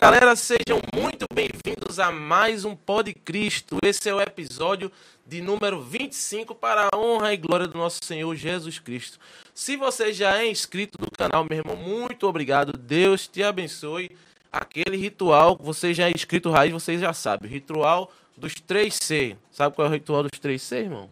galera, 0.00 0.34
sejam 0.34 0.80
muito 0.94 1.26
bem-vindos 1.32 1.98
a 1.98 2.10
mais 2.10 2.64
um 2.64 2.74
Pod 2.74 3.12
Cristo. 3.12 3.78
Esse 3.82 4.08
é 4.08 4.14
o 4.14 4.20
episódio 4.20 4.90
de 5.26 5.40
número 5.40 5.80
25 5.82 6.54
para 6.54 6.88
a 6.90 6.96
honra 6.96 7.34
e 7.34 7.36
glória 7.36 7.66
do 7.66 7.76
nosso 7.76 8.00
Senhor 8.02 8.34
Jesus 8.34 8.78
Cristo. 8.78 9.18
Se 9.54 9.76
você 9.76 10.12
já 10.12 10.38
é 10.38 10.48
inscrito 10.50 10.98
do 10.98 11.10
canal, 11.10 11.46
meu 11.48 11.58
irmão, 11.58 11.76
muito 11.76 12.26
obrigado. 12.26 12.72
Deus 12.72 13.28
te 13.28 13.42
abençoe. 13.42 14.10
Aquele 14.52 14.96
ritual, 14.96 15.56
você 15.60 15.94
já 15.94 16.08
é 16.08 16.10
inscrito 16.12 16.50
raiz, 16.50 16.72
você 16.72 16.98
já 16.98 17.12
sabe. 17.12 17.46
O 17.46 17.50
ritual 17.50 18.10
dos 18.36 18.54
3C. 18.54 19.36
Sabe 19.52 19.76
qual 19.76 19.86
é 19.86 19.90
o 19.90 19.92
ritual 19.92 20.22
dos 20.22 20.40
3C, 20.40 20.78
irmão? 20.84 21.10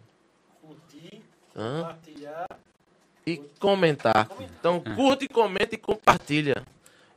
Curtir, 0.61 1.21
Hã? 1.55 1.81
compartilhar. 1.83 2.47
e 3.25 3.37
comentar. 3.59 4.27
Então 4.39 4.81
curte, 4.81 5.27
comenta 5.27 5.75
e 5.75 5.77
compartilha. 5.77 6.65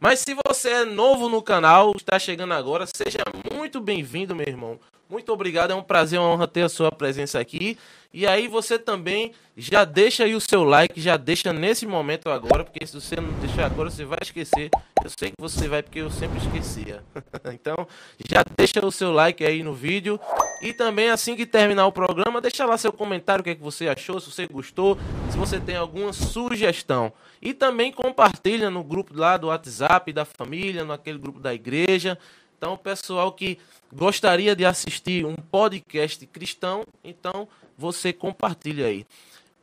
Mas 0.03 0.19
se 0.19 0.35
você 0.45 0.69
é 0.69 0.85
novo 0.85 1.29
no 1.29 1.41
canal, 1.41 1.93
está 1.95 2.19
chegando 2.19 2.53
agora, 2.55 2.89
seja 2.93 3.23
muito 3.55 3.81
bem-vindo, 3.81 4.35
meu 4.35 4.49
irmão. 4.49 4.81
Muito 5.13 5.31
obrigado, 5.31 5.73
é 5.73 5.75
um 5.75 5.83
prazer, 5.83 6.19
uma 6.19 6.31
honra 6.31 6.49
ter 6.49 6.63
a 6.63 6.71
sua 6.71 6.91
presença 6.91 7.39
aqui. 7.39 7.77
E 8.15 8.27
aí 8.27 8.49
você 8.49 8.79
também 8.79 9.33
já 9.55 9.85
deixa 9.85 10.25
aí 10.25 10.35
o 10.35 10.41
seu 10.41 10.65
like, 10.65 10.99
já 10.99 11.19
deixa 11.19 11.53
nesse 11.53 11.87
momento 11.87 12.31
agora, 12.31 12.65
porque 12.65 12.87
se 12.87 12.95
você 12.95 13.17
não 13.17 13.31
deixar 13.35 13.67
agora, 13.67 13.91
você 13.91 14.07
vai 14.07 14.17
esquecer. 14.23 14.71
Eu 15.05 15.11
sei 15.11 15.29
que 15.29 15.37
você 15.39 15.69
vai, 15.69 15.83
porque 15.83 15.99
eu 15.99 16.11
sempre 16.11 16.39
esquecia. 16.39 17.03
então, 17.53 17.87
já 18.27 18.43
deixa 18.57 18.83
o 18.83 18.91
seu 18.91 19.13
like 19.13 19.45
aí 19.45 19.63
no 19.63 19.75
vídeo. 19.75 20.19
E 20.63 20.73
também, 20.73 21.11
assim 21.11 21.37
que 21.37 21.45
terminar 21.45 21.87
o 21.87 21.93
programa, 21.93 22.41
deixa 22.41 22.65
lá 22.65 22.79
seu 22.79 22.93
comentário, 22.93 23.43
o 23.43 23.45
que, 23.45 23.51
é 23.51 23.55
que 23.55 23.63
você 23.63 23.89
achou, 23.89 24.19
se 24.19 24.31
você 24.31 24.47
gostou, 24.47 24.97
se 25.31 25.37
você 25.37 25.61
tem 25.61 25.77
alguma 25.77 26.15
sugestão. 26.15 27.13
E 27.43 27.53
também 27.53 27.93
compartilha 27.93 28.71
no 28.71 28.83
grupo 28.83 29.13
lá 29.15 29.37
do 29.37 29.49
WhatsApp 29.49 30.11
da 30.11 30.25
família, 30.25 30.87
naquele 30.87 31.19
grupo 31.19 31.39
da 31.39 31.53
igreja. 31.53 32.17
Então, 32.63 32.77
pessoal 32.77 33.33
que 33.33 33.59
gostaria 33.93 34.55
de 34.55 34.65
assistir 34.65 35.27
um 35.27 35.35
podcast 35.35 36.25
cristão, 36.29 36.85
então 37.03 37.49
você 37.77 38.13
compartilha 38.13 38.87
aí. 38.87 39.05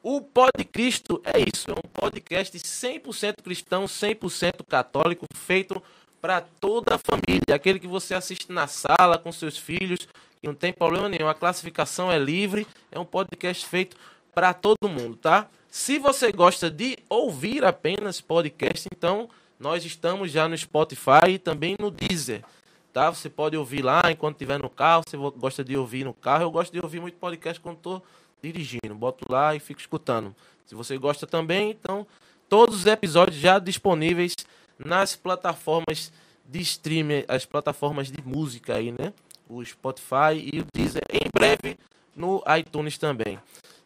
O 0.04 0.20
Pod 0.20 0.66
Cristo 0.66 1.22
é 1.24 1.40
isso, 1.40 1.72
é 1.72 1.74
um 1.76 1.90
podcast 1.94 2.58
100% 2.58 3.36
cristão, 3.42 3.86
100% 3.86 4.66
católico, 4.68 5.26
feito 5.34 5.82
para 6.20 6.42
toda 6.42 6.96
a 6.96 7.00
família. 7.00 7.56
Aquele 7.56 7.80
que 7.80 7.88
você 7.88 8.14
assiste 8.14 8.52
na 8.52 8.68
sala 8.68 9.18
com 9.18 9.32
seus 9.32 9.58
filhos, 9.58 10.06
não 10.44 10.54
tem 10.54 10.74
problema 10.74 11.08
nenhum. 11.08 11.30
A 11.30 11.34
classificação 11.34 12.12
é 12.12 12.20
livre, 12.20 12.68
é 12.92 13.00
um 13.00 13.06
podcast 13.06 13.66
feito 13.66 13.96
para 14.36 14.54
todo 14.54 14.90
mundo, 14.90 15.16
tá? 15.16 15.48
Se 15.72 15.98
você 16.00 16.34
gosta 16.34 16.70
de 16.70 16.98
ouvir 17.08 17.64
apenas 17.64 18.20
podcast, 18.20 18.90
então 18.94 19.30
nós 19.58 19.86
estamos 19.86 20.32
já 20.32 20.50
no 20.50 20.58
Spotify 20.58 21.30
e 21.30 21.40
também 21.40 21.78
no 21.80 21.90
Deezer, 21.90 22.44
tá? 23.00 23.10
Você 23.10 23.30
pode 23.30 23.56
ouvir 23.56 23.82
lá 23.82 24.02
enquanto 24.12 24.36
estiver 24.36 24.60
no 24.60 24.70
carro, 24.70 25.04
você 25.08 25.16
gosta 25.16 25.64
de 25.64 25.78
ouvir 25.78 26.04
no 26.04 26.14
carro. 26.14 26.44
Eu 26.44 26.52
gosto 26.52 26.74
de 26.74 26.82
ouvir 26.82 27.00
muito 27.00 27.16
podcast 27.16 27.60
quando 27.60 27.78
estou 27.78 28.04
dirigindo. 28.42 28.94
Boto 28.94 29.26
lá 29.32 29.56
e 29.56 29.60
fico 29.60 29.80
escutando. 29.80 30.36
Se 30.66 30.76
você 30.76 30.98
gosta 30.98 31.26
também, 31.26 31.72
então 31.72 32.06
todos 32.50 32.76
os 32.76 32.86
episódios 32.86 33.40
já 33.40 33.58
disponíveis 33.58 34.34
nas 34.78 35.16
plataformas 35.16 36.12
de 36.46 36.60
streaming, 36.60 37.24
as 37.28 37.46
plataformas 37.46 38.12
de 38.12 38.22
música 38.22 38.76
aí, 38.76 38.92
né? 38.92 39.14
O 39.48 39.64
Spotify 39.64 40.36
e 40.36 40.60
o 40.60 40.66
Deezer. 40.74 41.04
Em 41.10 41.30
breve 41.34 41.78
no 42.14 42.44
iTunes 42.60 42.98
também. 42.98 43.40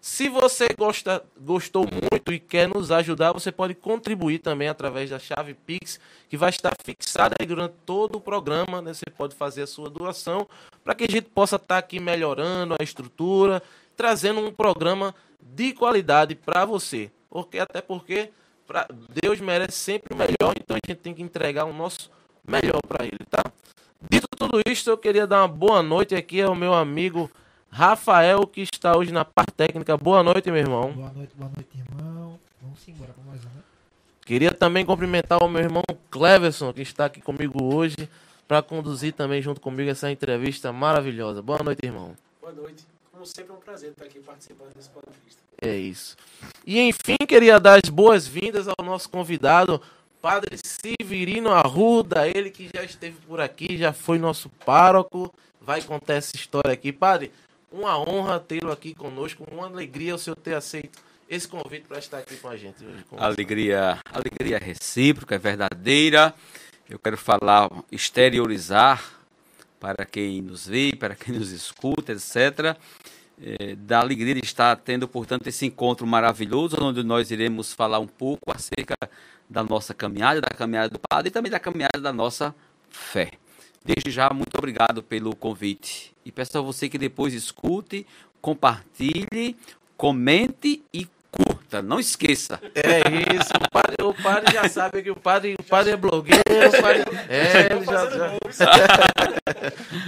Se 0.04 0.28
você 0.28 0.68
gosta, 0.78 1.24
gostou 1.40 1.86
muito 1.86 2.34
e 2.34 2.38
quer 2.38 2.68
nos 2.68 2.92
ajudar, 2.92 3.32
você 3.32 3.54
pode 3.54 3.74
contribuir 3.74 4.40
também 4.40 4.68
através 4.68 5.10
da 5.10 5.18
chave 5.18 5.54
Pix, 5.54 5.98
que 6.28 6.36
vai 6.36 6.50
estar 6.50 6.74
fixada 6.84 7.34
aí 7.40 7.48
durante 7.48 7.76
todo 7.86 8.18
o 8.18 8.20
programa. 8.20 8.82
Né? 8.82 8.94
Você 8.94 9.10
pode 9.10 9.34
fazer 9.34 9.62
a 9.62 9.68
sua 9.68 9.90
doação 9.90 10.46
para 10.84 10.94
que 10.94 11.06
a 11.06 11.10
gente 11.10 11.30
possa 11.30 11.56
estar 11.56 11.78
aqui 11.78 12.02
melhorando 12.02 12.76
a 12.78 12.84
estrutura, 12.84 13.64
trazendo 13.96 14.42
um 14.42 14.52
programa 14.52 15.16
de 15.42 15.72
qualidade 15.72 16.36
para 16.36 16.66
você. 16.66 17.10
Porque 17.30 17.58
até 17.58 17.82
porque 17.82 18.30
pra, 18.68 18.86
Deus 19.22 19.40
merece 19.40 19.78
sempre 19.78 20.14
o 20.14 20.18
melhor, 20.18 20.54
então 20.58 20.76
a 20.76 20.86
gente 20.86 21.00
tem 21.00 21.14
que 21.14 21.24
entregar 21.24 21.64
o 21.64 21.72
nosso 21.72 22.12
melhor 22.46 22.82
para 22.86 23.06
ele, 23.06 23.24
tá? 23.30 23.42
Dito 24.12 24.28
tudo 24.38 24.60
isso, 24.68 24.90
eu 24.90 24.98
queria 24.98 25.26
dar 25.26 25.44
uma 25.44 25.48
boa 25.48 25.82
noite 25.82 26.14
aqui 26.14 26.42
ao 26.42 26.54
meu 26.54 26.74
amigo 26.74 27.32
Rafael, 27.74 28.46
que 28.46 28.62
está 28.62 28.96
hoje 28.96 29.12
na 29.12 29.26
parte 29.26 29.52
técnica. 29.54 29.98
Boa 29.98 30.22
noite, 30.22 30.52
meu 30.52 30.60
irmão. 30.60 30.92
Boa 30.92 31.12
noite, 31.12 31.32
boa 31.36 31.50
noite, 31.50 31.70
irmão. 31.76 32.40
Vamos 32.62 32.88
embora 32.88 33.12
para 33.12 33.24
mais 33.24 33.44
um? 33.44 33.50
Queria 34.24 34.52
também 34.52 34.86
cumprimentar 34.86 35.44
o 35.44 35.50
meu 35.50 35.64
irmão 35.64 35.82
Cleverson, 36.12 36.72
que 36.72 36.84
está 36.84 37.06
aqui 37.06 37.20
comigo 37.20 37.64
hoje, 37.64 38.08
para 38.48 38.62
conduzir 38.62 39.14
também 39.14 39.42
junto 39.42 39.60
comigo 39.60 39.90
essa 39.90 40.12
entrevista 40.12 40.72
maravilhosa. 40.72 41.42
Boa 41.42 41.64
noite, 41.64 41.84
irmão. 41.84 42.16
Boa 42.40 42.54
noite. 42.54 42.86
Como 43.12 43.26
sempre, 43.26 43.52
é 43.52 43.56
um 43.56 43.60
prazer 43.60 43.90
estar 43.90 44.06
aqui 44.06 44.20
participando 44.20 44.72
desse 44.76 44.90
podcast. 44.90 45.40
É 45.60 45.76
isso. 45.76 46.16
E 46.68 46.80
enfim, 46.80 47.18
queria 47.28 47.60
dar 47.60 47.82
as 47.84 47.90
boas-vindas 47.90 48.68
ao 48.68 48.86
nosso 48.86 49.10
convidado, 49.10 49.82
Padre 50.22 50.60
Severino 50.64 51.50
Arruda, 51.50 52.28
ele 52.28 52.52
que 52.52 52.70
já 52.72 52.84
esteve 52.84 53.18
por 53.28 53.42
aqui, 53.42 53.80
já 53.80 53.92
foi 53.92 54.20
nosso 54.20 54.48
pároco, 54.64 55.34
vai 55.60 55.82
contar 55.82 56.14
essa 56.14 56.36
história 56.36 56.72
aqui. 56.72 56.92
Padre, 56.92 57.32
uma 57.74 57.98
honra 58.00 58.40
tê-lo 58.40 58.72
aqui 58.72 58.94
conosco, 58.94 59.44
uma 59.52 59.66
alegria 59.66 60.14
o 60.14 60.18
senhor 60.20 60.36
ter 60.36 60.54
aceito 60.54 61.02
esse 61.28 61.48
convite 61.48 61.86
para 61.88 61.98
estar 61.98 62.20
aqui 62.20 62.38
com 62.38 62.48
a 62.48 62.56
gente 62.56 62.86
hoje. 62.86 63.04
Alegria, 63.18 64.00
alegria 64.06 64.60
recíproca, 64.60 65.34
é 65.34 65.38
verdadeira. 65.40 66.34
Eu 66.88 67.00
quero 67.00 67.18
falar, 67.18 67.70
exteriorizar 67.92 69.04
para 69.80 70.06
quem 70.06 70.42
nos 70.42 70.68
vê, 70.68 70.94
para 70.96 71.16
quem 71.16 71.34
nos 71.34 71.52
escuta, 71.52 72.12
etc. 72.12 72.78
É, 73.42 73.76
da 73.76 74.00
alegria 74.00 74.36
de 74.36 74.44
estar 74.44 74.76
tendo, 74.76 75.08
portanto, 75.08 75.48
esse 75.48 75.66
encontro 75.66 76.06
maravilhoso, 76.06 76.78
onde 76.80 77.02
nós 77.02 77.32
iremos 77.32 77.74
falar 77.74 77.98
um 77.98 78.08
pouco 78.08 78.52
acerca 78.54 78.96
da 79.50 79.64
nossa 79.64 79.94
caminhada, 79.94 80.40
da 80.40 80.50
caminhada 80.50 80.90
do 80.90 81.00
Padre 81.10 81.30
e 81.30 81.32
também 81.32 81.52
da 81.52 81.60
caminhada 81.60 82.00
da 82.00 82.14
nossa 82.14 82.54
fé. 82.92 83.32
Desde 83.86 84.12
já, 84.12 84.30
muito 84.30 84.58
obrigado 84.58 85.04
pelo 85.04 85.36
convite. 85.36 86.14
E 86.26 86.32
peço 86.32 86.58
a 86.58 86.62
você 86.62 86.88
que 86.88 86.98
depois 86.98 87.34
escute, 87.34 88.08
compartilhe, 88.42 89.58
comente 89.98 90.82
e 90.94 91.08
curta. 91.30 91.82
Não 91.82 92.00
esqueça. 92.00 92.62
É 92.76 93.00
isso. 93.36 93.52
O 93.54 93.70
padre, 93.72 94.04
o 94.04 94.14
padre 94.14 94.54
já 94.54 94.70
sabe 94.70 95.04
que 95.04 95.12
o 95.12 95.16
padre, 95.16 95.56
o 95.60 95.64
padre 95.64 95.94
é 95.94 95.98
blogueiro. 95.98 96.42
O 96.46 96.82
padre, 96.82 97.04
é, 97.28 97.74
ele 97.74 97.84
já, 97.86 98.10
já... 98.10 98.38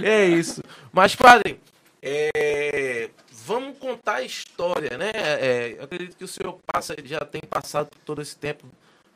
é 0.02 0.24
isso. 0.24 0.62
Mas, 0.92 1.14
padre, 1.14 1.60
é, 2.00 3.10
vamos 3.44 3.76
contar 3.78 4.16
a 4.16 4.22
história, 4.22 4.96
né? 4.96 5.10
É, 5.14 5.74
eu 5.78 5.84
acredito 5.84 6.16
que 6.16 6.24
o 6.24 6.28
senhor 6.28 6.58
passa, 6.66 6.96
já 7.04 7.20
tem 7.20 7.42
passado 7.42 7.90
todo 8.04 8.22
esse 8.22 8.36
tempo 8.36 8.64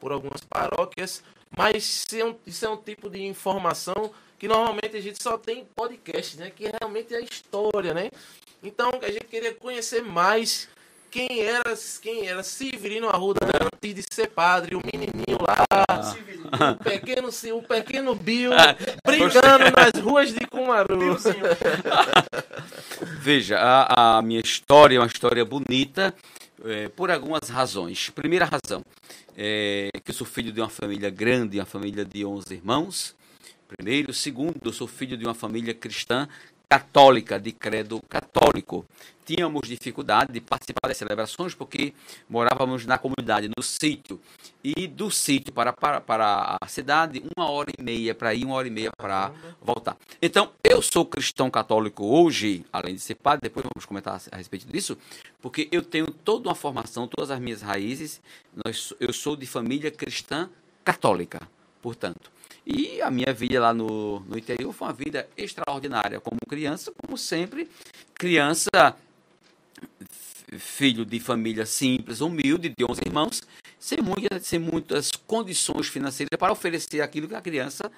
por 0.00 0.12
algumas 0.12 0.42
paróquias, 0.42 1.22
mas 1.56 1.76
isso 1.84 2.16
é, 2.16 2.24
um, 2.24 2.36
isso 2.46 2.64
é 2.64 2.70
um 2.70 2.76
tipo 2.76 3.08
de 3.08 3.22
informação 3.22 4.10
que 4.40 4.48
normalmente 4.48 4.96
a 4.96 5.00
gente 5.02 5.22
só 5.22 5.36
tem 5.36 5.60
em 5.60 5.64
podcast, 5.76 6.38
né? 6.38 6.50
Que 6.50 6.64
realmente 6.80 7.14
é 7.14 7.18
a 7.18 7.20
história, 7.20 7.92
né? 7.92 8.10
Então 8.62 8.90
a 9.02 9.10
gente 9.10 9.26
queria 9.26 9.54
conhecer 9.54 10.02
mais 10.02 10.66
quem 11.10 11.40
era, 11.40 11.74
quem 12.00 12.26
era 12.26 12.42
Severino 12.42 13.10
Arruda 13.10 13.40
antes 13.44 13.94
de 13.94 14.02
ser 14.10 14.28
padre, 14.28 14.76
o 14.76 14.80
menininho 14.82 15.38
lá, 15.42 15.66
Ah. 15.70 16.14
o 16.72 16.82
pequeno, 16.82 17.28
o 17.28 17.62
pequeno 17.62 18.14
Bill, 18.14 18.52
brincando 19.04 19.70
nas 19.76 20.02
ruas 20.02 20.32
de 20.32 20.46
Cumaru. 20.46 21.18
Veja, 23.20 23.58
a, 23.58 24.18
a 24.18 24.22
minha 24.22 24.40
história 24.40 24.96
é 24.96 25.00
uma 25.00 25.06
história 25.06 25.44
bonita 25.44 26.14
é, 26.64 26.88
por 26.88 27.10
algumas 27.10 27.50
razões. 27.50 28.08
Primeira 28.08 28.46
razão, 28.46 28.82
é 29.36 29.90
que 30.02 30.10
eu 30.10 30.14
sou 30.14 30.26
filho 30.26 30.50
de 30.50 30.60
uma 30.60 30.70
família 30.70 31.10
grande, 31.10 31.58
uma 31.58 31.66
família 31.66 32.04
de 32.06 32.24
11 32.24 32.54
irmãos. 32.54 33.19
Primeiro. 33.76 34.12
Segundo, 34.12 34.58
eu 34.64 34.72
sou 34.72 34.88
filho 34.88 35.16
de 35.16 35.24
uma 35.24 35.34
família 35.34 35.72
cristã 35.72 36.28
católica, 36.68 37.38
de 37.38 37.52
credo 37.52 38.00
católico. 38.08 38.84
Tínhamos 39.24 39.68
dificuldade 39.68 40.32
de 40.32 40.40
participar 40.40 40.88
das 40.88 40.96
celebrações 40.96 41.54
porque 41.54 41.94
morávamos 42.28 42.84
na 42.84 42.98
comunidade, 42.98 43.48
no 43.56 43.62
sítio. 43.62 44.20
E 44.62 44.88
do 44.88 45.08
sítio 45.10 45.52
para, 45.52 45.72
para, 45.72 46.00
para 46.00 46.58
a 46.60 46.66
cidade, 46.66 47.22
uma 47.36 47.48
hora 47.48 47.70
e 47.76 47.82
meia 47.82 48.14
para 48.14 48.34
ir, 48.34 48.44
uma 48.44 48.56
hora 48.56 48.66
e 48.66 48.70
meia 48.70 48.90
para 48.96 49.32
voltar. 49.62 49.96
Então, 50.20 50.52
eu 50.64 50.82
sou 50.82 51.06
cristão 51.06 51.48
católico 51.48 52.04
hoje, 52.04 52.64
além 52.72 52.94
de 52.94 53.00
ser 53.00 53.14
padre, 53.14 53.42
depois 53.44 53.64
vamos 53.72 53.86
comentar 53.86 54.20
a 54.32 54.36
respeito 54.36 54.66
disso, 54.66 54.98
porque 55.40 55.68
eu 55.70 55.82
tenho 55.82 56.08
toda 56.08 56.48
uma 56.48 56.54
formação, 56.54 57.06
todas 57.06 57.30
as 57.30 57.38
minhas 57.38 57.62
raízes, 57.62 58.20
nós, 58.64 58.92
eu 59.00 59.12
sou 59.12 59.36
de 59.36 59.46
família 59.46 59.90
cristã 59.90 60.50
católica, 60.84 61.40
portanto. 61.80 62.30
E 62.72 63.02
a 63.02 63.10
minha 63.10 63.32
vida 63.32 63.60
lá 63.60 63.74
no, 63.74 64.20
no 64.20 64.38
interior 64.38 64.72
foi 64.72 64.86
uma 64.88 64.94
vida 64.94 65.28
extraordinária, 65.36 66.20
como 66.20 66.38
criança, 66.48 66.92
como 66.96 67.18
sempre, 67.18 67.68
criança, 68.14 68.70
filho 70.58 71.04
de 71.04 71.18
família 71.18 71.66
simples, 71.66 72.20
humilde, 72.20 72.68
de 72.68 72.84
11 72.84 73.00
irmãos, 73.04 73.42
sem 73.78 73.98
muitas, 74.00 74.46
sem 74.46 74.58
muitas 74.58 75.10
condições 75.10 75.88
financeiras 75.88 76.38
para 76.38 76.52
oferecer 76.52 77.00
aquilo 77.00 77.26
que 77.26 77.34
a 77.34 77.40
criança 77.40 77.90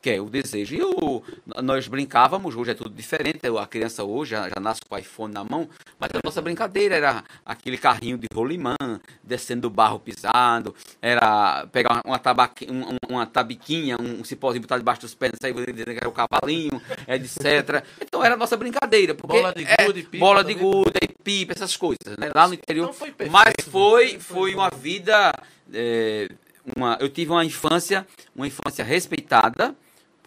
Quer 0.00 0.20
o 0.20 0.30
desejo. 0.30 0.74
E 0.74 0.82
o, 0.82 1.22
nós 1.62 1.88
brincávamos, 1.88 2.54
hoje 2.54 2.70
é 2.70 2.74
tudo 2.74 2.90
diferente. 2.90 3.40
A 3.60 3.66
criança 3.66 4.04
hoje 4.04 4.32
já, 4.32 4.48
já 4.48 4.60
nasce 4.60 4.80
com 4.88 4.94
o 4.94 4.98
iPhone 4.98 5.34
na 5.34 5.42
mão, 5.42 5.68
mas 5.98 6.10
a 6.14 6.20
nossa 6.24 6.40
brincadeira 6.40 6.94
era 6.96 7.24
aquele 7.44 7.76
carrinho 7.76 8.16
de 8.16 8.26
rolimã, 8.32 8.76
descendo 9.22 9.62
do 9.62 9.70
barro 9.70 9.98
pisado, 9.98 10.74
era 11.02 11.66
pegar 11.72 12.00
uma, 12.04 12.18
tabaque, 12.18 12.66
uma, 12.70 12.96
uma 13.08 13.26
tabiquinha, 13.26 13.96
um 14.00 14.22
cipózinho 14.22 14.62
botar 14.62 14.78
debaixo 14.78 15.00
dos 15.00 15.14
pés, 15.14 15.32
sair 15.40 15.54
que 15.54 15.82
era 15.82 16.08
o 16.08 16.12
cavalinho, 16.12 16.80
etc. 17.08 17.84
Então 18.00 18.24
era 18.24 18.34
a 18.34 18.38
nossa 18.38 18.56
brincadeira. 18.56 19.14
Porque 19.14 19.36
Bola 19.36 19.52
de 19.52 19.64
é, 19.64 19.84
gude, 19.84 20.02
pipa 20.04 20.24
bola 20.24 20.44
de 20.44 20.54
gude, 20.54 21.00
pipa, 21.24 21.52
essas 21.52 21.76
coisas, 21.76 22.16
né? 22.18 22.30
Lá 22.34 22.46
no 22.46 22.54
interior. 22.54 22.84
Então 22.84 22.94
foi 22.94 23.10
perfeito, 23.10 23.32
mas 23.32 23.46
né? 23.48 23.70
foi, 23.70 24.18
foi 24.20 24.54
uma 24.54 24.70
vida. 24.70 25.32
é, 25.72 26.28
uma, 26.76 26.98
eu 27.00 27.08
tive 27.08 27.30
uma 27.30 27.44
infância, 27.44 28.06
uma 28.34 28.46
infância 28.46 28.84
respeitada, 28.84 29.74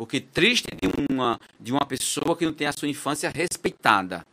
porque 0.01 0.19
triste 0.19 0.67
de 0.81 1.13
uma, 1.13 1.39
de 1.59 1.71
uma 1.71 1.85
pessoa 1.85 2.35
que 2.35 2.43
não 2.43 2.51
tem 2.51 2.65
a 2.65 2.71
sua 2.71 2.87
infância 2.87 3.29
respeitada. 3.29 4.25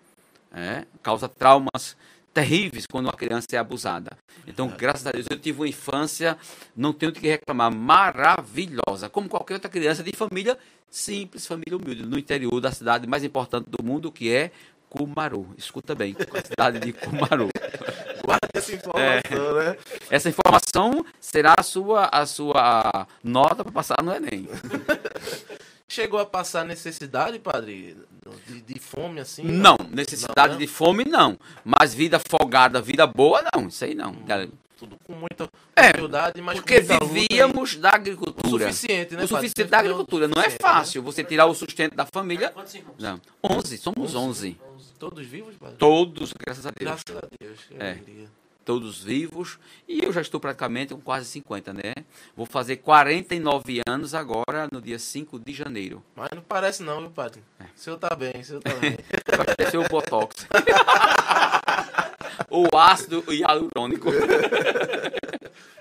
É, 0.50 0.86
causa 1.02 1.28
traumas 1.28 1.94
terríveis 2.32 2.86
quando 2.90 3.04
uma 3.04 3.12
criança 3.12 3.48
é 3.52 3.58
abusada. 3.58 4.16
Então, 4.46 4.66
graças 4.66 5.06
a 5.06 5.10
Deus, 5.10 5.26
eu 5.28 5.38
tive 5.38 5.60
uma 5.60 5.68
infância, 5.68 6.38
não 6.74 6.90
tenho 6.94 7.12
de 7.12 7.20
que 7.20 7.28
reclamar, 7.28 7.70
maravilhosa, 7.70 9.10
como 9.10 9.28
qualquer 9.28 9.54
outra 9.54 9.68
criança 9.68 10.02
de 10.02 10.10
família 10.16 10.56
simples, 10.90 11.46
família 11.46 11.76
humilde, 11.76 12.02
no 12.06 12.18
interior 12.18 12.58
da 12.62 12.72
cidade 12.72 13.06
mais 13.06 13.22
importante 13.22 13.68
do 13.68 13.84
mundo, 13.84 14.10
que 14.10 14.32
é 14.32 14.50
Cumaru. 14.88 15.54
Escuta 15.58 15.94
bem, 15.94 16.16
a 16.32 16.46
cidade 16.46 16.80
de 16.80 16.94
Cumaru. 16.94 17.50
Guarda 18.24 18.48
essa 18.54 18.74
informação, 18.74 19.54
né? 19.54 19.76
Essa 20.10 20.28
informação 20.30 21.04
será 21.20 21.56
a 21.58 21.62
sua, 21.62 22.08
a 22.10 22.24
sua 22.24 23.06
nota 23.22 23.62
para 23.62 23.72
passar 23.72 24.02
no 24.02 24.14
Enem. 24.14 24.48
Chegou 25.90 26.20
a 26.20 26.26
passar 26.26 26.64
necessidade, 26.64 27.38
padre? 27.38 27.96
De, 28.46 28.60
de 28.60 28.78
fome, 28.78 29.20
assim? 29.20 29.42
Não, 29.42 29.76
necessidade 29.90 30.48
Não, 30.52 30.58
né? 30.60 30.60
de 30.60 30.66
fome 30.66 31.04
não. 31.04 31.38
Mas 31.64 31.94
vida 31.94 32.20
folgada, 32.20 32.80
vida 32.82 33.06
boa, 33.06 33.42
não. 33.54 33.68
Isso 33.68 33.84
aí 33.84 33.94
não. 33.94 34.14
Tudo 34.78 34.96
com 35.04 35.14
muita 35.14 35.48
É, 35.74 35.90
humildade, 35.96 36.40
mas 36.42 36.58
Porque 36.60 36.80
vivíamos 36.80 37.76
da 37.76 37.88
e- 37.88 37.92
O 37.92 37.94
agricultura. 37.94 38.66
suficiente, 38.66 39.16
né, 39.16 39.24
O 39.24 39.28
padre? 39.28 39.48
suficiente 39.48 39.70
da 39.70 39.78
agricultura. 39.78 40.28
Não 40.28 40.40
é 40.42 40.48
né? 40.48 40.56
fácil 40.60 41.02
você 41.02 41.24
tirar 41.24 41.46
o 41.46 41.54
sustento 41.54 41.96
da 41.96 42.04
família. 42.06 42.50
Quantos 42.50 42.74
irmãos? 42.74 42.94
Não. 42.98 43.20
11, 43.42 43.78
somos 43.78 44.14
11. 44.14 44.56
Todos 44.98 45.26
vivos, 45.26 45.54
padre? 45.56 45.76
Todos, 45.78 46.32
graças 46.32 46.66
a 46.66 46.70
Deus. 46.70 47.02
Graças 47.04 47.16
a 47.16 47.28
Deus. 47.40 47.58
que 47.66 47.74
É. 47.78 47.90
alegria. 47.92 48.28
Todos 48.68 49.02
vivos. 49.02 49.58
E 49.88 50.04
eu 50.04 50.12
já 50.12 50.20
estou 50.20 50.38
praticamente 50.38 50.92
com 50.92 51.00
quase 51.00 51.24
50, 51.24 51.72
né? 51.72 51.94
Vou 52.36 52.44
fazer 52.44 52.76
49 52.76 53.80
anos 53.88 54.12
agora, 54.12 54.68
no 54.70 54.78
dia 54.78 54.98
5 54.98 55.38
de 55.38 55.54
janeiro. 55.54 56.04
Mas 56.14 56.28
não 56.34 56.42
parece 56.42 56.82
não, 56.82 57.00
viu, 57.00 57.08
padre? 57.08 57.42
O 57.58 57.64
senhor 57.74 57.96
tá 57.96 58.14
bem, 58.14 58.34
o 58.38 58.44
senhor 58.44 58.60
tá 58.60 58.74
bem. 58.74 58.98
Vai 59.34 59.46
parecer 59.56 59.78
o 59.78 59.88
Botox. 59.88 60.46
o 62.50 62.76
ácido 62.76 63.24
hialurônico. 63.32 64.10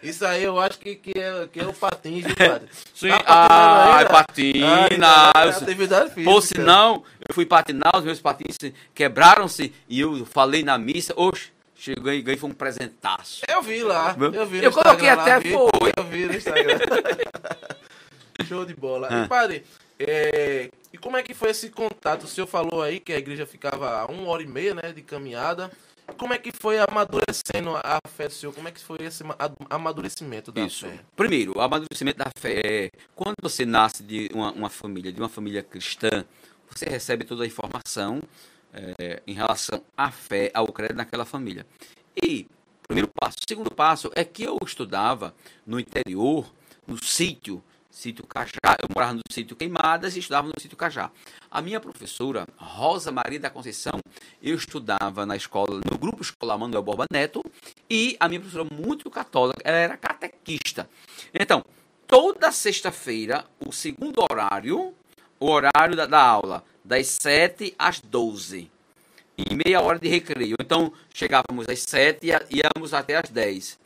Isso 0.02 0.26
aí 0.26 0.46
eu 0.46 0.58
acho 0.58 0.80
que, 0.80 0.96
que, 0.96 1.20
é, 1.20 1.46
que 1.52 1.60
é 1.60 1.68
o 1.68 1.74
patins, 1.74 2.24
viu, 2.24 2.36
padre? 2.38 2.70
Sim, 2.96 3.10
Tá 3.10 3.22
ah, 3.28 4.06
patina. 4.06 4.86
ainda? 4.86 5.32
Ah, 5.36 5.46
é 5.46 5.50
atividade 5.50 6.14
física. 6.14 6.42
Se 6.42 6.58
não, 6.60 7.04
eu 7.28 7.36
fui 7.36 7.46
patinar, 7.46 7.98
os 7.98 8.06
meus 8.06 8.22
patins 8.22 8.56
se- 8.58 8.74
quebraram-se 8.96 9.74
e 9.90 10.00
eu 10.00 10.26
falei 10.26 10.64
na 10.64 10.78
missa, 10.78 11.14
oxe, 11.18 11.57
chegou 11.78 12.12
e 12.12 12.22
ganhei 12.22 12.40
foi 12.40 12.50
um 12.50 12.54
presentaço. 12.54 13.44
Eu 13.48 13.62
vi 13.62 13.84
lá, 13.84 14.16
eu 14.34 14.46
vi 14.46 14.58
no 14.58 14.64
Eu 14.64 14.72
coloquei 14.72 15.10
Instagram 15.10 15.16
lá, 15.16 15.24
até 15.24 15.40
vi, 15.40 15.52
foi. 15.52 15.92
Eu 15.98 16.04
vi 16.04 16.26
no 16.26 16.36
Instagram. 16.36 16.80
Show 18.48 18.66
de 18.66 18.74
bola. 18.76 19.08
Ah. 19.10 19.24
E, 19.24 19.28
padre, 19.28 19.64
é, 20.00 20.70
e 20.94 20.98
como 20.98 21.18
é 21.18 21.24
que 21.24 21.34
foi 21.34 21.50
esse 21.50 21.70
contato? 21.70 22.24
O 22.24 22.28
senhor 22.28 22.48
falou 22.48 22.82
aí 22.82 23.00
que 23.00 23.12
a 23.14 23.18
igreja 23.18 23.46
ficava 23.46 24.02
a 24.02 24.06
uma 24.06 24.28
hora 24.30 24.44
e 24.44 24.48
meia, 24.48 24.76
né, 24.76 24.94
de 24.94 25.02
caminhada. 25.02 25.72
Como 26.18 26.34
é 26.34 26.38
que 26.38 26.52
foi 26.58 26.78
amadurecendo 26.80 27.76
a 27.84 28.00
fé 28.08 28.28
do 28.28 28.34
senhor? 28.34 28.54
Como 28.54 28.68
é 28.68 28.72
que 28.72 28.80
foi 28.80 29.00
esse 29.02 29.24
ama- 29.24 29.36
amadurecimento 29.70 30.52
da 30.54 30.62
Isso. 30.62 30.86
fé? 30.86 31.00
Primeiro, 31.16 31.58
o 31.58 31.62
amadurecimento 31.62 32.18
da 32.18 32.32
fé 32.38 32.62
é 32.64 32.90
quando 33.14 33.36
você 33.42 33.66
nasce 33.66 34.04
de 34.04 34.30
uma, 34.34 34.52
uma 34.54 34.70
família, 34.70 35.12
de 35.12 35.20
uma 35.20 35.28
família 35.28 35.62
cristã, 35.62 36.24
você 36.70 36.86
recebe 36.86 37.26
toda 37.26 37.44
a 37.44 37.48
informação 37.48 38.22
é, 38.74 39.22
em 39.26 39.34
relação 39.34 39.84
à 39.96 40.12
fé, 40.12 40.52
ao 40.54 40.68
credo 40.72 40.96
naquela 40.96 41.26
família. 41.26 41.66
E, 42.22 42.48
primeiro 42.88 43.10
passo. 43.14 43.38
Segundo 43.48 43.72
passo 43.72 44.12
é 44.16 44.24
que 44.24 44.44
eu 44.44 44.58
estudava 44.66 45.34
no 45.66 45.80
interior, 45.80 46.52
no 46.86 47.04
sítio, 47.04 47.64
sítio 47.90 48.26
Cajá. 48.26 48.78
Eu 48.82 48.90
morava 48.96 49.14
no 49.14 49.22
sítio 49.30 49.56
Queimadas 49.56 50.16
e 50.16 50.20
estudava 50.20 50.48
no 50.48 50.60
sítio 50.60 50.78
Cajá. 50.78 51.12
A 51.50 51.62
minha 51.62 51.80
professora, 51.80 52.46
Rosa 52.56 53.12
Maria 53.12 53.40
da 53.40 53.50
Conceição, 53.50 54.00
eu 54.42 54.56
estudava 54.56 55.26
na 55.26 55.36
escola, 55.36 55.82
no 55.90 55.98
grupo 55.98 56.22
escolar 56.22 56.58
Manuel 56.58 56.84
Borba 56.84 57.06
Neto, 57.12 57.44
e 57.90 58.16
a 58.20 58.28
minha 58.28 58.40
professora 58.40 58.68
muito 58.72 59.10
católica, 59.10 59.62
ela 59.64 59.78
era 59.78 59.98
catequista. 59.98 60.90
Então, 61.34 61.64
toda 62.06 62.52
sexta-feira, 62.52 63.46
o 63.66 63.72
segundo 63.72 64.22
horário, 64.22 64.94
o 65.40 65.50
horário 65.50 65.96
da, 65.96 66.06
da 66.06 66.22
aula, 66.22 66.64
das 66.84 67.08
7 67.08 67.74
às 67.78 68.00
12 68.00 68.70
e 69.38 69.56
meia 69.56 69.82
hora 69.82 70.00
de 70.00 70.08
recreio. 70.08 70.56
Então, 70.60 70.92
chegávamos 71.14 71.68
às 71.70 71.80
7 71.82 72.28
e 72.28 72.32
íamos 72.58 72.94
até 72.94 73.18
às 73.18 73.30
10. 73.30 73.78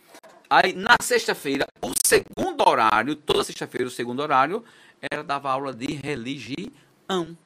Aí, 0.49 0.73
na 0.73 0.95
sexta-feira, 1.01 1.65
o 1.81 1.91
segundo 2.05 2.67
horário, 2.67 3.15
toda 3.15 3.43
sexta-feira, 3.43 3.87
o 3.87 3.91
segundo 3.91 4.21
horário, 4.21 4.63
era 5.11 5.23
dava 5.23 5.49
aula 5.51 5.73
de 5.73 5.93
religião. 5.95 7.37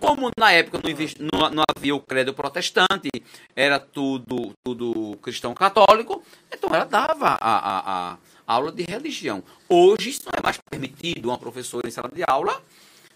Como 0.00 0.30
na 0.38 0.52
época 0.52 0.80
não, 0.82 1.38
não- 1.40 1.50
não 1.50 1.62
havia 1.76 1.94
o 1.94 2.00
credo 2.00 2.34
protestante, 2.34 3.08
era 3.54 3.78
tudo, 3.78 4.52
tudo 4.64 5.16
cristão 5.22 5.54
católico, 5.54 6.22
então 6.52 6.70
ela 6.74 6.84
dava 6.84 7.28
a, 7.28 7.38
a- 7.40 8.12
a 8.46 8.52
aula 8.52 8.70
de 8.72 8.82
religião. 8.82 9.42
Hoje 9.68 10.10
isso 10.10 10.22
não 10.26 10.32
é 10.38 10.42
mais 10.42 10.58
permitido, 10.70 11.26
uma 11.26 11.38
professora 11.38 11.86
em 11.88 11.90
sala 11.90 12.10
de 12.12 12.22
aula 12.26 12.60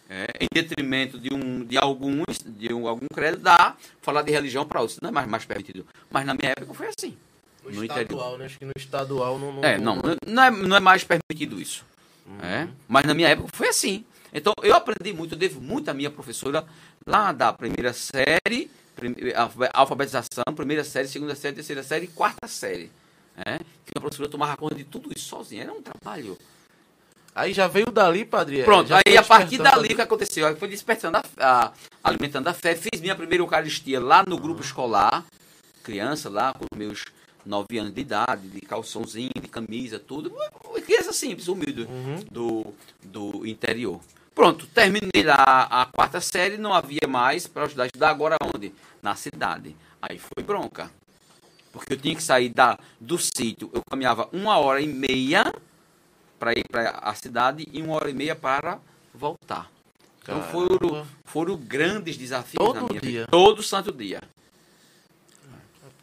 é, 0.09 0.27
em 0.41 0.49
detrimento 0.53 1.19
de, 1.19 1.33
um, 1.35 1.65
de 1.65 1.77
alguns, 1.77 2.39
de 2.45 2.73
um, 2.73 2.89
algum 2.89 3.07
credo, 3.13 3.39
dá 3.39 3.77
falar 4.01 4.23
de 4.23 4.33
religião 4.33 4.65
para 4.65 4.81
outros. 4.81 4.99
Não 5.03 5.11
é 5.11 5.13
mais, 5.13 5.29
mais 5.29 5.45
permitido. 5.45 5.87
Mas 6.11 6.25
na 6.25 6.35
minha 6.35 6.53
época 6.53 6.73
foi 6.73 6.89
assim. 6.89 7.17
No, 7.63 7.71
No 7.71 7.83
estadual, 7.85 8.03
interior. 8.05 8.39
né? 8.39 8.45
Acho 8.47 8.59
que 8.59 8.65
no 8.65 8.73
estadual 8.77 9.39
não... 9.39 9.53
não 9.53 9.65
É, 9.65 9.79
não, 9.79 9.97
não 10.27 10.43
é, 10.43 10.51
não 10.51 10.77
é 10.77 10.81
mais 10.81 11.05
permitido 11.05 11.61
isso. 11.61 11.85
É, 12.43 12.69
mas 12.87 13.07
na 13.07 13.15
minha 13.15 13.29
época 13.29 13.49
foi 13.53 13.69
assim. 13.69 14.05
Então 14.33 14.53
eu 14.63 14.75
aprendi 14.75 15.13
muito, 15.15 15.35
eu 15.35 15.39
devo 15.39 15.61
muito 15.61 15.89
à 15.89 15.95
minha 15.95 16.11
professora 16.11 16.65
lá 17.07 17.33
da 17.33 17.53
primeira 17.53 17.95
série, 17.95 18.71
alfabetização, 19.73 20.45
primeira 20.55 20.85
série, 20.85 21.09
segunda 21.09 21.35
série, 21.35 21.55
terceira 21.55 21.83
série 21.83 22.05
e 22.05 22.09
quarta 22.09 22.47
série. 22.47 22.91
É, 23.47 23.59
que 23.59 23.93
a 23.97 24.01
professora 24.01 24.29
tomava 24.29 24.57
conta 24.57 24.75
de 24.75 24.85
tudo 24.85 25.11
isso 25.17 25.27
sozinha. 25.27 25.63
Era 25.63 25.73
um 25.73 25.81
trabalho. 25.81 26.37
Aí 27.35 27.53
já 27.53 27.69
veio 27.69 27.87
dali, 27.91 28.25
padre? 28.25 28.61
é, 28.61 28.65
Pronto, 28.65 28.93
aí 28.93 29.17
a 29.17 29.23
partir 29.23 29.59
dali 29.59 29.93
o 29.93 29.95
que 29.95 30.03
aconteceu? 30.03 30.47
Aí 30.47 30.57
foi 30.57 30.69
despertando 30.69 31.19
a, 31.19 31.23
a- 31.39 31.73
alimentando 32.03 32.49
a 32.49 32.55
fé. 32.55 32.75
Fiz 32.75 33.01
minha 33.01 33.15
primeira 33.15 33.43
Eucaristia 33.43 34.01
lá 34.01 34.25
no 34.27 34.37
grupo 34.39 34.61
escolar, 34.61 35.25
criança 35.83 36.29
lá, 36.29 36.53
com 36.53 36.67
meus 36.77 37.05
nove 37.47 37.79
anos 37.79 37.95
de 37.95 38.01
idade, 38.01 38.49
de 38.49 38.61
calçãozinho, 38.61 39.31
de 39.41 39.49
camisa, 39.49 39.99
tudo. 39.99 40.33
Criança 40.85 41.13
simples, 41.13 41.49
humilde 41.49 41.83
Uhum. 41.83 42.25
do, 42.31 42.67
do 43.03 43.47
interior. 43.47 44.01
Pronto, 44.35 44.67
terminei 44.67 45.23
lá 45.25 45.67
a 45.71 45.87
quarta 45.87 46.21
série, 46.21 46.57
não 46.57 46.73
havia 46.73 47.07
mais 47.09 47.47
para 47.47 47.65
ajudar 47.65 47.85
a 47.85 47.87
estudar 47.87 48.11
agora 48.11 48.37
onde? 48.55 48.73
Na 49.03 49.15
cidade. 49.15 49.75
Aí 50.03 50.19
foi 50.19 50.43
bronca. 50.45 50.91
Porque 51.73 51.93
eu 51.93 51.97
tinha 51.99 52.15
que 52.15 52.23
sair 52.23 52.49
da, 52.49 52.79
do 53.01 53.19
sítio. 53.19 53.71
Eu 53.73 53.83
caminhava 53.91 54.29
uma 54.33 54.57
hora 54.59 54.81
e 54.81 54.87
meia 54.87 55.53
para 56.39 56.53
ir 56.53 56.65
para 56.71 56.91
a 57.03 57.15
cidade 57.15 57.67
e 57.73 57.83
uma 57.83 57.95
hora 57.95 58.11
e 58.11 58.15
meia 58.15 58.37
para 58.37 58.79
voltar. 59.15 59.71
Então 60.23 60.43
foram, 60.45 61.07
foram 61.25 61.57
grandes 61.57 62.17
desafios 62.17 62.63
Todo 62.63 62.75
na 62.75 62.83
minha 62.89 63.01
dia? 63.01 63.11
vida. 63.21 63.27
Todo 63.31 63.63
santo 63.63 63.91
dia. 63.91 64.21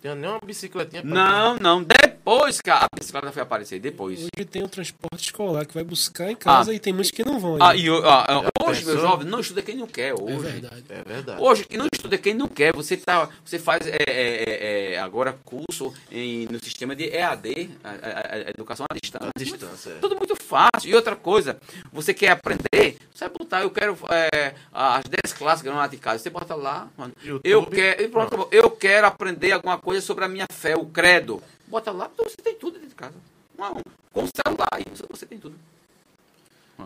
Tinha 0.05 0.13
nem 0.13 0.29
uma 0.29 0.39
bicicletinha 0.39 1.01
pra- 1.01 1.09
Não, 1.11 1.57
não. 1.57 1.83
Depois 1.83 2.61
que 2.61 2.69
a 2.69 2.85
bicicleta 2.95 3.31
foi 3.31 3.41
aparecer, 3.41 3.79
depois. 3.79 4.19
Hoje 4.19 4.45
tem 4.45 4.61
o 4.61 4.67
transporte 4.67 5.23
escolar 5.23 5.65
que 5.65 5.73
vai 5.73 5.83
buscar 5.83 6.29
em 6.29 6.35
casa 6.35 6.71
e 6.71 6.79
tem 6.79 6.93
muitos 6.93 7.09
que 7.09 7.25
não 7.25 7.39
vão. 7.39 7.57
Ah, 7.59 7.75
e, 7.75 7.89
ah, 7.89 8.25
ah, 8.27 8.67
hoje, 8.67 8.81
pensou? 8.81 8.93
meu 8.93 9.01
jovem, 9.01 9.27
não 9.27 9.39
estuda 9.39 9.63
quem 9.63 9.75
não 9.75 9.87
quer. 9.87 10.09
é 10.09 10.13
Hoje. 10.13 10.37
verdade. 10.37 10.83
É 10.89 11.03
verdade. 11.03 11.41
Hoje, 11.41 11.65
não 11.71 11.87
estuda 11.91 12.19
quem 12.19 12.35
não 12.35 12.47
quer. 12.47 12.71
Você, 12.75 12.95
tá, 12.97 13.27
você 13.43 13.57
faz 13.57 13.87
é, 13.87 13.95
é, 14.07 14.11
é, 14.11 14.93
é, 14.93 14.99
agora 14.99 15.35
curso 15.43 15.91
em, 16.11 16.45
no 16.51 16.63
sistema 16.63 16.95
de 16.95 17.05
EAD, 17.09 17.71
a, 17.83 17.89
a- 17.89 18.35
a 18.45 18.49
educação 18.51 18.85
à 18.87 18.93
distância. 19.01 19.29
À 19.35 19.39
distância, 19.39 19.89
é. 19.89 19.95
Tudo 19.95 20.15
muito 20.17 20.35
fácil. 20.35 20.87
E 20.87 20.93
outra 20.93 21.15
coisa, 21.15 21.57
você 21.91 22.13
quer 22.13 22.29
aprender, 22.29 22.97
você 23.15 23.29
botar, 23.29 23.61
eu 23.61 23.71
quero 23.71 23.97
é, 24.09 24.53
as 24.73 25.05
10 25.05 25.33
classes 25.37 25.61
gramaticais, 25.61 26.21
você 26.21 26.29
bota 26.29 26.53
lá, 26.53 26.89
mano. 26.97 27.13
YouTube. 27.23 27.49
Eu 27.49 27.65
quero, 27.65 28.09
pronto, 28.09 28.47
eu 28.51 28.69
quero 28.69 29.07
aprender 29.07 29.53
alguma 29.53 29.77
coisa 29.77 30.05
sobre 30.05 30.25
a 30.25 30.27
minha 30.27 30.45
fé, 30.51 30.75
o 30.75 30.85
credo. 30.85 31.41
Bota 31.65 31.91
lá, 31.91 32.09
então 32.13 32.25
você 32.25 32.35
tem 32.35 32.55
tudo 32.55 32.73
dentro 32.73 32.89
de 32.89 32.95
casa. 32.95 33.15
Um 33.57 33.63
a 33.63 33.71
um. 33.71 33.81
Com 34.11 34.23
o 34.23 34.27
celular, 34.27 34.67
aí 34.73 34.83
você 35.09 35.25
tem 35.25 35.39
tudo. 35.39 35.57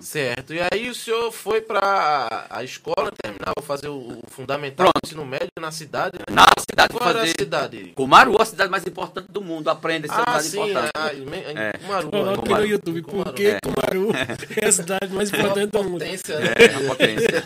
Certo. 0.02 0.54
E 0.54 0.60
aí 0.72 0.90
o 0.90 0.96
senhor 0.96 1.32
foi 1.32 1.62
pra 1.62 2.46
a 2.50 2.64
escola 2.64 3.12
terminar, 3.22 3.54
fazer 3.64 3.88
o, 3.90 4.22
fundamental, 4.28 4.86
Pronto. 4.86 5.00
ensino 5.06 5.26
médio 5.26 5.50
na 5.60 5.72
cidade, 5.72 6.18
né? 6.20 6.26
Na 6.30 6.46
cidade 6.60 6.94
Qual 6.94 7.10
era 7.10 7.20
fazer. 7.20 7.32
a 7.38 7.42
cidade? 7.44 7.94
Cumaru, 7.96 8.42
a 8.42 8.46
cidade 8.46 8.70
mais 8.72 8.86
importante 8.86 9.32
do 9.32 9.42
mundo. 9.42 9.68
Aprenda 9.70 10.08
essa 10.08 10.22
Ah, 10.26 10.40
cidade 10.40 10.44
sim, 10.44 10.70
importante. 10.70 10.92
É. 10.96 11.54
Né? 11.54 11.70
aqui 11.70 11.80
Cumaru. 11.86 12.62
no 12.62 12.66
YouTube, 12.66 13.02
por 13.02 13.34
que 13.34 13.48
É. 13.48 13.58
Cumaru 13.62 14.12
é 14.62 14.66
a 14.66 14.72
cidade 14.72 15.14
mais 15.14 15.30
importante 15.34 15.72
do 15.72 15.84
mundo. 15.84 16.00
Potência, 16.00 16.40
né? 16.40 16.54
É, 16.58 16.66
a 16.76 16.88
potência. 16.88 17.44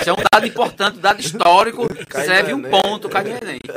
Isso 0.00 0.10
é 0.10 0.12
um 0.12 0.16
dado 0.32 0.46
importante, 0.46 0.96
um 0.98 1.00
dado 1.00 1.20
histórico, 1.20 1.86
Cai 2.06 2.24
serve 2.24 2.54
um 2.54 2.62
ponto, 2.62 3.08
cai 3.08 3.24
no 3.24 3.30
Enem. 3.30 3.60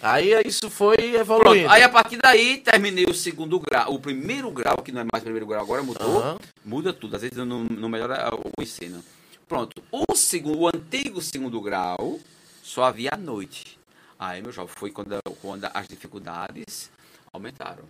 Aí 0.00 0.32
isso 0.46 0.70
foi 0.70 0.96
Pronto, 0.96 1.16
evoluindo. 1.16 1.68
aí 1.68 1.82
a 1.82 1.88
partir 1.88 2.16
daí 2.18 2.58
terminei 2.58 3.04
o 3.04 3.14
segundo 3.14 3.58
grau, 3.58 3.94
o 3.94 3.98
primeiro 3.98 4.50
grau, 4.50 4.76
que 4.82 4.92
não 4.92 5.02
é 5.02 5.06
mais 5.10 5.22
primeiro 5.22 5.46
grau, 5.46 5.60
agora 5.62 5.82
mudou, 5.82 6.18
Aham. 6.18 6.38
muda 6.64 6.92
tudo, 6.92 7.16
às 7.16 7.22
vezes 7.22 7.36
não, 7.36 7.64
não 7.64 7.88
melhora 7.88 8.30
o 8.34 8.62
ensino. 8.62 9.02
Pronto, 9.48 9.82
o, 9.90 10.14
segundo, 10.14 10.58
o 10.58 10.68
antigo 10.68 11.20
segundo 11.22 11.60
grau 11.60 12.18
só 12.62 12.84
havia 12.84 13.10
à 13.12 13.16
noite. 13.16 13.78
Aí, 14.18 14.42
meu 14.42 14.50
jovem, 14.50 14.74
foi 14.76 14.90
quando, 14.90 15.18
quando 15.40 15.68
as 15.72 15.86
dificuldades 15.86 16.90
aumentaram. 17.32 17.84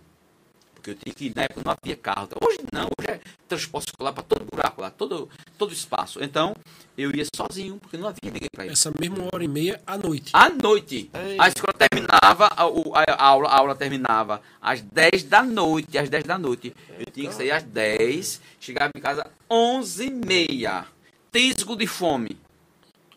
Porque 0.87 0.91
eu 0.91 0.95
tinha 0.95 1.13
que, 1.13 1.35
na 1.35 1.43
época 1.43 1.61
não 1.65 1.75
havia 1.81 1.95
carro. 1.97 2.29
Hoje 2.41 2.59
não, 2.71 2.85
hoje 2.97 3.09
é 3.09 3.19
transporte 3.47 3.87
escolar 3.89 4.13
para 4.13 4.23
todo 4.23 4.45
buraco 4.45 4.81
lá, 4.81 4.89
todo, 4.89 5.29
todo 5.57 5.73
espaço. 5.73 6.23
Então, 6.23 6.55
eu 6.97 7.11
ia 7.13 7.25
sozinho, 7.35 7.77
porque 7.77 7.97
não 7.97 8.07
havia 8.07 8.31
ninguém 8.31 8.47
para 8.53 8.65
ir. 8.65 8.71
Essa 8.71 8.91
mesma 8.97 9.27
hora 9.33 9.43
e 9.43 9.47
meia 9.49 9.81
à 9.85 9.97
noite. 9.97 10.29
À 10.31 10.49
noite. 10.49 11.09
Ei. 11.13 11.35
A 11.39 11.47
escola 11.49 11.73
terminava, 11.73 12.45
a, 12.47 12.63
a- 12.63 13.13
a 13.17 13.23
aula, 13.25 13.49
a 13.49 13.57
aula 13.57 13.75
terminava 13.75 14.41
às 14.61 14.79
10 14.81 15.23
da 15.23 15.43
noite. 15.43 15.97
Às 15.97 16.09
10 16.09 16.23
da 16.23 16.37
noite. 16.37 16.73
Eu 16.97 17.05
tinha 17.07 17.27
que 17.27 17.35
sair 17.35 17.51
às 17.51 17.63
10, 17.63 18.41
chegava 18.59 18.91
em 18.95 19.01
casa 19.01 19.23
às 19.23 19.31
11h30. 19.49 20.85
Tisco 21.31 21.75
de 21.75 21.85
fome. 21.85 22.37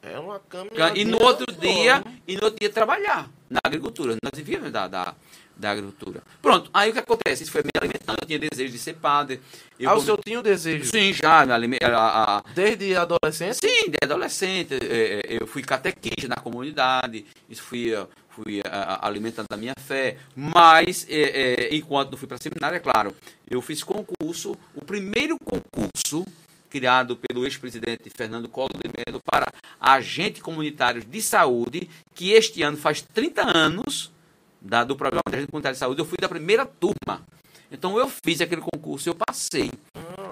É 0.02 0.18
uma 0.18 0.40
caminhada. 0.40 0.98
E 0.98 1.04
no 1.04 1.22
outro 1.22 1.46
dia, 1.54 2.02
e 2.26 2.34
no 2.36 2.44
outro 2.44 2.58
dia 2.58 2.70
trabalhar 2.70 3.30
na 3.48 3.60
agricultura. 3.62 4.16
Nós 4.22 4.32
vivíamos 4.34 4.72
da, 4.72 4.88
da, 4.88 5.14
da 5.61 5.71
agricultura. 5.71 6.23
Pronto, 6.43 6.71
aí 6.75 6.90
o 6.90 6.93
que 6.93 6.99
acontece? 6.99 7.43
Isso 7.43 7.52
foi 7.52 7.62
me 7.62 7.71
alimentando. 7.79 8.19
Eu 8.23 8.26
tinha 8.26 8.38
desejo 8.38 8.73
de 8.73 8.79
ser 8.79 8.95
padre. 8.95 9.40
Eu 9.79 9.88
Ah, 9.88 9.93
o 9.93 9.97
come- 9.97 10.05
senhor 10.07 10.21
tinha 10.25 10.40
o 10.40 10.43
desejo? 10.43 10.85
Sim, 10.90 11.12
já. 11.12 11.45
Me 11.47 11.52
alime... 11.52 11.76
a- 11.83 12.38
a- 12.38 12.45
Desde 12.55 12.97
a 12.97 13.02
adolescência? 13.02 13.69
Sim, 13.69 13.90
de 13.90 13.97
adolescente, 14.02 14.75
é, 14.75 15.21
é, 15.26 15.43
eu 15.43 15.47
fui 15.47 15.62
catequista 15.62 16.26
na 16.29 16.37
comunidade, 16.37 17.25
isso 17.49 17.62
fui, 17.62 17.90
fui 18.31 18.61
alimentando 19.00 19.47
a 19.50 19.57
minha 19.57 19.75
fé, 19.79 20.17
mas 20.35 21.07
é, 21.09 21.69
é, 21.69 21.75
enquanto 21.76 22.11
não 22.12 22.19
fui 22.19 22.26
para 22.29 22.38
seminário, 22.38 22.76
é 22.76 22.81
claro, 22.81 23.14
eu 23.49 23.61
fiz 23.62 23.83
concurso, 23.83 24.57
o 24.75 24.85
primeiro 24.85 25.37
concurso 25.38 26.25
criado 26.69 27.17
pelo 27.17 27.45
ex-presidente 27.45 28.09
Fernando 28.17 28.49
Collor 28.49 28.71
de 28.75 28.88
Mello 28.97 29.21
para 29.29 29.49
agentes 29.81 30.40
comunitários 30.40 31.05
de 31.05 31.21
saúde, 31.21 31.90
que 32.14 32.31
este 32.31 32.62
ano 32.62 32.76
faz 32.76 33.02
30 33.02 33.43
anos 33.57 34.12
da- 34.61 34.85
do 34.85 34.97
programa 34.97 35.23
de 35.29 35.37
agente 35.37 35.50
comunitário 35.50 35.75
de 35.75 35.79
saúde, 35.79 36.00
eu 36.00 36.05
fui 36.05 36.19
da 36.21 36.29
primeira 36.29 36.64
turma. 36.67 37.23
Então 37.73 37.97
eu 37.99 38.09
fiz 38.25 38.40
aquele 38.40 38.61
concurso, 38.61 39.09
eu 39.09 39.14
passei. 39.14 39.71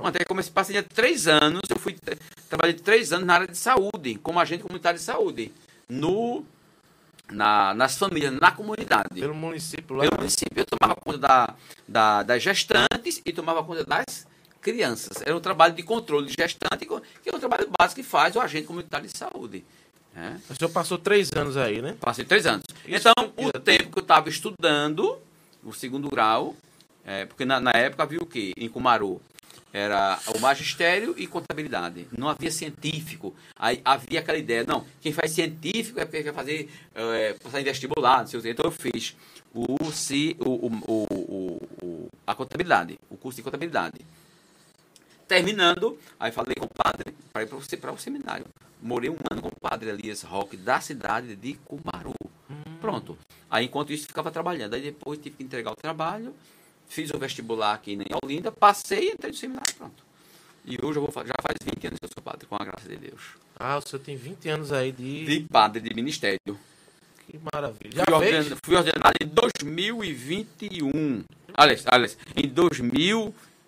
Até 0.03 0.25
comecei, 0.25 0.53
passei 0.53 0.77
de 0.77 0.83
três 0.89 1.27
anos, 1.29 1.63
eu 1.71 1.79
fui 1.79 1.93
tra- 1.93 2.17
trabalhei 2.49 2.75
três 2.75 3.13
anos 3.13 3.27
na 3.27 3.35
área 3.35 3.47
de 3.47 3.57
saúde, 3.57 4.17
como 4.23 4.41
agente 4.41 4.63
comunitário 4.63 4.99
de 4.99 5.05
saúde, 5.05 5.53
no, 5.89 6.45
na, 7.31 7.75
nas 7.75 7.97
famílias, 7.97 8.33
na 8.33 8.51
comunidade. 8.51 9.21
Pelo 9.21 9.35
município 9.35 9.97
lá. 9.97 10.05
Pelo 10.05 10.17
município. 10.17 10.61
Eu 10.61 10.67
tomava 10.67 10.97
conta 11.01 11.19
da, 11.19 11.55
da- 11.87 12.23
das 12.25 12.43
gestantes 12.43 13.23
e 13.25 13.33
tomava 13.33 13.63
conta 13.63 13.85
das 13.85 14.27
crianças. 14.61 15.23
Era 15.25 15.37
um 15.37 15.41
trabalho 15.41 15.75
de 15.75 15.83
controle 15.83 16.27
de 16.27 16.35
gestante, 16.39 16.87
que 16.87 17.31
é 17.31 17.35
um 17.35 17.39
trabalho 17.39 17.71
básico 17.79 18.01
que 18.01 18.07
faz 18.07 18.35
o 18.35 18.41
agente 18.41 18.67
comunitário 18.67 19.07
de 19.07 19.17
saúde. 19.17 19.65
Né? 20.15 20.41
O 20.51 20.55
senhor 20.55 20.71
passou 20.71 20.99
três 20.99 21.31
anos 21.37 21.57
aí, 21.57 21.81
né? 21.83 21.97
Passei 22.01 22.25
três 22.25 22.47
anos. 22.47 22.65
Isso 22.87 23.09
então, 23.09 23.33
o 23.37 23.53
tempo 23.59 23.91
que 23.93 23.99
eu 23.99 24.03
estava 24.03 24.29
estudando, 24.29 25.19
o 25.65 25.73
segundo 25.73 26.09
grau, 26.09 26.55
é, 27.05 27.25
porque 27.25 27.45
na, 27.45 27.61
na 27.61 27.71
época 27.75 28.03
havia 28.03 28.19
o 28.19 28.27
quê? 28.27 28.53
Em 28.57 28.69
Cumaru. 28.69 29.21
Era 29.71 30.19
o 30.35 30.39
magistério 30.41 31.15
e 31.19 31.27
contabilidade. 31.27 32.07
Não 32.17 32.27
havia 32.29 32.51
científico. 32.51 33.35
Aí 33.55 33.83
havia 33.85 34.21
aquela 34.21 34.39
ideia, 34.39 34.65
não, 34.67 34.85
quem 35.01 35.13
faz 35.13 35.31
científico 35.33 36.01
é 36.01 36.07
porque 36.07 36.23
quer 36.23 36.33
fazer, 36.33 36.71
é, 36.95 37.35
passar 37.35 37.61
em 37.61 37.65
vestibular, 37.65 38.21
não 38.21 38.27
sei 38.27 38.41
o 38.41 38.43
quê. 38.43 38.51
Então 38.51 38.65
eu 38.65 38.71
fiz 38.71 39.15
o, 39.55 39.65
o, 39.75 40.49
o- 40.89 41.69
o- 41.83 42.09
a 42.27 42.35
contabilidade, 42.35 42.99
o 43.11 43.17
curso 43.17 43.37
de 43.37 43.43
contabilidade. 43.43 43.99
Terminando, 45.29 45.99
aí 46.19 46.33
falei 46.33 46.55
com 46.57 46.65
o 46.65 46.69
padre 46.69 47.15
para 47.33 47.43
ir 47.43 47.47
para 47.47 47.59
para 47.79 47.93
o 47.93 47.99
seminário. 47.99 48.47
Morei 48.81 49.11
um 49.11 49.17
ano 49.31 49.43
com 49.43 49.49
o 49.49 49.61
padre 49.61 49.91
Elias 49.91 50.23
Roque, 50.23 50.57
da 50.57 50.81
cidade 50.81 51.37
de 51.37 51.55
Cumaru. 51.67 52.15
Pronto. 52.81 53.19
Aí, 53.51 53.67
enquanto 53.67 53.93
isso, 53.93 54.07
ficava 54.07 54.31
trabalhando. 54.31 54.75
Aí, 54.75 54.81
depois, 54.81 55.19
tive 55.19 55.37
que 55.37 55.43
entregar 55.43 55.73
o 55.73 55.77
trabalho. 55.77 56.35
Fiz 56.89 57.11
o 57.11 57.19
vestibular 57.19 57.75
aqui 57.75 57.93
em 57.93 58.05
Olinda. 58.23 58.51
Passei 58.51 59.09
e 59.09 59.13
entrei 59.13 59.31
no 59.33 59.37
seminário. 59.37 59.75
Pronto. 59.77 60.03
E 60.65 60.79
hoje, 60.83 60.99
eu 60.99 61.05
vou, 61.07 61.13
já 61.27 61.35
faz 61.43 61.57
20 61.63 61.87
anos 61.89 61.99
que 61.99 62.05
eu 62.07 62.11
sou 62.15 62.23
padre, 62.23 62.47
com 62.47 62.55
a 62.55 62.65
graça 62.65 62.89
de 62.89 62.97
Deus. 62.97 63.23
Ah, 63.59 63.77
o 63.79 63.83
senhor 63.83 64.03
tem 64.03 64.17
20 64.17 64.49
anos 64.49 64.73
aí 64.73 64.93
de... 64.93 65.25
De 65.27 65.41
padre 65.41 65.81
de 65.83 65.95
ministério. 65.95 66.59
Que 67.27 67.39
maravilha. 67.53 67.93
Já 67.97 68.05
Fui, 68.17 68.27
fez? 68.27 68.45
orden- 68.47 68.59
fui 68.63 68.77
ordenado 68.77 69.15
em 69.21 69.27
2021. 69.27 71.25
Aliás, 71.55 71.85
aliás, 71.87 72.17
em 72.37 72.49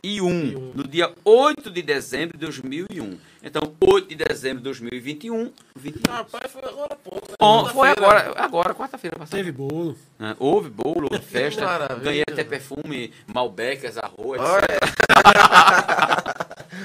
2001. 0.02 0.72
No 0.74 0.86
dia 0.86 1.12
8 1.24 1.70
de 1.70 1.82
dezembro 1.82 2.36
de 2.38 2.44
2001. 2.46 3.18
Então, 3.42 3.74
8 3.80 4.08
de 4.08 4.14
dezembro 4.16 4.58
de 4.58 4.64
2021. 4.64 5.52
21. 5.76 6.12
Rapaz, 6.12 6.52
foi 6.52 6.62
agora 6.64 6.96
pouco. 6.96 7.28
né? 7.30 7.72
Foi 7.72 7.88
agora, 7.88 8.32
agora 8.36 8.74
quarta-feira 8.74 9.16
passada. 9.16 9.36
Teve 9.36 9.52
bolo. 9.52 9.96
né? 10.18 10.34
Houve 10.38 10.68
bolo, 10.70 11.08
houve 11.10 11.24
festa. 11.24 11.64
maravilha. 11.64 11.98
Ganhei 12.04 12.24
até 12.30 12.44
perfume, 12.44 13.12
Malbec, 13.26 13.86
arroz. 13.98 14.40
Olha, 14.40 14.80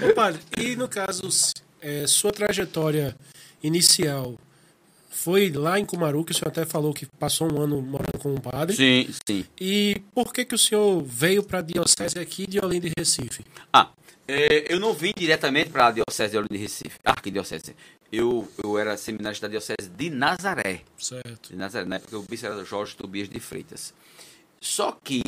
padre, 0.15 0.41
e 0.57 0.75
no 0.75 0.88
caso, 0.88 1.27
é, 1.81 2.05
sua 2.07 2.31
trajetória 2.31 3.15
inicial 3.63 4.36
foi 5.15 5.50
lá 5.50 5.79
em 5.79 5.86
Cumaru, 5.86 6.25
que 6.25 6.34
o 6.34 6.36
senhor 6.36 6.50
até 6.50 6.65
falou 6.65 6.93
que 6.93 7.05
passou 7.05 7.51
um 7.51 7.62
ano 7.62 7.81
morando 7.81 8.19
com 8.19 8.34
um 8.34 8.38
padre. 8.38 8.75
Sim, 8.75 9.07
sim. 9.25 9.45
E 9.60 10.01
por 10.13 10.34
que, 10.34 10.43
que 10.43 10.53
o 10.53 10.57
senhor 10.57 11.01
veio 11.01 11.41
para 11.41 11.60
a 11.60 11.62
diocese 11.62 12.19
aqui 12.19 12.45
de 12.45 12.60
Olinda 12.60 12.88
e 12.88 12.91
Recife? 12.95 13.45
Ah, 13.72 13.91
é, 14.27 14.72
eu 14.72 14.77
não 14.77 14.93
vim 14.93 15.13
diretamente 15.15 15.69
para 15.69 15.88
a 15.88 15.91
Diocese 15.91 16.31
de 16.31 16.38
Olinda 16.38 16.55
e 16.55 16.57
Recife, 16.57 17.00
arquidiocese. 17.03 17.75
Eu, 18.12 18.48
eu 18.62 18.77
era 18.77 18.98
seminarista 18.98 19.48
da 19.48 19.51
Diocese 19.51 19.89
de 19.89 20.10
Nazaré. 20.10 20.81
Certo. 20.98 21.50
de 21.50 21.55
Nazaré, 21.55 21.86
na 21.86 21.95
época 21.95 22.17
o 22.17 22.24
bicho 22.24 22.45
era 22.45 22.63
Jorge 22.65 22.95
Tobias 22.95 23.29
de 23.29 23.39
Freitas. 23.39 23.93
Só 24.60 24.91
que 24.91 25.24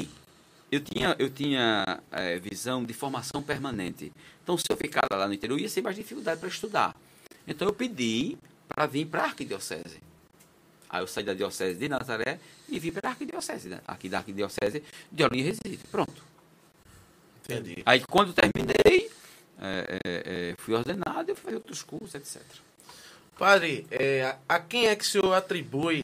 eu 0.70 0.82
tinha, 0.82 1.15
eu 1.17 1.29
tinha 1.29 2.01
eh, 2.12 2.39
visão 2.39 2.84
de 2.84 2.94
formação 2.94 3.41
permanente. 3.41 4.12
Então, 4.44 4.58
se 4.58 4.65
eu 4.70 4.75
ficar 4.75 5.08
lá 5.10 5.27
no 5.27 5.34
interior, 5.34 5.58
ia 5.58 5.70
ser 5.70 5.82
mais 5.82 5.96
dificuldade 5.96 6.39
para 6.41 6.50
estudar. 6.50 6.96
Então, 7.48 7.67
eu 7.67 7.74
pedi 7.74 8.38
para 8.67 8.86
vir 8.86 9.05
para 9.05 9.24
a 9.24 9.25
arquidiocese. 9.25 10.00
Aí 10.89 11.01
eu 11.01 11.07
saí 11.07 11.24
da 11.24 11.33
diocese 11.33 11.77
de 11.77 11.89
Nazaré 11.89 12.39
e 12.69 12.79
vim 12.79 12.91
para 12.91 13.09
a 13.09 13.12
arquidiocese, 13.12 13.67
né? 13.69 13.81
aqui 13.88 14.07
da 14.07 14.19
arquidiocese 14.19 14.83
de 15.12 15.24
Olinda 15.24 15.50
Recife. 15.50 15.88
Pronto. 15.91 16.24
entendi. 17.43 17.83
Aí, 17.86 18.01
quando 18.09 18.33
terminei, 18.33 19.12
eh, 19.59 20.00
eh, 20.05 20.24
eh, 20.25 20.55
fui 20.59 20.74
ordenado, 20.74 21.29
eu 21.29 21.36
fui 21.36 21.53
outros 21.53 21.83
cursos, 21.83 22.15
etc. 22.15 22.41
Padre, 23.38 23.86
é, 23.91 24.24
a, 24.24 24.55
a 24.55 24.59
quem 24.59 24.88
é 24.88 24.95
que 24.95 25.03
o 25.03 25.07
senhor 25.07 25.33
atribui 25.33 26.01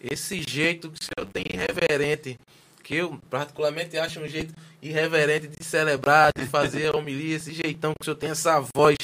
esse 0.00 0.42
jeito 0.42 0.90
que 0.90 1.00
o 1.00 1.04
senhor 1.04 1.30
tem 1.32 1.44
irreverente, 1.48 2.38
que 2.82 2.96
eu 2.96 3.18
particularmente 3.30 3.96
acho 3.96 4.20
um 4.20 4.28
jeito 4.28 4.54
irreverente 4.82 5.46
de 5.46 5.64
celebrar, 5.64 6.30
de 6.36 6.44
fazer 6.46 6.88
a 6.92 6.96
homilia, 6.96 7.36
esse 7.36 7.54
jeitão 7.54 7.94
que 7.94 8.02
o 8.02 8.04
senhor 8.04 8.16
tem, 8.16 8.30
essa 8.30 8.60
voz 8.74 8.96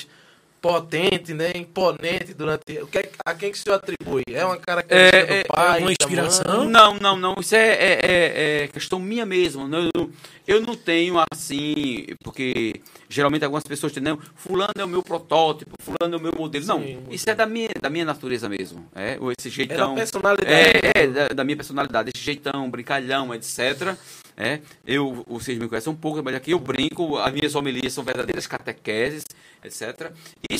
potente, 0.61 1.33
né, 1.35 1.52
imponente 1.55 2.35
durante... 2.35 2.79
O 2.83 2.87
que 2.87 2.99
é, 2.99 3.10
a 3.25 3.35
quem 3.35 3.50
que 3.53 3.59
o 3.59 3.61
senhor 3.61 3.77
atribui? 3.77 4.23
É 4.31 4.45
uma 4.45 4.57
característica 4.57 5.17
É, 5.19 5.39
é, 5.41 5.43
do 5.43 5.49
pai, 5.49 5.67
alguma 5.67 5.87
da 5.87 5.93
inspiração? 5.93 6.65
Não, 6.65 6.95
não, 6.95 7.17
não. 7.17 7.35
Isso 7.39 7.55
é, 7.55 7.69
é, 7.69 8.00
é- 8.03 8.65
é 8.65 8.69
questão 8.69 8.99
minha 8.99 9.25
mesmo. 9.27 9.69
Eu, 9.95 10.11
eu 10.47 10.61
não 10.61 10.75
tenho 10.77 11.17
assim, 11.33 12.07
porque 12.25 12.81
geralmente 13.09 13.45
algumas 13.45 13.65
pessoas 13.65 13.93
têm, 13.93 14.03
não, 14.03 14.19
fulano 14.35 14.73
é 14.77 14.85
o 14.85 14.89
meu 14.89 15.03
protótipo, 15.03 15.73
fulano 15.83 16.15
é 16.15 16.19
o 16.19 16.23
meu 16.23 16.33
modelo. 16.37 16.65
Não, 16.67 16.81
Sim, 16.81 17.03
isso 17.11 17.29
é 17.29 17.35
da 17.35 17.47
minha, 17.47 17.71
da 17.81 17.91
minha 17.91 18.05
natureza 18.05 18.49
mesmo. 18.49 18.87
É, 18.95 19.17
ou 19.21 19.31
esse 19.33 19.49
É 19.49 19.50
da 19.50 19.55
jeitão. 19.55 19.95
personalidade. 19.95 20.53
É, 20.53 21.03
é, 21.03 21.07
da, 21.07 21.29
da 21.29 21.45
minha 21.45 21.57
personalidade, 21.57 22.11
esse 22.15 22.25
jeitão, 22.25 22.71
brincalhão, 22.71 23.35
etc. 23.35 23.95
É, 24.37 24.61
eu, 24.87 25.25
vocês 25.29 25.59
me 25.59 25.69
conhecem 25.69 25.93
um 25.93 25.97
pouco, 25.97 26.23
mas 26.23 26.35
aqui 26.35 26.53
eu 26.53 26.59
brinco, 26.59 27.19
as 27.19 27.33
minhas 27.33 27.55
homilias 27.55 27.93
são 27.93 28.03
verdadeiras 28.03 28.47
catequeses, 28.47 29.23
etc. 29.62 30.11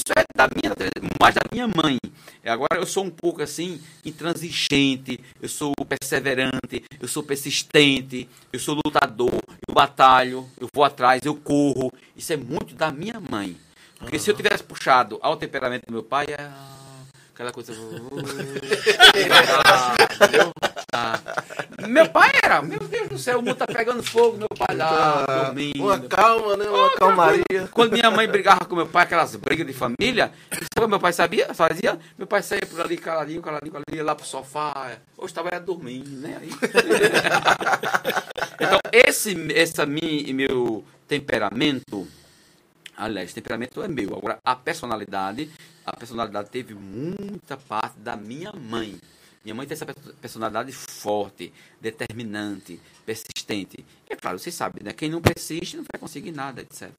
Isso 0.00 0.12
é 0.16 0.25
da 0.35 0.49
minha 0.49 0.75
mais 1.21 1.35
da 1.35 1.42
minha 1.52 1.69
mãe. 1.69 1.99
Agora 2.42 2.76
eu 2.76 2.87
sou 2.87 3.04
um 3.04 3.11
pouco 3.11 3.42
assim, 3.42 3.80
intransigente, 4.02 5.21
eu 5.42 5.49
sou 5.49 5.75
perseverante, 5.87 6.83
eu 6.99 7.07
sou 7.07 7.23
persistente, 7.23 8.26
eu 8.50 8.59
sou 8.59 8.80
lutador, 8.83 9.38
eu 9.69 9.75
batalho, 9.75 10.49
eu 10.59 10.69
vou 10.73 10.85
atrás, 10.85 11.21
eu 11.25 11.35
corro. 11.35 11.92
Isso 12.16 12.33
é 12.33 12.37
muito 12.37 12.75
da 12.75 12.90
minha 12.90 13.21
mãe. 13.21 13.57
Porque 13.99 14.19
se 14.19 14.30
eu 14.30 14.35
tivesse 14.35 14.62
puxado 14.62 15.19
ao 15.21 15.37
temperamento 15.37 15.85
do 15.87 15.92
meu 15.92 16.02
pai, 16.02 16.26
é 16.30 16.50
aquela 17.35 17.53
coisa. 17.53 17.73
Ah. 20.93 21.19
Meu 21.89 22.09
pai 22.09 22.31
era, 22.43 22.63
meu 22.63 22.79
Deus 22.79 23.09
do 23.09 23.19
céu, 23.19 23.39
o 23.39 23.43
mundo 23.43 23.57
tá 23.57 23.67
pegando 23.67 24.03
fogo, 24.03 24.37
meu 24.37 24.49
pai 24.49 24.77
lá, 24.77 25.25
dormindo. 25.25 25.83
Uma 25.83 25.99
calma, 25.99 26.57
né? 26.57 26.69
Uma 26.69 26.87
Oh, 26.87 26.99
calmaria. 26.99 27.69
Quando 27.73 27.93
minha 27.93 28.11
mãe 28.11 28.29
brigava 28.29 28.65
com 28.65 28.77
meu 28.77 28.87
pai, 28.87 29.05
aquelas 29.05 29.35
brigas 29.37 29.67
de 29.67 29.73
família, 29.73 30.33
sabe 30.75 30.87
meu 30.89 31.01
pai 31.01 31.13
sabia? 31.13 31.53
Fazia? 31.55 31.99
Meu 32.19 32.27
pai 32.27 32.43
saía 32.43 32.67
por 32.67 32.81
ali, 32.81 32.97
caladinho, 32.97 33.41
caladinho, 33.41 33.73
caladinho, 33.73 33.97
ia 33.97 34.05
lá 34.05 34.15
pro 34.15 34.27
sofá. 34.27 34.93
Hoje 35.17 35.33
estava 35.33 35.59
dormindo, 35.59 36.21
né? 36.21 36.39
Aí... 36.41 36.51
então, 38.61 38.79
esse 38.93 39.53
essa 39.55 39.87
mi, 39.87 40.33
meu 40.33 40.85
temperamento, 41.09 42.07
aliás, 42.97 43.33
temperamento 43.33 43.83
é 43.83 43.89
meu. 43.89 44.15
Agora, 44.17 44.39
a 44.45 44.55
personalidade, 44.55 45.51
a 45.92 45.97
personalidade 45.97 46.50
teve 46.50 46.75
muita 46.75 47.56
parte 47.56 47.99
da 47.99 48.16
minha 48.16 48.52
mãe. 48.52 48.99
Minha 49.44 49.54
mãe 49.54 49.66
tem 49.66 49.75
essa 49.75 49.87
perso- 49.87 50.14
personalidade 50.20 50.70
forte, 50.73 51.50
determinante, 51.80 52.78
persistente. 53.06 53.85
É 54.09 54.14
claro, 54.14 54.38
vocês 54.38 54.54
sabem, 54.54 54.82
né? 54.85 54.92
Quem 54.92 55.09
não 55.11 55.20
persiste 55.23 55.76
não 55.78 55.85
vai 55.90 55.99
conseguir 55.99 56.30
nada, 56.30 56.61
etc. 56.61 56.90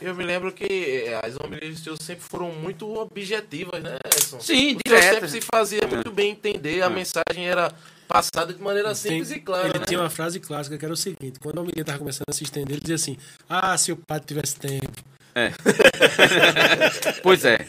Eu 0.00 0.14
me 0.14 0.24
lembro 0.24 0.52
que 0.52 0.64
eh, 0.64 1.20
as 1.22 1.34
homilías 1.38 1.80
seus 1.80 1.98
sempre 2.00 2.22
foram 2.24 2.52
muito 2.52 2.88
objetivas, 2.96 3.82
né, 3.82 3.98
Edson? 4.06 4.38
Sim, 4.40 4.54
o 4.54 4.68
senhor 4.68 4.80
diretas. 4.84 5.10
sempre 5.14 5.28
se 5.30 5.40
fazia 5.52 5.80
muito 5.88 6.10
bem 6.12 6.30
entender, 6.30 6.80
a 6.82 6.86
É. 6.86 6.88
mensagem 6.88 7.48
era 7.48 7.72
passada 8.08 8.52
de 8.54 8.62
maneira 8.62 8.94
simples 8.94 9.28
Tem- 9.28 9.38
e 9.38 9.40
clara, 9.40 9.68
ele 9.68 9.78
né? 9.80 9.84
tinha 9.84 10.00
uma 10.00 10.08
frase 10.10 10.38
clássica 10.40 10.78
que 10.78 10.84
era 10.84 10.94
o 10.94 10.96
seguinte: 10.96 11.38
quando 11.40 11.58
a 11.58 11.62
mulher 11.62 11.80
estava 11.80 11.98
começando 11.98 12.28
a 12.28 12.32
se 12.32 12.44
estender, 12.44 12.74
ele 12.76 12.80
dizia 12.80 12.94
assim: 12.96 13.16
Ah, 13.48 13.76
se 13.76 13.90
o 13.90 13.96
padre 13.96 14.26
tivesse 14.28 14.56
tempo. 14.56 15.02
Pois 17.22 17.44
é. 17.44 17.66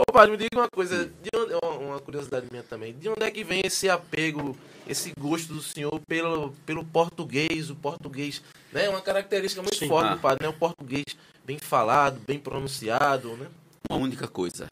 Ô, 0.00 0.12
padre, 0.12 0.30
me 0.30 0.36
diga 0.36 0.56
uma 0.56 0.68
coisa, 0.70 1.06
de 1.06 1.28
onde- 1.34 1.54
uma- 1.84 1.98
curiosidade 2.00 2.46
minha 2.50 2.62
também. 2.62 2.96
De 2.96 3.08
onde 3.08 3.22
é 3.24 3.30
que 3.32 3.42
vem 3.42 3.62
esse 3.64 3.90
apego, 3.90 4.56
esse 4.86 5.12
gosto 5.18 5.52
do 5.52 5.60
senhor 5.60 6.00
pelo, 6.06 6.52
pelo 6.64 6.84
português, 6.84 7.68
o 7.68 7.74
português, 7.74 8.40
né? 8.72 8.84
É 8.84 8.88
uma 8.88 9.00
característica 9.02 9.60
muito 9.60 9.76
Sim. 9.76 9.88
forte 9.88 10.10
Ah. 10.10 10.14
do 10.14 10.20
padre, 10.20 10.44
né? 10.46 10.48
O 10.50 10.56
português 10.56 11.04
bem 11.44 11.58
falado, 11.58 12.20
bem 12.24 12.38
pronunciado, 12.38 13.36
né? 13.36 13.48
Uma 13.90 13.98
única 13.98 14.28
coisa. 14.28 14.70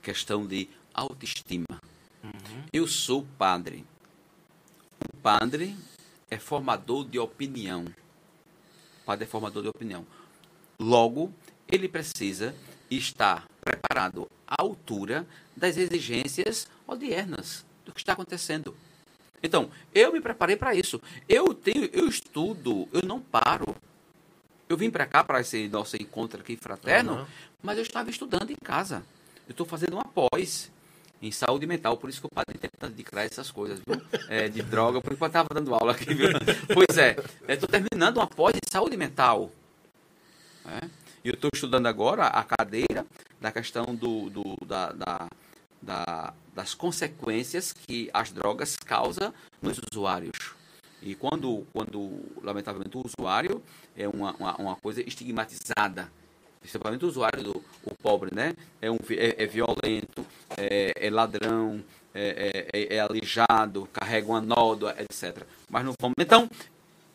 Questão 0.00 0.46
de 0.46 0.68
autoestima. 0.92 1.80
Eu 2.72 2.86
sou 2.86 3.26
padre. 3.36 3.84
O 5.12 5.16
padre 5.16 5.76
é 6.30 6.38
formador 6.38 7.04
de 7.04 7.18
opinião. 7.18 7.84
O 9.02 9.04
padre 9.04 9.24
é 9.24 9.26
formador 9.26 9.62
de 9.62 9.68
opinião. 9.70 10.06
Logo, 10.78 11.32
ele 11.70 11.88
precisa 11.88 12.54
estar 12.90 13.46
preparado 13.60 14.28
à 14.46 14.60
altura 14.62 15.26
das 15.56 15.76
exigências 15.76 16.66
odiernas 16.86 17.64
do 17.84 17.92
que 17.92 18.00
está 18.00 18.12
acontecendo. 18.12 18.76
Então, 19.42 19.70
eu 19.94 20.12
me 20.12 20.20
preparei 20.20 20.56
para 20.56 20.74
isso. 20.74 21.00
Eu 21.28 21.52
tenho, 21.54 21.84
eu 21.92 22.08
estudo, 22.08 22.88
eu 22.92 23.02
não 23.02 23.20
paro. 23.20 23.74
Eu 24.68 24.76
vim 24.76 24.90
para 24.90 25.06
cá 25.06 25.22
para 25.22 25.40
esse 25.40 25.68
nosso 25.68 25.96
encontro 26.00 26.40
aqui 26.40 26.56
fraterno, 26.56 27.12
Aham. 27.12 27.26
mas 27.62 27.76
eu 27.76 27.82
estava 27.82 28.08
estudando 28.08 28.50
em 28.50 28.56
casa. 28.64 29.04
Eu 29.46 29.50
estou 29.50 29.66
fazendo 29.66 29.92
uma 29.94 30.04
pós 30.04 30.70
em 31.20 31.30
saúde 31.30 31.66
mental, 31.66 31.96
por 31.98 32.08
isso 32.08 32.20
que 32.20 32.26
o 32.26 32.30
padre 32.30 32.58
tenta 32.58 32.88
declarar 32.88 33.26
essas 33.26 33.50
coisas, 33.50 33.80
viu? 33.86 34.00
É, 34.28 34.48
de 34.48 34.60
droga, 34.64 35.00
por 35.00 35.12
enquanto 35.12 35.30
estava 35.30 35.48
dando 35.52 35.74
aula 35.74 35.92
aqui, 35.92 36.12
viu? 36.14 36.28
Pois 36.72 36.96
é, 36.98 37.16
estou 37.48 37.68
terminando 37.68 38.16
uma 38.18 38.26
pós 38.26 38.54
em 38.56 38.70
saúde 38.70 38.96
mental. 38.96 39.50
né? 40.64 40.90
E 41.24 41.28
eu 41.28 41.34
estou 41.34 41.50
estudando 41.54 41.86
agora 41.86 42.26
a 42.26 42.44
cadeira 42.44 43.06
da 43.40 43.50
questão 43.50 43.94
do, 43.94 44.28
do- 44.28 44.56
da, 44.66 44.92
da- 44.92 45.28
da- 45.80 46.34
das 46.54 46.74
consequências 46.74 47.72
que 47.72 48.10
as 48.12 48.30
drogas 48.30 48.76
causam 48.76 49.32
nos 49.60 49.78
usuários. 49.90 50.52
E 51.02 51.14
quando, 51.14 51.66
quando 51.72 52.20
lamentavelmente, 52.42 52.96
o 52.96 53.02
usuário 53.04 53.62
é 53.96 54.06
uma, 54.08 54.32
uma, 54.36 54.56
uma 54.56 54.76
coisa 54.76 55.00
estigmatizada, 55.02 56.10
principalmente 56.60 57.04
o 57.04 57.08
usuário 57.08 57.42
do 57.42 57.64
o 57.84 57.94
pobre, 58.02 58.34
né? 58.34 58.54
É, 58.80 58.90
um, 58.90 58.96
é, 59.10 59.42
é 59.44 59.46
violento, 59.46 60.24
é, 60.56 60.92
é 61.06 61.10
ladrão, 61.10 61.82
é, 62.14 62.66
é, 62.72 62.80
é- 62.80 62.96
é 62.96 63.00
alijado, 63.00 63.86
carrega 63.92 64.28
uma 64.28 64.40
nódoa, 64.40 64.94
etc. 64.98 65.42
Mas 65.70 65.84
não 65.84 65.92
vamos. 66.00 66.14
Então, 66.18 66.48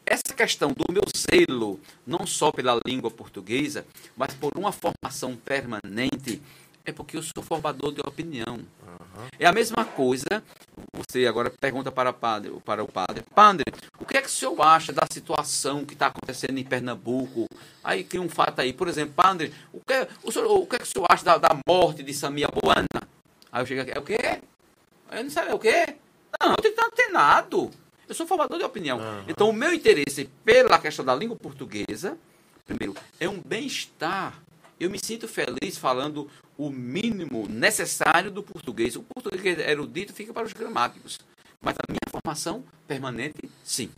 essa 0.09 0.33
questão 0.35 0.73
do 0.73 0.91
meu 0.91 1.03
zelo, 1.15 1.79
não 2.05 2.25
só 2.25 2.51
pela 2.51 2.79
língua 2.83 3.11
portuguesa, 3.11 3.85
mas 4.17 4.33
por 4.33 4.51
uma 4.57 4.71
formação 4.71 5.35
permanente, 5.35 6.41
é 6.83 6.91
porque 6.91 7.15
eu 7.15 7.21
sou 7.21 7.43
formador 7.43 7.93
de 7.93 8.01
opinião. 8.01 8.59
É 9.37 9.45
a 9.45 9.51
mesma 9.51 9.85
coisa, 9.85 10.43
você 10.93 11.27
agora 11.27 11.51
pergunta 11.51 11.91
para, 11.91 12.09
o 12.09 12.13
padre, 12.13 12.51
para 12.65 12.83
o 12.83 12.91
padre, 12.91 13.23
padre, 13.35 13.65
o 13.99 14.05
que 14.05 14.17
é 14.17 14.21
que 14.21 14.27
o 14.27 14.31
senhor 14.31 14.59
acha 14.59 14.91
da 14.91 15.05
situação 15.11 15.85
que 15.85 15.93
está 15.93 16.07
acontecendo 16.07 16.57
em 16.57 16.63
Pernambuco? 16.63 17.45
Aí 17.83 18.03
cria 18.03 18.21
um 18.21 18.29
fato 18.29 18.61
aí, 18.61 18.73
por 18.73 18.87
exemplo, 18.87 19.13
padre, 19.13 19.53
o 19.71 19.79
que, 19.79 20.07
o, 20.23 20.31
senhor, 20.31 20.49
o 20.51 20.65
que 20.65 20.75
é 20.75 20.79
que 20.79 20.85
o 20.85 20.87
senhor 20.87 21.05
acha 21.07 21.23
da, 21.23 21.37
da 21.37 21.59
morte 21.67 22.01
de 22.01 22.15
Samia 22.15 22.47
Boana? 22.47 23.07
Aí 23.51 23.61
eu 23.61 23.65
chego 23.67 23.81
aqui, 23.81 23.91
é 23.91 23.99
o 23.99 24.03
quê? 24.03 24.41
Eu 25.11 25.23
não 25.23 25.29
sei, 25.29 25.43
é 25.43 25.53
o 25.53 25.59
quê? 25.59 25.95
Não, 26.41 26.49
eu 26.49 26.57
tenho 26.57 26.73
que 26.73 26.81
estar 26.81 26.87
antenado. 26.87 27.71
Eu 28.09 28.15
sou 28.15 28.25
formador 28.25 28.57
de 28.57 28.63
opinião. 28.65 28.99
Então, 29.27 29.47
o 29.47 29.53
meu 29.53 29.71
interesse 29.71 30.27
pela 30.43 30.79
questão 30.79 31.05
da 31.05 31.13
língua 31.13 31.37
portuguesa, 31.37 32.17
primeiro, 32.65 32.99
é 33.19 33.29
um 33.29 33.39
bem-estar. 33.39 34.41
Eu 34.79 34.89
me 34.89 34.97
sinto 34.97 35.27
feliz 35.27 35.77
falando 35.77 36.27
o 36.57 36.71
mínimo 36.71 37.47
necessário 37.47 38.31
do 38.31 38.41
português. 38.41 38.95
O 38.95 39.03
português 39.03 39.59
erudito 39.59 40.11
fica 40.11 40.33
para 40.33 40.47
os 40.47 40.53
gramáticos. 40.53 41.19
Mas 41.61 41.75
a 41.75 41.91
minha 41.91 41.99
formação 42.09 42.63
permanente, 42.87 43.47
sim. 43.63 43.91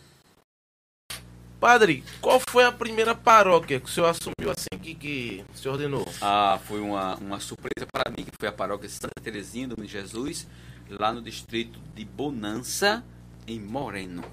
Padre, 1.58 2.04
qual 2.20 2.42
foi 2.50 2.66
a 2.66 2.72
primeira 2.72 3.16
paróquia 3.16 3.80
que 3.80 3.86
o 3.86 3.90
senhor 3.90 4.08
assumiu 4.08 4.52
assim 4.52 4.78
que, 4.82 4.96
que 4.96 5.46
se 5.54 5.70
ordenou? 5.70 6.06
Ah, 6.20 6.60
foi 6.66 6.82
uma, 6.82 7.16
uma 7.16 7.40
surpresa 7.40 7.88
para 7.90 8.12
mim, 8.12 8.26
que 8.26 8.32
foi 8.38 8.50
a 8.50 8.52
paróquia 8.52 8.90
Santa 8.90 9.22
Terezinha 9.22 9.68
do 9.68 9.76
Menino 9.78 9.88
Jesus, 9.88 10.48
lá 10.90 11.14
no 11.14 11.22
distrito 11.22 11.80
de 11.96 12.04
Bonança, 12.04 13.06
em 13.52 13.60
Moreno. 13.60 14.24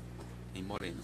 Em 0.55 0.63
Moreno. 0.63 1.01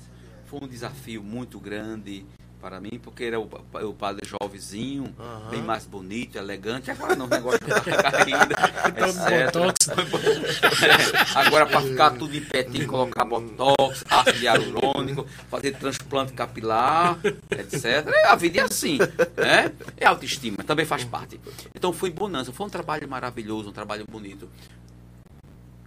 Foi 0.46 0.61
um 0.62 0.68
desafio 0.68 1.22
muito 1.22 1.59
grande 1.59 2.24
para 2.61 2.81
mim, 2.81 2.98
porque 3.03 3.24
era 3.24 3.38
o, 3.38 3.46
o 3.83 3.92
padre 3.92 4.27
jovenzinho, 4.27 5.14
Aham. 5.18 5.50
bem 5.50 5.61
mais 5.61 5.85
bonito, 5.85 6.38
elegante. 6.38 6.90
Agora 6.90 7.14
não, 7.14 7.27
o 7.27 7.29
negócio 7.29 7.61
não 7.66 7.79
tá 7.79 8.24
ainda. 8.24 8.55
Então, 8.88 9.66
botox. 9.66 11.35
Agora 11.35 11.66
para 11.66 11.83
ficar 11.83 12.11
tudo 12.12 12.35
em 12.35 12.40
pé, 12.40 12.62
tem 12.62 12.81
que 12.81 12.87
colocar 12.87 13.24
botox, 13.27 14.03
ácido 14.09 14.38
hialurônico, 14.38 15.27
fazer 15.50 15.72
transplante 15.77 16.33
capilar, 16.33 17.18
etc. 17.50 17.85
É, 18.09 18.29
A 18.29 18.35
vida 18.37 18.61
é 18.61 18.62
assim, 18.62 18.96
né? 19.37 19.70
É 19.98 20.07
autoestima, 20.07 20.57
também 20.64 20.87
faz 20.87 21.05
parte. 21.05 21.38
Então 21.74 21.92
foi 21.92 22.11
Bonança, 22.11 22.50
foi 22.53 22.66
um 22.66 22.70
trabalho 22.70 23.07
maravilhoso, 23.07 23.68
um 23.68 23.72
trabalho 23.72 24.07
bonito. 24.09 24.48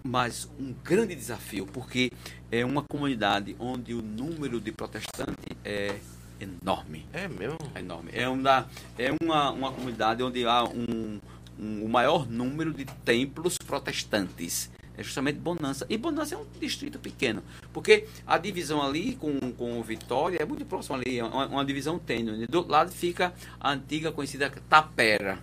Mas 0.08 0.50
um 0.58 0.74
grande 0.84 1.14
desafio, 1.14 1.66
porque 1.66 2.10
é 2.50 2.64
uma 2.64 2.82
comunidade 2.82 3.56
onde 3.60 3.94
o 3.94 4.02
número 4.02 4.62
de 4.62 4.72
protestantes 4.72 5.36
é 5.66 6.00
enorme. 6.40 7.06
É 7.12 7.28
mesmo? 7.28 7.58
É 7.76 7.80
enorme. 7.80 8.10
É 8.14 8.30
uma, 8.30 8.70
é 8.98 9.12
uma, 9.22 9.52
uma 9.52 9.72
comunidade 9.74 10.24
onde 10.24 10.46
há 10.46 10.64
um, 10.64 11.20
um- 11.60 11.84
o 11.84 11.90
maior 11.90 12.26
número 12.26 12.74
de 12.74 12.86
templos 12.86 13.58
protestantes. 13.58 14.70
É 14.98 15.04
justamente 15.04 15.40
Bonança. 15.40 15.86
E 15.90 15.98
Bonança 15.98 16.36
é 16.36 16.38
um 16.38 16.46
distrito 16.60 16.98
pequeno. 17.00 17.44
Porque 17.74 18.08
a 18.26 18.38
divisão 18.38 18.82
ali 18.82 19.14
com, 19.16 19.38
com 19.52 19.84
Vitória 19.84 20.38
é 20.42 20.46
muito 20.46 20.66
próximo 20.66 20.96
ali. 20.96 21.20
É 21.20 21.24
uma, 21.26 21.48
uma 21.48 21.66
divisão 21.66 22.00
tênue. 22.00 22.48
Do 22.48 22.60
outro 22.60 22.72
lado 22.72 22.92
fica 22.92 23.34
a 23.60 23.74
antiga 23.74 24.12
conhecida 24.12 24.50
Tapera, 24.70 25.38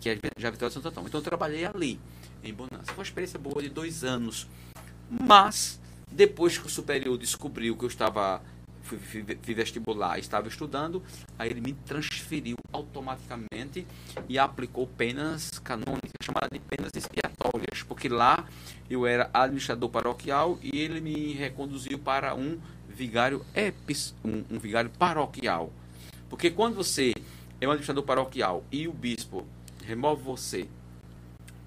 que 0.00 0.08
é 0.08 0.18
já 0.38 0.50
Vitória 0.50 0.68
de 0.70 0.74
Santo 0.74 0.88
Antônio. 0.88 1.08
Então 1.08 1.20
eu 1.20 1.24
trabalhei 1.24 1.64
ali, 1.66 1.98
em 2.44 2.54
Bonança. 2.54 2.86
Foi 2.86 2.98
uma 2.98 3.02
experiência 3.02 3.38
boa 3.38 3.62
de 3.62 3.68
dois 3.68 4.04
anos. 4.04 4.46
Mas, 5.10 5.80
depois 6.10 6.58
que 6.58 6.66
o 6.66 6.70
superior 6.70 7.16
descobriu 7.18 7.76
que 7.76 7.84
eu 7.84 7.88
estava 7.88 8.42
fui, 8.84 8.98
fui, 8.98 9.54
vestibular, 9.54 10.18
estava 10.18 10.46
estudando, 10.46 11.02
aí 11.38 11.50
ele 11.50 11.60
me 11.60 11.72
transferiu 11.72 12.56
automaticamente 12.72 13.86
e 14.28 14.38
aplicou 14.38 14.86
penas 14.86 15.58
canônicas, 15.58 16.10
chamadas 16.22 16.50
de 16.52 16.60
penas 16.60 16.92
expiatórias, 16.94 17.82
porque 17.82 18.08
lá 18.08 18.46
eu 18.88 19.06
era 19.06 19.30
administrador 19.32 19.88
paroquial 19.88 20.58
e 20.62 20.78
ele 20.78 21.00
me 21.00 21.32
reconduziu 21.32 21.98
para 21.98 22.34
um 22.34 22.58
vigário 22.88 23.44
epis, 23.54 24.14
um, 24.24 24.44
um 24.50 24.58
vigário 24.58 24.90
paroquial. 24.90 25.72
Porque 26.28 26.50
quando 26.50 26.74
você 26.74 27.12
é 27.60 27.66
um 27.66 27.70
administrador 27.70 28.04
paroquial 28.04 28.64
e 28.70 28.86
o 28.86 28.92
bispo 28.92 29.46
remove 29.84 30.22
você 30.22 30.68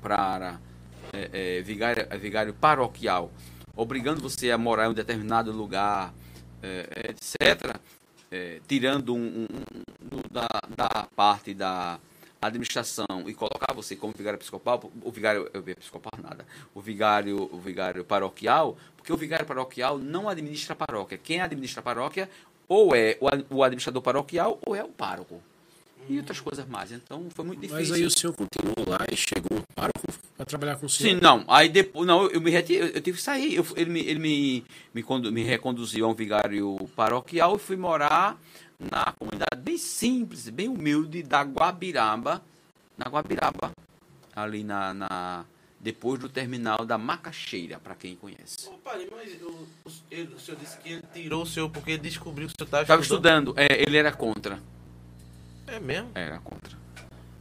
para 0.02 0.60
é, 1.18 1.58
é, 1.58 1.62
vigário, 1.62 2.06
é, 2.10 2.18
vigário 2.18 2.54
paroquial, 2.54 3.32
obrigando 3.76 4.22
você 4.22 4.52
a 4.52 4.58
morar 4.58 4.86
em 4.86 4.90
um 4.90 4.94
determinado 4.94 5.52
lugar, 5.52 6.14
é, 6.62 7.10
etc., 7.10 7.80
é, 8.32 8.60
tirando 8.68 9.16
um, 9.16 9.20
um- 9.44 9.48
um- 10.18 10.22
da, 10.32 10.48
da 10.76 11.08
parte 11.16 11.54
da 11.54 12.00
administração 12.42 13.06
e 13.26 13.34
colocar 13.34 13.74
você 13.74 13.96
como 13.96 14.14
vigário 14.16 14.38
episcopal, 14.38 14.92
o 15.02 15.12
vigário 15.12 15.50
episcopal 15.54 16.12
nada, 16.22 16.46
o 16.74 16.80
vigário, 16.82 17.50
o 17.52 17.58
vigário 17.60 18.04
paroquial, 18.04 18.78
porque 18.96 19.12
o 19.12 19.18
vigário 19.18 19.46
paroquial 19.46 19.98
não 19.98 20.30
administra 20.30 20.74
a 20.74 20.76
paróquia. 20.76 21.18
Quem 21.18 21.42
administra 21.42 21.80
a 21.80 21.84
paróquia 21.84 22.30
ou 22.68 22.96
é 22.96 23.18
o, 23.20 23.56
o 23.58 23.64
administrador 23.64 24.02
paroquial 24.02 24.60
ou 24.66 24.76
é 24.76 24.84
o 24.84 24.90
pároco. 24.90 25.42
E 26.10 26.18
outras 26.18 26.40
coisas 26.40 26.66
mais. 26.68 26.92
Então 26.92 27.28
foi 27.34 27.44
muito 27.46 27.60
difícil. 27.62 27.80
Mas 27.80 27.92
aí 27.92 28.06
o 28.06 28.10
senhor 28.12 28.34
continuou 28.34 28.88
lá 28.88 29.00
e 29.12 29.16
chegou 29.16 29.62
para, 29.76 29.92
para 30.38 30.46
trabalhar 30.46 30.76
com 30.78 30.86
o 30.86 30.90
senhor. 30.90 31.16
Sim, 31.16 31.20
não. 31.22 31.44
Aí 31.48 31.68
depois, 31.70 32.08
não, 32.08 32.24
eu, 32.24 32.32
eu 32.32 32.42
me 32.42 32.50
reti- 32.52 32.74
eu, 32.76 32.88
eu 32.88 33.02
tive 33.02 33.18
que 33.18 33.24
sair. 33.24 33.56
Eu- 33.56 33.66
ele 33.76 33.90
me, 33.90 34.00
ele 34.02 34.20
me, 34.20 34.66
me, 34.94 35.04
condu- 35.04 35.32
me 35.32 35.44
reconduziu 35.44 36.06
a 36.06 36.10
um 36.10 36.14
vigário 36.14 36.76
paroquial 36.96 37.56
e 37.56 37.60
fui 37.60 37.76
morar 37.76 38.40
na 38.80 39.12
comunidade 39.18 39.62
bem 39.62 39.78
simples, 39.78 40.48
bem 40.50 40.70
humilde 40.70 41.24
da 41.24 41.42
Guabiraba, 41.42 42.42
na 42.98 43.10
Guabiraba, 43.10 43.72
ali 44.36 44.64
na, 44.64 44.94
na 44.94 45.46
depois 45.80 46.20
do 46.20 46.28
terminal 46.30 46.86
da 46.86 46.98
Macaxeira, 46.98 47.80
para 47.80 47.96
quem 47.96 48.16
conhece. 48.16 48.68
Ô, 48.68 48.72
padre, 48.78 49.08
mas 49.16 49.32
o, 49.42 49.50
o- 49.86 49.92
ele- 50.10 50.34
o 50.36 50.40
senhor 50.40 50.58
disse 50.60 50.78
que 50.80 50.90
ele 50.94 51.04
tirou 51.14 51.44
o 51.44 51.46
senhor 51.46 51.70
porque 51.70 51.92
ele 51.92 52.02
descobriu 52.02 52.48
que 52.48 52.54
o 52.54 52.56
senhor 52.58 52.66
estava 52.68 52.84
Estava 52.84 53.02
estudando. 53.02 53.50
estudando, 53.50 53.60
é, 53.72 53.82
ele 53.84 53.98
era 53.98 54.12
contra, 54.12 54.60
É 55.68 55.80
mesmo? 55.80 56.10
era 56.16 56.40
contra. 56.40 56.78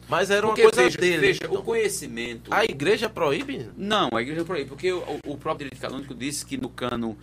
Mas 0.09 0.31
era 0.31 0.47
uma 0.47 0.55
Porque 0.55 0.63
coisa 0.63 0.83
veja, 0.83 0.99
dele. 0.99 1.19
veja, 1.19 1.41
então. 1.45 1.55
o 1.55 1.63
conhecimento. 1.63 2.53
A 2.55 2.65
igreja 2.65 3.09
proíbe? 3.09 3.71
Não, 3.77 4.09
a 4.13 4.23
igreja 4.23 4.45
proíbe, 4.45 4.69
porque 4.69 4.93
o, 4.93 5.21
o 5.27 5.37
próprio 5.37 5.69
direito 5.69 5.81
canônico 5.81 6.15
diz 6.15 6.45
que 6.45 6.57
no 6.57 6.69
cano 6.69 7.17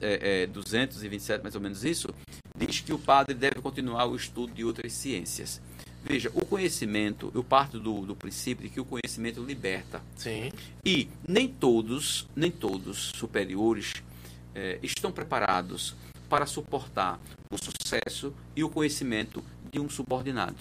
é, 0.00 0.42
é, 0.42 0.46
227, 0.46 1.42
mais 1.42 1.54
ou 1.54 1.60
menos 1.60 1.84
isso, 1.84 2.08
diz 2.56 2.80
que 2.80 2.92
o 2.92 2.98
padre 2.98 3.34
deve 3.34 3.60
continuar 3.60 4.06
o 4.06 4.14
estudo 4.14 4.52
de 4.52 4.64
outras 4.64 4.92
ciências. 4.92 5.60
Veja, 6.04 6.30
o 6.34 6.44
conhecimento, 6.44 7.32
eu 7.34 7.42
parto 7.42 7.80
do, 7.80 8.02
do 8.04 8.14
princípio 8.14 8.62
de 8.62 8.68
que 8.68 8.80
o 8.80 8.84
conhecimento 8.84 9.42
liberta. 9.42 10.02
Sim. 10.16 10.52
E 10.84 11.08
nem 11.26 11.48
todos, 11.48 12.28
nem 12.36 12.50
todos 12.50 13.10
superiores 13.16 13.94
eh, 14.54 14.78
estão 14.82 15.10
preparados 15.10 15.96
para 16.28 16.44
suportar 16.44 17.18
o 17.50 17.56
sucesso 17.56 18.34
e 18.54 18.62
o 18.62 18.68
conhecimento 18.68 19.42
de 19.74 19.80
um 19.80 19.90
subordinado. 19.90 20.56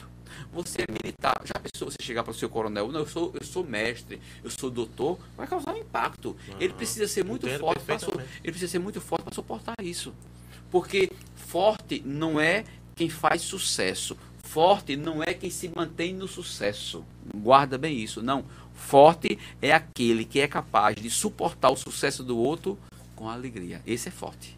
Você 0.51 0.81
é 0.81 0.91
militar, 0.91 1.39
já 1.45 1.59
pensou 1.59 1.91
você 1.91 2.01
chegar 2.01 2.23
para 2.23 2.31
o 2.31 2.33
seu 2.33 2.49
coronel, 2.49 2.91
não, 2.91 3.01
eu 3.01 3.07
sou, 3.07 3.31
eu 3.39 3.45
sou 3.45 3.63
mestre, 3.63 4.19
eu 4.43 4.49
sou 4.49 4.71
doutor, 4.71 5.19
vai 5.37 5.45
causar 5.45 5.73
um 5.73 5.77
impacto. 5.77 6.35
Ele 6.59 6.73
precisa 6.73 7.07
ser 7.07 7.23
muito 7.23 7.47
Entendo 7.47 7.59
forte 7.59 7.81
ele 8.43 8.51
precisa 8.51 8.71
ser 8.71 8.79
muito 8.79 8.99
forte 8.99 9.23
para 9.23 9.33
suportar 9.35 9.75
isso. 9.81 10.11
Porque 10.71 11.11
forte 11.35 12.01
não 12.03 12.39
é 12.39 12.63
quem 12.95 13.07
faz 13.07 13.43
sucesso. 13.43 14.17
Forte 14.43 14.95
não 14.95 15.21
é 15.21 15.35
quem 15.35 15.51
se 15.51 15.71
mantém 15.73 16.13
no 16.13 16.27
sucesso. 16.27 17.05
Guarda 17.35 17.77
bem 17.77 17.99
isso. 17.99 18.23
Não. 18.23 18.43
Forte 18.73 19.37
é 19.61 19.71
aquele 19.71 20.25
que 20.25 20.39
é 20.39 20.47
capaz 20.47 20.95
de 20.95 21.09
suportar 21.11 21.69
o 21.69 21.75
sucesso 21.75 22.23
do 22.23 22.37
outro 22.37 22.77
com 23.15 23.29
alegria. 23.29 23.81
Esse 23.85 24.09
é 24.09 24.11
forte. 24.11 24.57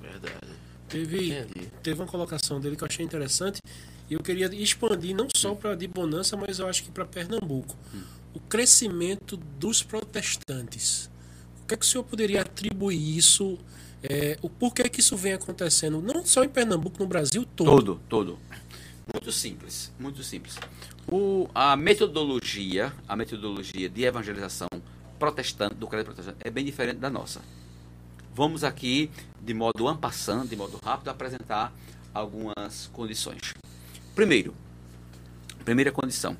Verdade. 0.00 0.67
Teve, 0.88 1.38
Entendi. 1.38 1.68
teve 1.82 2.00
uma 2.00 2.06
colocação 2.06 2.60
dele 2.60 2.76
que 2.76 2.82
eu 2.82 2.88
achei 2.88 3.04
interessante 3.04 3.60
e 4.08 4.14
eu 4.14 4.20
queria 4.20 4.46
expandir 4.54 5.14
não 5.14 5.28
só 5.34 5.54
para 5.54 5.74
de 5.74 5.86
Bonança, 5.86 6.36
mas 6.36 6.58
eu 6.58 6.66
acho 6.66 6.84
que 6.84 6.90
para 6.90 7.04
Pernambuco. 7.04 7.76
O 8.32 8.40
crescimento 8.40 9.36
dos 9.36 9.82
protestantes. 9.82 11.10
O 11.62 11.66
que 11.66 11.74
é 11.74 11.76
que 11.76 11.84
o 11.84 11.88
senhor 11.88 12.04
poderia 12.04 12.40
atribuir 12.40 13.16
isso? 13.16 13.58
é, 14.02 14.38
o 14.42 14.48
porquê 14.48 14.88
que 14.88 15.00
isso 15.00 15.16
vem 15.16 15.32
acontecendo, 15.32 16.00
não 16.00 16.24
só 16.24 16.44
em 16.44 16.48
Pernambuco, 16.48 16.98
no 16.98 17.06
Brasil 17.06 17.44
todo. 17.44 17.68
Todo, 17.68 18.00
todo. 18.08 18.38
Muito 19.12 19.32
simples, 19.32 19.92
muito 19.98 20.22
simples. 20.22 20.56
O, 21.10 21.48
a 21.54 21.76
metodologia, 21.76 22.92
a 23.08 23.16
metodologia 23.16 23.88
de 23.88 24.04
evangelização 24.04 24.68
protestante, 25.18 25.74
do 25.74 25.86
credo 25.86 26.04
protestante, 26.04 26.38
é 26.40 26.50
bem 26.50 26.64
diferente 26.64 26.98
da 26.98 27.08
nossa. 27.08 27.40
Vamos 28.38 28.62
aqui, 28.62 29.10
de 29.40 29.52
modo 29.52 29.88
ampassando, 29.88 30.46
de 30.46 30.54
modo 30.54 30.78
rápido, 30.80 31.08
apresentar 31.08 31.72
algumas 32.14 32.88
condições. 32.92 33.52
Primeiro, 34.14 34.54
primeira 35.64 35.90
condição. 35.90 36.36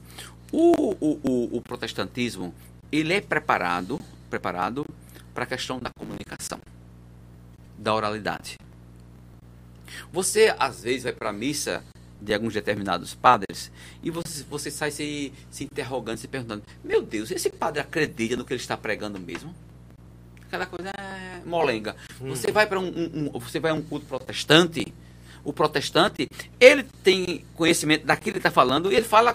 O, 0.52 0.94
o, 1.00 1.20
o, 1.24 1.56
o 1.56 1.60
protestantismo, 1.60 2.54
ele 2.92 3.14
é 3.14 3.20
preparado, 3.20 4.00
preparado 4.30 4.86
para 5.34 5.42
a 5.42 5.46
questão 5.48 5.80
da 5.80 5.90
comunicação, 5.98 6.60
da 7.76 7.92
oralidade. 7.92 8.58
Você, 10.12 10.54
às 10.56 10.84
vezes, 10.84 11.02
vai 11.02 11.12
para 11.12 11.30
a 11.30 11.32
missa 11.32 11.82
de 12.22 12.32
alguns 12.32 12.54
determinados 12.54 13.16
padres 13.16 13.72
e 14.04 14.10
você, 14.12 14.44
você 14.44 14.70
sai 14.70 14.92
se, 14.92 15.32
se 15.50 15.64
interrogando, 15.64 16.18
se 16.18 16.28
perguntando: 16.28 16.62
Meu 16.84 17.02
Deus, 17.02 17.32
esse 17.32 17.50
padre 17.50 17.80
acredita 17.80 18.36
no 18.36 18.44
que 18.44 18.52
ele 18.52 18.60
está 18.60 18.76
pregando 18.76 19.18
mesmo? 19.18 19.52
Aquela 20.48 20.66
coisa 20.66 20.90
é 20.90 21.40
molenga. 21.46 21.94
Você 22.20 22.50
vai 22.50 22.66
para 22.66 22.80
um, 22.80 22.86
um- 22.88 23.30
um- 23.34 23.38
você 23.38 23.60
vai 23.60 23.70
a 23.70 23.74
um 23.74 23.82
culto 23.82 24.06
protestante. 24.06 24.92
O 25.44 25.52
protestante, 25.52 26.28
ele 26.58 26.82
tem 27.02 27.44
conhecimento 27.54 28.04
daquilo 28.04 28.32
que 28.32 28.38
ele 28.38 28.38
está 28.38 28.50
falando 28.50 28.90
e 28.90 28.96
ele 28.96 29.04
fala 29.04 29.32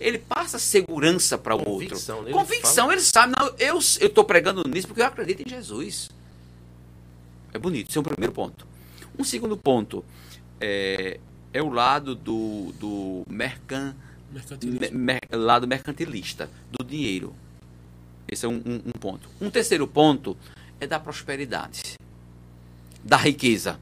ele 0.00 0.18
passa 0.18 0.58
segurança 0.58 1.36
para 1.36 1.54
o 1.54 1.58
outro. 1.68 1.88
ele 2.22 2.32
Convicção, 2.32 2.90
ele 2.92 3.00
sabe, 3.02 3.34
não, 3.38 3.52
eu 3.58 3.78
estou 3.78 4.24
pregando 4.24 4.66
nisso 4.68 4.88
porque 4.88 5.02
eu 5.02 5.06
acredito 5.06 5.46
em 5.46 5.48
Jesus. 5.50 6.10
É 7.52 7.58
bonito, 7.58 7.90
esse 7.90 7.98
é 7.98 8.00
um 8.00 8.04
primeiro 8.04 8.32
ponto. 8.32 8.66
Um 9.18 9.22
segundo 9.24 9.56
ponto 9.56 10.04
é, 10.60 11.20
é 11.52 11.62
o 11.62 11.68
lado 11.68 12.14
do, 12.14 12.72
do 12.80 13.22
mercan, 13.28 13.94
mer- 14.90 15.20
lado 15.30 15.68
mercantilista, 15.68 16.48
do 16.70 16.82
dinheiro. 16.84 17.34
Esse 18.32 18.46
é 18.46 18.48
um, 18.48 18.62
um- 18.64 18.82
um 18.86 18.92
ponto. 18.98 19.28
Um 19.40 19.50
terceiro 19.50 19.86
ponto 19.86 20.36
é 20.80 20.86
da 20.86 20.98
prosperidade, 20.98 21.94
da 23.04 23.16
riqueza. 23.16 23.78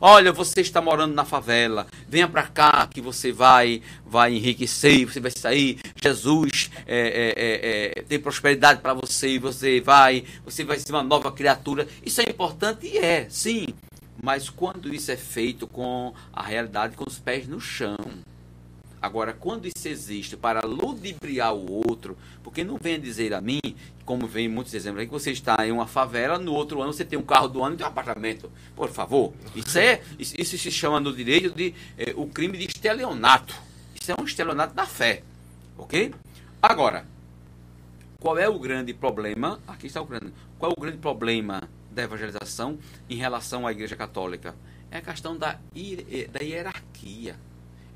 Olha, 0.00 0.32
você 0.32 0.60
está 0.62 0.80
morando 0.80 1.14
na 1.14 1.24
favela, 1.24 1.86
venha 2.08 2.26
para 2.26 2.42
cá 2.44 2.88
que 2.88 3.00
você 3.00 3.30
vai 3.30 3.80
vai 4.04 4.34
enriquecer, 4.34 5.04
você 5.06 5.20
vai 5.20 5.30
sair. 5.30 5.78
Jesus 6.02 6.70
é, 6.86 6.98
é, 6.98 7.34
é, 7.36 7.98
é, 7.98 8.02
tem 8.02 8.18
prosperidade 8.18 8.80
para 8.80 8.94
você, 8.94 9.38
você 9.38 9.80
vai, 9.80 10.24
você 10.44 10.64
vai 10.64 10.78
ser 10.80 10.90
uma 10.92 11.04
nova 11.04 11.30
criatura. 11.30 11.86
Isso 12.04 12.20
é 12.20 12.24
importante 12.28 12.86
e 12.86 12.98
é, 12.98 13.28
sim. 13.30 13.66
Mas 14.20 14.48
quando 14.50 14.92
isso 14.92 15.10
é 15.12 15.16
feito 15.16 15.66
com 15.68 16.12
a 16.32 16.42
realidade, 16.42 16.96
com 16.96 17.04
os 17.08 17.18
pés 17.18 17.46
no 17.46 17.60
chão, 17.60 17.96
Agora, 19.02 19.32
quando 19.32 19.66
isso 19.66 19.88
existe 19.88 20.36
para 20.36 20.64
ludibriar 20.64 21.52
o 21.52 21.88
outro, 21.88 22.16
porque 22.40 22.62
não 22.62 22.78
venha 22.80 23.00
dizer 23.00 23.34
a 23.34 23.40
mim, 23.40 23.58
como 24.04 24.28
vem 24.28 24.48
muitos 24.48 24.72
exemplos 24.74 25.00
aí, 25.00 25.06
que 25.06 25.12
você 25.12 25.32
está 25.32 25.56
em 25.66 25.72
uma 25.72 25.88
favela, 25.88 26.38
no 26.38 26.52
outro 26.52 26.80
ano 26.80 26.92
você 26.92 27.04
tem 27.04 27.18
um 27.18 27.22
carro 27.22 27.48
do 27.48 27.64
ano 27.64 27.74
e 27.74 27.78
tem 27.78 27.84
um 27.84 27.88
apartamento. 27.88 28.48
Por 28.76 28.88
favor. 28.90 29.32
Isso 29.56 29.76
é 29.76 30.00
isso, 30.20 30.36
isso 30.38 30.56
se 30.56 30.70
chama 30.70 31.00
no 31.00 31.12
direito 31.12 31.50
de 31.50 31.74
eh, 31.98 32.14
o 32.16 32.28
crime 32.28 32.56
de 32.56 32.66
estelionato. 32.66 33.56
Isso 34.00 34.12
é 34.12 34.14
um 34.16 34.24
estelionato 34.24 34.72
da 34.72 34.86
fé. 34.86 35.24
Ok? 35.76 36.14
Agora, 36.62 37.04
qual 38.20 38.38
é 38.38 38.48
o 38.48 38.56
grande 38.56 38.94
problema? 38.94 39.58
Aqui 39.66 39.88
está 39.88 40.00
o 40.00 40.06
grande. 40.06 40.32
Qual 40.60 40.70
é 40.70 40.74
o 40.78 40.80
grande 40.80 40.98
problema 40.98 41.68
da 41.90 42.04
evangelização 42.04 42.78
em 43.10 43.16
relação 43.16 43.66
à 43.66 43.72
Igreja 43.72 43.96
Católica? 43.96 44.54
É 44.92 44.98
a 44.98 45.02
questão 45.02 45.36
da, 45.36 45.58
eh, 45.74 46.28
da 46.32 46.44
hierarquia. 46.44 47.34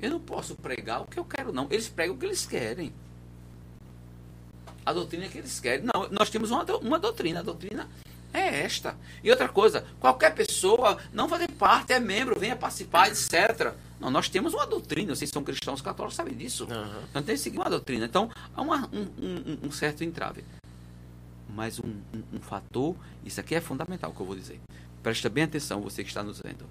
Eu 0.01 0.11
não 0.11 0.19
posso 0.19 0.55
pregar 0.55 1.01
o 1.01 1.05
que 1.05 1.17
eu 1.19 1.25
quero, 1.25 1.51
não. 1.51 1.67
Eles 1.71 1.87
pregam 1.87 2.15
o 2.15 2.17
que 2.19 2.25
eles 2.25 2.45
querem. 2.45 2.93
A 4.85 4.93
doutrina 4.93 5.27
que 5.27 5.37
eles 5.37 5.59
querem. 5.59 5.85
Não, 5.85 6.07
nós 6.11 6.29
temos 6.29 6.51
uma, 6.51 6.63
uma 6.77 6.99
doutrina. 6.99 7.39
A 7.39 7.43
doutrina 7.43 7.87
é 8.33 8.61
esta. 8.61 8.95
E 9.23 9.29
outra 9.29 9.49
coisa, 9.49 9.85
qualquer 9.99 10.33
pessoa 10.33 10.97
não 11.11 11.27
fazer 11.27 11.49
parte, 11.51 11.93
é 11.93 11.99
membro, 11.99 12.39
venha 12.39 12.55
participar, 12.55 13.09
etc. 13.09 13.73
Não, 13.99 14.09
nós 14.09 14.29
temos 14.29 14.53
uma 14.53 14.65
doutrina. 14.67 15.15
Vocês 15.15 15.29
são 15.29 15.43
cristãos 15.43 15.81
católicos, 15.81 16.15
sabem 16.15 16.35
disso. 16.35 16.67
Aham. 16.69 17.03
Então 17.09 17.23
tem 17.23 17.35
que 17.35 17.41
seguir 17.41 17.57
uma 17.57 17.69
doutrina. 17.69 18.05
Então 18.05 18.29
há 18.55 18.61
uma- 18.61 18.87
um, 18.93 19.07
um- 19.19 19.57
um 19.67 19.71
certo 19.71 20.03
entrave. 20.03 20.43
Mas 21.49 21.79
um, 21.79 21.87
um- 22.13 22.37
um 22.37 22.39
fator, 22.39 22.95
isso 23.25 23.39
aqui 23.39 23.55
é 23.55 23.61
fundamental 23.61 24.13
que 24.13 24.19
eu 24.21 24.25
vou 24.25 24.35
dizer. 24.35 24.59
Presta 25.01 25.27
bem 25.27 25.43
atenção, 25.45 25.81
você 25.81 26.03
que 26.03 26.09
está 26.09 26.21
nos 26.23 26.39
vendo. 26.39 26.65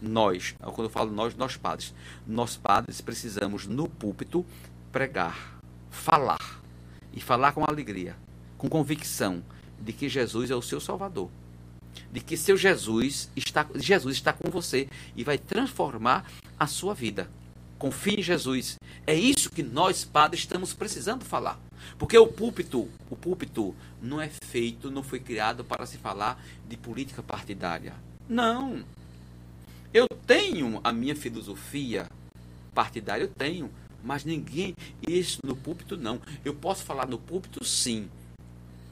Nós, 0.00 0.54
quando 0.60 0.84
eu 0.84 0.90
falo 0.90 1.10
nós, 1.10 1.34
nós 1.34 1.56
padres, 1.56 1.94
nós 2.26 2.56
padres 2.56 3.00
precisamos 3.00 3.66
no 3.66 3.88
púlpito 3.88 4.44
pregar, 4.92 5.58
falar 5.90 6.60
e 7.12 7.20
falar 7.20 7.52
com 7.52 7.64
alegria, 7.64 8.16
com 8.58 8.68
convicção 8.68 9.42
de 9.80 9.92
que 9.92 10.08
Jesus 10.08 10.50
é 10.50 10.54
o 10.54 10.62
seu 10.62 10.80
Salvador, 10.80 11.30
de 12.12 12.20
que 12.20 12.36
seu 12.36 12.56
Jesus 12.56 13.30
está, 13.34 13.66
Jesus 13.74 14.16
está 14.16 14.32
com 14.32 14.50
você 14.50 14.88
e 15.14 15.24
vai 15.24 15.38
transformar 15.38 16.26
a 16.58 16.66
sua 16.66 16.94
vida. 16.94 17.28
Confie 17.78 18.20
em 18.20 18.22
Jesus. 18.22 18.76
É 19.06 19.14
isso 19.14 19.50
que 19.50 19.62
nós 19.62 20.04
padres 20.04 20.40
estamos 20.42 20.72
precisando 20.72 21.24
falar. 21.24 21.58
Porque 21.98 22.16
o 22.16 22.26
púlpito, 22.26 22.88
o 23.10 23.16
púlpito 23.16 23.74
não 24.00 24.20
é 24.20 24.28
feito, 24.28 24.90
não 24.90 25.02
foi 25.02 25.20
criado 25.20 25.62
para 25.62 25.86
se 25.86 25.98
falar 25.98 26.42
de 26.68 26.76
política 26.76 27.22
partidária. 27.22 27.94
Não. 28.28 28.82
Eu 29.96 30.06
tenho 30.26 30.78
a 30.84 30.92
minha 30.92 31.16
filosofia 31.16 32.06
partidária, 32.74 33.24
eu 33.24 33.28
tenho, 33.28 33.70
mas 34.04 34.26
ninguém, 34.26 34.74
isso 35.08 35.40
no 35.42 35.56
púlpito 35.56 35.96
não. 35.96 36.20
Eu 36.44 36.54
posso 36.54 36.84
falar 36.84 37.06
no 37.06 37.18
púlpito 37.18 37.64
sim, 37.64 38.06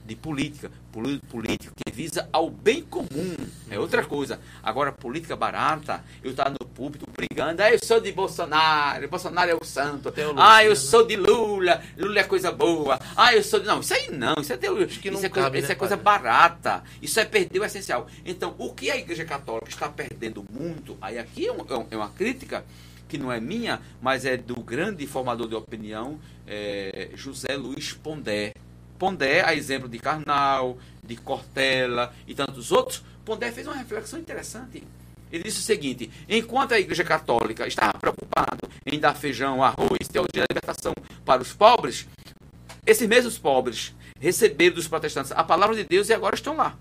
de 0.04 0.14
política. 0.14 0.70
Política 0.92 1.72
que 1.84 1.92
visa 1.92 2.28
ao 2.32 2.50
bem 2.50 2.82
comum. 2.82 3.36
É 3.70 3.78
outra 3.78 4.04
coisa. 4.04 4.38
Agora, 4.62 4.92
política 4.92 5.34
barata, 5.34 6.04
eu 6.22 6.30
estar 6.30 6.50
no 6.50 6.58
púlpito 6.58 7.06
brigando. 7.16 7.62
Ah, 7.62 7.70
eu 7.72 7.78
sou 7.82 8.00
de 8.00 8.12
Bolsonaro, 8.12 9.08
Bolsonaro 9.08 9.50
é 9.50 9.54
o 9.54 9.64
santo. 9.64 10.12
Teologia, 10.12 10.44
ah, 10.46 10.62
eu 10.64 10.70
né? 10.70 10.76
sou 10.76 11.06
de 11.06 11.16
Lula, 11.16 11.82
Lula 11.96 12.20
é 12.20 12.24
coisa 12.24 12.52
boa. 12.52 12.98
Ah, 13.16 13.34
eu 13.34 13.42
sou 13.42 13.58
de. 13.60 13.66
Não, 13.66 13.80
isso 13.80 13.94
aí 13.94 14.10
não. 14.10 14.34
Isso 14.40 14.52
é, 14.52 14.56
teologia. 14.56 15.00
que 15.00 15.10
não 15.10 15.16
isso 15.18 15.26
é, 15.26 15.28
coisa, 15.28 15.46
cabe, 15.46 15.58
isso 15.58 15.68
né, 15.68 15.72
é 15.72 15.76
coisa 15.76 15.96
barata. 15.96 16.84
Isso 17.02 17.18
é 17.18 17.24
perder 17.24 17.60
o 17.60 17.64
essencial. 17.64 18.06
Então, 18.24 18.54
o 18.58 18.72
que 18.72 18.90
a 18.90 18.96
Igreja 18.96 19.24
Católica 19.24 19.68
está 19.70 19.88
perdendo 19.88 20.44
muito, 20.50 20.96
aí 21.00 21.18
aqui 21.18 21.46
é, 21.46 21.52
um- 21.52 21.66
é 21.68 21.76
um- 21.76 21.86
é 21.90 21.96
uma 21.96 22.10
crítica 22.10 22.64
que 23.08 23.18
não 23.18 23.30
é 23.32 23.40
minha, 23.40 23.80
mas 24.02 24.24
é 24.24 24.36
do 24.36 24.54
grande 24.62 25.06
formador 25.06 25.48
de 25.48 25.54
opinião, 25.54 26.18
é, 26.46 27.10
José 27.14 27.56
Luiz 27.56 27.92
Pondé. 27.92 28.52
Pondé, 29.04 29.44
a 29.44 29.54
exemplo 29.54 29.86
de 29.86 29.98
Karnal, 29.98 30.78
de 31.06 31.14
Cortella 31.14 32.14
e 32.26 32.34
tantos 32.34 32.72
outros, 32.72 33.04
Pondé 33.22 33.52
fez 33.52 33.66
uma 33.66 33.76
reflexão 33.76 34.18
interessante. 34.18 34.82
Ele 35.30 35.44
disse 35.44 35.58
o 35.58 35.62
seguinte: 35.62 36.10
enquanto 36.26 36.72
a 36.72 36.80
Igreja 36.80 37.04
Católica 37.04 37.66
estava 37.66 37.98
preocupada 37.98 38.66
em 38.86 38.98
dar 38.98 39.14
feijão, 39.14 39.62
arroz, 39.62 40.08
teologia 40.10 40.40
da 40.40 40.46
libertação 40.50 40.94
para 41.22 41.42
os 41.42 41.52
pobres, 41.52 42.06
esses 42.86 43.06
mesmos 43.06 43.36
pobres 43.36 43.94
receberam 44.18 44.76
dos 44.76 44.88
protestantes 44.88 45.32
a 45.32 45.44
palavra 45.44 45.76
de 45.76 45.84
Deus 45.84 46.08
e 46.08 46.14
agora 46.14 46.34
estão 46.34 46.56
lá. 46.56 46.74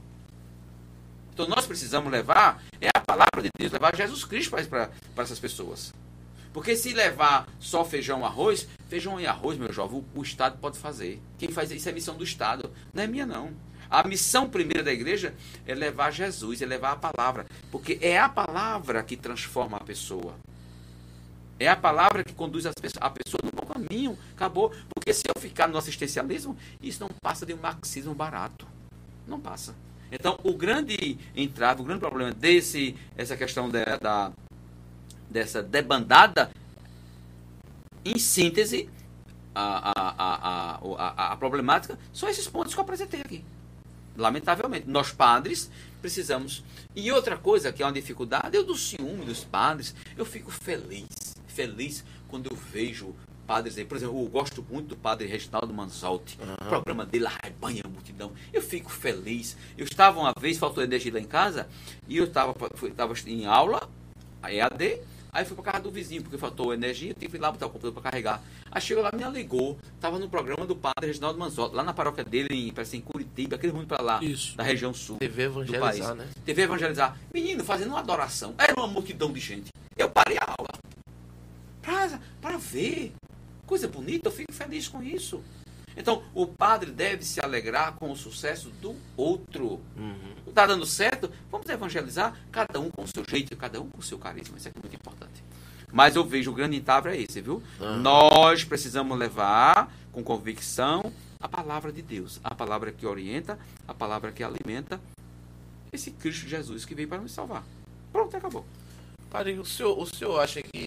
Então 1.33 1.45
nós 1.49 1.65
precisamos 1.65 2.09
levar 2.09 2.63
é 2.79 2.87
a 2.95 3.01
palavra 3.01 3.41
de 3.41 3.49
Deus, 3.59 3.73
levar 3.73 3.93
Jesus 3.97 4.23
Cristo 4.23 4.51
para 4.51 4.89
essas 5.17 5.39
pessoas. 5.39 5.91
Porque 6.53 6.75
se 6.75 6.93
levar 6.93 7.47
só 7.59 7.83
feijão 7.83 8.23
arroz, 8.23 8.67
feijão 8.87 9.19
e 9.19 9.25
arroz, 9.25 9.57
meu 9.57 9.73
jovem, 9.73 10.03
o, 10.15 10.19
o 10.19 10.23
Estado 10.23 10.57
pode 10.59 10.77
fazer. 10.77 11.19
Quem 11.37 11.49
faz 11.49 11.71
isso 11.71 11.89
é 11.89 11.91
missão 11.91 12.15
do 12.15 12.23
Estado, 12.23 12.69
não 12.93 13.03
é 13.03 13.07
minha 13.07 13.25
não. 13.25 13.51
A 13.89 14.07
missão 14.07 14.49
primeira 14.49 14.83
da 14.83 14.91
igreja 14.93 15.33
é 15.67 15.73
levar 15.75 16.11
Jesus, 16.11 16.61
é 16.61 16.65
levar 16.65 16.91
a 16.93 16.95
palavra, 16.95 17.45
porque 17.71 17.97
é 18.01 18.17
a 18.19 18.29
palavra 18.29 19.03
que 19.03 19.17
transforma 19.17 19.77
a 19.77 19.83
pessoa. 19.83 20.35
É 21.59 21.67
a 21.67 21.75
palavra 21.75 22.23
que 22.23 22.33
conduz 22.33 22.65
a 22.65 23.09
pessoa 23.09 23.39
no 23.43 23.51
bom 23.51 23.65
caminho. 23.65 24.17
Acabou. 24.35 24.73
Porque 24.93 25.13
se 25.13 25.23
eu 25.27 25.39
ficar 25.39 25.67
no 25.67 25.77
assistencialismo, 25.77 26.57
isso 26.81 26.99
não 26.99 27.09
passa 27.21 27.45
de 27.45 27.53
um 27.53 27.57
marxismo 27.57 28.13
barato. 28.13 28.67
Não 29.27 29.39
passa. 29.39 29.75
Então, 30.11 30.37
o 30.43 30.53
grande 30.53 31.17
entrave, 31.35 31.81
o 31.81 31.85
grande 31.85 32.01
problema 32.01 32.31
desse, 32.31 32.95
essa 33.15 33.37
questão 33.37 33.69
da, 33.69 33.83
da- 33.97 34.31
dessa 35.33 35.63
debandada, 35.63 36.51
em 38.05 38.19
síntese, 38.19 38.89
a, 39.55 39.91
a, 39.99 40.77
a, 40.97 41.33
a, 41.33 41.37
problemática 41.37 41.97
são 42.11 42.29
esses 42.29 42.47
pontos 42.47 42.73
que 42.73 42.79
eu 42.79 42.83
apresentei 42.83 43.21
aqui. 43.21 43.43
Lamentavelmente, 44.15 44.87
nós 44.87 45.11
padres 45.11 45.71
precisamos. 46.01 46.63
E 46.95 47.11
outra 47.11 47.37
coisa 47.37 47.71
que 47.73 47.81
é 47.81 47.85
uma 47.85 47.91
dificuldade, 47.91 48.55
eu 48.55 48.63
do 48.63 48.75
ciúme 48.75 49.25
dos 49.25 49.43
padres, 49.43 49.95
eu 50.15 50.25
fico 50.25 50.51
feliz, 50.51 51.07
feliz 51.47 52.03
quando 52.27 52.49
eu 52.51 52.55
vejo 52.55 53.15
padres 53.47 53.77
aí. 53.77 53.85
Por 53.85 53.97
exemplo, 53.97 54.19
eu 54.19 54.27
gosto 54.27 54.63
muito 54.69 54.89
do 54.89 54.95
padre 54.95 55.27
Reginaldo 55.27 55.73
Manzotti. 55.73 56.37
O 56.61 56.65
programa 56.65 57.05
dele 57.05 57.25
arrebanha 57.25 57.81
a 57.85 57.89
multidão. 57.89 58.31
Eu 58.51 58.61
fico 58.61 58.91
feliz. 58.91 59.57
Eu 59.77 59.85
estava 59.85 60.19
uma 60.19 60.33
vez, 60.39 60.57
faltou 60.57 60.83
energia 60.83 61.13
lá 61.13 61.19
em 61.19 61.25
casa, 61.25 61.67
e 62.07 62.17
eu 62.17 62.25
estava 62.25 62.53
estava 62.83 63.13
em 63.25 63.45
aula, 63.45 63.89
a 64.41 64.53
EAD, 64.53 64.99
aí 65.33 65.43
fui 65.43 65.55
para 65.55 65.71
casa 65.71 65.83
do 65.83 65.91
vizinho, 65.91 66.21
porque 66.21 66.37
faltou 66.37 66.73
energia, 66.73 67.13
tive 67.13 67.31
que 67.31 67.37
ir 67.37 67.39
lá 67.39 67.51
botar 67.51 67.65
o 67.65 67.69
computador 67.69 67.93
para 67.93 68.11
carregar. 68.11 68.41
Aí 68.71 68.81
chegou 68.81 69.03
lá, 69.03 69.11
me 69.11 69.23
ligou, 69.31 69.77
estava 69.95 70.19
no 70.19 70.29
programa 70.29 70.65
do 70.65 70.75
padre 70.75 71.07
Reginaldo 71.07 71.39
Manzotti, 71.39 71.75
lá 71.75 71.83
na 71.83 71.93
paróquia 71.93 72.23
dele, 72.23 72.47
em, 72.51 72.71
parece 72.71 72.95
em 72.97 73.01
Curitiba, 73.01 73.55
aquele 73.55 73.73
mundo 73.73 73.87
para 73.87 74.01
lá, 74.01 74.23
Isso. 74.23 74.55
da 74.55 74.63
região 74.63 74.93
sul. 74.93 75.17
TV 75.17 75.43
evangelizar, 75.43 76.15
né? 76.15 76.27
TV 76.45 76.61
evangelizar. 76.61 77.17
Menino, 77.33 77.63
fazendo 77.63 77.89
uma 77.89 77.99
adoração. 77.99 78.53
Era 78.57 78.73
uma 78.77 78.87
multidão 78.87 79.33
de 79.33 79.39
gente. 79.39 79.71
Eu 79.97 80.09
parei 80.09 80.37
a 80.37 80.45
aula. 80.45 80.69
Para, 81.81 82.19
para 82.39 82.57
ver. 82.57 83.13
Coisa 83.65 83.87
bonita, 83.87 84.27
eu 84.27 84.31
fico 84.31 84.53
feliz 84.53 84.87
com 84.87 85.01
isso. 85.01 85.41
Então, 85.95 86.23
o 86.33 86.47
padre 86.47 86.91
deve 86.91 87.23
se 87.23 87.39
alegrar 87.39 87.93
com 87.93 88.11
o 88.11 88.15
sucesso 88.15 88.69
do 88.81 88.95
outro. 89.15 89.79
Uhum. 89.95 90.33
Está 90.47 90.65
dando 90.65 90.85
certo? 90.85 91.31
Vamos 91.51 91.67
evangelizar, 91.69 92.35
cada 92.51 92.79
um 92.79 92.89
com 92.89 93.03
o 93.03 93.07
seu 93.07 93.23
jeito, 93.27 93.55
cada 93.55 93.79
um 93.81 93.89
com 93.89 93.99
o 93.99 94.03
seu 94.03 94.17
carisma. 94.17 94.57
Isso 94.57 94.69
é 94.69 94.71
muito 94.81 94.95
importante. 94.95 95.43
Mas 95.91 96.15
eu 96.15 96.23
vejo 96.25 96.51
o 96.51 96.53
grande 96.53 96.75
entrave 96.77 97.09
é 97.09 97.21
esse, 97.21 97.39
viu? 97.41 97.61
Ah. 97.79 97.97
Nós 97.97 98.63
precisamos 98.63 99.17
levar 99.17 99.93
com 100.11 100.23
convicção 100.23 101.11
a 101.39 101.47
palavra 101.47 101.91
de 101.91 102.01
Deus, 102.01 102.39
a 102.43 102.55
palavra 102.55 102.91
que 102.91 103.05
orienta, 103.05 103.59
a 103.87 103.93
palavra 103.93 104.31
que 104.31 104.43
alimenta 104.43 104.99
esse 105.91 106.09
Cristo 106.09 106.47
Jesus 106.47 106.85
que 106.85 106.95
veio 106.95 107.07
para 107.07 107.19
nos 107.19 107.31
salvar. 107.31 107.63
Pronto, 108.11 108.35
acabou. 108.35 108.65
Padre, 109.29 109.59
o 109.59 109.65
senhor, 109.65 109.99
o 109.99 110.05
senhor 110.05 110.39
acha 110.39 110.61
que, 110.61 110.85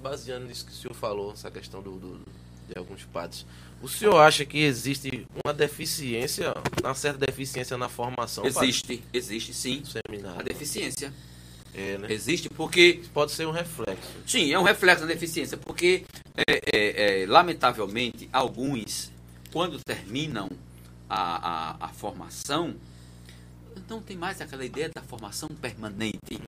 baseando 0.00 0.46
nisso 0.46 0.66
que 0.66 0.72
o 0.72 0.74
senhor 0.74 0.94
falou, 0.94 1.32
essa 1.32 1.50
questão 1.50 1.80
do, 1.82 1.92
do- 1.98 2.20
de 2.72 2.78
alguns 2.78 3.04
padres, 3.04 3.46
o 3.82 3.88
senhor 3.88 4.16
acha 4.20 4.44
que 4.44 4.58
existe 4.58 5.26
uma 5.44 5.52
deficiência, 5.52 6.54
uma 6.82 6.94
certa 6.94 7.26
deficiência 7.26 7.76
na 7.76 7.88
formação 7.88 8.44
padre, 8.44 8.68
Existe, 8.68 9.02
existe 9.12 9.52
sim 9.54 9.80
do 9.80 9.88
a 9.88 10.02
seminário? 10.08 10.44
deficiência. 10.44 11.12
É, 11.74 11.96
né? 11.98 12.12
Existe 12.12 12.48
porque 12.50 13.02
Pode 13.14 13.32
ser 13.32 13.46
um 13.46 13.50
reflexo. 13.50 14.08
Sim, 14.26 14.52
é 14.52 14.58
um 14.58 14.62
reflexo 14.62 15.06
da 15.06 15.12
deficiência, 15.12 15.56
porque, 15.56 16.04
é, 16.36 16.60
é, 16.72 17.22
é, 17.22 17.26
lamentavelmente, 17.26 18.28
alguns, 18.32 19.10
quando 19.50 19.78
terminam 19.80 20.50
a, 21.08 21.76
a, 21.80 21.86
a 21.86 21.88
formação, 21.88 22.74
não 23.88 24.00
tem 24.00 24.16
mais 24.16 24.40
aquela 24.40 24.64
ideia 24.64 24.90
da 24.94 25.02
formação 25.02 25.48
permanente. 25.48 26.38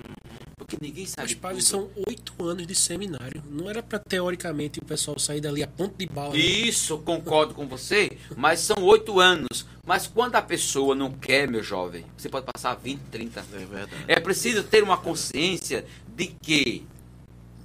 Porque 0.75 0.87
ninguém 0.87 1.07
sabe. 1.07 1.29
São 1.63 1.91
oito 2.07 2.33
anos 2.45 2.67
de 2.67 2.75
seminário. 2.75 3.43
Não 3.51 3.69
era 3.71 3.83
para 3.83 3.99
teoricamente 3.99 4.79
o 4.79 4.85
pessoal 4.85 5.19
sair 5.19 5.41
dali 5.41 5.63
a 5.63 5.67
ponto 5.67 5.97
de 5.97 6.07
bala. 6.07 6.31
né? 6.33 6.39
Isso, 6.39 6.99
concordo 6.99 7.55
com 7.55 7.67
você, 7.67 8.17
mas 8.37 8.61
são 8.61 8.83
oito 8.85 9.21
anos. 9.21 9.67
Mas 9.87 10.07
quando 10.07 10.35
a 10.37 10.43
pessoa 10.43 10.95
não 10.95 11.13
quer, 11.13 11.47
meu 11.47 11.63
jovem, 11.63 12.05
você 12.17 12.29
pode 12.29 12.47
passar 12.53 12.75
20, 12.75 13.01
30. 13.11 13.41
É 13.41 13.59
verdade. 13.67 14.05
É 14.09 14.19
preciso 14.19 14.63
ter 14.65 14.83
uma 14.83 14.97
consciência 14.97 15.85
de 16.17 16.29
que 16.29 16.87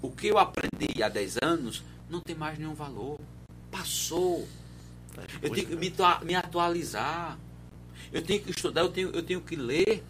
o 0.02 0.10
que 0.12 0.28
eu 0.28 0.38
aprendi 0.38 1.02
há 1.02 1.08
10 1.10 1.38
anos 1.42 1.82
não 2.10 2.20
tem 2.20 2.36
mais 2.36 2.58
nenhum 2.60 2.74
valor. 2.74 3.20
Passou. 3.72 4.48
Eu 5.42 5.50
tenho 5.52 5.68
que 5.68 5.76
me, 5.76 5.90
tua- 5.92 6.20
me 6.22 6.36
atualizar. 6.36 7.38
Eu 8.12 8.22
tenho 8.22 8.42
que 8.42 8.52
estudar, 8.52 8.82
eu 8.82 8.90
tenho, 8.90 9.10
eu 9.12 9.22
tenho 9.24 9.42
que 9.42 9.56
ler. 9.56 10.04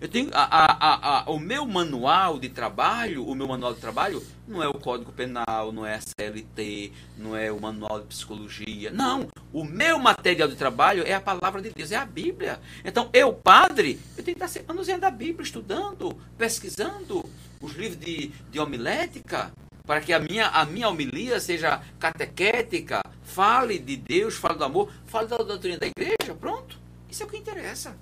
Eu 0.00 0.08
tenho 0.08 0.28
a, 0.32 0.42
a, 0.42 1.20
a, 1.20 1.30
o 1.30 1.38
meu 1.38 1.66
manual 1.66 2.38
de 2.38 2.48
trabalho, 2.48 3.26
o 3.26 3.34
meu 3.34 3.48
manual 3.48 3.72
de 3.72 3.80
trabalho 3.80 4.22
não 4.46 4.62
é 4.62 4.68
o 4.68 4.74
Código 4.74 5.10
Penal, 5.10 5.72
não 5.72 5.86
é 5.86 5.94
a 5.94 6.00
CLT, 6.00 6.92
não 7.16 7.36
é 7.36 7.50
o 7.50 7.60
manual 7.60 8.00
de 8.00 8.06
psicologia. 8.06 8.90
Não, 8.90 9.28
o 9.52 9.64
meu 9.64 9.98
material 9.98 10.48
de 10.48 10.56
trabalho 10.56 11.02
é 11.06 11.14
a 11.14 11.20
palavra 11.20 11.62
de 11.62 11.70
Deus, 11.70 11.92
é 11.92 11.96
a 11.96 12.04
Bíblia. 12.04 12.60
Então, 12.84 13.08
eu, 13.12 13.32
padre, 13.32 13.98
eu 14.16 14.22
tenho 14.22 14.36
que 14.36 14.44
estar 14.44 14.62
manuseando 14.68 15.06
a 15.06 15.10
Bíblia, 15.10 15.44
estudando, 15.44 16.16
pesquisando 16.36 17.24
os 17.60 17.72
livros 17.74 17.98
de, 17.98 18.28
de 18.50 18.60
homilética, 18.60 19.50
para 19.86 20.00
que 20.00 20.12
a 20.12 20.18
minha, 20.18 20.48
a 20.48 20.64
minha 20.64 20.88
homilia 20.88 21.40
seja 21.40 21.80
catequética, 21.98 23.00
fale 23.22 23.78
de 23.78 23.96
Deus, 23.96 24.36
fale 24.36 24.58
do 24.58 24.64
amor, 24.64 24.92
fale 25.06 25.28
da 25.28 25.38
doutrina 25.38 25.78
da 25.78 25.86
igreja, 25.86 26.34
pronto. 26.38 26.78
Isso 27.08 27.22
é 27.22 27.26
o 27.26 27.28
que 27.28 27.36
interessa. 27.38 27.96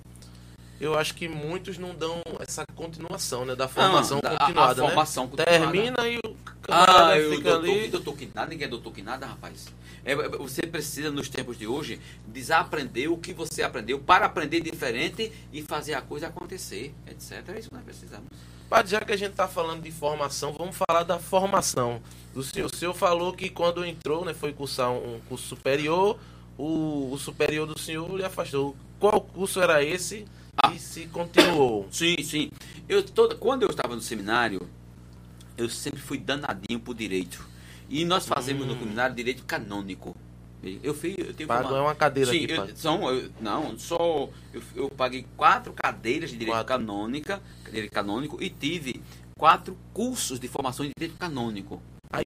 Eu 0.79 0.97
acho 0.97 1.13
que 1.15 1.27
muitos 1.29 1.77
não 1.77 1.95
dão 1.95 2.21
essa 2.39 2.65
continuação, 2.75 3.45
né? 3.45 3.55
Da 3.55 3.67
formação 3.67 4.19
da- 4.19 4.29
a- 4.31 4.33
a 4.35 4.37
continuada, 4.39 4.81
né? 4.81 4.87
formação 4.87 5.27
continuada. 5.27 5.59
Termina 5.59 6.07
e 6.09 6.17
o 6.17 6.35
camarada 6.61 7.13
Ah, 7.15 7.29
fica 7.29 7.51
doutor, 7.51 7.69
ali. 7.71 7.87
doutor 7.87 8.17
que 8.17 8.29
nada, 8.33 8.47
ninguém 8.49 8.65
é 8.65 8.69
doutor 8.69 8.91
que 8.93 9.01
nada, 9.01 9.25
rapaz. 9.25 9.67
É, 10.03 10.11
é, 10.11 10.15
você 10.29 10.63
precisa, 10.63 11.09
nos 11.11 11.29
tempos 11.29 11.57
de 11.57 11.65
hoje, 11.65 11.99
desaprender 12.27 13.09
o 13.11 13.17
que 13.17 13.33
você 13.33 13.63
aprendeu 13.63 13.99
para 13.99 14.25
aprender 14.25 14.59
diferente 14.59 15.31
e 15.53 15.61
fazer 15.61 15.93
a 15.93 16.01
coisa 16.01 16.27
acontecer, 16.27 16.93
etc. 17.07 17.47
É 17.55 17.59
isso 17.59 17.69
que 17.69 17.75
nós 17.75 17.83
precisamos. 17.83 18.27
Padre, 18.69 18.91
já 18.91 18.99
que 18.99 19.13
a 19.13 19.17
gente 19.17 19.31
está 19.31 19.47
falando 19.47 19.81
de 19.81 19.91
formação, 19.91 20.53
vamos 20.57 20.75
falar 20.75 21.03
da 21.03 21.17
formação 21.19 22.01
do 22.33 22.43
senhor. 22.43 22.65
O 22.71 22.75
senhor 22.75 22.93
falou 22.93 23.31
que 23.31 23.49
quando 23.49 23.85
entrou, 23.85 24.25
né, 24.25 24.33
foi 24.33 24.51
cursar 24.51 24.91
um, 24.91 25.15
um 25.15 25.19
curso 25.29 25.47
superior, 25.47 26.19
o, 26.57 27.11
o 27.13 27.17
superior 27.17 27.65
do 27.67 27.79
senhor 27.79 28.13
lhe 28.17 28.25
afastou. 28.25 28.75
Qual 28.99 29.21
curso 29.21 29.61
era 29.61 29.83
esse 29.83 30.25
Ah. 30.63 30.73
e 30.73 30.79
se 30.79 31.07
continuou? 31.07 31.87
Sim, 31.91 32.15
sim. 32.23 32.49
Eu 32.87 33.03
toda, 33.03 33.35
quando 33.35 33.63
eu 33.63 33.69
estava 33.69 33.95
no 33.95 34.01
seminário, 34.01 34.67
eu 35.57 35.69
sempre 35.69 35.99
fui 35.99 36.17
danadinho 36.17 36.79
por 36.79 36.95
direito. 36.95 37.47
E 37.89 38.03
nós 38.05 38.25
fazemos 38.25 38.65
no 38.65 38.73
Hum. 38.73 38.79
seminário 38.79 39.15
direito 39.15 39.43
canônico. 39.43 40.15
Eu 40.81 40.95
fiz. 40.95 41.15
Eu 41.19 41.33
tenho 41.33 41.45
forma- 41.47 41.77
é 41.77 41.81
uma 41.81 41.93
cadeira 41.93 42.31
Sim, 42.31 42.43
aqui, 42.45 42.53
eu- 42.53 42.75
são, 42.75 43.07
eu- 43.13 43.29
não, 43.39 43.77
só 43.77 44.27
eu, 44.51 44.63
eu 44.75 44.89
paguei 44.89 45.23
quatro 45.37 45.71
cadeiras 45.73 46.31
de 46.31 46.37
direito 46.37 46.55
Quatro. 46.55 46.67
canônica, 46.77 47.39
direito 47.65 47.91
canônico 47.91 48.41
e 48.41 48.49
tive 48.49 48.99
quatro 49.37 49.77
cursos 49.93 50.39
de 50.39 50.47
formação 50.47 50.83
de 50.83 50.91
direito 50.97 51.19
canônico. 51.19 51.79
Aí 52.11 52.23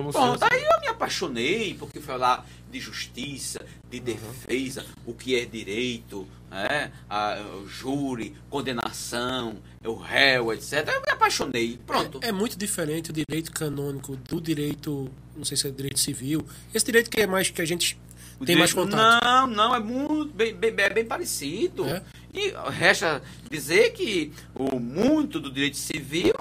no 0.00 0.12
Bom, 0.12 0.36
seu. 0.38 0.48
daí 0.48 0.62
eu 0.62 0.80
me 0.80 0.86
apaixonei 0.88 1.74
porque 1.74 2.00
falar 2.00 2.46
de 2.70 2.80
justiça, 2.80 3.60
de 3.90 3.98
Uhum. 3.98 4.04
defesa, 4.04 4.86
o 5.04 5.12
que 5.12 5.36
é 5.38 5.44
direito, 5.44 6.26
né? 6.50 6.90
a, 7.10 7.38
o 7.62 7.68
júri, 7.68 8.34
condenação, 8.48 9.56
o 9.84 9.94
réu, 9.94 10.52
etc. 10.52 10.88
Eu 10.88 11.02
me 11.02 11.10
apaixonei. 11.10 11.78
Pronto. 11.86 12.20
É 12.22 12.32
muito 12.32 12.56
diferente 12.56 13.10
o 13.10 13.12
direito 13.12 13.52
canônico 13.52 14.16
do 14.16 14.40
direito, 14.40 15.10
não 15.36 15.44
sei 15.44 15.56
se 15.56 15.66
é 15.68 15.70
direito 15.70 16.00
civil. 16.00 16.42
Esse 16.72 16.86
direito 16.86 17.10
que 17.10 17.20
é 17.20 17.26
mais 17.26 17.50
que 17.50 17.60
a 17.60 17.64
gente 17.66 17.98
O 18.40 18.44
tem 18.46 18.56
mais 18.56 18.70
direito- 18.70 18.90
contato. 18.90 19.24
Não, 19.24 19.46
não, 19.46 19.74
é 19.74 19.80
muito 19.80 20.32
bem, 20.32 20.54
bem, 20.54 20.72
é 20.78 20.90
bem 20.90 21.04
parecido. 21.04 21.84
É? 21.86 22.02
E 22.32 22.54
resta 22.70 23.22
dizer 23.50 23.90
que 23.92 24.32
o 24.54 24.78
muito 24.80 25.38
do 25.38 25.50
direito 25.52 25.76
civil, 25.76 26.32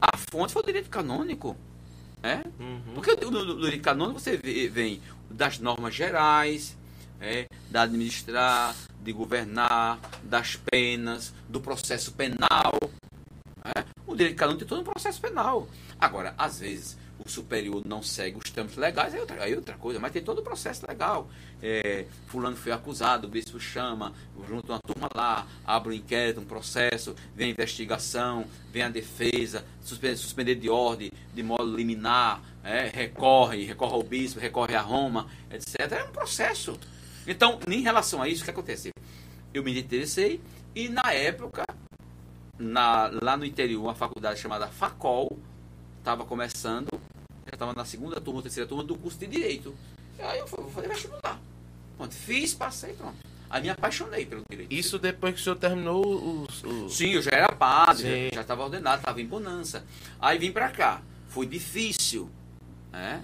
a 0.00 0.16
fonte 0.32 0.52
foi 0.52 0.62
o 0.62 0.66
direito 0.66 0.90
canônico. 0.90 1.56
É? 2.26 2.42
Uhum. 2.60 2.94
Porque 2.94 3.14
no, 3.24 3.30
no- 3.30 3.44
no 3.44 3.60
direito 3.60 3.82
canônico 3.82 4.18
você 4.18 4.36
vê- 4.36 4.68
vem 4.68 5.00
das 5.30 5.58
normas 5.60 5.94
gerais, 5.94 6.76
é, 7.20 7.46
da 7.70 7.82
administrar, 7.82 8.74
de 9.00 9.12
governar, 9.12 10.00
das 10.24 10.56
penas, 10.56 11.32
do 11.48 11.60
processo 11.60 12.12
penal. 12.12 12.72
é. 13.64 13.84
O 14.06 14.16
direito 14.16 14.36
canônico 14.36 14.60
tem 14.64 14.68
todo 14.68 14.80
um 14.80 14.92
processo 14.92 15.20
penal. 15.20 15.68
Agora, 16.00 16.34
às 16.36 16.58
vezes, 16.60 16.96
o 17.26 17.30
superior 17.30 17.82
não 17.86 18.02
segue 18.02 18.38
os 18.38 18.50
trâmites 18.50 18.76
legais, 18.78 19.12
aí 19.12 19.18
é 19.18 19.20
outra, 19.20 19.42
aí 19.42 19.52
é 19.52 19.56
outra 19.56 19.74
coisa, 19.76 19.98
mas 20.00 20.12
tem 20.12 20.22
todo 20.22 20.38
o 20.38 20.42
processo 20.42 20.84
legal. 20.88 21.28
É, 21.62 22.04
fulano 22.26 22.56
foi 22.56 22.72
acusado, 22.72 23.26
o 23.26 23.30
bispo 23.30 23.58
chama, 23.58 24.12
junta 24.48 24.72
uma 24.72 24.78
turma 24.80 25.08
lá, 25.14 25.46
abre 25.64 25.90
um 25.90 25.92
inquérito, 25.92 26.40
um 26.40 26.44
processo, 26.44 27.14
vem 27.34 27.48
a 27.48 27.50
investigação, 27.50 28.44
vem 28.72 28.82
a 28.82 28.88
defesa, 28.88 29.64
suspender, 29.82 30.16
suspender 30.16 30.54
de 30.56 30.68
ordem, 30.68 31.10
de 31.34 31.42
modo 31.42 31.74
liminar, 31.76 32.42
é, 32.62 32.90
recorre, 32.92 33.64
recorre 33.64 33.94
ao 33.94 34.02
bispo, 34.02 34.40
recorre 34.40 34.74
a 34.74 34.80
Roma, 34.80 35.28
etc. 35.50 35.92
É 35.92 36.04
um 36.04 36.12
processo. 36.12 36.78
Então, 37.26 37.58
em 37.68 37.80
relação 37.80 38.22
a 38.22 38.28
isso, 38.28 38.42
o 38.42 38.44
que 38.44 38.50
acontece? 38.50 38.90
Eu 39.52 39.62
me 39.64 39.78
interessei 39.78 40.40
e 40.74 40.88
na 40.88 41.12
época, 41.12 41.64
na- 42.58 43.10
lá 43.22 43.36
no 43.36 43.44
interior, 43.44 43.82
uma 43.82 43.94
faculdade 43.94 44.38
chamada 44.40 44.66
Facol, 44.68 45.38
estava 45.98 46.24
começando, 46.24 46.88
já 47.46 47.52
estava 47.54 47.72
na 47.74 47.84
segunda 47.84 48.20
turma, 48.20 48.42
terceira 48.42 48.68
turma 48.68 48.84
do 48.84 48.96
curso 48.96 49.18
de 49.18 49.26
Direito. 49.26 49.74
E 50.18 50.22
aí 50.22 50.38
eu 50.38 50.46
fazer 50.46 50.88
vestibular. 50.88 51.40
Pronto, 51.96 52.14
fiz, 52.14 52.54
passei, 52.54 52.92
pronto. 52.94 53.16
Aí 53.48 53.62
me 53.62 53.70
apaixonei 53.70 54.26
pelo 54.26 54.42
direito. 54.50 54.72
Isso 54.72 54.98
depois 54.98 55.34
que 55.34 55.40
o 55.40 55.44
senhor 55.44 55.56
terminou 55.56 56.42
os. 56.42 56.64
os- 56.64 56.96
Sim, 56.96 57.10
eu 57.10 57.22
já 57.22 57.30
era 57.32 57.48
padre, 57.52 58.28
já 58.34 58.40
estava 58.40 58.64
ordenado, 58.64 58.98
estava 58.98 59.20
em 59.20 59.26
bonança. 59.26 59.84
Aí 60.20 60.36
vim 60.36 60.50
para 60.50 60.68
cá. 60.68 61.00
Foi 61.28 61.46
difícil. 61.46 62.28
Né? 62.92 63.22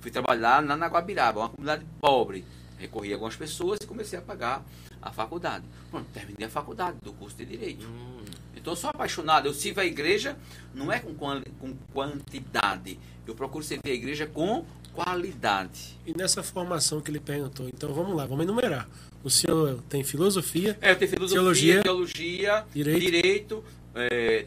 Fui 0.00 0.10
trabalhar 0.10 0.62
na 0.62 0.74
Naguabiraba, 0.76 1.40
uma 1.40 1.48
comunidade 1.50 1.84
pobre. 2.00 2.44
Recorri 2.78 3.12
a 3.12 3.16
algumas 3.16 3.36
pessoas 3.36 3.78
e 3.82 3.86
comecei 3.86 4.18
a 4.18 4.22
pagar 4.22 4.64
a 5.02 5.12
faculdade. 5.12 5.64
Pronto, 5.90 6.06
terminei 6.14 6.46
a 6.46 6.50
faculdade 6.50 6.96
do 7.02 7.12
curso 7.12 7.36
de 7.36 7.44
Direito. 7.44 7.86
Hum, 7.86 8.17
Então 8.58 8.72
eu 8.72 8.76
sou 8.76 8.90
apaixonado. 8.90 9.46
Eu 9.46 9.54
sirvo 9.54 9.80
a 9.80 9.84
igreja 9.86 10.36
não 10.74 10.92
é 10.92 10.98
com, 10.98 11.14
com 11.14 11.74
quantidade. 11.92 12.98
Eu 13.26 13.34
procuro 13.34 13.64
servir 13.64 13.90
a 13.90 13.94
igreja 13.94 14.26
com 14.26 14.64
qualidade. 14.92 15.96
E 16.06 16.16
nessa 16.16 16.42
formação 16.42 17.00
que 17.00 17.10
ele 17.10 17.20
perguntou, 17.20 17.68
então 17.68 17.92
vamos 17.92 18.16
lá, 18.16 18.26
vamos 18.26 18.44
enumerar. 18.44 18.88
O 19.22 19.30
senhor 19.30 19.80
tem 19.88 20.02
filosofia, 20.04 20.78
É, 20.80 20.92
eu 20.92 20.96
tenho 20.96 21.10
filosofia, 21.10 21.42
Teologia, 21.42 21.82
teologia, 21.82 22.64
direito. 22.72 23.00
direito, 23.00 23.64
é, 23.94 24.46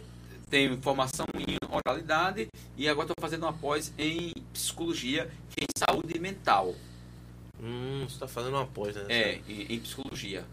tenho 0.50 0.78
formação 0.82 1.26
em 1.38 1.58
oralidade 1.70 2.48
e 2.78 2.88
agora 2.88 3.06
estou 3.10 3.22
fazendo 3.22 3.44
uma 3.44 3.54
pós 3.54 3.94
em 3.98 4.34
psicologia, 4.54 5.30
que 5.50 5.64
é 5.64 5.64
em 5.66 5.78
saúde 5.78 6.20
mental. 6.20 6.74
hum, 7.62 8.06
você 8.10 8.18
tá 8.20 8.28
fazendo 8.28 8.54
uma 8.56 8.66
pós, 8.66 8.96
né? 8.96 9.04
É, 9.10 9.40
em, 9.48 9.74
em 9.76 9.80
psicologia. 9.80 10.44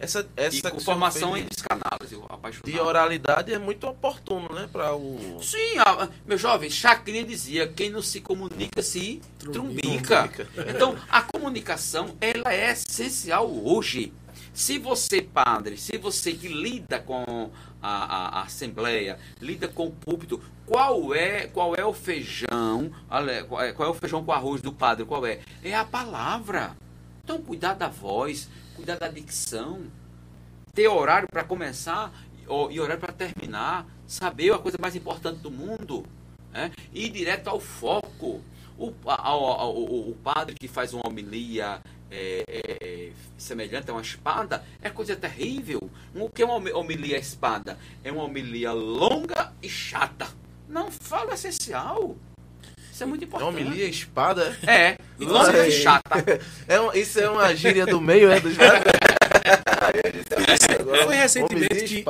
Essa, 0.00 0.20
E 0.36 0.40
essa 0.40 0.60
senhor 0.68 0.80
formação 0.80 1.32
fez 1.32 1.44
em 1.44 1.48
psicanálise, 1.48 2.14
eu 2.14 2.24
apaixonado. 2.28 2.70
de 2.70 2.78
oralidade 2.78 3.52
é 3.52 3.58
muito 3.58 3.86
oportuno, 3.88 4.48
né? 4.54 4.68
Para 4.70 4.94
o. 4.94 5.38
Sim, 5.42 5.78
a- 5.78 6.08
meu 6.24 6.38
jovem, 6.38 6.70
Chacrinha 6.70 7.24
dizia, 7.24 7.66
quem 7.66 7.90
não 7.90 8.00
se 8.00 8.20
comunica 8.20 8.80
se 8.80 9.20
Trumbica. 9.40 10.28
trumbica. 10.28 10.48
Então, 10.70 10.96
a 11.08 11.22
comunicação, 11.22 12.14
ela 12.20 12.52
é 12.54 12.70
essencial 12.70 13.50
hoje. 13.50 14.12
Se 14.54 14.78
você, 14.78 15.20
padre, 15.22 15.76
se 15.76 15.96
você 15.98 16.32
que 16.32 16.48
lida 16.48 16.98
com 17.00 17.50
a, 17.82 17.88
a- 17.88 18.38
a 18.38 18.42
assembleia, 18.42 19.18
lida 19.40 19.66
com 19.68 19.86
o 19.86 19.90
púlpito, 19.90 20.40
qual 20.66 21.14
é, 21.14 21.46
qual 21.48 21.74
é 21.76 21.84
o 21.84 21.92
feijão, 21.92 22.90
é, 23.60 23.72
qual 23.72 23.88
é 23.88 23.90
o 23.90 23.94
feijão 23.94 24.24
com 24.24 24.32
arroz 24.32 24.60
do 24.62 24.72
padre, 24.72 25.04
qual 25.04 25.24
é? 25.26 25.40
É 25.62 25.74
a 25.74 25.84
palavra. 25.84 26.76
Então, 27.24 27.40
cuidar 27.40 27.74
da 27.74 27.88
voz, 27.88 28.48
cuidar 28.78 28.96
da 28.96 29.08
dicção, 29.08 29.82
ter 30.72 30.86
horário 30.86 31.26
para 31.28 31.42
começar 31.42 32.12
e 32.70 32.80
horário 32.80 33.00
para 33.00 33.12
terminar, 33.12 33.84
saber 34.06 34.52
a 34.54 34.58
coisa 34.58 34.78
mais 34.80 34.94
importante 34.94 35.40
do 35.40 35.50
mundo, 35.50 36.06
né? 36.52 36.70
ir 36.94 37.10
direto 37.10 37.48
ao 37.48 37.58
foco. 37.58 38.40
O, 38.78 38.94
a- 39.04 39.14
a- 39.14 39.32
a- 39.32 39.68
o- 39.68 40.10
o 40.10 40.14
padre 40.22 40.54
que 40.54 40.68
faz 40.68 40.94
uma 40.94 41.02
homilia 41.08 41.80
é, 42.08 42.44
é, 42.48 43.12
semelhante 43.36 43.90
a 43.90 43.92
uma 43.92 44.00
espada 44.00 44.64
é 44.80 44.88
coisa 44.88 45.16
terrível. 45.16 45.90
O 46.14 46.30
que 46.30 46.42
é 46.42 46.44
uma 46.46 46.54
homi- 46.54 46.72
homilia 46.72 47.18
espada? 47.18 47.76
É 48.04 48.12
uma 48.12 48.22
homilia 48.22 48.70
longa 48.72 49.52
e 49.60 49.68
chata. 49.68 50.28
Não 50.68 50.90
fala 50.92 51.34
essencial. 51.34 52.16
Isso 52.98 53.04
é 53.04 53.06
muito 53.06 53.22
É 53.22 53.26
importante. 53.26 53.48
homilia 53.48 53.84
espada. 53.86 54.58
É, 54.66 54.98
longa 55.20 55.68
e 55.68 55.70
chata. 55.70 56.40
É 56.66 56.80
um- 56.80 56.92
isso 56.92 57.20
é 57.20 57.30
uma 57.30 57.54
gíria 57.54 57.86
do 57.86 58.00
meio, 58.00 58.28
é? 58.28 58.40
Dos 58.40 58.54
Foi 61.04 61.14
recentemente 61.14 61.84
que, 62.02 62.04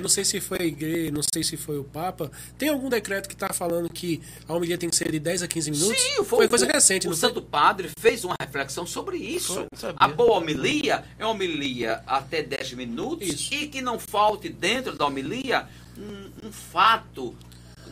não 0.00 0.08
sei 0.08 0.24
se 0.24 0.40
foi 0.40 0.58
a 0.60 0.64
igreja, 0.64 1.10
não 1.10 1.22
sei 1.34 1.42
se 1.42 1.56
foi 1.56 1.76
o 1.76 1.82
Papa, 1.82 2.30
tem 2.56 2.68
algum 2.68 2.88
decreto 2.88 3.28
que 3.28 3.34
está 3.34 3.52
falando 3.52 3.90
que 3.90 4.22
a 4.46 4.54
homilia 4.54 4.78
tem 4.78 4.88
que 4.88 4.94
ser 4.94 5.10
de 5.10 5.18
10 5.18 5.42
a 5.42 5.48
15 5.48 5.72
minutos? 5.72 6.00
Sim, 6.00 6.22
foi, 6.24 6.46
o- 6.46 6.48
coisa 6.48 6.66
o- 6.66 6.68
recente, 6.72 7.08
O 7.08 7.10
não 7.10 7.16
foi? 7.16 7.28
Santo 7.28 7.42
Padre 7.42 7.90
fez 7.98 8.22
uma 8.22 8.36
reflexão 8.40 8.86
sobre 8.86 9.16
isso. 9.16 9.66
Foi. 9.74 9.92
A 9.96 10.06
boa 10.06 10.38
homilia 10.38 11.02
é 11.18 11.24
uma 11.24 11.32
homilia 11.32 12.00
até 12.06 12.42
10 12.44 12.72
minutos 12.74 13.26
Isso. 13.28 13.52
e 13.54 13.66
que 13.66 13.82
não 13.82 13.98
falte 13.98 14.48
dentro 14.48 14.92
da 14.96 15.04
homilia 15.04 15.66
um, 15.98 16.46
um 16.48 16.52
fato 16.52 17.34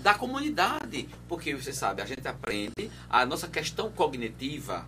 da 0.03 0.15
comunidade. 0.15 1.09
Porque 1.29 1.55
você 1.55 1.73
sabe, 1.73 2.03
a 2.03 2.07
gente 2.07 2.27
aprende 2.27 2.91
a 3.09 3.25
nossa 3.25 3.49
questão 3.49 3.91
cognitiva. 3.91 4.87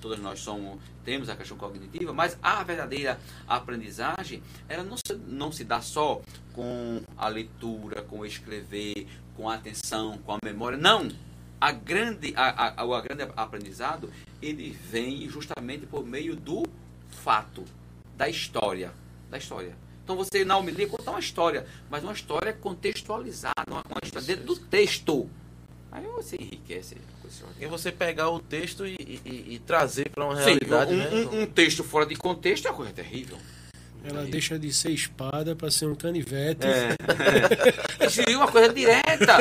Todos 0.00 0.18
nós 0.18 0.40
somos, 0.40 0.78
temos 1.04 1.28
a 1.28 1.36
questão 1.36 1.56
cognitiva, 1.56 2.12
mas 2.12 2.36
a 2.42 2.62
verdadeira 2.62 3.18
aprendizagem 3.48 4.42
ela 4.68 4.82
não 4.82 4.96
se, 4.96 5.14
não 5.26 5.50
se 5.50 5.64
dá 5.64 5.80
só 5.80 6.20
com 6.52 7.02
a 7.16 7.26
leitura, 7.28 8.02
com 8.02 8.20
o 8.20 8.26
escrever, 8.26 9.06
com 9.34 9.48
a 9.48 9.54
atenção, 9.54 10.18
com 10.18 10.32
a 10.32 10.38
memória. 10.44 10.76
Não! 10.76 11.08
A 11.60 11.72
grande, 11.72 12.34
a, 12.36 12.82
a, 12.82 12.84
o 12.84 13.00
grande 13.00 13.22
aprendizado 13.34 14.12
ele 14.42 14.70
vem 14.70 15.26
justamente 15.28 15.86
por 15.86 16.04
meio 16.04 16.36
do 16.36 16.64
fato, 17.08 17.64
da 18.14 18.28
história. 18.28 18.92
Da 19.30 19.38
história. 19.38 19.74
Então 20.04 20.16
você 20.16 20.44
na 20.44 20.56
homilia 20.56 20.86
conta 20.86 21.10
uma 21.10 21.18
história, 21.18 21.66
mas 21.90 22.04
uma 22.04 22.12
história 22.12 22.52
contextualizada, 22.52 23.64
uma, 23.66 23.82
uma 23.88 24.00
história 24.04 24.26
dentro 24.26 24.44
do 24.44 24.56
texto. 24.56 25.28
Aí 25.90 26.04
você 26.06 26.36
enriquece 26.38 26.96
a 26.96 27.22
coisa 27.22 27.44
E 27.58 27.66
você 27.66 27.90
pegar 27.90 28.28
o 28.28 28.38
texto 28.38 28.84
e, 28.86 28.94
e- 28.98 29.54
e 29.54 29.58
trazer 29.60 30.10
para 30.10 30.24
uma 30.24 30.36
Sim, 30.36 30.42
realidade, 30.44 30.92
um, 30.92 30.96
né? 30.96 31.08
um- 31.10 31.42
um 31.42 31.46
texto 31.46 31.82
fora 31.82 32.04
de 32.04 32.16
contexto 32.16 32.66
é 32.66 32.70
uma 32.70 32.76
coisa 32.76 32.92
terrível. 32.92 33.38
Ela 34.06 34.24
deixa 34.26 34.58
de 34.58 34.70
ser 34.70 34.90
espada 34.90 35.56
para 35.56 35.70
ser 35.70 35.86
um 35.86 35.94
canivete. 35.94 36.66
É. 36.66 38.10
Seria 38.10 38.36
uma 38.36 38.50
coisa 38.52 38.70
direta. 38.70 39.38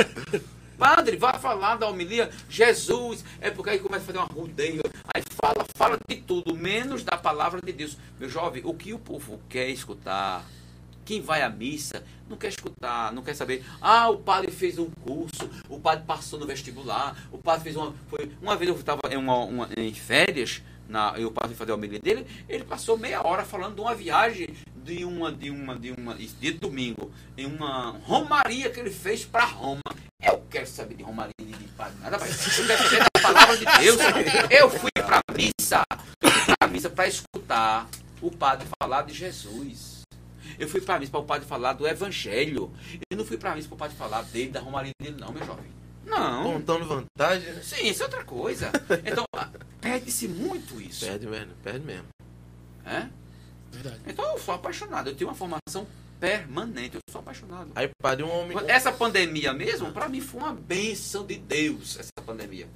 Padre, 0.78 1.18
vai 1.18 1.38
falar 1.38 1.76
da 1.76 1.88
homilia. 1.90 2.30
Jesus, 2.50 3.26
é 3.42 3.52
porque 3.52 3.72
aí 3.72 3.80
começa 3.80 4.04
a 4.04 4.06
fazer 4.06 4.18
uma 4.20 4.28
rodeio. 4.28 4.82
Aí 5.14 5.22
fala, 5.42 5.66
fala 5.76 5.98
de 6.08 6.16
tudo, 6.18 6.56
menos 6.56 7.04
da 7.04 7.18
palavra 7.18 7.60
de 7.62 7.74
Deus. 7.74 7.98
Meu 8.20 8.30
jovem, 8.30 8.62
o 8.66 8.74
que 8.74 8.94
o 8.94 9.00
povo 9.00 9.40
quer 9.50 9.68
escutar? 9.70 10.46
Quem 11.06 11.22
vai 11.22 11.41
à 11.41 11.49
missa 11.49 12.04
não 12.30 12.38
quer 12.38 12.47
escutar, 12.49 13.12
não 13.14 13.22
quer 13.22 13.36
saber. 13.36 13.64
Ah, 13.82 14.10
o 14.10 14.18
padre 14.18 14.51
fez 14.51 14.78
um 14.80 14.89
curso, 14.89 15.49
o 15.70 15.80
padre 15.80 16.06
passou 16.06 16.39
no 16.39 16.45
vestibular, 16.47 17.16
o 17.32 17.38
padre 17.38 17.64
fez 17.64 17.76
uma. 17.76 17.93
Foi, 18.10 18.32
uma 18.41 18.56
vez 18.56 18.70
eu 18.70 18.76
estava 18.78 19.01
em, 19.12 19.18
uma, 19.18 19.38
uma- 19.38 19.70
em 19.78 19.93
férias, 19.93 20.62
na, 20.88 21.14
e 21.18 21.26
o 21.26 21.32
padre 21.32 21.56
fazer 21.56 21.72
a 21.72 21.76
homilia 21.76 21.99
dele, 21.99 22.26
ele 22.49 22.64
passou 22.64 22.97
meia 22.97 23.26
hora 23.26 23.43
falando 23.43 23.76
de 23.76 23.82
uma 23.82 23.95
viagem 23.95 24.47
de 24.84 25.06
uma, 25.06 25.32
de 25.32 25.49
uma, 25.49 25.76
de 25.80 25.91
uma, 25.91 26.14
de, 26.14 26.28
de 26.28 26.51
domingo, 26.51 27.10
em 27.38 27.45
uma 27.45 27.91
romaria 28.04 28.70
que 28.70 28.80
ele 28.80 28.91
fez 28.91 29.24
para 29.24 29.45
Roma. 29.45 29.82
Eu 30.22 30.41
quero 30.49 30.68
saber 30.68 30.95
de 30.95 31.04
romaria 31.04 31.32
de 31.39 31.54
padre, 31.78 31.95
nada 32.01 32.18
mais. 32.18 32.32
Eu 32.60 32.66
quero 32.68 32.84
saber 32.84 32.99
da 32.99 33.22
palavra 33.22 33.58
de 33.58 33.66
Deus. 33.66 33.97
Eu 34.49 34.70
fui 34.70 34.89
para 34.93 35.20
missa. 35.36 35.84
Eu 36.22 36.32
fui 36.32 36.56
pra 36.58 36.68
missa 36.68 36.89
para 36.89 37.08
escutar 37.08 37.88
o 38.22 38.30
padre 38.32 38.68
falar 38.82 39.01
de 39.04 39.14
Jesus. 39.14 40.03
Eu 40.60 40.68
fui 40.68 40.82
para 40.82 40.99
missa 40.99 41.12
para 41.12 41.20
o 41.20 41.26
padre 41.26 41.47
falar 41.47 41.74
do 41.74 41.88
evangelho. 41.88 42.72
Eu 43.12 43.18
não 43.18 43.26
fui 43.26 43.38
para 43.38 43.56
missa 43.56 43.68
para 43.68 43.76
o 43.76 43.78
padre 43.78 43.97
falar 43.97 44.22
dele, 44.24 44.51
da 44.51 44.60
romaria 44.60 44.91
dele, 45.01 45.18
não, 45.20 45.32
meu 45.32 45.45
jovem. 45.45 45.72
Não. 46.06 46.43
Contando 46.43 46.86
vantagem, 46.86 47.54
né? 47.54 47.62
Sim, 47.62 47.88
isso 47.88 48.01
é 48.04 48.06
outra 48.06 48.24
coisa. 48.24 48.72
Então, 49.06 49.24
ah, 49.36 49.49
perde-se 49.80 50.28
muito 50.28 50.80
isso. 50.82 51.06
Perde 51.06 51.28
mesmo, 51.28 51.54
perde 51.64 51.86
mesmo. 51.86 52.08
É? 52.86 53.08
Verdade. 53.72 53.99
Então 54.06 54.26
eu 54.32 54.38
sou 54.38 54.54
apaixonado. 54.54 55.10
Eu 55.10 55.16
tenho 55.16 55.30
uma 55.30 55.36
formação 55.36 55.88
permanente. 56.20 56.95
Eu 56.95 57.01
sou 57.10 57.20
apaixonado. 57.20 57.72
Aí, 57.76 57.89
padre, 58.01 58.24
um 58.24 58.32
homem. 58.32 58.58
Essa 58.68 58.91
pandemia 58.91 59.54
mesmo, 59.54 59.91
para 59.91 60.08
mim, 60.08 60.22
foi 60.22 60.41
uma 60.41 60.54
bênção 60.54 61.26
de 61.26 61.38
Deus, 61.38 61.97
essa 61.97 62.12
pandemia. 62.26 62.68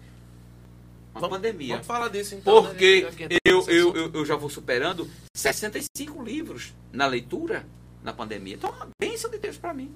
Uma 1.17 1.21
Vamos- 1.21 1.37
pandemia. 1.37 1.73
Vamos 1.75 1.87
falar 1.87 2.07
disso 2.09 2.35
então. 2.35 2.61
né? 2.63 2.69
Porque 2.69 3.07
entrou 3.19 3.39
eu, 3.45 3.69
eu, 3.69 3.95
eu, 3.95 4.11
eu 4.13 4.25
já 4.25 4.35
vou 4.35 4.49
superando 4.49 5.09
65 5.35 6.21
livros 6.23 6.73
na 6.93 7.05
leitura 7.07 7.65
na 8.03 8.13
pandemia. 8.13 8.53
Então, 8.55 8.69
é 8.69 8.73
uma 8.73 8.87
bênção 8.99 9.29
de 9.29 9.37
Deus 9.37 9.57
para 9.57 9.73
mim. 9.73 9.93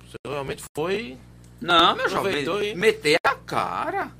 O 0.00 0.04
senhor 0.04 0.34
realmente 0.34 0.62
foi. 0.76 1.16
Não, 1.60 1.96
meu 1.96 2.08
jovem, 2.08 2.44
e- 2.62 2.74
meter 2.74 3.18
a 3.24 3.34
cara. 3.34 4.12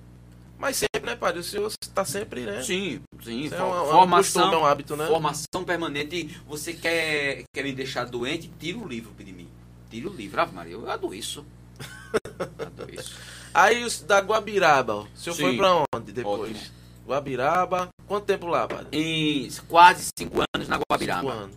Mas 0.59 0.77
sempre, 0.79 1.03
né, 1.03 1.15
padre? 1.15 1.41
O 1.41 1.45
senhor 1.45 1.71
está 1.83 2.03
sempre, 2.05 2.41
né? 2.47 2.63
Sim, 2.63 3.03
sim. 3.23 3.41
Isso 3.43 3.55
é 3.55 3.63
uma- 3.63 3.85
formação, 3.85 4.43
costume, 4.43 4.55
é 4.55 4.59
um 4.59 4.67
hábito, 4.67 4.97
né? 4.97 5.07
formação 5.07 5.65
permanente. 5.65 6.41
Você 6.49 6.73
quer, 6.73 7.45
quer 7.53 7.63
me 7.63 7.73
deixar 7.75 8.05
doente? 8.07 8.51
Tira 8.59 8.79
o 8.79 8.89
livro 8.89 9.13
de 9.23 9.33
mim. 9.33 9.49
Tira 9.91 10.09
o 10.09 10.13
livro. 10.15 10.41
Ave 10.41 10.55
Maria, 10.55 10.73
eu 10.73 10.91
adoeço. 10.91 11.45
adoeço. 12.59 13.15
Aí 13.59 13.85
os 13.85 14.01
da 14.03 14.21
Guabiraba, 14.21 14.97
o 14.97 15.09
senhor 15.15 15.35
Sim. 15.35 15.43
foi 15.43 15.57
pra 15.57 15.83
onde 15.95 16.13
depois? 16.13 16.51
Ótimo. 16.55 16.71
Guabiraba. 17.07 17.89
Quanto 18.07 18.27
tempo 18.27 18.47
lá, 18.47 18.69
padre? 18.69 18.89
Em 18.93 19.49
quase 19.67 20.09
cinco 20.19 20.43
anos 20.55 20.69
na 20.69 20.77
Cinco 20.77 20.85
Guabiraba. 20.93 21.33
anos. 21.33 21.57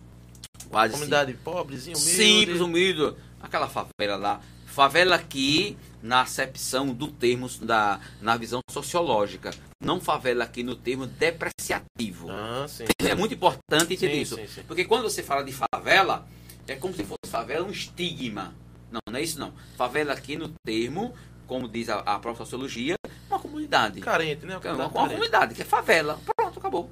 Quase 0.70 0.92
Comunidade 0.94 1.34
pobrezinha, 1.34 1.94
humilde. 1.94 2.12
Simples, 2.16 2.60
humilde. 2.62 3.14
Aquela 3.42 3.68
favela 3.68 4.16
lá. 4.16 4.40
Favela 4.64 5.16
aqui, 5.16 5.76
na 6.02 6.22
acepção 6.22 6.86
do 6.94 7.08
termo, 7.08 7.46
da, 7.60 8.00
na 8.22 8.34
visão 8.38 8.60
sociológica. 8.70 9.50
Não 9.84 10.00
favela 10.00 10.44
aqui 10.44 10.62
no 10.62 10.74
termo 10.76 11.06
depreciativo. 11.06 12.30
Ah, 12.30 12.64
sim. 12.66 12.84
É 13.10 13.14
muito 13.14 13.34
importante 13.34 13.92
entender 13.92 14.14
Sim, 14.14 14.20
isso. 14.22 14.36
sim, 14.36 14.46
sim. 14.46 14.62
Porque 14.66 14.84
quando 14.86 15.02
você 15.02 15.22
fala 15.22 15.42
de 15.42 15.52
favela, 15.52 16.26
é 16.66 16.76
como 16.76 16.94
se 16.94 17.02
fosse 17.04 17.28
favela 17.30 17.66
um 17.66 17.70
estigma. 17.70 18.54
Não, 18.90 19.00
não 19.10 19.18
é 19.18 19.22
isso 19.22 19.38
não. 19.38 19.52
Favela 19.76 20.12
aqui 20.12 20.36
no 20.36 20.48
termo, 20.64 21.12
como 21.50 21.66
diz 21.68 21.88
a, 21.88 21.98
a 21.98 22.16
própria 22.20 22.36
sociologia, 22.44 22.94
uma 23.28 23.40
comunidade. 23.40 24.00
Carente, 24.00 24.46
né? 24.46 24.52
É 24.52 24.56
uma, 24.56 24.60
Comunidade 24.62 24.78
uma 24.88 24.88
carente. 24.92 25.14
comunidade, 25.14 25.54
que 25.56 25.62
é 25.62 25.64
favela. 25.64 26.16
Pronto, 26.36 26.60
acabou. 26.60 26.88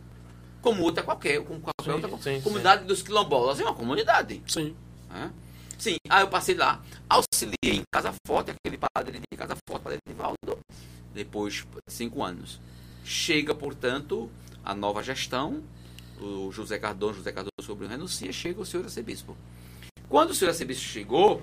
Como 0.60 0.82
outra 0.82 1.04
qualquer, 1.04 1.40
como 1.44 1.60
qualquer 1.60 1.84
Sim, 1.84 1.90
outra. 1.92 2.10
sim, 2.16 2.36
sim. 2.38 2.40
comunidade 2.40 2.84
dos 2.84 3.00
quilombolas 3.00 3.60
é 3.60 3.62
uma 3.62 3.72
comunidade. 3.72 4.42
Sim. 4.48 4.74
né? 5.10 5.30
Sim, 5.78 5.94
aí 6.10 6.22
eu 6.22 6.28
passei 6.28 6.56
lá, 6.56 6.82
auxiliei 7.08 7.56
em 7.78 7.82
Casa 7.92 8.12
Forte, 8.26 8.50
aquele 8.50 8.76
padre 8.76 9.20
de 9.20 9.36
Casa 9.36 9.54
Forte, 9.68 9.84
padre 9.84 10.00
Edivaldo, 10.04 10.58
depois 11.14 11.54
de 11.54 11.94
cinco 11.94 12.20
anos. 12.24 12.60
Chega, 13.04 13.54
portanto, 13.54 14.28
a 14.64 14.74
nova 14.74 15.04
gestão, 15.04 15.62
o 16.20 16.50
José 16.50 16.80
Cardoso, 16.80 17.18
José 17.18 17.30
Cardoso 17.30 17.52
sobre 17.62 17.86
o 17.86 17.88
renuncia, 17.88 18.32
chega 18.32 18.60
o 18.60 18.66
senhor 18.66 18.82
arcebispo. 18.82 19.36
Quando 20.08 20.30
o 20.30 20.34
senhor 20.34 20.50
arcebispo 20.50 20.82
chegou, 20.82 21.36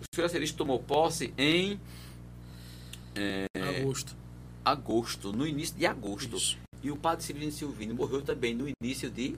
o 0.00 0.14
senhor 0.14 0.24
arcebispo 0.24 0.56
tomou 0.56 0.78
posse 0.78 1.34
em 1.36 1.78
Agosto. 3.80 4.16
agosto, 4.64 5.32
no 5.32 5.46
início 5.46 5.76
de 5.76 5.86
agosto. 5.86 6.36
Isso. 6.36 6.58
E 6.82 6.90
o 6.90 6.96
padre 6.96 7.24
Severino 7.24 7.52
Silvino 7.52 7.94
morreu 7.94 8.22
também 8.22 8.54
no 8.54 8.66
início 8.82 9.10
de 9.10 9.36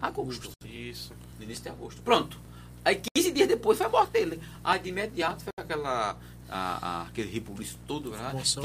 agosto. 0.00 0.50
Isso. 0.64 1.12
No 1.38 1.44
início 1.44 1.62
de 1.64 1.68
agosto. 1.70 2.00
Pronto. 2.02 2.38
Aí 2.84 3.00
15 3.14 3.32
dias 3.32 3.48
depois 3.48 3.76
foi 3.78 3.86
a 3.86 3.90
morte 3.90 4.10
dele. 4.12 4.40
Aí 4.64 4.78
de 4.80 4.88
imediato 4.88 5.44
foi 5.44 5.52
aquela, 5.64 6.16
a- 6.48 6.78
a- 6.86 7.02
aquele 7.08 7.30
rebuliço 7.30 7.78
todo, 7.86 8.10
né? 8.10 8.18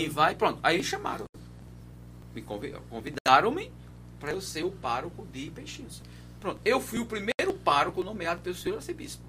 Vai, 0.10 0.36
pronto. 0.36 0.60
Aí 0.64 0.76
eles 0.78 0.88
chamaram. 0.88 1.26
Me 2.34 2.42
convi- 2.42 2.74
convidaram-me 2.90 3.72
para 4.20 4.32
eu 4.32 4.42
ser 4.42 4.64
o 4.64 4.72
pároco 4.72 5.28
de 5.32 5.50
Peixinhos. 5.52 6.02
Pronto. 6.40 6.60
Eu 6.66 6.80
fui 6.82 7.00
o 7.00 7.06
primeiro 7.06 7.54
pároco 7.64 8.04
nomeado 8.04 8.42
pelo 8.42 8.56
senhor 8.56 8.76
arcebispo. 8.78 9.22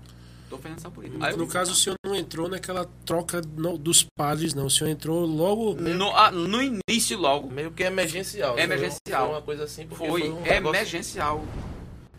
Estou 0.56 0.58
fazendo 0.58 0.78
essa 0.78 1.06
isso. 1.16 1.24
Aí 1.24 1.36
No 1.36 1.46
caso, 1.46 1.72
o 1.72 1.74
senhor 1.74 1.96
não 2.04 2.14
entrou 2.14 2.48
naquela 2.48 2.88
troca 3.04 3.40
no- 3.56 3.76
dos 3.78 4.06
padres, 4.16 4.54
não. 4.54 4.66
O 4.66 4.70
senhor 4.70 4.90
entrou 4.90 5.24
logo. 5.26 5.74
no, 5.74 6.10
ah, 6.16 6.30
no 6.30 6.60
início 6.62 7.18
logo. 7.18 7.50
Meio 7.50 7.70
que 7.70 7.82
emergencial. 7.82 8.56
né? 8.56 8.62
Emergencial. 8.64 9.26
Foi 9.26 9.34
uma 9.34 9.42
coisa 9.42 9.64
assim, 9.64 9.86
porque 9.86 10.06
Foi, 10.06 10.20
foi, 10.20 10.30
um 10.30 10.40
negócio- 10.42 10.68
emergencial. 10.76 11.44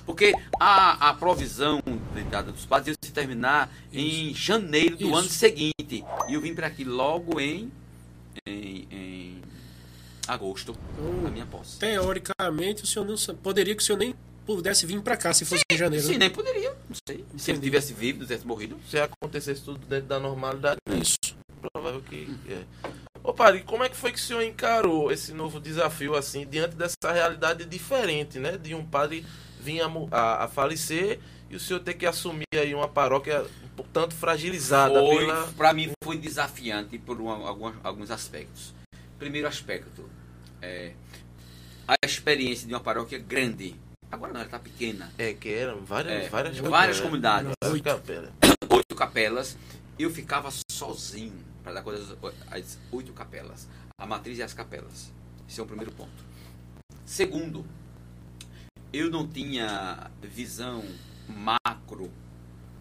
Porque 0.05 0.33
a, 0.59 1.09
a 1.09 1.13
provisão 1.15 1.81
dada 2.29 2.51
dos 2.51 2.63
padres 2.65 2.89
ia 3.01 3.07
se 3.07 3.11
terminar 3.11 3.73
em 3.91 4.33
janeiro 4.36 4.95
do 4.97 5.05
Isso. 5.07 5.15
ano 5.15 5.27
seguinte. 5.29 6.05
E 6.29 6.33
eu 6.33 6.41
vim 6.41 6.53
para 6.53 6.67
aqui 6.67 6.83
logo 6.83 7.39
em, 7.39 7.71
em, 8.47 8.88
em 8.91 9.41
agosto, 10.27 10.75
na 11.23 11.29
minha 11.31 11.45
posse. 11.47 11.79
Teoricamente, 11.79 12.83
o 12.83 12.88
senhor 12.88 13.05
não 13.05 13.15
poderia 13.38 13.75
que 13.75 13.81
o 13.81 13.86
senhor 13.86 13.97
nem 13.97 14.13
pudesse 14.45 14.85
vir 14.85 15.01
pra 15.01 15.17
cá 15.17 15.33
se 15.33 15.43
fosse 15.45 15.63
em 15.71 15.77
janeiro. 15.77 16.05
Sim, 16.05 16.13
né? 16.13 16.19
nem 16.19 16.29
poderia, 16.29 16.69
não 16.87 16.95
sei. 17.07 17.17
Se 17.37 17.51
ele 17.51 17.57
Entendi. 17.57 17.61
tivesse 17.61 17.93
vivo, 17.93 18.19
tivesse 18.19 18.45
morrido. 18.45 18.77
Se 18.89 18.97
acontecesse 18.99 19.61
tudo 19.63 19.79
dentro 19.85 20.07
da 20.07 20.19
normalidade, 20.19 20.77
né? 20.87 20.97
Isso. 20.97 21.17
provável 21.73 22.01
que 22.01 22.29
é. 22.49 22.63
Ô, 23.23 23.33
padre, 23.33 23.61
como 23.63 23.83
é 23.83 23.89
que 23.89 23.95
foi 23.95 24.11
que 24.11 24.19
o 24.19 24.21
senhor 24.21 24.43
encarou 24.43 25.11
esse 25.11 25.33
novo 25.33 25.59
desafio, 25.59 26.13
assim, 26.15 26.45
diante 26.45 26.75
dessa 26.75 27.11
realidade 27.11 27.65
diferente, 27.65 28.37
né? 28.37 28.57
De 28.57 28.75
um 28.75 28.85
padre 28.85 29.25
vir 29.59 29.81
a, 29.81 29.87
a, 30.11 30.43
a 30.43 30.47
falecer 30.47 31.19
e 31.49 31.55
o 31.55 31.59
senhor 31.59 31.79
ter 31.79 31.95
que 31.95 32.05
assumir 32.05 32.45
aí 32.53 32.73
uma 32.75 32.87
paróquia 32.87 33.43
um 33.79 33.83
tanto 33.83 34.13
fragilizada 34.15 34.99
Foi, 34.99 35.17
pela... 35.25 35.47
para 35.57 35.73
mim 35.73 35.91
foi 36.03 36.17
desafiante 36.17 36.97
por 36.99 37.19
uma- 37.19 37.47
alguns, 37.47 37.73
alguns 37.83 38.11
aspectos. 38.11 38.73
Primeiro 39.17 39.47
aspecto, 39.47 40.09
é, 40.61 40.93
a 41.87 41.95
experiência 42.05 42.67
de 42.67 42.73
uma 42.73 42.79
paróquia 42.79 43.17
grande. 43.17 43.75
Agora 44.16 44.32
não, 44.32 44.39
ela 44.39 44.47
está 44.47 44.57
pequena. 44.59 45.11
É, 45.18 45.34
que 45.34 45.49
eram 45.53 45.84
várias, 45.84 46.26
É, 46.26 46.30
várias, 46.30 46.57
várias 46.57 47.01
comunidades. 47.01 47.51
Várias 47.61 47.74
Oito. 47.74 47.84
capelas. 47.84 48.32
oito 48.70 48.95
capelas, 48.95 49.57
eu 49.99 50.09
ficava 50.09 50.49
sozinho 50.72 51.34
para 51.61 51.74
dar 51.74 51.82
conta 51.84 51.97
das 51.99 52.18
as 52.49 52.78
oito 52.93 53.11
capelas. 53.11 53.68
A 53.97 54.05
matriz 54.05 54.38
e 54.38 54.43
as 54.43 54.53
capelas. 54.53 55.11
Esse 55.49 55.59
é 55.59 55.63
o 55.63 55.66
primeiro 55.66 55.91
ponto. 55.91 56.24
Segundo, 57.05 57.66
eu 58.93 59.09
não 59.09 59.28
tinha 59.28 60.09
visão 60.24 60.82
macro 61.28 62.09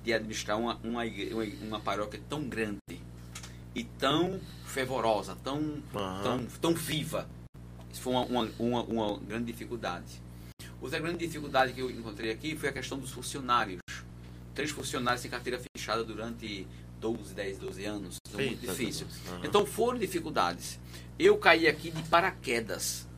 de 0.04 0.12
administrar 0.14 0.56
uma, 0.56 0.76
uma, 0.84 1.02
uma, 1.02 1.44
uma 1.62 1.80
paróquia 1.80 2.20
tão 2.28 2.48
grande 2.48 2.78
e 3.74 3.82
tão 3.82 4.38
fervorosa, 4.66 5.36
tão, 5.42 5.82
Aham. 5.92 6.22
tão, 6.22 6.46
tão 6.60 6.74
viva. 6.74 7.28
Isso 7.92 8.02
foi 8.02 8.12
uma, 8.12 8.24
uma, 8.24 8.50
uma, 8.56 8.82
uma 8.84 9.18
grande 9.18 9.46
dificuldade. 9.46 10.22
Outra 10.84 10.98
grande 10.98 11.26
dificuldade 11.26 11.72
que 11.72 11.80
eu 11.80 11.90
encontrei 11.90 12.30
aqui 12.30 12.54
foi 12.54 12.68
a 12.68 12.72
questão 12.72 12.98
dos 12.98 13.10
funcionários 13.10 13.80
três 14.54 14.70
funcionários 14.70 15.22
sem 15.22 15.30
carteira 15.30 15.58
fechada 15.74 16.04
durante 16.04 16.66
12, 17.00 17.32
10, 17.32 17.58
12 17.58 17.84
anos. 17.86 18.16
É 18.34 18.36
muito 18.36 18.60
difícil. 18.60 19.06
Aham. 19.28 19.40
Então 19.42 19.64
foram 19.64 19.98
dificuldades. 19.98 20.78
Eu 21.18 21.38
caí 21.38 21.66
aqui 21.66 21.90
de 21.90 22.02
paraquedas, 22.02 23.08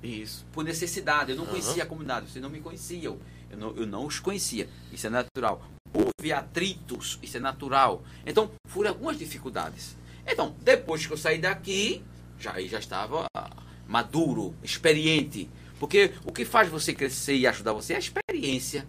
Isso. 0.00 0.46
por 0.52 0.62
necessidade. 0.62 1.32
Eu 1.32 1.36
não 1.36 1.42
Aham. 1.42 1.50
conhecia 1.50 1.82
a 1.82 1.86
comunidade, 1.86 2.30
vocês 2.30 2.40
não 2.40 2.48
me 2.48 2.60
conheciam. 2.60 3.18
Eu 3.50 3.58
não, 3.58 3.76
eu 3.76 3.84
não 3.84 4.06
os 4.06 4.20
conhecia. 4.20 4.68
Isso 4.92 5.08
é 5.08 5.10
natural. 5.10 5.60
Houve 5.92 6.32
atritos, 6.32 7.18
isso 7.20 7.36
é 7.36 7.40
natural. 7.40 8.04
Então, 8.24 8.48
foram 8.66 8.90
algumas 8.90 9.18
dificuldades. 9.18 9.96
Então, 10.24 10.54
depois 10.62 11.04
que 11.04 11.12
eu 11.12 11.18
saí 11.18 11.38
daqui, 11.38 12.00
já, 12.38 12.58
já 12.62 12.78
estava 12.78 13.26
ah, 13.36 13.50
maduro, 13.88 14.54
experiente. 14.62 15.50
Porque 15.82 16.12
o 16.24 16.30
que 16.30 16.44
faz 16.44 16.68
você 16.68 16.94
crescer 16.94 17.34
e 17.34 17.44
ajudar 17.44 17.72
você 17.72 17.94
é 17.94 17.96
a 17.96 17.98
experiência. 17.98 18.86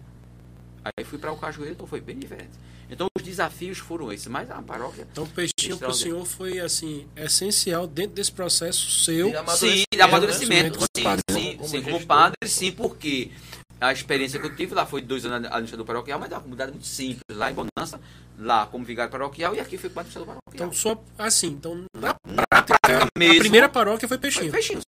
Aí 0.84 1.04
fui 1.04 1.18
para 1.18 1.32
o 1.32 1.36
Cajueiro, 1.36 1.74
então 1.74 1.88
foi 1.88 2.00
bem 2.00 2.16
diferente. 2.16 2.52
Então 2.88 3.08
os 3.18 3.24
desafios 3.24 3.78
foram 3.78 4.12
esses, 4.12 4.28
mas 4.28 4.48
a 4.48 4.62
paróquia. 4.62 5.04
Então, 5.10 5.24
o 5.24 5.26
peixinho 5.26 5.76
para 5.76 5.88
o 5.88 5.92
senhor 5.92 6.24
foi 6.24 6.60
assim 6.60 7.04
essencial 7.16 7.88
dentro 7.88 8.14
desse 8.14 8.30
processo 8.30 8.88
seu. 9.02 9.26
E 9.28 9.36
a- 9.36 9.44
Sim, 9.48 9.82
de 9.92 10.00
Amadurecimento, 10.00 10.78
amadurecimento. 10.78 10.78
né? 10.80 10.86
Sim, 10.96 11.02
Como 11.02 11.02
padre, 11.02 11.24
sim, 11.34 11.56
como 11.56 11.68
sim, 11.68 11.82
como 11.82 12.06
padre, 12.06 12.36
sim, 12.46 12.70
porque 12.70 13.32
a 13.80 13.92
experiência 13.92 14.38
que 14.38 14.46
eu 14.46 14.54
tive 14.54 14.72
lá 14.72 14.86
foi 14.86 15.00
de 15.00 15.08
dois 15.08 15.26
anos 15.26 15.48
administrador 15.48 15.84
paroquial, 15.84 16.20
mas 16.20 16.30
é 16.30 16.34
uma 16.36 16.42
comunidade 16.42 16.70
muito 16.70 16.86
simples, 16.86 17.24
lá 17.36 17.50
em 17.50 17.54
Bonança, 17.54 18.00
lá 18.38 18.66
como 18.66 18.84
vigário 18.84 19.10
paroquial, 19.10 19.52
e 19.52 19.58
aqui 19.58 19.76
foi 19.76 19.90
como 19.90 19.98
administrador 19.98 20.28
paroquial. 20.36 20.68
Então, 20.68 20.72
só 20.72 21.02
assim, 21.18 21.48
então 21.48 21.84
na 21.98 22.14
prática 22.48 22.78
a 23.04 23.18
mesmo, 23.18 23.40
primeira 23.40 23.68
paróquia 23.68 24.06
foi 24.06 24.16
foi 24.30 24.48
peixinho. 24.48 24.80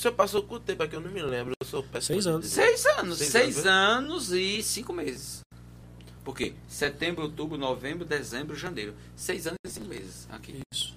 O 0.00 0.02
senhor 0.02 0.14
passou 0.14 0.42
quanto 0.42 0.62
tempo 0.62 0.82
aqui? 0.82 0.96
Eu 0.96 1.02
não 1.02 1.10
me 1.10 1.20
lembro. 1.20 1.52
Eu 1.60 1.66
sou 1.66 1.82
péssimo 1.82 2.14
Seis 2.14 2.26
anos. 2.26 2.46
Seis 2.46 2.86
anos, 2.86 3.18
Seis 3.18 3.30
seis, 3.30 3.66
anos, 3.66 4.30
anos 4.30 4.32
e 4.32 4.62
cinco 4.62 4.94
meses. 4.94 5.40
Por 6.24 6.34
quê? 6.34 6.54
Setembro, 6.66 7.24
outubro, 7.24 7.58
novembro, 7.58 8.06
dezembro, 8.06 8.56
janeiro. 8.56 8.94
Seis 9.14 9.46
anos 9.46 9.58
e 9.62 9.68
cinco 9.68 9.88
meses 9.88 10.26
aqui. 10.30 10.62
Isso. 10.72 10.96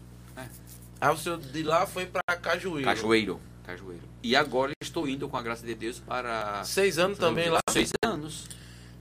Aí 1.02 1.14
o 1.14 1.18
senhor 1.18 1.38
de 1.38 1.64
lá 1.64 1.86
foi 1.86 2.06
pra 2.06 2.22
Cajueiro. 2.38 2.86
Cajueiro. 2.86 3.42
Cajueiro. 3.66 4.04
E 4.24 4.38
agora 4.38 4.72
estou 4.82 5.06
indo, 5.06 5.28
com 5.28 5.36
a 5.36 5.42
graça 5.42 5.66
de 5.66 5.76
Deus, 5.76 6.00
para. 6.00 6.64
Seis 6.64 6.98
anos 6.98 7.18
também 7.18 7.50
lá. 7.50 7.60
Seis 7.70 7.92
anos. 8.06 8.48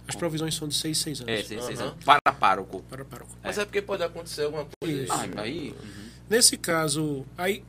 As 0.09 0.17
provisões 0.17 0.57
são 0.57 0.67
de 0.67 0.75
6, 0.75 0.99
6 0.99 1.21
anos. 1.21 1.33
É, 1.33 1.43
seis, 1.45 1.81
anos. 1.81 2.05
Para 2.05 2.33
pároco. 2.33 2.83
Para 2.91 3.05
pároco. 3.05 3.31
Mas 3.41 3.57
é 3.57 3.65
porque 3.65 3.81
pode 3.81 4.03
acontecer 4.03 4.43
alguma 4.43 4.67
coisa. 4.81 5.03
Isso. 5.05 5.13
Ah, 5.13 5.29
aí. 5.37 5.71
uhum. 5.71 6.11
Nesse 6.29 6.57
caso, 6.57 7.25
aí, 7.39 7.63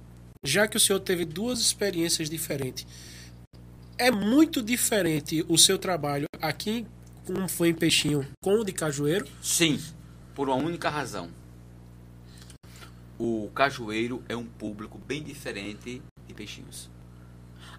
já 0.43 0.67
que 0.67 0.77
o 0.77 0.79
senhor 0.79 0.99
teve 0.99 1.25
duas 1.25 1.59
experiências 1.59 2.29
diferentes, 2.29 2.85
é 3.97 4.11
muito 4.11 4.61
diferente 4.61 5.45
o 5.47 5.57
seu 5.57 5.77
trabalho 5.77 6.25
aqui, 6.41 6.85
como 7.25 7.47
foi 7.47 7.69
em 7.69 7.73
Peixinho, 7.73 8.27
com 8.43 8.59
o 8.59 8.65
de 8.65 8.73
Cajueiro? 8.73 9.25
Sim, 9.41 9.79
por 10.35 10.49
uma 10.49 10.57
única 10.57 10.89
razão. 10.89 11.29
O 13.17 13.49
cajueiro 13.53 14.23
é 14.27 14.35
um 14.35 14.45
público 14.45 14.97
bem 14.97 15.23
diferente 15.23 16.01
de 16.27 16.33
Peixinhos. 16.33 16.89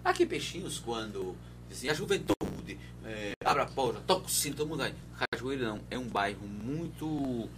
Aqui 0.03 0.23
em 0.23 0.27
Peixinhos, 0.27 0.79
quando 0.79 1.35
assim, 1.69 1.89
a 1.89 1.93
juventude 1.93 2.79
é, 3.03 3.33
abre 3.43 3.61
a 3.61 3.65
porta, 3.65 3.99
toca 4.01 4.25
o 4.25 4.29
sino, 4.29 4.55
todo 4.55 4.67
mundo 4.67 4.79
vai. 4.79 4.95
Cajueiro 5.31 5.63
não, 5.63 5.81
é 5.91 5.97
um 5.97 6.07
bairro 6.07 6.47
muito 6.47 7.49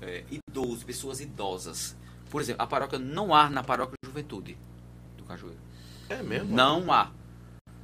é, 0.00 0.24
idoso, 0.30 0.84
pessoas 0.84 1.20
idosas. 1.20 1.94
Por 2.30 2.40
exemplo, 2.40 2.62
a 2.62 2.66
paróquia 2.66 2.98
não 2.98 3.34
há 3.34 3.50
na 3.50 3.62
paróquia 3.62 3.96
Juventude 4.04 4.56
do 5.16 5.24
Cajueiro. 5.24 5.58
É 6.08 6.22
mesmo? 6.22 6.54
Não 6.54 6.92
há. 6.92 7.10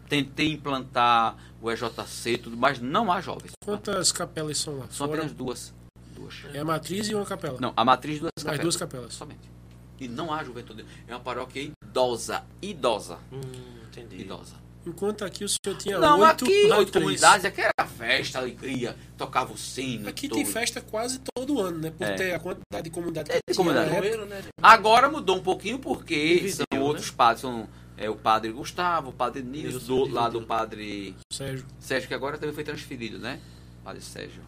Tentei 0.09 0.53
implantar 0.53 1.37
o 1.61 1.71
EJC 1.71 2.31
e 2.33 2.39
tudo, 2.39 2.57
mas 2.57 2.79
não 2.81 3.11
há 3.11 3.21
jovens. 3.21 3.53
Quantas 3.65 4.13
capelas 4.13 4.59
são 4.59 4.79
lá? 4.79 4.87
São 4.89 5.07
Fora- 5.09 5.19
apenas 5.21 5.37
duas. 5.37 5.75
Duas. 6.15 6.35
É 6.55 6.61
a 6.61 6.65
matriz 6.65 7.09
e 7.09 7.15
uma 7.15 7.25
capela. 7.27 7.59
Não, 7.61 7.73
a 7.77 7.85
matriz 7.85 8.15
de 8.15 8.21
duas 8.21 8.31
As 8.37 8.43
capelas. 8.45 8.63
duas 8.63 8.77
capelas. 8.77 9.15
Somente. 9.15 9.51
E 9.99 10.07
não 10.09 10.33
há 10.33 10.45
juventude. 10.45 10.85
É 11.09 11.13
uma 11.15 11.21
paróquia 11.21 11.61
idosa. 11.85 12.45
Idosa. 12.63 13.19
Hum, 13.33 13.41
entendi. 13.89 14.21
Idosa. 14.23 14.55
Enquanto 14.87 15.25
aqui 15.25 15.43
o 15.45 15.49
senhor 15.49 15.77
tinha 15.77 15.99
não, 15.99 16.21
oito 16.21 16.45
aqui, 16.45 16.71
oito 16.71 16.93
comunidades, 16.93 17.45
aqui 17.45 17.61
era 17.61 17.89
festa, 17.89 18.39
alegria, 18.39 18.97
tocava 19.19 19.53
o 19.53 19.59
sino. 19.59 20.09
Aqui 20.09 20.29
tudo. 20.29 20.37
tem 20.37 20.47
festa 20.47 20.81
quase 20.81 21.21
todo 21.35 21.61
ano, 21.61 21.79
né? 21.79 21.91
Por 21.91 22.07
É. 22.07 22.15
ter 22.15 22.35
a 22.35 22.39
quantidade 22.39 22.85
de 22.85 22.91
comunidade 22.91 23.31
É, 23.33 23.35
que 23.35 23.41
de 23.49 23.55
tinha 23.55 23.57
comunidade. 23.57 24.07
época. 24.07 24.25
Né? 24.27 24.45
Agora 24.63 25.11
mudou 25.11 25.37
um 25.37 25.43
pouquinho 25.43 25.81
porque 25.81 26.49
são 26.51 26.65
né? 26.73 26.79
outros 26.81 27.11
padres. 27.11 27.41
São 27.41 27.69
é, 27.97 28.09
o 28.09 28.15
padre 28.15 28.53
Gustavo, 28.53 29.11
o 29.11 29.13
padre 29.13 29.43
Nilson, 29.43 29.87
do 29.87 29.97
outro 29.97 30.15
lado 30.15 30.39
o 30.39 30.47
padre 30.47 31.17
Sérgio. 31.33 31.67
Sérgio, 31.81 32.07
que 32.09 32.15
agora 32.15 32.39
também 32.39 32.55
foi 32.55 32.63
transferido, 32.63 33.19
né? 33.19 33.41
Padre 33.83 34.03
Sérgio. 34.03 34.43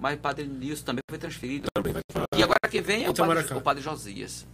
Mas 0.00 0.16
o 0.16 0.18
padre 0.18 0.46
Nilson 0.46 0.84
também 0.84 1.02
foi 1.08 1.18
transferido. 1.18 1.68
Também 1.72 1.92
vai 1.92 2.02
pra... 2.12 2.24
E 2.36 2.42
agora 2.42 2.58
que 2.68 2.80
vem 2.80 3.04
é 3.04 3.10
o 3.10 3.14
padre, 3.14 3.54
o 3.54 3.60
padre 3.60 3.82
Josias. 3.82 4.46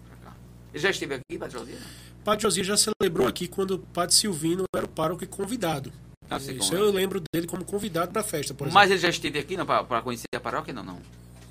Ele 0.75 0.83
já 0.83 0.91
esteve 0.91 1.15
aqui, 1.15 1.39
padre 1.39 1.59
Josias? 1.59 1.81
Padre 2.25 2.43
Josias 2.43 2.67
já 2.67 2.77
celebrou 2.77 3.27
aqui 3.27 3.49
quando 3.49 3.73
o 3.73 3.79
Padre 3.79 4.15
Silvino 4.15 4.65
era 4.75 4.85
o 4.87 4.89
pároco 4.89 5.25
e 5.25 5.27
convidado. 5.27 5.93
Sei 6.41 6.57
Isso 6.57 6.71
como 6.71 6.83
é. 6.83 6.87
eu 6.87 6.91
lembro 6.93 7.23
dele 7.33 7.47
como 7.47 7.63
convidado 7.65 8.11
para 8.11 8.23
festa, 8.23 8.55
por 8.55 8.65
exemplo. 8.65 8.75
Mas 8.75 8.91
ele 8.91 9.01
já 9.01 9.09
esteve 9.11 9.39
aqui 9.39 9.57
para 9.87 10.01
conhecer 10.01 10.25
a 10.35 10.41
paróquia? 10.41 10.73
Não, 10.73 10.83
não. 10.83 10.99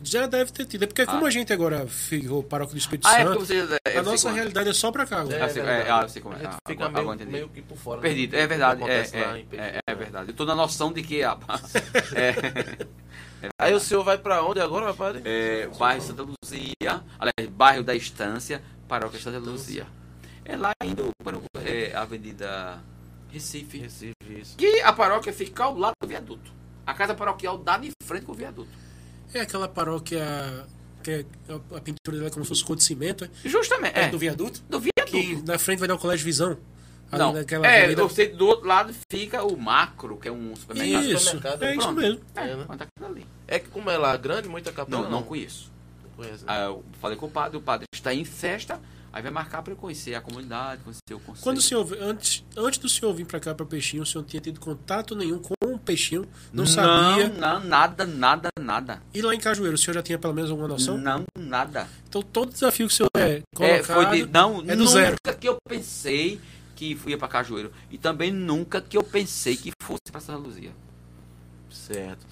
Já 0.03 0.25
deve 0.25 0.51
ter 0.51 0.65
tido. 0.65 0.81
É 0.83 0.87
porque 0.87 1.05
como 1.05 1.23
Ah. 1.23 1.27
a 1.27 1.29
gente 1.29 1.53
agora 1.53 1.85
ficou 1.85 2.41
paróquio 2.41 2.73
do 2.73 2.79
Espírito 2.79 3.07
Ah, 3.07 3.19
é 3.21 3.23
Santo, 3.23 3.39
você. 3.41 3.57
é, 3.85 3.89
a 3.91 3.93
eu 3.97 4.03
nossa 4.03 4.23
como 4.23 4.33
é. 4.35 4.39
realidade 4.39 4.69
é 4.69 4.73
só 4.73 4.91
pra 4.91 5.05
cá 5.05 5.19
agora. 5.19 5.45
Ah, 5.45 5.47
é, 5.47 5.91
ah, 5.91 6.07
eu 6.15 6.21
como 6.23 6.33
é. 6.33 6.37
A 6.37 6.41
gente 6.41 6.53
Ah, 6.53 6.57
fica 6.67 6.85
agora- 6.85 7.03
meio, 7.03 7.11
agora 7.11 7.25
meio 7.31 7.49
que 7.49 7.61
por 7.61 7.77
fora. 7.77 7.97
né? 8.01 8.07
Perdido, 8.07 8.31
do 8.31 8.35
é 8.35 8.47
verdade. 8.47 8.83
É, 8.83 8.87
é, 8.87 9.45
é, 9.51 9.67
é 9.87 9.91
né? 9.91 9.95
verdade. 9.95 10.29
Eu 10.29 10.33
tô 10.35 10.43
na 10.45 10.55
noção 10.55 10.91
de 10.91 11.03
que. 11.03 11.21
a- 11.21 11.37
é, 12.15 12.87
Aí 13.59 13.73
o 13.75 13.79
senhor 13.79 14.03
vai 14.03 14.17
pra 14.17 14.43
onde 14.43 14.59
agora, 14.59 14.91
padre? 14.95 15.21
é, 15.25 15.67
bairro 15.77 16.01
Santa 16.01 16.23
Luzia, 16.23 17.03
aliás, 17.19 17.51
bairro 17.51 17.83
da 17.83 17.93
Estância, 17.95 18.61
paróquia 18.87 19.19
Santa 19.19 19.37
Luzia. 19.37 19.85
É 20.45 20.55
lá 20.57 20.71
indo 20.83 21.09
para 21.23 21.37
o- 21.37 21.43
é, 21.63 21.93
a 21.93 22.01
Avenida 22.01 22.79
Recife. 23.29 23.77
Recife, 23.77 24.13
isso. 24.29 24.57
Que 24.57 24.81
a 24.81 24.91
paróquia 24.93 25.31
fica 25.31 25.63
ao 25.63 25.77
lado 25.77 25.93
do 26.01 26.07
viaduto. 26.07 26.51
A 26.85 26.93
casa 26.93 27.13
paroquial 27.13 27.57
dá 27.57 27.77
de 27.77 27.91
frente 28.03 28.25
com 28.25 28.31
o 28.31 28.35
viaduto. 28.35 28.69
É 29.33 29.41
aquela 29.41 29.67
paróquia 29.67 30.65
que 31.03 31.11
é- 31.11 31.25
a 31.49 31.77
a 31.77 31.81
pintura 31.81 32.17
dela 32.17 32.27
é 32.27 32.29
como 32.31 32.43
se 32.43 32.49
fosse 32.49 32.63
cor 32.63 32.75
de 32.75 32.83
cimento, 32.83 33.23
é? 33.25 33.29
Justamente. 33.47 33.97
É 33.97 34.03
É, 34.03 34.09
do 34.09 34.17
viaduto. 34.19 34.61
do 34.69 34.79
viaduto. 34.79 35.05
Que 35.11 35.35
na 35.47 35.57
frente 35.57 35.79
vai 35.79 35.87
dar 35.87 35.95
o 35.95 35.99
Colégio 35.99 36.25
Visão. 36.25 36.57
Não, 37.11 37.33
naquela 37.33 37.67
é, 37.67 37.83
avenida. 37.83 38.07
sei, 38.07 38.29
do 38.29 38.47
outro 38.47 38.65
lado 38.67 38.93
fica 39.11 39.43
o 39.43 39.57
macro, 39.57 40.15
que 40.17 40.29
é 40.29 40.31
um 40.31 40.55
supermercado. 40.55 41.03
Isso, 41.03 41.25
supermercado, 41.25 41.63
é 41.63 41.75
isso 41.75 41.91
mesmo. 41.91 42.21
É, 42.33 42.41
É, 42.51 42.55
né? 42.55 42.65
mas 42.65 42.77
tá 42.77 42.85
aquilo 42.85 43.11
ali. 43.11 43.27
É 43.49 43.59
que 43.59 43.67
como 43.67 43.89
é 43.89 43.97
lá 43.97 44.15
grande, 44.15 44.47
muita 44.47 44.71
capela. 44.71 45.03
Não, 45.03 45.09
não 45.11 45.23
conheço. 45.23 45.69
Não 46.03 46.09
conhece, 46.11 46.45
né? 46.45 46.47
Ah, 46.47 46.59
eu 46.67 46.85
falei 47.01 47.17
com 47.17 47.25
o 47.25 47.29
padre, 47.29 47.57
o 47.57 47.61
padre 47.61 47.85
está 47.93 48.13
em 48.13 48.23
festa, 48.23 48.79
aí 49.13 49.21
vai 49.21 49.31
marcar 49.31 49.61
para 49.61 49.73
eu 49.73 49.77
conhecer 49.77 50.15
a 50.15 50.21
comunidade, 50.21 50.81
conhecer 50.83 51.13
o 51.13 51.19
conselho. 51.19 51.43
Quando 51.43 51.57
o 51.57 51.61
senhor, 51.61 51.87
antes, 52.01 52.43
antes 52.55 52.79
do 52.79 52.87
senhor 52.89 53.13
vir 53.13 53.25
pra 53.25 53.39
cá, 53.39 53.53
pra 53.53 53.65
Peixinho, 53.65 54.03
o 54.03 54.05
senhor 54.05 54.21
não 54.21 54.29
tinha 54.29 54.41
tido 54.41 54.59
contato 54.59 55.15
nenhum 55.15 55.39
com 55.39 55.53
o 55.65 55.77
Peixinho, 55.79 56.27
não, 56.53 56.65
sabia. 56.65 57.29
Não, 57.29 57.59
nada, 57.63 58.05
nada, 58.05 58.49
nada. 58.59 59.01
E 59.13 59.21
lá 59.21 59.33
em 59.35 59.39
Cajueiro, 59.39 59.75
o 59.75 59.77
senhor 59.77 59.93
já 59.95 60.03
tinha 60.03 60.17
pelo 60.19 60.33
menos 60.33 60.49
alguma 60.51 60.67
noção? 60.67 60.97
Não, 60.97 61.23
nada. 61.37 61.87
Então 62.07 62.21
todo 62.21 62.51
desafio 62.51 62.87
que 62.87 62.93
o 62.93 62.95
senhor 62.95 63.09
é 63.15 63.37
É, 63.37 63.43
colocado 63.55 63.85
foi 63.85 64.05
de, 64.17 64.31
não, 64.31 64.59
é 64.61 64.75
do 64.75 64.83
nunca 64.83 64.91
zero. 64.91 65.17
que 65.39 65.47
eu 65.49 65.57
pensei 65.67 66.39
que 66.75 66.97
ia 67.05 67.17
para 67.17 67.27
Cajueiro. 67.27 67.71
E 67.91 67.97
também 67.97 68.31
nunca 68.31 68.81
que 68.81 68.97
eu 68.97 69.03
pensei 69.03 69.55
que 69.55 69.71
fosse 69.83 70.01
para 70.11 70.19
Santa 70.19 70.39
Luzia. 70.39 70.71
Certo. 71.69 72.25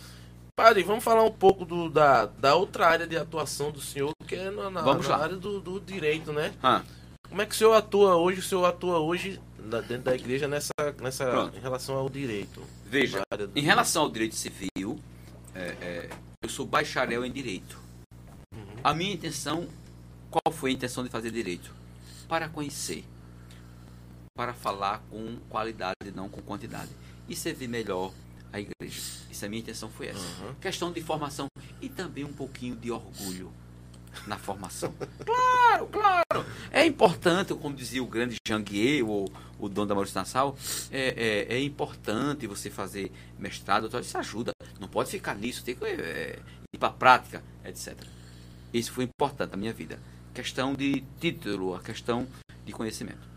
Padre, 0.60 0.84
vamos 0.84 1.04
falar 1.06 1.24
um 1.24 1.32
pouco 1.32 1.64
do, 1.64 1.90
da, 1.90 2.26
da 2.26 2.54
outra 2.56 2.86
área 2.88 3.08
de 3.08 3.16
atuação 3.16 3.72
do 3.72 3.80
senhor, 3.80 4.12
que 4.28 4.36
é 4.36 4.52
na, 4.52 4.70
na- 4.70 4.82
na 4.94 5.16
área 5.16 5.38
do, 5.38 5.62
do 5.62 5.80
direito, 5.80 6.34
né? 6.34 6.54
Ah, 6.62 6.84
Como 7.30 7.42
é 7.42 7.46
que 7.46 7.54
o 7.56 7.58
senhor 7.58 7.74
atua 7.74 8.18
hoje? 8.18 8.40
O 8.42 8.44
senhor 8.44 8.66
atua 8.66 9.00
hoje 9.00 9.40
dentro 9.88 10.04
da 10.04 10.14
igreja 10.16 10.50
nessa, 10.50 10.72
nessa 11.02 11.26
Pronto. 11.30 11.58
em 11.58 11.62
relação 11.62 11.96
ao 11.96 12.10
direito? 12.10 12.62
veja, 12.86 13.22
em 13.56 13.62
relação 13.62 14.04
ao 14.04 14.10
direito 14.10 14.36
civil, 14.36 15.00
é, 15.56 15.60
é, 15.82 16.10
eu 16.44 16.50
sou 16.50 16.66
bacharel 16.66 17.24
em 17.26 17.32
direito. 17.32 17.80
A 18.84 18.94
minha 18.94 19.14
intenção, 19.14 19.66
qual 20.30 20.54
foi 20.54 20.72
a 20.72 20.74
intenção 20.74 21.04
de 21.06 21.10
fazer 21.10 21.32
direito? 21.32 21.74
Para 22.28 22.50
conhecer, 22.50 23.06
para 24.36 24.54
falar 24.54 25.02
com 25.10 25.38
qualidade, 25.50 26.12
não 26.14 26.28
com 26.28 26.42
quantidade, 26.42 26.90
e 27.30 27.36
servir 27.36 27.68
melhor 27.70 28.12
a 28.52 28.60
igreja. 28.60 29.02
Isso 29.30 29.46
a 29.46 29.50
minha 29.50 29.62
intenção 29.62 29.90
foi 29.90 30.08
essa. 30.08 30.20
Uhum. 30.44 30.56
Questão 30.56 30.92
de 30.92 31.02
formação 31.02 31.48
e 31.82 31.90
também 31.90 32.24
um 32.24 32.34
pouquinho 32.34 32.76
de 32.76 32.92
orgulho 32.92 33.52
na 34.28 34.38
formação. 34.38 34.94
claro, 35.26 35.88
claro. 35.88 36.46
É 36.72 36.86
importante, 36.86 37.54
como 37.54 37.76
dizia 37.76 38.04
o 38.04 38.08
grande 38.08 38.36
Janguier, 38.48 39.08
o, 39.08 39.26
o 39.60 39.70
dono 39.70 39.88
da 39.88 39.96
Maurício 39.96 40.18
Nassau, 40.18 40.58
é, 40.92 41.48
é, 41.50 41.56
é 41.56 41.64
importante 41.64 42.48
você 42.48 42.70
fazer 42.70 43.12
mestrado, 43.38 43.82
doutorado, 43.82 44.06
isso 44.06 44.18
ajuda. 44.18 44.52
Não 44.80 44.88
pode 44.88 45.10
ficar 45.10 45.36
nisso, 45.36 45.64
tem 45.64 45.76
que 45.76 45.86
é, 45.86 46.40
ir 46.74 46.78
para 46.78 46.90
a 46.90 46.94
prática, 46.94 47.44
etc. 47.64 47.96
Isso 48.74 48.92
foi 48.92 49.04
importante 49.04 49.52
na 49.52 49.58
minha 49.58 49.74
vida. 49.74 50.00
Questão 50.34 50.74
de 50.74 51.04
título, 51.20 51.76
a 51.76 51.82
questão 51.82 52.28
de 52.66 52.72
conhecimento. 52.72 53.28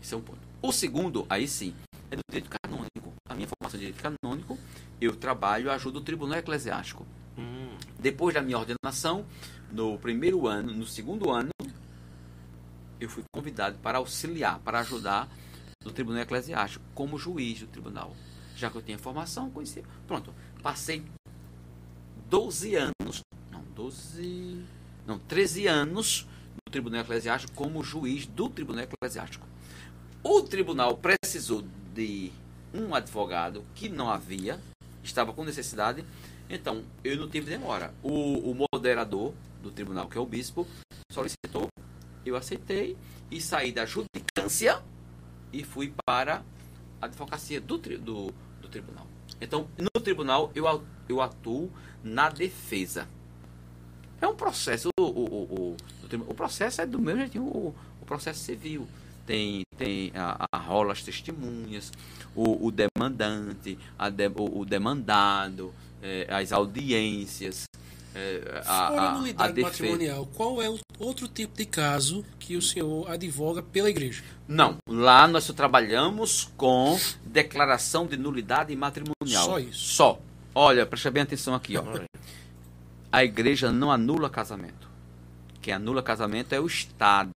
Esse 0.00 0.14
é 0.14 0.16
um 0.16 0.20
ponto. 0.20 0.40
O 0.60 0.72
segundo, 0.72 1.26
aí 1.28 1.46
sim, 1.46 1.74
é 2.10 2.16
do 2.16 2.22
direito 2.28 2.50
canônico. 2.50 3.05
A 3.28 3.34
minha 3.34 3.48
formação 3.48 3.78
de 3.78 3.86
direito 3.86 4.02
canônico, 4.02 4.58
eu 5.00 5.14
trabalho, 5.16 5.70
ajudo 5.70 5.98
o 5.98 6.02
tribunal 6.02 6.38
eclesiástico. 6.38 7.06
Hum, 7.36 7.76
Depois 7.98 8.34
da 8.34 8.40
minha 8.40 8.58
ordenação, 8.58 9.26
no 9.70 9.98
primeiro 9.98 10.46
ano, 10.46 10.72
no 10.72 10.86
segundo 10.86 11.30
ano, 11.30 11.50
eu 13.00 13.08
fui 13.08 13.22
convidado 13.34 13.78
para 13.78 13.98
auxiliar, 13.98 14.58
para 14.60 14.80
ajudar 14.80 15.28
no 15.84 15.90
tribunal 15.92 16.22
eclesiástico, 16.22 16.84
como 16.94 17.18
juiz 17.18 17.60
do 17.60 17.66
tribunal. 17.66 18.14
Já 18.56 18.70
que 18.70 18.76
eu 18.76 18.82
tinha 18.82 18.98
formação, 18.98 19.50
conhecia. 19.50 19.84
Pronto, 20.06 20.32
passei 20.62 21.04
12 22.30 22.74
anos, 22.74 23.20
não, 23.50 23.62
12, 23.74 24.64
não, 25.06 25.18
13 25.18 25.66
anos 25.66 26.26
no 26.54 26.72
tribunal 26.72 27.02
eclesiástico 27.02 27.52
como 27.54 27.84
juiz 27.84 28.26
do 28.26 28.48
tribunal 28.48 28.84
eclesiástico. 28.84 29.46
O 30.22 30.42
tribunal 30.42 30.96
precisou 30.96 31.64
de 31.94 32.32
um 32.76 32.94
advogado 32.94 33.64
que 33.74 33.88
não 33.88 34.10
havia, 34.10 34.60
estava 35.02 35.32
com 35.32 35.44
necessidade, 35.44 36.04
então 36.48 36.82
eu 37.02 37.16
não 37.16 37.28
tive 37.28 37.50
demora. 37.50 37.92
O, 38.02 38.50
o 38.50 38.66
moderador 38.72 39.32
do 39.62 39.70
tribunal, 39.70 40.08
que 40.08 40.18
é 40.18 40.20
o 40.20 40.26
bispo, 40.26 40.66
solicitou, 41.10 41.68
eu 42.24 42.36
aceitei 42.36 42.96
e 43.30 43.40
saí 43.40 43.72
da 43.72 43.86
judicância 43.86 44.82
e 45.52 45.64
fui 45.64 45.92
para 46.04 46.42
a 47.00 47.06
advocacia 47.06 47.60
do, 47.60 47.78
do, 47.78 48.32
do 48.60 48.68
tribunal. 48.68 49.06
Então, 49.40 49.68
no 49.78 50.00
tribunal, 50.00 50.50
eu, 50.54 50.84
eu 51.08 51.20
atuo 51.20 51.70
na 52.02 52.28
defesa. 52.28 53.08
É 54.20 54.26
um 54.26 54.34
processo, 54.34 54.88
o, 54.98 55.02
o, 55.02 55.24
o, 55.24 55.76
o, 55.76 55.76
o 56.28 56.34
processo 56.34 56.80
é 56.80 56.86
do 56.86 56.98
mesmo 56.98 57.20
jeitinho, 57.20 57.44
o, 57.44 57.74
o 58.00 58.06
processo 58.06 58.40
civil. 58.40 58.88
Tem, 59.26 59.62
tem 59.76 60.12
a, 60.14 60.46
a 60.52 60.56
rola 60.58 60.92
as 60.92 61.02
testemunhas, 61.02 61.92
o, 62.34 62.66
o 62.66 62.70
demandante, 62.70 63.76
a 63.98 64.08
de- 64.08 64.28
o, 64.36 64.60
o 64.60 64.64
demandado, 64.64 65.74
eh, 66.00 66.26
as 66.30 66.52
audiências, 66.52 67.64
é, 68.14 68.62
Fora 68.62 68.70
a, 68.70 68.88
a 68.88 68.88
a, 69.08 69.10
a 69.10 69.18
nulidade 69.18 69.52
defesa. 69.52 69.68
matrimonial, 69.82 70.26
qual 70.34 70.62
é 70.62 70.70
o 70.70 70.78
outro 71.00 71.26
tipo 71.28 71.56
de 71.56 71.66
caso 71.66 72.24
que 72.38 72.56
o 72.56 72.62
senhor 72.62 73.10
advoga 73.10 73.62
pela 73.62 73.90
igreja? 73.90 74.22
Não, 74.46 74.76
lá 74.88 75.26
nós 75.26 75.42
só 75.44 75.52
trabalhamos 75.52 76.48
com 76.56 76.96
declaração 77.26 78.06
de 78.06 78.16
nulidade 78.16 78.74
matrimonial. 78.76 79.44
Só 79.44 79.58
isso? 79.58 79.78
Só. 79.94 80.20
Olha, 80.54 80.86
presta 80.86 81.10
bem 81.10 81.24
atenção 81.24 81.52
aqui, 81.54 81.76
ó. 81.76 81.82
A 83.12 83.24
igreja 83.24 83.70
não 83.72 83.90
anula 83.90 84.30
casamento. 84.30 84.88
Quem 85.60 85.74
anula 85.74 86.02
casamento 86.02 86.52
é 86.54 86.60
o 86.60 86.66
Estado. 86.66 87.30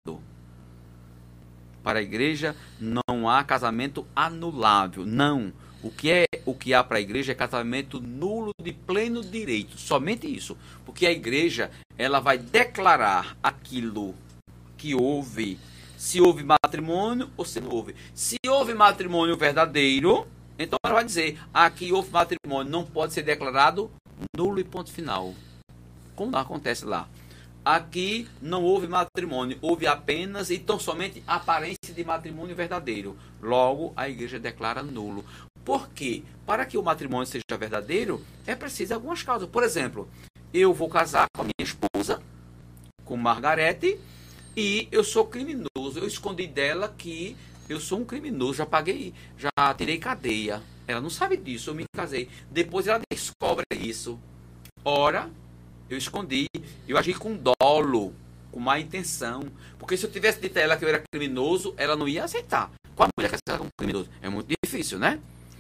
Para 1.83 1.99
a 1.99 2.03
igreja 2.03 2.55
não 2.79 3.29
há 3.29 3.43
casamento 3.45 4.07
anulável. 4.15 5.07
Não. 5.07 5.53
O 5.83 5.91
que 5.91 6.11
é 6.11 6.25
o 6.45 6.55
que 6.55 6.75
há 6.75 6.85
para 6.85 6.99
a 6.99 7.01
igreja 7.01 7.33
é 7.33 7.35
casamento 7.35 8.01
nulo 8.01 8.53
de 8.63 8.73
pleno 8.73 9.23
direito. 9.23 9.79
Somente 9.79 10.27
isso. 10.27 10.57
Porque 10.85 11.07
a 11.07 11.13
igreja 11.13 11.71
ela 11.97 12.21
vai 12.21 12.39
declarar 12.39 13.37
aquilo 13.43 14.15
que 14.77 14.95
houve. 14.95 15.59
Se 15.97 16.21
houve 16.21 16.43
matrimônio 16.43 17.31
ou 17.37 17.45
se 17.45 17.61
não 17.61 17.71
houve. 17.71 17.95
Se 18.15 18.37
houve 18.47 18.75
matrimônio 18.75 19.37
verdadeiro, 19.37 20.27
então 20.59 20.79
ela 20.85 20.95
vai 20.95 21.05
dizer: 21.05 21.39
aqui 21.53 21.93
houve 21.93 22.11
matrimônio, 22.11 22.71
não 22.71 22.85
pode 22.85 23.13
ser 23.13 23.23
declarado 23.23 23.91
nulo 24.37 24.61
e 24.61 24.65
ponto 24.65 24.93
final. 24.93 25.35
Como 26.15 26.37
acontece 26.37 26.85
lá. 26.85 27.09
Aqui 27.65 28.27
não 28.41 28.63
houve 28.63 28.89
matrimônio, 28.89 29.59
houve 29.61 29.87
apenas 29.87 30.49
e 30.49 30.59
tão 30.59 30.79
somente 30.79 31.23
aparência 31.27 31.93
de 31.95 32.03
matrimônio 32.03 32.57
verdadeiro. 32.57 33.19
Logo, 33.43 33.93
a 33.95 34.09
igreja 34.09 34.39
declara 34.39 34.83
nulo. 34.83 35.25
Por 35.63 35.91
quê? 35.91 36.23
Para 36.47 36.65
que 36.65 36.79
o 36.79 36.83
matrimônio 36.83 37.27
seja 37.27 37.59
verdadeiro, 37.59 38.25
é 38.47 38.55
preciso 38.55 38.95
algumas 38.95 39.23
causas. 39.23 39.49
Por 39.49 39.63
exemplo, 39.63 40.09
eu 40.55 40.73
vou 40.73 40.89
casar 40.89 41.27
com 41.37 41.43
a 41.43 41.45
minha 41.45 41.53
esposa, 41.61 42.23
com 43.05 43.17
Margarete, 43.17 44.01
e 44.57 44.89
eu 44.91 45.05
sou 45.05 45.27
criminoso. 45.27 45.99
Eu 45.99 46.07
escondi 46.07 46.47
dela 46.47 46.93
que 46.97 47.37
eu 47.69 47.79
sou 47.79 48.01
um 48.01 48.05
criminoso, 48.07 48.55
já 48.55 48.67
paguei, 48.67 49.13
já 49.37 49.51
tirei 49.75 49.99
cadeia. 49.99 50.63
Ela 50.89 51.01
não 51.01 51.11
sabe 51.11 51.37
disso, 51.37 51.71
eu 51.71 51.75
me 51.75 51.85
casei. 51.95 52.29
Depois 52.51 52.87
ela 52.87 53.03
descobre 53.13 53.65
isso. 53.73 54.19
Ora, 54.83 55.31
eu 55.91 55.99
escondi, 55.99 56.47
eu 56.87 56.97
agi 56.97 57.13
com 57.13 57.37
dolo, 57.37 58.15
com 58.53 58.61
má 58.61 58.79
intenção. 58.79 59.51
Porque 59.77 59.97
se 59.97 60.07
eu 60.07 60.11
tivesse 60.11 60.41
dito 60.41 60.57
a 60.57 60.63
ela 60.63 60.77
que 60.77 60.85
eu 60.85 60.89
era 60.89 61.03
criminoso, 61.13 61.75
ela 61.77 61.97
não 61.97 62.07
ia 62.07 62.23
aceitar. 62.23 62.71
Qual 62.95 63.09
mulher 63.19 63.29
que 63.29 63.35
aceita 63.35 63.63
um 63.63 63.69
criminoso? 63.77 64.09
É 64.23 64.29
muito 64.29 64.55
difícil, 64.65 65.01
né? 65.01 65.19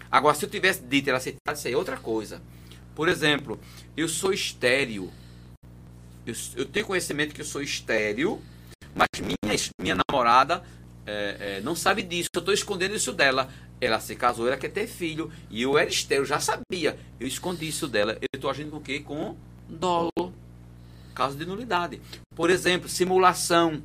Agora, 0.08 0.36
se 0.36 0.44
eu 0.44 0.48
tivesse 0.48 0.82
dito 0.82 1.08
ela 1.08 1.18
aceitar, 1.18 1.54
isso 1.54 1.66
aí 1.66 1.74
é 1.74 1.76
outra 1.76 1.96
coisa. 1.96 2.40
Por 2.94 3.08
exemplo, 3.08 3.58
eu 3.96 4.08
sou 4.08 4.32
estéreo. 4.32 5.10
Eu, 6.24 6.34
eu 6.56 6.64
tenho 6.64 6.86
conhecimento 6.86 7.34
que 7.34 7.40
eu 7.40 7.44
sou 7.44 7.60
estéreo, 7.60 8.40
mas 8.94 9.08
minha, 9.20 9.58
minha 9.80 9.96
namorada 10.08 10.62
é, 11.04 11.56
é, 11.56 11.60
não 11.60 11.74
sabe 11.74 12.02
disso. 12.02 12.28
Eu 12.32 12.38
estou 12.38 12.54
escondendo 12.54 12.94
isso 12.94 13.12
dela. 13.12 13.50
Ela 13.80 13.98
se 13.98 14.14
casou, 14.14 14.46
ela 14.46 14.56
quer 14.56 14.68
ter 14.68 14.86
filho. 14.86 15.32
E 15.50 15.62
eu 15.62 15.76
era 15.76 15.88
estéreo, 15.88 16.24
já 16.24 16.38
sabia. 16.38 16.96
Eu 17.18 17.26
escondi 17.26 17.66
isso 17.66 17.88
dela. 17.88 18.16
Eu 18.20 18.36
estou 18.36 18.50
agindo 18.50 18.70
com 18.70 18.76
o 18.76 18.80
quê? 18.80 19.00
Com 19.00 19.36
dolo. 19.70 20.32
Caso 21.14 21.36
de 21.36 21.46
nulidade. 21.46 22.00
Por 22.34 22.50
exemplo, 22.50 22.88
simulação. 22.88 23.82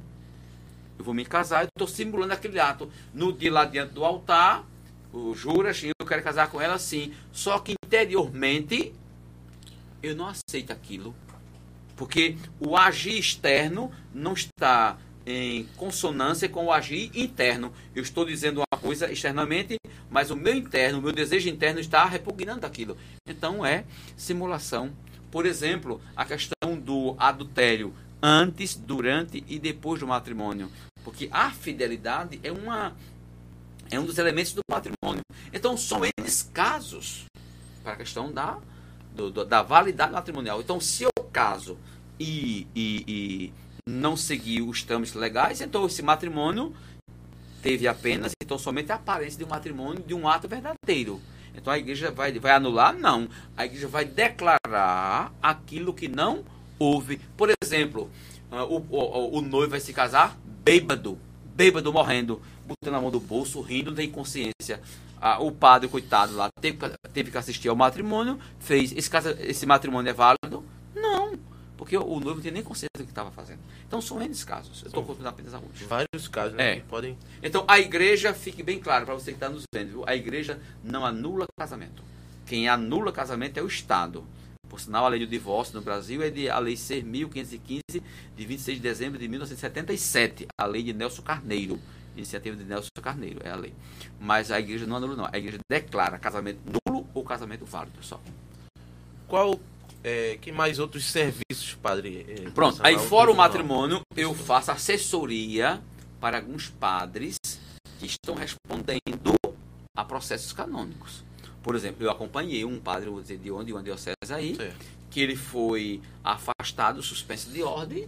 Eu 0.97 1.03
vou 1.03 1.13
me 1.13 1.25
casar, 1.25 1.63
eu 1.63 1.67
estou 1.67 1.87
simulando 1.87 2.33
aquele 2.33 2.59
ato. 2.59 2.89
No 3.13 3.33
dia 3.33 3.51
lá 3.51 3.65
diante 3.65 3.93
do 3.93 4.05
altar, 4.05 4.65
o 5.11 5.33
juras, 5.33 5.83
eu 5.83 6.05
quero 6.05 6.23
casar 6.23 6.49
com 6.49 6.61
ela 6.61 6.77
sim. 6.77 7.13
Só 7.31 7.59
que 7.59 7.73
interiormente, 7.85 8.93
eu 10.01 10.15
não 10.15 10.27
aceito 10.27 10.71
aquilo. 10.71 11.15
Porque 11.95 12.37
o 12.59 12.75
agir 12.77 13.17
externo 13.17 13.91
não 14.13 14.33
está 14.33 14.97
em 15.25 15.65
consonância 15.75 16.47
com 16.47 16.65
o 16.65 16.71
agir 16.71 17.09
interno. 17.15 17.73
Eu 17.95 18.03
estou 18.03 18.25
dizendo 18.25 18.59
uma 18.59 18.79
coisa 18.79 19.11
externamente, 19.11 19.77
mas 20.09 20.29
o 20.29 20.35
meu 20.35 20.53
interno, 20.53 20.99
o 20.99 21.01
meu 21.01 21.11
desejo 21.11 21.49
interno 21.49 21.79
está 21.79 22.05
repugnando 22.05 22.65
aquilo. 22.65 22.95
Então 23.27 23.65
é 23.65 23.85
simulação. 24.15 24.93
Por 25.35 25.45
exemplo, 25.45 25.99
a 26.15 26.23
questão 26.23 26.79
do 26.79 27.13
adultério 27.19 27.93
antes, 28.23 28.73
durante 28.73 29.43
e 29.49 29.59
depois 29.59 29.99
do 29.99 30.07
matrimônio. 30.07 30.71
Porque 31.03 31.27
a 31.29 31.51
fidelidade 31.51 32.39
é, 32.41 32.53
uma, 32.53 32.95
é 33.91 33.99
um 33.99 34.05
dos 34.05 34.17
elementos 34.17 34.53
do 34.53 34.61
matrimônio. 34.71 35.19
Então 35.51 35.75
são 35.75 36.03
esses 36.05 36.41
casos 36.41 37.25
para 37.83 37.91
a 37.91 37.95
questão 37.97 38.31
da, 38.31 38.59
do, 39.13 39.43
da 39.43 39.61
validade 39.61 40.13
matrimonial. 40.13 40.61
Então, 40.61 40.79
se 40.79 41.03
eu 41.03 41.11
caso 41.33 41.77
e, 42.17 42.65
e, 42.73 43.03
e 43.05 43.53
não 43.85 44.15
seguir 44.15 44.61
os 44.61 44.83
trâmites 44.83 45.15
legais, 45.15 45.59
então 45.59 45.85
esse 45.85 46.01
matrimônio 46.01 46.73
teve 47.61 47.89
apenas, 47.89 48.31
então 48.41 48.57
somente 48.57 48.89
a 48.89 48.95
aparência 48.95 49.37
de 49.37 49.43
um 49.43 49.49
matrimônio, 49.49 50.01
de 50.01 50.13
um 50.13 50.29
ato 50.29 50.47
verdadeiro. 50.47 51.21
Então 51.55 51.71
a 51.71 51.77
igreja 51.77 52.11
vai, 52.11 52.31
vai 52.39 52.51
anular? 52.51 52.93
Não. 52.93 53.27
A 53.55 53.65
igreja 53.65 53.87
vai 53.87 54.05
declarar 54.05 55.33
aquilo 55.41 55.93
que 55.93 56.07
não 56.07 56.43
houve. 56.77 57.19
Por 57.37 57.49
exemplo, 57.63 58.09
uh, 58.51 58.63
o, 58.63 58.85
o, 58.89 59.37
o 59.37 59.41
noivo 59.41 59.71
vai 59.71 59.79
se 59.79 59.93
casar 59.93 60.37
bêbado, 60.63 61.17
bêbado 61.55 61.93
morrendo, 61.93 62.41
botando 62.65 62.95
a 62.95 63.01
mão 63.01 63.11
no 63.11 63.19
bolso, 63.19 63.61
rindo, 63.61 63.91
não 63.91 63.95
tem 63.95 64.09
consciência. 64.09 64.81
Ah, 65.21 65.39
o 65.39 65.51
padre, 65.51 65.87
coitado 65.87 66.35
lá, 66.35 66.49
teve, 66.59 66.77
teve 67.13 67.31
que 67.31 67.37
assistir 67.37 67.69
ao 67.69 67.75
matrimônio, 67.75 68.39
fez. 68.59 68.91
Esse, 68.91 69.09
casa, 69.09 69.37
esse 69.39 69.65
matrimônio 69.65 70.09
é 70.09 70.13
válido? 70.13 70.63
Porque 71.77 71.97
o 71.97 72.19
noivo 72.19 72.35
não 72.35 72.41
tem 72.41 72.51
nem 72.51 72.63
consciência 72.63 72.89
do 72.97 73.03
que 73.03 73.11
estava 73.11 73.31
fazendo. 73.31 73.59
Então 73.87 74.01
são 74.01 74.21
esses 74.21 74.43
casos. 74.43 74.81
Eu 74.81 74.87
estou 74.87 75.03
contando 75.03 75.27
apenas 75.27 75.53
alguns. 75.53 75.79
Vários 75.81 76.27
casos, 76.27 76.53
né? 76.53 76.77
É. 76.77 76.79
Podem... 76.81 77.17
Então 77.43 77.65
a 77.67 77.79
igreja, 77.79 78.33
fique 78.33 78.63
bem 78.63 78.79
claro 78.79 79.05
para 79.05 79.13
você 79.13 79.31
que 79.31 79.37
está 79.37 79.49
nos 79.49 79.63
vendo, 79.73 79.89
viu? 79.89 80.03
a 80.07 80.15
igreja 80.15 80.59
não 80.83 81.05
anula 81.05 81.45
casamento. 81.57 82.01
Quem 82.45 82.69
anula 82.69 83.11
casamento 83.11 83.57
é 83.57 83.61
o 83.61 83.67
Estado. 83.67 84.23
Por 84.69 84.79
sinal, 84.79 85.05
a 85.05 85.09
lei 85.09 85.19
do 85.19 85.27
divórcio 85.27 85.75
no 85.75 85.81
Brasil 85.81 86.21
é 86.21 86.29
de 86.29 86.49
a 86.49 86.59
lei 86.59 86.75
6.515 86.75 87.79
de 88.35 88.45
26 88.45 88.77
de 88.77 88.83
dezembro 88.83 89.19
de 89.19 89.27
1977, 89.27 90.47
a 90.57 90.65
lei 90.65 90.83
de 90.83 90.93
Nelson 90.93 91.21
Carneiro. 91.21 91.79
Iniciativa 92.15 92.55
de 92.55 92.63
Nelson 92.63 92.89
Carneiro, 93.01 93.41
é 93.43 93.49
a 93.49 93.55
lei. 93.55 93.73
Mas 94.19 94.51
a 94.51 94.59
igreja 94.59 94.85
não 94.85 94.95
anula, 94.95 95.15
não. 95.15 95.29
A 95.31 95.37
igreja 95.37 95.59
declara 95.69 96.17
casamento 96.17 96.59
nulo 96.65 97.07
ou 97.13 97.23
casamento 97.23 97.65
válido 97.65 97.97
só. 98.01 98.19
Qual. 99.27 99.59
É, 100.07 100.37
que 100.39 100.51
mais 100.51 100.77
outros 100.77 101.05
serviços, 101.05 101.73
padre? 101.81 102.27
é, 102.29 102.51
Pronto, 102.51 102.79
aí 102.83 102.99
fora 102.99 103.31
o 103.31 103.35
matrimônio, 103.35 104.01
eu 104.15 104.35
faço 104.35 104.69
assessoria 104.69 105.81
para 106.21 106.37
alguns 106.37 106.69
padres 106.69 107.37
que 107.97 108.05
estão 108.05 108.35
respondendo 108.35 109.33
a 109.97 110.05
processos 110.05 110.53
canônicos. 110.53 111.23
Por 111.63 111.75
exemplo, 111.75 112.05
eu 112.05 112.11
acompanhei 112.11 112.63
um 112.63 112.79
padre, 112.79 113.09
vou 113.09 113.19
dizer 113.19 113.39
de 113.39 113.49
onde, 113.49 113.65
de 113.65 113.73
uma 113.73 113.81
diocese 113.81 114.13
aí, 114.31 114.55
Certo. 114.55 114.85
que 115.09 115.19
ele 115.19 115.35
foi 115.35 115.99
afastado, 116.23 117.01
suspenso 117.01 117.49
de 117.49 117.63
ordem, 117.63 118.07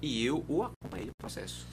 e 0.00 0.24
eu 0.24 0.42
o 0.48 0.62
acompanhei 0.62 1.06
no 1.08 1.12
processo. 1.20 1.66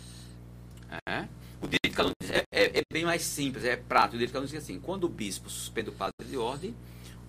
É. 1.08 1.26
O 1.62 1.68
direito 1.68 1.96
canônico 1.96 2.18
é, 2.30 2.44
é- 2.52 2.80
é 2.80 2.82
bem 2.92 3.06
mais 3.06 3.22
simples, 3.22 3.64
é 3.64 3.78
prático. 3.78 4.16
O 4.16 4.18
direito 4.18 4.34
canônico 4.34 4.54
diz 4.54 4.62
assim, 4.64 4.78
quando 4.78 5.06
o 5.06 5.10
bispo 5.10 5.50
suspende 5.50 5.90
o 5.90 5.94
padre 5.94 6.28
de 6.28 6.36
ordem, 6.36 6.76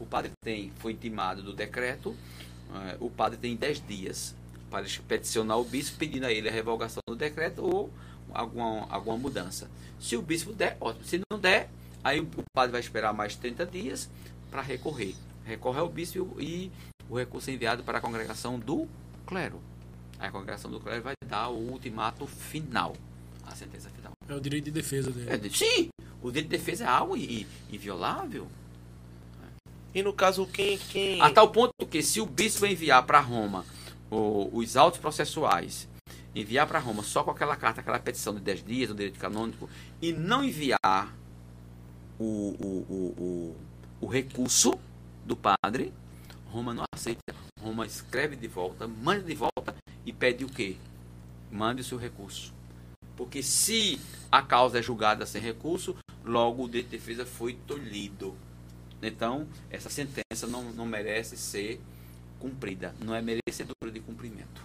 o 0.03 0.07
padre 0.07 0.33
tem, 0.45 0.73
foi 0.79 0.93
intimado 0.93 1.43
do 1.43 1.53
decreto, 1.53 2.17
eh, 2.75 2.97
o 2.99 3.09
padre 3.09 3.39
tem 3.39 3.55
10 3.55 3.87
dias 3.87 4.35
para 4.69 4.85
peticionar 5.07 5.59
o 5.59 5.65
bispo 5.65 5.97
pedindo 5.97 6.27
a 6.27 6.33
ele 6.33 6.49
a 6.49 6.53
revogação 6.53 7.01
do 7.09 7.15
decreto 7.15 7.63
ou 7.63 7.91
alguma, 8.33 8.87
alguma 8.91 9.17
mudança. 9.17 9.71
Se 10.01 10.17
o 10.17 10.23
bispo 10.23 10.53
der, 10.53 10.77
ótimo. 10.81 11.05
Se 11.05 11.21
não 11.31 11.39
der, 11.39 11.71
aí 12.03 12.21
o 12.21 12.29
padre 12.53 12.73
vai 12.73 12.81
esperar 12.81 13.13
mais 13.13 13.37
30 13.37 13.65
dias 13.67 14.11
para 14.51 14.61
recorrer. 14.61 15.15
Recorre 15.45 15.79
ao 15.79 15.89
bispo 15.89 16.37
e 16.41 16.71
o 17.09 17.17
recurso 17.17 17.51
é 17.51 17.53
enviado 17.53 17.85
para 17.85 17.99
a 17.99 18.01
congregação 18.01 18.59
do 18.59 18.89
clero. 19.27 19.61
A 20.19 20.31
congregação 20.31 20.71
do 20.71 20.81
clero 20.81 21.03
vai 21.03 21.15
dar 21.27 21.49
o 21.49 21.71
ultimato 21.71 22.27
final, 22.27 22.97
a 23.47 23.55
sentença 23.55 23.89
final. 23.91 24.13
É 24.29 24.35
o 24.35 24.41
direito 24.41 24.65
de 24.65 24.71
defesa 24.71 25.11
dele. 25.11 25.47
É, 25.47 25.51
sim, 25.51 25.91
o 26.23 26.31
direito 26.31 26.51
de 26.51 26.57
defesa 26.57 26.85
é 26.85 26.89
algo 26.89 27.17
inviolável. 27.17 28.49
E 29.95 30.03
no 30.03 30.13
caso, 30.13 30.47
quem. 30.47 30.79
quem... 30.79 31.21
A 31.21 31.31
tal 31.31 31.51
ponto 31.51 31.73
que 31.91 32.03
se 32.03 32.21
o 32.21 32.27
bispo 32.27 32.65
enviar 32.67 33.05
para 33.05 33.21
Roma 33.21 33.65
o- 34.11 34.51
os 34.53 34.77
autos 34.77 34.99
processuais, 35.01 35.89
enviar 36.35 36.67
para 36.67 36.79
Roma 36.79 37.03
só 37.03 37.23
com 37.23 37.31
aquela 37.31 37.57
carta, 37.57 37.81
aquela 37.81 37.99
petição 37.99 38.35
de 38.35 38.41
10 38.41 38.65
dias 38.65 38.89
do 38.89 38.95
direito 38.95 39.19
canônico, 39.19 39.69
e 40.01 40.13
não 40.13 40.43
enviar 40.43 41.15
o, 42.19 42.25
o, 42.25 42.87
o, 42.89 43.57
o, 44.01 44.07
recurso 44.07 44.73
do 45.25 45.37
padre, 45.37 45.93
Roma 46.47 46.73
não 46.73 46.85
aceita. 46.95 47.35
Roma 47.61 47.87
escreve 47.87 48.37
de 48.37 48.49
volta, 48.49 48.89
manda 48.89 49.23
de 49.23 49.35
volta 49.35 49.75
e 50.05 50.13
pede 50.13 50.45
o 50.45 50.49
quê? 50.49 50.77
Mande 51.51 51.83
o 51.83 51.85
seu 51.85 51.99
recurso. 51.99 52.53
Porque 53.17 53.43
se 53.43 54.01
a 54.31 54.43
causa 54.43 54.79
é 54.79 54.83
julgada 54.83 55.27
sem 55.27 55.41
recurso, 55.41 55.95
logo 56.25 56.65
o 56.65 56.67
direito 56.67 56.91
de 56.91 56.97
defesa 56.97 57.27
foi 57.27 57.55
tolhido. 57.67 58.35
Então, 59.03 59.47
essa 59.71 59.91
sentença 59.91 60.47
não, 60.49 60.63
não 60.73 60.87
merece 60.87 61.37
ser 61.37 61.81
cumprida, 62.39 62.95
não 63.01 63.15
é 63.15 63.21
merecedora 63.23 63.91
de 63.93 64.01
cumprimento. 64.01 64.63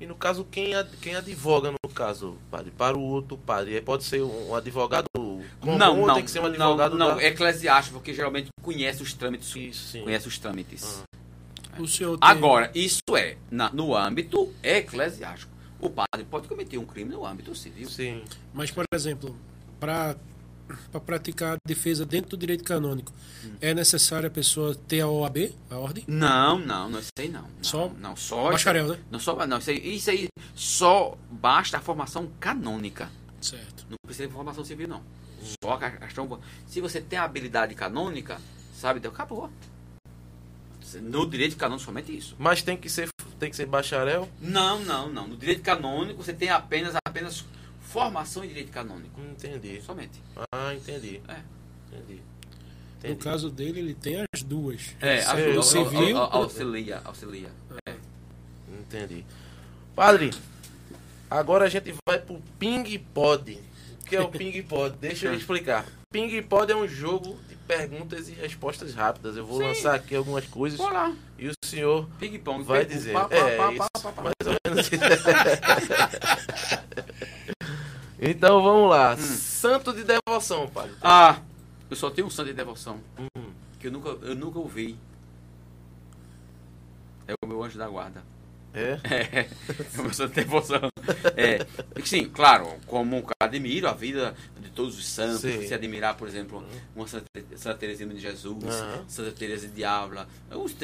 E 0.00 0.06
no 0.06 0.14
caso, 0.14 0.46
quem, 0.50 0.74
ad- 0.74 0.96
quem 0.98 1.14
advoga, 1.14 1.70
no 1.70 1.90
caso, 1.90 2.38
padre, 2.50 2.70
para 2.70 2.96
o 2.96 3.02
outro 3.02 3.36
padre? 3.36 3.76
É, 3.76 3.80
Pode 3.82 4.04
ser 4.04 4.22
um 4.22 4.54
advogado 4.54 5.04
comum 5.14 5.44
não, 5.76 6.06
não, 6.06 6.14
tem 6.14 6.24
que 6.24 6.30
ser 6.30 6.38
um 6.38 6.44
não, 6.44 6.48
advogado 6.50 6.96
não, 6.96 7.16
da- 7.16 7.22
é 7.22 7.26
eclesiástico, 7.26 7.98
porque 7.98 8.14
geralmente 8.14 8.48
conhece 8.62 9.02
os 9.02 9.12
trâmites. 9.12 9.54
Isso, 9.54 9.88
sim. 9.88 10.02
Conhece 10.02 10.26
os 10.26 10.38
trâmites. 10.38 11.04
O 11.78 11.86
senhor 11.86 12.18
tem- 12.18 12.28
Agora, 12.30 12.70
isso 12.74 13.00
é 13.14 13.36
na- 13.50 13.70
no 13.72 13.94
âmbito 13.94 14.50
eclesiástico. 14.62 15.52
O 15.78 15.88
padre 15.90 16.24
pode 16.30 16.48
cometer 16.48 16.78
um 16.78 16.84
crime 16.86 17.10
no 17.10 17.24
âmbito 17.26 17.54
civil. 17.54 17.88
Sim. 17.88 18.22
Mas, 18.54 18.70
por 18.70 18.84
exemplo, 18.92 19.36
para 19.78 20.16
para 20.90 21.00
praticar 21.00 21.54
a 21.54 21.56
defesa 21.66 22.04
dentro 22.04 22.30
do 22.30 22.36
direito 22.36 22.64
canônico, 22.64 23.12
Hum. 23.44 23.52
é 23.60 23.72
necessário 23.74 24.26
a 24.26 24.30
pessoa 24.30 24.74
ter 24.74 25.00
a 25.00 25.08
OAB, 25.08 25.54
a 25.70 25.76
ordem? 25.76 26.04
Não, 26.06 26.58
não, 26.58 26.90
não 26.90 27.00
sei 27.16 27.28
não. 27.28 27.42
não 27.42 27.48
Só 27.62 27.88
não, 27.98 28.16
só 28.16 28.50
bacharel, 28.50 28.88
né? 28.88 28.98
Não, 29.10 29.18
só, 29.18 29.46
não, 29.46 29.58
isso 29.58 29.70
aí, 29.70 29.96
isso 29.96 30.10
aí 30.10 30.28
só 30.54 31.16
basta 31.30 31.78
a 31.78 31.80
formação 31.80 32.28
canônica. 32.38 33.10
Certo. 33.40 33.86
Não 33.88 33.96
precisa 34.04 34.28
de 34.28 34.34
formação 34.34 34.64
civil, 34.64 34.86
não. 34.88 35.02
Só 35.62 35.72
a 35.72 35.90
questão. 35.90 36.38
Se 36.66 36.80
você 36.80 37.00
tem 37.00 37.18
a 37.18 37.24
habilidade 37.24 37.74
canônica, 37.74 38.38
sabe, 38.74 39.00
deu 39.00 39.10
acabou. 39.10 39.50
No 41.02 41.28
direito 41.28 41.56
canônico, 41.56 41.84
somente 41.84 42.16
isso. 42.16 42.34
Mas 42.38 42.62
tem 42.62 42.76
que 42.76 42.88
ser, 42.88 43.08
tem 43.38 43.48
que 43.48 43.56
ser 43.56 43.66
bacharel? 43.66 44.28
Não, 44.40 44.80
não, 44.80 45.08
não. 45.08 45.28
No 45.28 45.36
direito 45.36 45.62
canônico, 45.62 46.22
você 46.22 46.32
tem 46.32 46.50
apenas, 46.50 46.94
apenas 47.06 47.44
formação 47.90 48.44
em 48.44 48.48
direito 48.48 48.70
canônico. 48.72 49.20
Entendi. 49.20 49.80
Somente. 49.82 50.20
Ah, 50.52 50.74
entendi. 50.74 51.20
É. 51.28 51.36
Entendi. 51.92 52.20
No 53.02 53.08
Entendi. 53.08 53.24
caso 53.24 53.50
dele, 53.50 53.80
ele 53.80 53.94
tem 53.94 54.24
as 54.32 54.42
duas. 54.42 54.94
É, 55.00 55.20
ajuda, 55.24 55.60
o 55.60 55.62
civil- 55.62 56.16
au- 56.18 56.32
au- 56.32 56.42
auxilia, 56.42 57.00
auxilia. 57.04 57.48
Entendi. 58.68 59.24
Padre, 59.96 60.30
agora 61.30 61.64
a 61.64 61.68
gente 61.68 61.94
vai 62.06 62.18
pro 62.18 62.40
Ping 62.58 62.98
Pod. 63.14 63.58
O 64.00 64.04
que 64.04 64.16
é 64.16 64.20
o 64.20 64.28
Ping 64.28 64.62
Pod? 64.62 64.96
Deixa 65.00 65.26
eu 65.26 65.34
explicar. 65.34 65.86
Ping 66.12 66.42
Pod 66.42 66.70
é 66.70 66.76
um 66.76 66.86
jogo 66.88 67.38
de 67.48 67.54
perguntas 67.54 68.28
e 68.28 68.32
respostas 68.32 68.92
rápidas. 68.94 69.36
Eu 69.36 69.46
vou 69.46 69.58
Sim. 69.58 69.64
lançar 69.68 69.94
aqui 69.94 70.14
algumas 70.14 70.44
coisas 70.46 70.78
lá. 70.78 71.14
e 71.38 71.48
o 71.48 71.52
senhor 71.64 72.06
Ping-pong. 72.18 72.64
vai 72.64 72.80
ping-pong, 72.84 72.98
dizer. 72.98 73.12
pá, 73.14 73.28
pá, 73.28 73.36
É, 73.36 73.56
pá, 73.56 73.72
isso, 73.72 73.82
mais 74.22 74.34
ou 74.46 74.54
menos 74.66 74.86
isso. 74.86 74.90
Então 78.20 78.62
vamos 78.62 78.90
lá. 78.90 79.16
Santo 79.16 79.92
de 79.92 80.04
devoção, 80.04 80.68
padre. 80.68 80.94
Ah, 81.02 81.40
eu 81.88 81.96
só 81.96 82.10
tenho 82.10 82.26
um 82.26 82.30
santo 82.30 82.48
de 82.48 82.54
devoção. 82.54 83.00
Hum. 83.18 83.50
Que 83.78 83.86
eu 83.86 83.92
nunca, 83.92 84.10
eu 84.10 84.34
nunca 84.34 84.58
ouvi. 84.58 84.96
É 87.26 87.32
o 87.42 87.46
meu 87.46 87.62
anjo 87.62 87.78
da 87.78 87.88
guarda. 87.88 88.22
É? 88.72 89.00
É, 89.10 89.40
é 89.40 89.98
o 89.98 90.02
meu 90.02 90.12
santo 90.12 90.34
de 90.34 90.44
devoção. 90.44 90.80
É, 91.36 91.66
sim, 92.04 92.28
claro, 92.28 92.76
como 92.86 93.24
admiro 93.42 93.88
a 93.88 93.92
vida 93.92 94.34
de 94.60 94.70
todos 94.70 94.98
os 94.98 95.06
santos, 95.06 95.40
Sim. 95.40 95.66
se 95.66 95.74
admirar, 95.74 96.16
por 96.16 96.28
exemplo, 96.28 96.64
uma 96.94 97.08
Santa, 97.08 97.24
Santa 97.56 97.78
Teresina 97.78 98.14
de 98.14 98.20
Jesus, 98.20 98.62
Aham. 98.64 99.04
Santa 99.08 99.32
Teresa 99.32 99.66
de 99.66 99.82
Ávila, 99.84 100.28
os, 100.52 100.76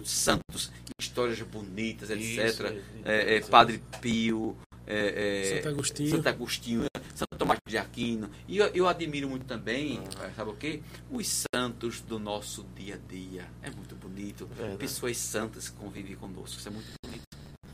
os 0.00 0.10
santos, 0.10 0.72
histórias 1.00 1.40
bonitas, 1.42 2.10
etc. 2.10 2.18
Isso, 2.20 2.62
É, 3.04 3.36
é. 3.36 3.40
Padre 3.42 3.80
Pio, 4.00 4.56
é, 4.90 5.42
é, 5.42 5.56
Santo 5.56 5.68
Agostinho. 5.68 6.10
Santo 6.10 6.28
Agostinho, 6.28 6.84
Santo 7.14 7.36
Tomás 7.36 7.60
de 7.66 7.76
Aquino. 7.76 8.30
E 8.48 8.56
eu, 8.56 8.66
eu 8.68 8.88
admiro 8.88 9.28
muito 9.28 9.44
também, 9.44 10.00
eh, 10.22 10.30
sabe 10.34 10.50
o 10.50 10.54
quê? 10.54 10.80
Os 11.10 11.44
santos 11.54 12.00
do 12.00 12.18
nosso 12.18 12.64
dia 12.74 12.94
a 12.94 12.98
dia. 12.98 13.46
É 13.62 13.70
muito 13.70 13.94
bonito. 13.94 14.46
Verdade. 14.46 14.78
Pessoas 14.78 15.18
santas 15.18 15.68
que 15.68 15.76
convivem 15.76 16.16
conosco. 16.16 16.58
Isso 16.58 16.68
é 16.68 16.70
muito 16.70 16.88
bonito. 17.04 17.22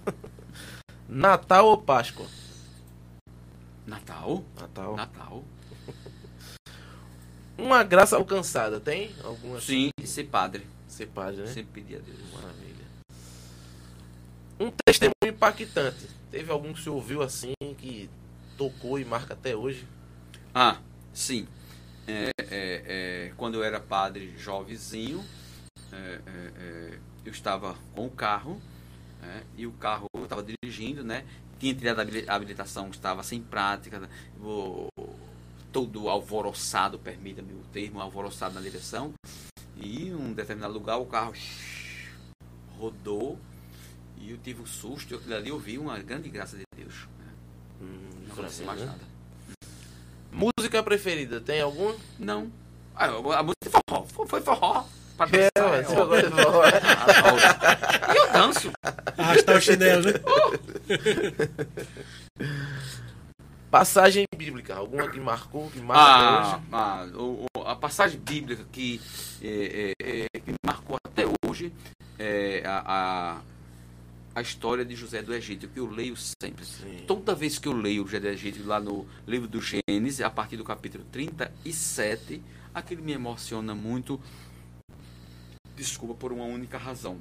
Natal 1.09 1.67
ou 1.67 1.79
Páscoa? 1.79 2.27
Natal? 3.87 4.45
Natal. 4.59 4.97
Natal. 4.97 5.45
Uma 7.57 7.85
graça 7.85 8.17
alcançada, 8.17 8.81
tem? 8.81 9.15
Alguma 9.23 9.61
Sim, 9.61 9.91
ser 10.05 10.25
padre. 10.25 10.67
Ser 10.89 11.07
padre, 11.07 11.43
né? 11.43 11.47
Sempre 11.47 11.83
pedir 11.83 11.97
a 11.97 12.01
Deus. 12.01 12.19
Maravilha. 12.33 12.64
Um 14.65 14.73
testemunho 14.87 15.13
impactante. 15.27 16.09
Teve 16.31 16.51
algum 16.51 16.73
que 16.73 16.81
você 16.81 16.89
ouviu 16.89 17.21
assim 17.21 17.53
que 17.77 18.09
tocou 18.57 18.99
e 18.99 19.05
marca 19.05 19.35
até 19.35 19.55
hoje? 19.55 19.87
Ah, 20.55 20.79
sim. 21.13 21.47
É, 22.09 22.31
é, 22.39 22.45
é, 22.51 23.33
quando 23.37 23.57
eu 23.57 23.63
era 23.63 23.79
padre 23.79 24.35
jovenzinho, 24.39 25.23
é, 25.93 25.97
é, 25.97 26.53
é, 26.57 26.99
eu 27.27 27.31
estava 27.31 27.77
com 27.95 28.07
o 28.07 28.11
carro, 28.11 28.59
né, 29.21 29.43
e 29.55 29.67
o 29.67 29.73
carro 29.73 30.07
eu 30.17 30.25
estava 30.25 30.43
dirigindo, 30.43 31.05
né? 31.05 31.27
Tinha 31.59 31.75
tirado 31.75 31.99
a 31.99 32.03
habili- 32.03 32.25
a 32.27 32.35
habilitação, 32.35 32.89
estava 32.89 33.23
sem 33.23 33.43
prática, 33.43 34.01
né, 34.01 34.09
todo 35.71 36.09
alvoroçado, 36.09 36.99
permita-me 36.99 37.53
o 37.53 37.65
termo, 37.71 38.01
alvoroçado 38.01 38.55
na 38.55 38.63
direção. 38.63 39.13
E 39.77 40.07
em 40.07 40.15
um 40.15 40.33
determinado 40.33 40.73
lugar 40.73 40.97
o 40.97 41.05
carro 41.05 41.35
rodou 42.79 43.39
e 44.25 44.31
eu 44.31 44.39
tive 44.39 44.63
um 44.63 44.67
susto, 44.67 45.13
e 45.13 45.17
aquilo 45.17 45.35
ali 45.35 45.49
eu 45.51 45.59
vi 45.59 45.77
uma 45.79 45.99
grande 45.99 46.29
graça 46.31 46.57
de 46.57 46.63
Deus. 46.77 46.95
né, 47.19 47.27
Hum, 47.81 47.99
Não 48.29 48.35
mim, 48.61 48.67
mais 48.67 48.81
né? 48.81 48.87
nada. 48.87 49.15
Música 50.33 50.83
preferida, 50.83 51.41
tem 51.41 51.61
alguma? 51.61 51.95
Não. 52.19 52.51
Ah, 52.97 53.07
a 53.07 53.43
música 53.43 53.71
foi 53.71 53.81
forró. 53.89 54.05
Foi- 54.07 54.27
Foi 54.27 54.41
forró. 54.41 54.85
Pra 55.17 55.27
É, 55.27 55.49
dançar, 55.55 55.75
é 55.79 55.83
de 55.83 55.95
forró, 55.95 56.65
é? 56.65 56.71
Ah, 58.09 58.13
E 58.13 58.17
eu 58.17 58.33
danço. 58.33 58.73
Arrastar 59.17 59.57
o 59.57 59.61
chinelo, 59.61 60.03
né? 60.07 60.13
Passagem 63.71 64.25
bíblica, 64.37 64.75
alguma 64.77 65.09
que 65.09 65.19
marcou, 65.19 65.69
que 65.71 65.81
marca 65.81 66.03
Ah, 66.03 66.55
até 66.55 66.67
ah, 66.73 67.71
a 67.73 67.75
passagem 67.77 68.21
bíblica 68.21 68.65
que, 68.71 69.01
é, 69.43 69.93
é, 70.01 70.27
é, 70.35 70.41
que 70.41 70.53
marcou 70.65 70.97
até 71.05 71.25
hoje 71.45 71.73
é 72.19 72.63
a, 72.65 72.83
a, 72.87 73.41
a 74.35 74.43
história 74.43 74.85
de 74.85 74.97
José 74.97 75.23
do 75.23 75.33
Egito, 75.35 75.69
que 75.69 75.79
eu 75.79 75.89
leio 75.89 76.15
sempre. 76.17 76.65
Sim. 76.65 77.05
Toda 77.07 77.35
vez 77.35 77.59
que 77.59 77.69
eu 77.69 77.73
leio 77.73 78.05
José 78.05 78.19
do 78.21 78.27
Egito, 78.29 78.65
lá 78.67 78.81
no 78.81 79.07
livro 79.27 79.47
do 79.47 79.61
Gênesis, 79.61 80.21
a 80.21 80.31
partir 80.31 80.57
do 80.57 80.65
capítulo 80.65 81.05
37, 81.13 82.43
aquilo 82.75 83.03
me 83.03 83.13
emociona 83.13 83.75
muito. 83.75 84.21
Desculpa, 85.77 86.15
por 86.15 86.33
uma 86.33 86.45
única 86.45 86.79
razão. 86.79 87.19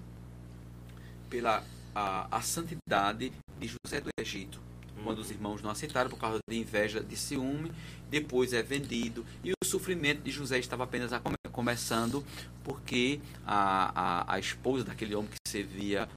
Pela 1.30 1.64
a, 1.96 2.28
a 2.38 2.42
santidade 2.42 3.32
de 3.60 3.68
José 3.68 4.02
do 4.02 4.10
Egito. 4.20 4.60
Quando 5.04 5.20
os 5.20 5.30
irmãos 5.32 5.62
não 5.62 5.70
aceitaram 5.70 6.10
por 6.10 6.18
causa 6.18 6.40
de 6.50 6.58
inveja, 6.58 7.02
de 7.04 7.18
ciúme, 7.18 7.72
depois 8.10 8.54
é 8.54 8.62
vendido. 8.64 9.26
E 9.44 9.52
o 9.52 9.66
sofrimento 9.66 10.22
de 10.22 10.32
José 10.32 10.60
estava 10.60 10.84
apenas 10.86 11.12
a 11.12 11.20
come- 11.20 11.36
começando, 11.52 12.24
porque 12.64 13.20
a, 13.46 14.24
a, 14.24 14.36
a 14.36 14.40
esposa 14.40 14.86
daquele 14.86 15.14
homem 15.14 15.30
que 15.30 15.52
servia 15.52 16.08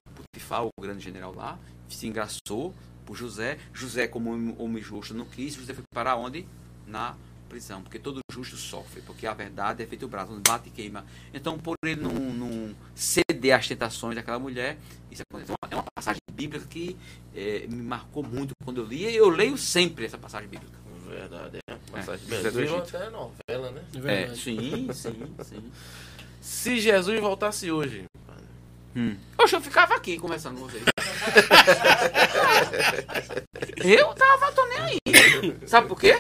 Potifar, 0.47 0.65
o 0.65 0.71
grande 0.81 1.03
general 1.03 1.35
lá, 1.35 1.59
se 1.89 2.07
engraçou 2.07 2.73
por 3.05 3.17
José. 3.17 3.59
José, 3.73 4.07
como 4.07 4.33
um 4.33 4.55
homem 4.63 4.83
justo, 4.83 5.13
não 5.13 5.25
quis. 5.25 5.55
José 5.55 5.75
foi 5.75 5.85
para 5.93 6.17
onde? 6.17 6.47
Na 6.87 7.17
prisão, 7.49 7.83
porque 7.83 7.99
todo 7.99 8.21
justo 8.33 8.57
sofre, 8.57 9.03
porque 9.03 9.27
a 9.27 9.33
verdade 9.35 9.83
é 9.83 9.87
feito 9.87 10.05
o 10.05 10.09
braço, 10.09 10.33
onde 10.33 10.43
bate 10.49 10.69
e 10.69 10.73
queima. 10.73 11.05
Então, 11.33 11.59
por 11.59 11.77
ele 11.85 12.01
não, 12.01 12.13
não 12.13 12.75
ceder 12.95 13.55
às 13.55 13.67
tentações 13.69 14.15
daquela 14.17 14.39
mulher, 14.39 14.79
isso 15.11 15.23
aconteceu. 15.29 15.55
É 15.71 15.75
uma 15.75 15.85
passagem 15.95 16.21
bíblica 16.33 16.67
que 16.67 16.97
eh, 17.35 17.67
me 17.69 17.83
marcou 17.83 18.23
muito 18.23 18.53
quando 18.65 18.81
eu 18.81 18.85
li, 18.85 19.05
e 19.05 19.17
eu 19.17 19.29
leio 19.29 19.57
sempre 19.57 20.07
essa 20.07 20.19
passagem 20.19 20.49
bíblica. 20.49 20.77
Verdade, 21.09 21.59
é. 21.69 21.75
Passagem 21.91 22.29
José 22.29 22.51
do 22.51 22.59
bíblica. 22.59 22.77
Egito. 22.77 22.97
até 22.97 23.11
novela, 23.11 23.71
né? 23.71 23.85
É 24.05 24.23
É, 24.23 24.35
sim, 24.35 24.89
sim, 24.93 25.35
sim. 25.45 25.73
Se 26.41 26.81
Jesus 26.81 27.21
voltasse 27.21 27.71
hoje, 27.71 28.07
Hum. 28.97 29.17
Oxe, 29.39 29.55
eu 29.55 29.61
ficava 29.61 29.95
aqui 29.95 30.19
conversando 30.19 30.59
com 30.59 30.67
vocês. 30.69 30.83
eu 33.85 34.15
tava, 34.15 34.53
tô 34.53 34.65
nem 34.67 34.79
aí. 34.79 34.99
Sabe 35.67 35.89
por 35.89 36.01
quê? 36.01 36.19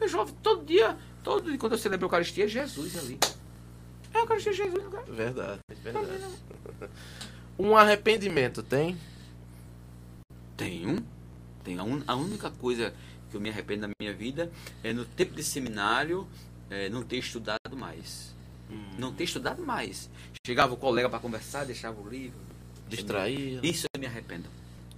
Eu 0.00 0.08
jovem 0.08 0.34
todo 0.42 0.64
dia, 0.64 0.96
todo 1.24 1.48
dia, 1.48 1.58
quando 1.58 1.72
eu 1.72 1.78
celebro 1.78 2.06
a 2.06 2.08
Eucaristia, 2.08 2.44
é 2.44 2.48
Jesus 2.48 2.96
ali. 2.98 3.18
É 4.14 4.18
a 4.18 4.20
Eucaristia 4.20 4.52
é 4.52 4.54
Jesus, 4.54 4.84
cara. 4.92 5.04
verdade, 5.08 5.60
verdade. 5.82 6.24
Um 7.58 7.76
arrependimento, 7.76 8.62
tem? 8.62 8.96
Tenho. 10.56 11.04
Tenho. 11.64 11.80
A, 11.80 11.84
un- 11.84 12.02
a 12.06 12.14
única 12.16 12.50
coisa 12.50 12.94
que 13.30 13.36
eu 13.36 13.40
me 13.40 13.50
arrependo 13.50 13.86
na 13.88 13.92
minha 14.00 14.12
vida 14.14 14.50
é 14.84 14.92
no 14.92 15.04
tempo 15.04 15.34
de 15.34 15.42
seminário 15.42 16.28
é, 16.70 16.88
não 16.88 17.02
ter 17.02 17.16
estudado 17.18 17.76
mais. 17.76 18.32
Não 18.98 19.12
ter 19.12 19.24
estudado 19.24 19.64
mais. 19.64 20.10
Chegava 20.46 20.74
o 20.74 20.76
colega 20.76 21.08
para 21.08 21.18
conversar, 21.18 21.64
deixava 21.64 22.00
o 22.00 22.08
livro. 22.08 22.38
Distrair? 22.88 23.60
Isso 23.62 23.86
eu 23.94 24.00
me 24.00 24.06
arrependo. 24.06 24.48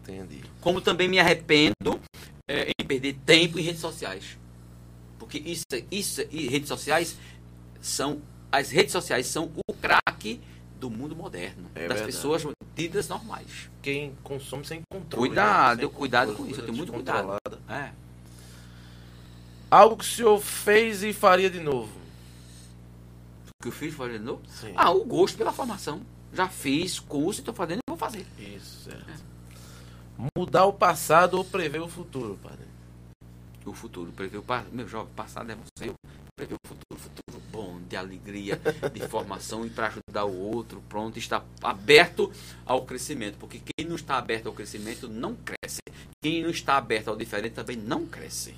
Entendi. 0.03 0.43
Como 0.61 0.81
também 0.81 1.09
me 1.09 1.19
arrependo 1.19 2.01
é, 2.49 2.71
em 2.79 2.85
perder 2.87 3.15
tempo 3.25 3.59
em 3.59 3.63
redes 3.63 3.81
sociais. 3.81 4.37
Porque 5.19 5.39
isso, 5.39 5.65
isso 5.91 6.23
e 6.31 6.49
redes 6.49 6.69
sociais 6.69 7.17
são. 7.81 8.21
As 8.51 8.71
redes 8.71 8.93
sociais 8.93 9.27
são 9.27 9.51
o 9.67 9.73
crack 9.73 10.41
do 10.79 10.91
mundo 10.91 11.17
moderno, 11.17 11.71
É 11.75 11.81
das 11.81 11.99
verdade. 11.99 12.05
pessoas 12.05 12.47
tidas 12.77 13.09
normais. 13.09 13.71
Quem 13.81 14.15
consome 14.23 14.65
sem 14.65 14.83
controle. 14.93 15.29
Cuidado, 15.29 15.79
né? 15.79 15.83
Sem 15.85 15.93
cuidado 15.93 16.29
controle, 16.29 16.49
com 16.49 16.53
isso, 16.53 16.61
eu 16.61 16.67
tenho 16.67 16.77
muito 16.77 16.93
cuidado. 16.93 17.39
É. 17.69 17.91
Algo 19.71 19.97
que 19.97 20.05
o 20.05 20.07
senhor 20.09 20.41
fez 20.41 21.03
e 21.03 21.13
faria 21.13 21.49
de 21.51 21.61
novo. 21.61 22.04
Que 23.65 23.69
eu 23.69 23.73
fiz 23.73 23.95
fazer 23.95 24.19
de 24.19 24.25
novo? 24.27 24.43
Sim. 24.47 24.75
Ah, 24.77 24.91
o 24.91 25.03
gosto 25.07 25.39
pela 25.39 25.51
formação. 25.51 26.03
Já 26.35 26.51
fiz 26.51 27.01
curso 27.01 27.41
e 27.41 27.41
estou 27.41 27.55
fazendo 27.55 27.79
e 27.79 27.89
vou 27.89 27.97
fazer. 27.97 28.27
Isso, 28.39 28.91
certo. 28.91 29.25
Mudar 30.37 30.67
o 30.67 30.73
passado 30.75 31.39
ou 31.39 31.45
prever 31.47 31.81
o 31.81 31.89
futuro, 31.89 32.39
padre? 32.43 32.67
O 33.65 33.73
futuro, 33.73 34.13
prever 34.13 34.37
o 34.37 34.43
passado. 34.43 34.69
Meu 34.71 34.87
jovem, 34.87 35.15
passado 35.15 35.51
é 35.51 35.55
você. 35.55 35.95
Prever 36.37 36.57
o 36.57 36.69
futuro, 36.69 37.01
futuro 37.01 37.43
bom, 37.51 37.81
de 37.89 37.97
alegria, 37.97 38.61
de 38.93 39.01
formação 39.09 39.65
e 39.65 39.71
para 39.71 39.87
ajudar 39.87 40.27
o 40.27 40.39
outro. 40.39 40.83
Pronto, 40.87 41.19
está 41.19 41.43
aberto 41.63 42.31
ao 42.67 42.85
crescimento. 42.85 43.39
Porque 43.39 43.63
quem 43.65 43.87
não 43.89 43.97
está 43.97 44.19
aberto 44.19 44.47
ao 44.47 44.53
crescimento 44.53 45.09
não 45.09 45.35
cresce. 45.37 45.81
Quem 46.23 46.43
não 46.43 46.51
está 46.51 46.77
aberto 46.77 47.09
ao 47.09 47.17
diferente 47.17 47.55
também 47.55 47.79
não 47.79 48.05
cresce. 48.05 48.55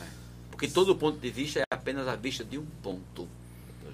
É. 0.00 0.06
Porque 0.50 0.66
todo 0.66 0.96
ponto 0.96 1.20
de 1.20 1.30
vista 1.30 1.60
é 1.60 1.64
apenas 1.70 2.08
a 2.08 2.16
vista 2.16 2.44
de 2.44 2.58
um 2.58 2.66
ponto. 2.82 3.28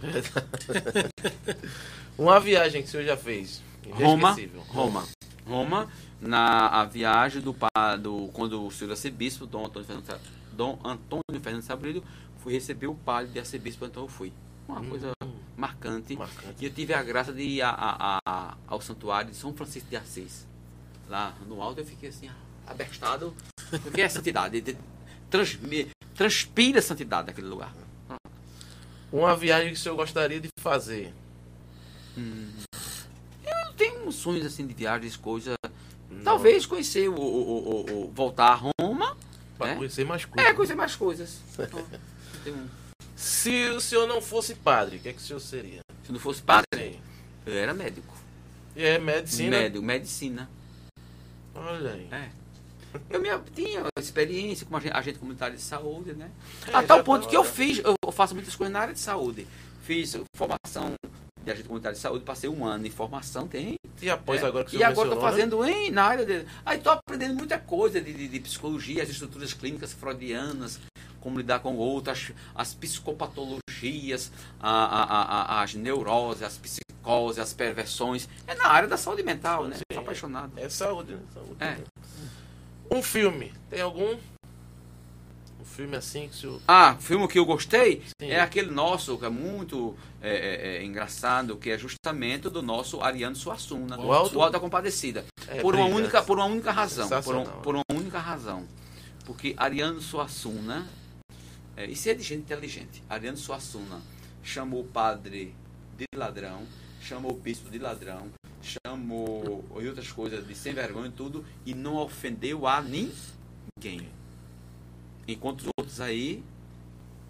Uma 2.19 2.39
viagem 2.41 2.83
que 2.83 2.89
o 2.89 2.91
senhor 2.91 3.05
já 3.05 3.17
fez. 3.17 3.63
Roma. 3.93 4.37
Roma, 4.69 5.05
Roma, 5.47 5.89
na 6.21 6.69
a 6.69 6.85
viagem 6.85 7.41
do, 7.41 7.57
do 8.01 8.29
quando 8.33 8.65
o 8.67 8.71
senhor 8.71 8.91
arcebispo, 8.91 9.47
Dom 9.47 9.67
Antônio 9.67 9.87
Dom 10.53 10.79
Antônio 10.85 11.41
Fernando 11.43 11.63
Sabrilho, 11.63 12.05
fui 12.39 12.53
receber 12.53 12.87
o 12.87 12.95
palio 12.95 13.31
de 13.31 13.39
arcebispo, 13.39 13.85
então 13.87 14.05
eu 14.05 14.09
fui. 14.09 14.33
Uma 14.69 14.85
coisa 14.85 15.11
marcante. 15.57 16.17
Marcante. 16.17 16.55
E 16.61 16.65
eu 16.67 16.73
tive 16.73 16.95
a 16.95 17.03
graça 17.03 17.33
de 17.33 17.43
ir 17.43 17.63
a- 17.63 17.71
a- 17.71 18.19
a- 18.25 18.57
ao 18.69 18.81
santuário 18.81 19.31
de 19.31 19.37
São 19.37 19.53
Francisco 19.53 19.89
de 19.91 19.97
Assis. 19.97 20.47
Lá 21.09 21.35
no 21.49 21.61
alto 21.61 21.81
eu 21.81 21.85
fiquei 21.85 22.11
assim, 22.11 22.31
abestado. 22.67 23.35
Porque 23.83 24.01
é 24.01 24.09
santidade. 24.09 24.61
de- 24.61 24.77
transmi- 25.29 25.89
transpira 26.15 26.79
a 26.79 26.83
santidade 26.83 27.27
daquele 27.29 27.49
lugar. 27.49 27.73
Uma 29.13 29.35
viagem 29.37 29.69
que 29.73 29.79
o 29.79 29.83
senhor 29.83 29.97
gostaria 29.97 30.41
de 30.41 30.49
fazer. 30.61 31.13
Eu 32.17 33.73
tenho 33.77 34.11
sonhos 34.13 34.47
assim 34.47 34.67
de 34.67 34.75
viagens, 34.75 35.17
coisa. 35.17 35.55
Talvez 36.23 36.67
conhecer 36.67 37.09
o, 37.09 37.15
o- 37.15 37.17
o- 37.87 38.05
o- 38.05 38.11
voltar 38.13 38.49
a 38.53 38.71
Roma. 38.83 39.17
Para 39.59 39.69
né? 39.69 39.77
conhecer 39.77 40.05
mais 40.05 40.25
coisas. 40.25 40.51
É, 40.51 40.55
conhecer 40.55 40.75
mais 40.75 40.97
coisas. 40.97 41.39
Então, 42.43 42.71
Se 43.15 43.67
o 43.69 43.81
senhor 43.83 44.07
não 44.07 44.23
fosse 44.23 44.55
padre, 44.55 44.97
o 44.97 45.01
que, 45.01 45.11
é 45.11 45.13
que 45.13 45.19
o 45.19 45.23
senhor 45.23 45.41
seria? 45.41 45.81
Se 46.07 46.11
não 46.11 46.19
fosse 46.19 46.41
padre, 46.41 46.65
Sim. 46.75 46.99
eu 47.45 47.53
era 47.53 47.75
médico. 47.75 48.17
E 48.75 48.83
é 48.83 48.99
medicina. 48.99 49.51
Médico, 49.59 49.85
medicina. 49.85 50.49
Olha 51.55 51.93
aí. 51.93 52.09
É. 52.11 52.31
Eu 53.09 53.21
me, 53.21 53.29
tinha 53.55 53.85
experiência 53.99 54.67
como 54.67 54.77
agente, 54.77 55.19
comunitário 55.19 55.57
de 55.57 55.63
saúde, 55.63 56.13
né? 56.13 56.31
É, 56.67 56.75
a 56.75 56.83
tal 56.83 57.05
ponto 57.05 57.29
que 57.29 57.37
eu 57.37 57.45
fiz, 57.45 57.81
eu 57.85 58.13
faço 58.13 58.35
muitas 58.35 58.55
coisas 58.57 58.73
na 58.73 58.81
área 58.81 58.95
de 58.95 59.01
saúde. 59.01 59.47
Fiz 59.83 60.17
formação 60.37 60.95
de 61.45 61.51
agente 61.51 61.67
comunitário 61.67 61.97
de 61.97 62.03
saúde, 62.03 62.25
passei 62.25 62.51
um 62.51 62.65
ano 62.65 62.87
em 62.87 62.91
formação, 62.91 63.49
tem. 63.49 63.77
E 64.01 64.11
após 64.11 64.43
É. 64.43 64.47
agora 64.47 64.65
que 64.65 64.77
e 64.77 64.85
agora 64.85 65.09
estou 65.09 65.23
né? 65.23 65.31
fazendo 65.31 65.65
em, 65.65 65.91
na 65.91 66.05
área 66.05 66.25
de. 66.25 66.45
Aí 66.65 66.79
estou 66.79 66.93
aprendendo 66.93 67.35
muita 67.35 67.59
coisa 67.59 68.01
de, 68.01 68.13
de, 68.13 68.29
de 68.29 68.41
psicologia, 68.41 69.03
as 69.03 69.09
estruturas 69.09 69.53
clínicas 69.53 69.93
freudianas, 69.93 70.81
como 71.21 71.39
lidar 71.39 71.61
com 71.61 71.77
outras, 71.77 72.33
as 72.55 72.75
psicopatologias, 72.75 74.31
a, 74.61 74.71
a, 74.71 75.03
a, 75.59 75.63
as 75.63 75.75
neuroses, 75.75 76.43
as 76.43 76.59
psicoses, 76.59 77.39
as 77.39 77.53
perversões. 77.53 78.29
É 78.47 78.55
na 78.55 78.67
área 78.67 78.89
da 78.89 78.97
saúde 78.97 79.23
mental, 79.23 79.65
né? 79.65 79.77
Sim. 79.77 79.83
Estou 79.91 80.03
apaixonado. 80.03 80.53
É 80.57 80.69
saúde, 80.69 81.13
né? 81.13 81.21
Saúde. 81.35 81.57
É. 81.61 81.79
Um 82.91 83.03
filme. 83.03 83.53
Tem 83.69 83.81
algum? 83.81 84.17
Um 85.61 85.65
filme 85.65 85.97
assim 85.97 86.29
que 86.29 86.35
o 86.35 86.39
senhor. 86.39 86.61
Ah, 86.67 86.97
filme 86.99 87.29
que 87.29 87.39
eu 87.39 87.45
gostei 87.45 88.03
Sim. 88.21 88.31
é 88.31 88.41
aquele 88.41 88.71
nosso, 88.71 89.17
que 89.19 89.25
é 89.27 89.29
muito 89.29 89.97
é, 90.21 90.31
é, 90.31 90.77
é, 90.79 90.85
engraçado, 90.85 91.57
que 91.57 91.71
é 91.71 91.79
justamente 91.79 92.49
do 92.49 92.63
nosso 92.63 93.01
Ariano 93.01 93.37
Suassuna, 93.37 93.99
O 94.01 94.13
Alto- 94.13 94.39
o 94.39 94.43
Alto 94.43 94.53
da 94.53 94.61
Compadecida. 94.61 95.25
É, 95.47 95.61
por, 95.61 95.75
uma 95.75 95.85
brilhante. 95.85 96.03
única, 96.03 96.23
por 96.23 96.39
uma 96.39 96.47
única 96.47 96.73
razão. 96.73 97.09
Por, 97.09 97.15
um- 97.15 97.21
Sensacional. 97.23 97.63
por 97.63 97.75
uma 97.75 97.85
única 97.93 98.19
razão. 98.19 98.67
Porque 99.25 99.55
Ariano 99.57 100.01
Suassuna, 100.01 100.89
é, 101.77 101.87
isso 101.87 102.09
é 102.09 102.15
de 102.15 102.23
gente 102.23 102.41
inteligente. 102.41 103.03
Ariano 103.09 103.37
Suassuna 103.37 104.01
chamou 104.43 104.81
o 104.81 104.85
padre 104.85 105.55
de 105.97 106.07
ladrão, 106.17 106.63
chamou 107.01 107.33
o 107.33 107.37
bispo 107.37 107.71
de 107.71 107.79
ladrão, 107.79 108.29
chamou 108.63 109.65
e 109.81 109.89
outras 109.89 110.11
coisas 110.13 110.47
de 110.47 110.55
sem 110.55 110.73
vergonha 110.75 111.09
e 111.09 111.13
tudo, 111.13 111.45
e 111.65 111.75
não 111.75 111.97
ofendeu 111.97 112.67
a 112.67 112.81
ninguém. 112.81 114.09
Enquanto 115.27 115.61
os 115.63 115.69
outros 115.79 116.01
aí. 116.01 116.43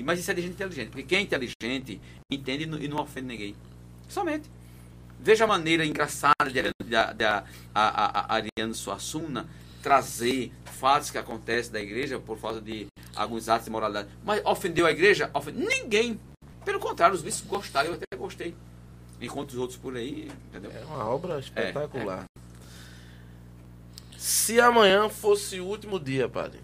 Mas 0.03 0.19
isso 0.19 0.31
é 0.31 0.35
de 0.35 0.41
gente 0.41 0.53
inteligente, 0.55 0.89
porque 0.89 1.03
quem 1.03 1.19
é 1.19 1.21
inteligente 1.21 2.01
entende 2.33 2.65
e 2.65 2.89
não- 2.89 3.01
ofende 3.01 3.27
ninguém. 3.27 3.55
Somente. 4.09 4.51
Veja 5.19 5.45
a 5.45 5.47
maneira 5.47 5.85
engraçada 5.85 6.47
de, 6.51 6.63
de, 6.63 6.71
de 7.15 7.25
a, 7.25 7.45
a, 7.75 8.21
a 8.35 8.35
Ariano 8.35 8.75
Suassuna 8.75 9.47
trazer 9.83 10.51
fatos 10.65 11.11
que 11.11 11.19
acontecem 11.19 11.71
da 11.71 11.81
igreja 11.81 12.19
por 12.19 12.41
causa 12.41 12.63
de 12.63 12.87
alguns 13.15 13.51
atos 13.51 13.67
de 13.67 13.71
moralidade. 13.71 14.09
Mas 14.25 14.41
ofendeu 14.47 14.87
a 14.87 14.91
igreja? 14.91 15.31
Ofendeu 15.35 15.69
ninguém. 15.69 16.19
Pelo 16.65 16.81
contrário, 16.81 17.15
os 17.15 17.21
bispos 17.23 17.47
gostaram, 17.49 17.91
eu 17.91 17.95
até 17.97 18.17
gostei. 18.17 18.55
Enquanto 19.21 19.51
os 19.51 19.57
outros 19.59 19.79
por 19.79 19.97
aí, 19.97 20.31
entendeu? 20.49 20.71
É 20.73 20.85
uma 20.85 21.05
obra 21.07 21.35
É, 21.37 21.39
espetacular. 21.41 22.25
Se 24.17 24.61
amanhã 24.61 25.09
fosse 25.09 25.61
o 25.61 25.67
último 25.67 25.99
dia, 25.99 26.29
padre. 26.29 26.61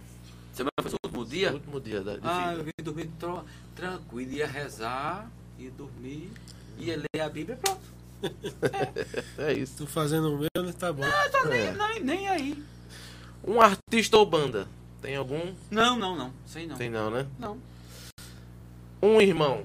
Semana 0.52 0.70
foi 0.82 0.92
o 0.92 0.96
último 1.06 1.22
O 1.22 1.26
dia? 1.26 1.52
último 1.52 1.80
dia 1.80 2.02
da 2.02 2.14
de 2.16 2.20
Ah, 2.24 2.54
eu 2.56 2.64
vim 2.64 2.70
dormir 2.82 3.10
tranquilo, 3.74 4.32
ia 4.32 4.46
rezar, 4.46 5.30
ia 5.58 5.70
dormir, 5.70 6.30
ia 6.78 6.96
ler 6.96 7.20
a 7.20 7.28
Bíblia 7.28 7.56
e 7.56 7.58
pronto. 7.58 7.96
É 9.38 9.52
isso. 9.52 9.76
Tô 9.78 9.86
fazendo 9.86 10.34
o 10.34 10.38
meu, 10.38 10.64
né? 10.64 10.72
Tá 10.78 10.92
bom. 10.92 11.02
Não 11.02 11.30
tô 11.30 11.48
nem, 11.48 11.60
É. 11.60 11.72
nem, 11.72 12.00
nem 12.02 12.28
aí. 12.28 12.64
Um 13.46 13.60
artista 13.60 14.16
ou 14.16 14.24
banda. 14.26 14.66
Tem 15.02 15.14
algum? 15.14 15.54
Não, 15.70 15.96
não, 15.98 16.16
não. 16.16 16.32
Sei 16.46 16.66
não. 16.66 16.76
Tem 16.76 16.88
não, 16.90 17.10
né? 17.10 17.26
Não. 17.38 17.58
Um 19.02 19.20
irmão. 19.20 19.64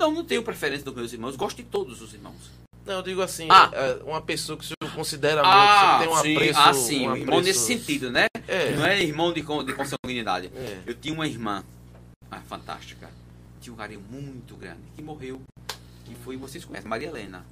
Não, 0.00 0.10
não 0.10 0.24
tenho 0.24 0.42
preferência 0.42 0.82
dos 0.84 0.94
meus 0.94 1.12
irmãos. 1.12 1.36
Gosto 1.36 1.58
de 1.58 1.64
todos 1.64 2.00
os 2.00 2.14
irmãos. 2.14 2.50
Não, 2.86 2.94
eu 2.94 3.02
digo 3.02 3.20
assim, 3.20 3.46
Ah. 3.50 3.70
é, 3.74 4.02
uma 4.02 4.22
pessoa 4.22 4.56
que 4.58 4.64
o 4.64 4.66
senhor 4.66 4.94
considera 4.94 5.42
muito, 5.42 5.58
que 5.92 5.98
tem 5.98 6.08
um 6.08 6.16
apreço. 6.36 6.58
ah, 6.58 6.72
sim. 6.74 7.06
um 7.08 7.16
irmão 7.16 7.40
nesse 7.42 7.60
sentido, 7.60 8.10
né? 8.10 8.26
É. 8.48 8.74
Não 8.74 8.86
é 8.86 9.02
irmão 9.02 9.30
de, 9.32 9.42
de 9.42 9.72
consanguinidade. 9.74 10.50
É. 10.56 10.82
Eu 10.86 10.94
tinha 10.94 11.12
uma 11.12 11.28
irmã 11.28 11.62
ah, 12.30 12.40
fantástica. 12.48 13.10
Tinha 13.60 13.74
um 13.74 13.76
carinho 13.76 14.00
muito 14.10 14.56
grande. 14.56 14.80
Que 14.96 15.02
morreu. 15.02 15.40
Que 16.06 16.14
foi, 16.24 16.38
vocês 16.38 16.64
conhecem, 16.64 16.88
Maria 16.88 17.08
Helena. 17.08 17.44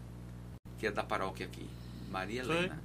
Que 0.79 0.87
é 0.87 0.91
da 0.91 1.03
paróquia 1.05 1.45
aqui. 1.45 1.69
Maria 2.11 2.43
Sim. 2.45 2.51
Helena. 2.51 2.83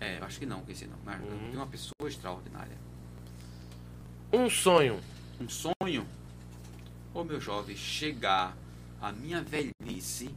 É, 0.00 0.18
eu 0.20 0.24
acho 0.24 0.38
que 0.38 0.46
não, 0.46 0.60
conheci 0.60 0.86
não. 0.86 0.96
Mas 1.04 1.20
Uhum. 1.20 1.48
tem 1.50 1.56
uma 1.56 1.66
pessoa 1.66 2.08
extraordinária. 2.08 2.76
Um 4.32 4.48
sonho. 4.48 5.00
Um 5.40 5.48
sonho, 5.48 6.06
ô 7.12 7.22
meu 7.24 7.40
jovem, 7.40 7.76
chegar 7.76 8.56
à 9.06 9.12
minha 9.12 9.40
velhice, 9.40 10.30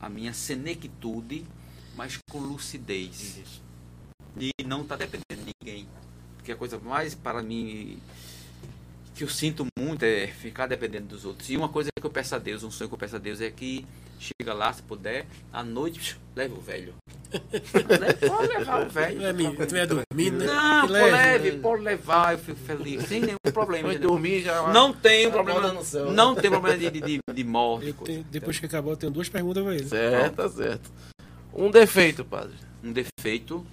à 0.00 0.08
minha 0.08 0.32
senectude, 0.32 1.44
mas 1.94 2.18
com 2.30 2.38
lucidez. 2.38 3.60
E 4.40 4.50
não 4.64 4.82
tá 4.82 4.96
dependendo 4.96 5.44
de 5.44 5.52
ninguém. 5.62 5.86
Porque 6.36 6.52
a 6.52 6.56
coisa 6.56 6.78
mais 6.78 7.14
para 7.14 7.42
mim 7.42 8.00
que 9.14 9.24
eu 9.24 9.28
sinto 9.28 9.66
muito 9.78 10.04
é 10.04 10.28
ficar 10.28 10.66
dependendo 10.66 11.08
dos 11.08 11.26
outros. 11.26 11.50
E 11.50 11.56
uma 11.56 11.68
coisa 11.68 11.90
que 11.94 12.06
eu 12.06 12.10
peço 12.10 12.34
a 12.34 12.38
Deus, 12.38 12.62
um 12.62 12.70
sonho 12.70 12.88
que 12.88 12.94
eu 12.94 12.98
peço 12.98 13.16
a 13.16 13.18
Deus 13.18 13.42
é 13.42 13.50
que 13.50 13.84
chega 14.18 14.54
lá, 14.54 14.72
se 14.72 14.82
puder, 14.82 15.26
à 15.52 15.62
noite, 15.62 16.18
leve 16.34 16.54
o 16.54 16.60
velho. 16.60 16.94
Pode 18.28 18.48
levar 18.58 18.86
o 18.86 18.88
velho. 18.88 19.18
Não 19.20 19.26
é 19.26 19.32
menino, 19.32 19.66
tu 19.66 19.76
é 19.76 19.86
dormindo, 19.86 20.38
né? 20.38 20.46
Não, 20.46 20.80
pode 20.88 20.92
leve. 20.92 21.52
pode 21.58 21.82
levar, 21.82 22.32
eu 22.32 22.38
fico 22.38 22.58
feliz, 22.60 23.04
sem 23.06 23.20
nenhum 23.20 23.36
problema. 23.52 23.88
Foi 23.88 23.98
dormir 23.98 24.42
já. 24.42 24.72
Não 24.72 24.92
tem 24.92 25.26
a 25.26 25.30
problema, 25.30 25.72
no 25.72 25.84
céu. 25.84 26.10
não 26.10 26.34
tem 26.34 26.50
problema 26.50 26.78
de, 26.78 26.90
de, 26.90 27.00
de, 27.00 27.20
de 27.32 27.44
morte. 27.44 27.92
Tenho- 28.04 28.24
depois 28.30 28.58
que 28.58 28.66
acabar, 28.66 28.90
eu 28.92 28.96
tenho 28.96 29.12
duas 29.12 29.28
perguntas 29.28 29.62
pra 29.62 29.74
ele. 29.74 29.86
Certo, 29.88 30.34
tá 30.36 30.48
certo. 30.48 30.90
Um 31.52 31.70
defeito, 31.70 32.24
padre. 32.24 32.54
Um 32.82 32.92
defeito. 32.92 33.66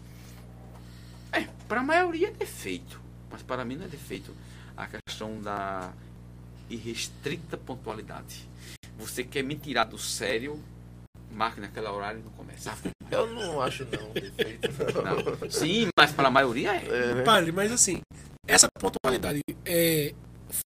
É, 1.31 1.47
para 1.67 1.81
a 1.81 1.83
maioria 1.83 2.27
é 2.29 2.31
defeito, 2.31 2.99
mas 3.29 3.41
para 3.41 3.63
mim 3.63 3.75
não 3.75 3.85
é 3.85 3.89
defeito. 3.89 4.31
A 4.75 4.87
questão 4.87 5.39
da 5.41 5.91
irrestrita 6.69 7.57
pontualidade. 7.57 8.47
Você 8.97 9.23
quer 9.23 9.43
me 9.43 9.55
tirar 9.55 9.85
do 9.85 9.97
sério, 9.97 10.59
marque 11.35 11.59
naquele 11.59 11.87
horário 11.87 12.19
e 12.21 12.23
não 12.23 12.31
começa. 12.31 12.73
Eu 13.11 13.27
não 13.27 13.61
acho 13.61 13.85
não 13.85 14.09
defeito. 14.13 14.69
Não. 15.03 15.49
Sim, 15.51 15.89
mas 15.97 16.11
para 16.11 16.29
a 16.29 16.31
maioria 16.31 16.73
é. 16.73 16.87
É, 16.87 17.13
né? 17.15 17.23
Padre, 17.23 17.51
mas 17.51 17.71
assim, 17.71 18.01
essa 18.47 18.67
pontualidade 18.79 19.41
é, 19.65 20.15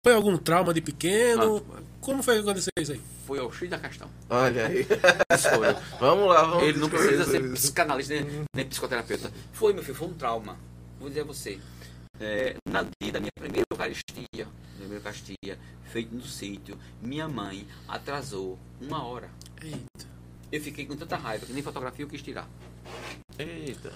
foi 0.06 0.14
algum 0.14 0.38
trauma 0.38 0.74
de 0.74 0.82
pequeno? 0.82 1.66
como 2.02 2.24
foi 2.24 2.36
que 2.36 2.42
aconteceu 2.42 2.72
isso 2.80 2.92
aí? 2.94 3.02
Foi 3.26 3.40
ao 3.40 3.52
X 3.52 3.70
da 3.70 3.78
questão. 3.78 4.10
Olha 4.30 4.68
aí. 4.68 4.86
Vamos 6.00 6.28
lá, 6.30 6.44
vamos 6.44 6.64
Ele 6.64 6.80
não 6.80 6.90
precisa 6.90 7.26
ser 7.26 7.44
isso. 7.44 7.54
psicanalista 7.54 8.14
nem, 8.14 8.46
nem 8.56 8.66
psicoterapeuta. 8.66 9.32
Foi, 9.52 9.74
meu 9.74 9.84
filho, 9.84 9.96
foi 9.96 10.08
um 10.08 10.14
trauma. 10.14 10.58
Vou 11.00 11.10
dizer 11.10 11.22
a 11.22 11.26
você. 11.26 11.60
É, 12.20 12.56
na 12.68 12.84
dia 13.02 13.12
da 13.12 13.20
minha 13.20 13.32
primeira 13.38 13.66
Eucaristia, 13.70 14.16
minha 14.34 14.48
primeira 14.78 15.00
Eucaristia, 15.00 15.60
feito 15.84 16.16
no 16.16 16.24
sítio, 16.24 16.78
minha 17.02 17.28
mãe 17.28 17.68
atrasou 17.88 18.58
uma 18.80 19.04
hora. 19.06 19.30
Eita. 19.62 20.17
Eu 20.52 20.62
fiquei 20.62 20.86
com 20.86 20.96
tanta 20.96 21.18
raiva 21.18 21.46
que 21.46 21.54
nem 21.54 21.62
fotografia 21.62 22.06
eu 22.06 22.10
quis 22.10 22.22
tirar. 22.22 22.48
Eita. 23.38 23.92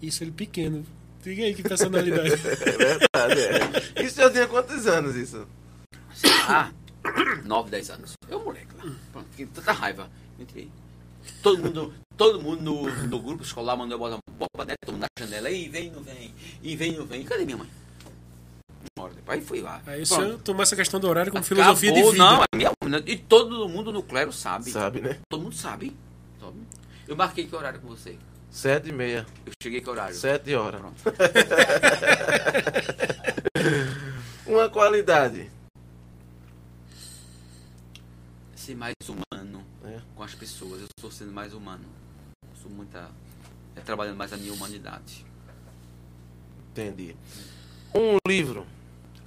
Isso 0.00 0.22
ele 0.22 0.30
pequeno. 0.32 0.84
Diga 1.22 1.44
aí 1.44 1.54
que 1.54 1.62
personalidade. 1.62 2.30
É 2.36 2.76
verdade, 2.76 3.40
é. 3.98 4.02
Isso 4.04 4.16
já 4.16 4.30
tinha 4.30 4.46
quantos 4.46 4.86
anos, 4.86 5.16
isso? 5.16 5.46
Ah, 6.48 6.70
9, 7.44 7.70
10 7.70 7.90
anos. 7.90 8.12
Eu, 8.28 8.44
moleque 8.44 8.74
lá. 8.76 8.84
Pronto, 9.12 9.26
fiquei 9.30 9.46
com 9.46 9.52
tanta 9.52 9.72
raiva. 9.72 10.10
Eu 10.38 10.46
tirei. 10.46 10.70
Todo 11.42 11.58
mundo, 11.62 11.94
todo 12.16 12.40
mundo 12.40 12.62
no, 12.62 13.06
no 13.08 13.18
grupo 13.20 13.42
escolar 13.42 13.76
mandou 13.76 13.94
eu 13.94 13.98
botar 13.98 14.16
uma 14.16 14.48
bomba 14.48 14.64
né, 14.64 14.74
todo 14.84 14.94
mundo 14.94 15.02
na 15.02 15.24
janela. 15.24 15.50
E 15.50 15.68
vem, 15.68 15.90
não 15.90 16.02
vem. 16.02 16.34
E 16.62 16.76
vem, 16.76 16.96
não 16.96 17.06
vem. 17.06 17.24
Cadê 17.24 17.44
minha 17.44 17.56
mãe? 17.56 17.68
Aí 19.26 19.40
fui 19.40 19.60
lá. 19.60 19.80
Aí 19.86 20.06
Pronto. 20.06 20.22
senhor 20.22 20.38
tomou 20.40 20.62
essa 20.62 20.76
questão 20.76 21.00
do 21.00 21.08
horário 21.08 21.32
como 21.32 21.44
Acabou, 21.44 21.64
filosofia 21.64 21.92
de 21.92 22.02
vida. 22.02 22.16
Não, 22.16 22.42
é 22.42 22.56
minha, 22.56 22.70
e 23.06 23.16
todo 23.16 23.68
mundo 23.68 23.92
no 23.92 24.02
clero 24.02 24.32
sabe. 24.32 24.70
Sabe, 24.70 25.00
né? 25.00 25.18
Todo 25.28 25.42
mundo 25.42 25.54
sabe. 25.54 25.96
sabe. 26.40 26.58
Eu 27.08 27.16
marquei 27.16 27.46
que 27.46 27.54
horário 27.54 27.80
com 27.80 27.88
você? 27.88 28.16
Sete 28.50 28.88
e 28.88 28.92
meia. 28.92 29.26
Eu 29.44 29.52
cheguei 29.62 29.80
que 29.80 29.90
horário? 29.90 30.14
Sete 30.14 30.54
horas. 30.54 30.80
Pronto. 30.80 31.02
Uma 34.46 34.68
qualidade. 34.68 35.50
Ser 38.54 38.74
mais 38.74 38.94
humano 39.08 39.64
É. 39.84 40.00
com 40.14 40.22
as 40.22 40.34
pessoas. 40.34 40.80
Eu 40.80 40.86
estou 40.96 41.10
sendo 41.10 41.32
mais 41.32 41.52
humano. 41.52 41.84
Eu 42.42 42.56
sou 42.62 42.70
muita. 42.70 43.10
É, 43.74 43.80
trabalhando 43.80 44.16
mais 44.16 44.32
a 44.32 44.36
minha 44.36 44.52
humanidade. 44.52 45.24
Entendi. 46.72 47.16
Um 47.94 48.16
livro. 48.26 48.66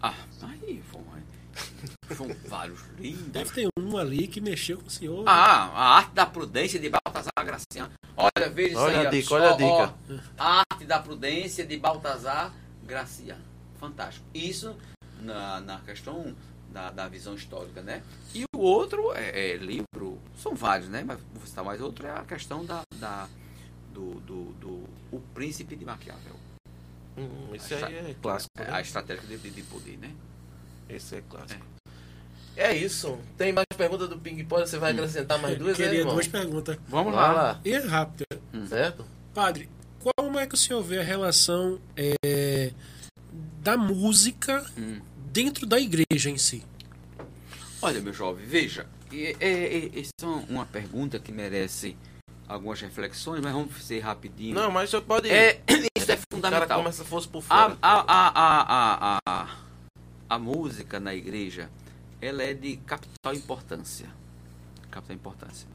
Ah, 0.01 0.13
aí, 0.43 0.81
foi. 0.89 2.15
São 2.15 2.27
vários 2.47 2.79
lindos. 2.97 3.27
Deve 3.27 3.51
ter 3.51 3.67
um 3.77 3.97
ali 3.97 4.27
que 4.27 4.39
mexeu 4.41 4.77
com 4.79 4.87
o 4.87 4.89
senhor. 4.89 5.23
Ah, 5.27 5.65
a 5.67 5.97
arte 5.97 6.13
da 6.13 6.25
prudência 6.25 6.79
de 6.79 6.89
Baltazar 6.89 7.31
Graciano. 7.45 7.91
Olha, 8.15 8.49
veja 8.49 8.69
isso 8.69 8.79
Olha 8.79 8.99
aí. 8.99 9.05
a 9.05 9.07
ó. 9.07 9.11
dica, 9.11 9.27
Só, 9.27 9.35
olha 9.35 9.49
a 9.49 9.53
ó, 9.53 9.55
dica. 9.55 10.23
a 10.37 10.63
arte 10.71 10.85
da 10.85 10.99
prudência 10.99 11.65
de 11.65 11.77
Baltazar 11.77 12.53
Graciano. 12.85 13.43
Fantástico. 13.79 14.25
Isso 14.33 14.75
na, 15.21 15.59
na 15.61 15.79
questão 15.79 16.35
da, 16.71 16.91
da 16.91 17.07
visão 17.07 17.35
histórica, 17.35 17.81
né? 17.81 18.01
E 18.33 18.43
o 18.55 18.59
outro 18.59 19.11
é, 19.13 19.51
é 19.51 19.57
livro, 19.57 20.19
são 20.37 20.55
vários, 20.55 20.89
né? 20.89 21.03
Mas 21.05 21.19
vou 21.33 21.45
citar 21.45 21.63
mais 21.63 21.81
outro, 21.81 22.07
é 22.07 22.11
a 22.11 22.23
questão 22.23 22.65
da, 22.65 22.81
da 22.95 23.27
do, 23.93 24.15
do, 24.21 24.43
do 24.53 24.83
O 25.11 25.19
Príncipe 25.33 25.75
de 25.75 25.85
Maquiavel. 25.85 26.35
Hum, 27.19 27.53
esse 27.53 27.73
aí 27.73 27.95
é 27.95 28.15
clássico. 28.21 28.49
É 28.57 28.63
né? 28.63 28.69
a 28.71 28.81
estratégia 28.81 29.23
de, 29.27 29.37
de- 29.37 29.49
de 29.51 29.61
poder, 29.63 29.97
né? 29.97 30.11
Esse 30.87 31.15
é 31.15 31.21
clássico. 31.29 31.65
É 32.55 32.75
isso. 32.75 33.17
Tem 33.37 33.53
mais 33.53 33.65
perguntas 33.77 34.09
do 34.09 34.17
Ping 34.17 34.43
Pong? 34.45 34.61
Você 34.67 34.77
vai 34.77 34.91
acrescentar 34.91 35.39
mais 35.39 35.57
duas, 35.57 35.77
né, 35.77 35.85
Queria 35.85 35.99
irmão? 35.99 36.13
duas 36.15 36.27
perguntas. 36.27 36.77
Vamos 36.87 37.13
Vai 37.13 37.33
lá. 37.33 37.61
E 37.63 37.71
é 37.73 37.79
rápida. 37.79 38.25
Certo? 38.67 39.05
Padre, 39.33 39.69
como 39.99 40.37
é 40.39 40.45
que 40.47 40.55
o 40.55 40.57
senhor 40.57 40.81
vê 40.81 40.99
a 40.99 41.03
relação 41.03 41.79
é, 41.95 42.73
da 43.61 43.77
música 43.77 44.65
Hum. 44.77 44.99
dentro 45.31 45.65
da 45.65 45.79
igreja 45.79 46.29
em 46.29 46.37
si? 46.37 46.63
Olha, 47.81 48.01
meu 48.01 48.11
jovem, 48.11 48.45
veja, 48.45 48.85
é, 49.13 49.35
é, 49.39 49.77
é, 49.77 49.99
essa 49.99 50.11
é 50.23 50.25
uma 50.51 50.65
pergunta 50.65 51.17
que 51.19 51.31
merece 51.31 51.95
algumas 52.49 52.81
reflexões, 52.81 53.41
mas 53.41 53.53
vamos 53.53 53.81
ser 53.83 53.99
rapidinho. 53.99 54.55
Não, 54.55 54.71
mas 54.71 54.89
você 54.89 54.99
pode. 54.99 55.29
é, 55.29 55.61
isso 55.95 56.11
é 56.11 56.15
o 56.15 56.17
cara 56.17 56.23
fundamental. 56.33 56.79
começa 56.79 57.05
fosse 57.05 57.27
por 57.27 57.39
A, 57.39 57.41
fora. 57.41 57.77
a, 57.81 57.99
a, 58.01 58.31
a, 58.35 59.19
a, 59.25 59.55
a, 60.29 60.39
música 60.39 60.99
na 60.99 61.13
igreja, 61.13 61.69
ela 62.19 62.41
é 62.43 62.53
de 62.53 62.77
capital 62.77 63.33
importância. 63.33 64.09
Capital 64.89 65.15
importância. 65.15 65.67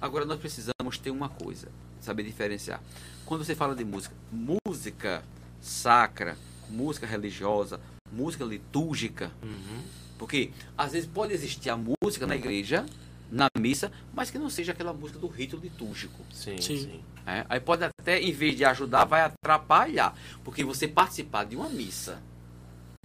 Agora, 0.00 0.24
nós 0.26 0.38
precisamos 0.38 0.98
ter 0.98 1.10
uma 1.10 1.28
coisa, 1.28 1.68
saber 2.00 2.22
diferenciar. 2.22 2.80
Quando 3.24 3.44
você 3.44 3.54
fala 3.54 3.74
de 3.74 3.84
música, 3.84 4.14
música 4.30 5.22
sacra, 5.60 6.36
música 6.68 7.06
religiosa, 7.06 7.80
música 8.12 8.44
litúrgica, 8.44 9.32
Uhum. 9.42 9.82
porque 10.18 10.50
às 10.76 10.92
vezes 10.92 11.08
pode 11.08 11.32
existir 11.32 11.70
a 11.70 11.76
música 11.76 12.26
na 12.26 12.36
igreja, 12.36 12.86
na 13.30 13.48
missa, 13.58 13.92
mas 14.12 14.30
que 14.30 14.38
não 14.38 14.48
seja 14.48 14.72
aquela 14.72 14.92
música 14.92 15.18
do 15.18 15.26
rito 15.26 15.56
litúrgico. 15.56 16.24
Sim, 16.32 16.60
Sim. 16.60 16.78
sim. 16.78 17.04
É, 17.26 17.44
aí 17.48 17.60
pode 17.60 17.84
até, 17.84 18.18
em 18.18 18.32
vez 18.32 18.56
de 18.56 18.64
ajudar, 18.64 19.04
vai 19.04 19.20
atrapalhar. 19.20 20.16
Porque 20.42 20.64
você 20.64 20.88
participar 20.88 21.44
de 21.44 21.56
uma 21.56 21.68
missa, 21.68 22.22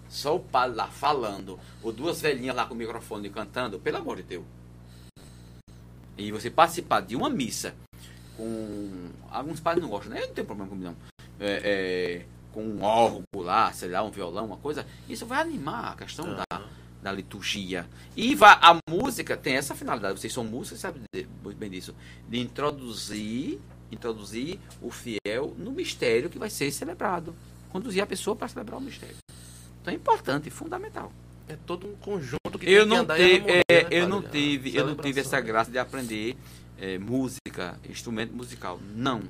só 0.08 0.36
o 0.36 0.40
padre 0.40 0.78
lá 0.78 0.88
falando, 0.88 1.60
ou 1.82 1.92
duas 1.92 2.22
velhinhas 2.22 2.56
lá 2.56 2.66
com 2.66 2.74
o 2.74 2.78
microfone 2.78 3.30
cantando, 3.30 3.80
pelo 3.80 3.98
amor 3.98 4.18
de 4.18 4.24
Deus. 4.24 4.46
E 6.18 6.32
você 6.32 6.50
participar 6.50 7.02
de 7.02 7.16
uma 7.16 7.30
missa 7.30 7.76
com. 8.38 9.10
Alguns 9.30 9.60
padres 9.60 9.84
não 9.84 9.90
gostam, 9.90 10.14
né? 10.14 10.22
Eu 10.22 10.28
não 10.28 10.34
tenho 10.34 10.48
problema 10.48 10.70
comigo, 10.70 10.90
não. 10.90 10.96
É, 11.40 12.22
é, 12.22 12.26
com 12.54 12.64
um 12.64 12.84
órgão 12.84 13.24
lá, 13.36 13.74
sei 13.74 13.90
lá, 13.90 14.04
um 14.04 14.12
violão, 14.12 14.46
uma 14.46 14.58
coisa. 14.58 14.86
Isso 15.10 15.26
vai 15.26 15.42
animar 15.42 15.94
a 15.94 15.96
questão 15.96 16.34
da, 16.36 16.46
da 17.04 17.12
liturgia. 17.12 17.86
E 18.16 18.36
a 18.41 18.78
música 18.89 19.36
tem 19.36 19.56
essa 19.56 19.76
finalidade. 19.76 20.20
Vocês 20.20 20.32
são 20.32 20.43
músicos, 20.43 20.80
sabem 20.80 21.04
muito 21.43 21.58
bem 21.58 21.70
disso. 21.70 21.93
De 22.30 22.39
introduzir, 22.39 23.60
introduzir 23.91 24.58
o 24.82 24.89
fiel 24.89 25.54
no 25.58 25.72
mistério 25.72 26.30
que 26.30 26.39
vai 26.39 26.49
ser 26.49 26.72
celebrado. 26.72 27.36
Conduzir 27.70 28.01
a 28.01 28.08
pessoa 28.08 28.36
para 28.36 28.47
celebrar 28.47 28.80
o 28.80 28.82
mistério. 28.82 29.18
Então 29.82 29.93
é 29.93 29.97
importante, 29.97 30.49
fundamental. 30.49 31.12
É 31.47 31.58
todo 31.66 31.86
um 31.86 31.95
conjunto 31.95 32.58
que 32.58 32.70
Eu 32.70 32.88
tem 32.88 32.89
que 32.89 32.95
não, 32.95 33.04
em 33.04 33.18
tive, 33.18 33.36
harmonia, 33.36 33.64
é, 33.68 33.84
né, 33.84 33.89
eu 33.91 34.08
não 34.08 34.22
tive, 34.22 34.76
eu 34.76 34.88
não 34.88 34.95
tive 34.95 35.20
essa 35.20 35.41
graça 35.41 35.70
de 35.70 35.78
aprender 35.78 36.38
é, 36.80 36.97
música, 36.97 37.78
instrumento 37.89 38.34
musical. 38.34 38.80
Não. 38.95 39.24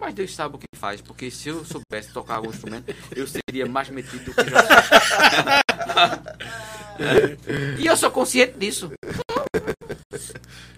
Mas 0.00 0.12
Deus 0.12 0.34
sabe 0.34 0.56
o 0.56 0.58
que 0.58 0.66
faz, 0.76 1.00
porque 1.00 1.30
se 1.30 1.50
eu 1.50 1.64
soubesse 1.64 2.12
tocar 2.12 2.36
algum 2.36 2.50
instrumento, 2.50 2.92
eu 3.14 3.26
seria 3.28 3.64
mais 3.64 3.88
metido 3.90 4.24
do 4.24 4.34
que 4.34 4.50
já. 4.50 5.60
e 7.78 7.86
eu 7.86 7.96
sou 7.96 8.10
consciente 8.10 8.58
disso. 8.58 8.90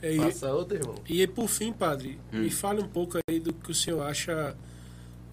É, 0.03 0.13
e, 0.15 0.19
Passa 0.19 0.53
outra, 0.53 0.79
irmão. 0.79 0.95
e 1.09 1.21
aí, 1.21 1.27
por 1.27 1.49
fim, 1.49 1.73
padre, 1.73 2.19
Hum. 2.33 2.41
me 2.43 2.51
fale 2.51 2.81
um 2.81 2.89
pouco 2.89 3.19
aí 3.29 3.41
do 3.41 3.53
que 3.53 3.71
o 3.71 3.75
senhor 3.75 4.03
acha 4.03 4.57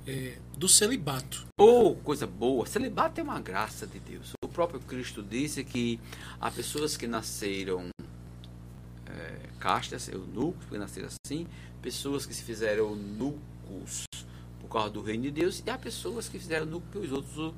é, 0.07 0.37
do 0.57 0.67
celibato. 0.67 1.45
Oh, 1.59 1.95
coisa 2.03 2.25
boa. 2.27 2.65
Celibato 2.65 3.19
é 3.19 3.23
uma 3.23 3.39
graça 3.39 3.85
de 3.87 3.99
Deus. 3.99 4.31
O 4.43 4.47
próprio 4.47 4.79
Cristo 4.81 5.21
disse 5.23 5.63
que 5.63 5.99
há 6.39 6.49
pessoas 6.51 6.97
que 6.97 7.07
nasceram 7.07 7.87
é, 9.07 9.35
castas, 9.59 10.07
eunucos, 10.09 10.65
que 10.69 10.77
nasceram 10.77 11.07
assim, 11.25 11.47
pessoas 11.81 12.25
que 12.25 12.33
se 12.33 12.43
fizeram 12.43 12.89
eunucos 12.89 14.03
por 14.59 14.69
causa 14.69 14.89
do 14.89 15.01
reino 15.01 15.23
de 15.23 15.31
Deus, 15.31 15.61
e 15.65 15.69
há 15.69 15.77
pessoas 15.77 16.27
que 16.27 16.39
fizeram 16.39 16.65
eunuco 16.65 16.85
porque 16.91 17.05
os 17.07 17.11
outros 17.13 17.37
o, 17.37 17.53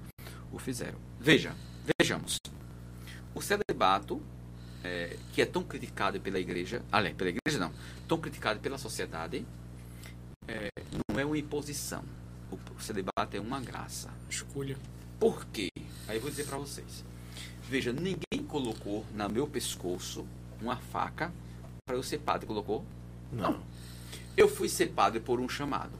o 0.51 0.59
fizeram. 0.59 0.97
Veja, 1.19 1.55
vejamos. 1.99 2.37
O 3.33 3.41
celibato, 3.41 4.21
é, 4.83 5.17
que 5.33 5.41
é 5.41 5.45
tão 5.45 5.63
criticado 5.63 6.19
pela 6.19 6.39
igreja, 6.39 6.81
além, 6.91 7.13
pela 7.13 7.29
igreja 7.29 7.59
não, 7.59 7.71
tão 8.07 8.17
criticado 8.17 8.59
pela 8.59 8.77
sociedade, 8.77 9.45
é, 10.47 10.69
não 11.09 11.19
é 11.19 11.25
uma 11.25 11.37
imposição. 11.37 12.03
O, 12.51 12.55
o 12.55 12.81
celibato 12.81 13.35
é 13.35 13.39
uma 13.39 13.59
graça. 13.59 14.09
Escolha. 14.29 14.77
Por 15.19 15.45
quê? 15.47 15.69
Aí 16.07 16.17
eu 16.17 16.21
vou 16.21 16.29
dizer 16.29 16.45
para 16.45 16.57
vocês. 16.57 17.03
Veja, 17.67 17.91
ninguém 17.91 18.45
colocou 18.47 19.05
no 19.13 19.29
meu 19.29 19.47
pescoço 19.47 20.25
uma 20.61 20.77
faca 20.77 21.33
para 21.85 21.95
eu 21.95 22.03
ser 22.03 22.19
padre. 22.19 22.45
Colocou? 22.45 22.85
Não. 23.31 23.61
Eu 24.37 24.47
fui 24.47 24.69
ser 24.69 24.87
padre 24.87 25.19
por 25.19 25.39
um 25.39 25.49
chamado. 25.49 25.97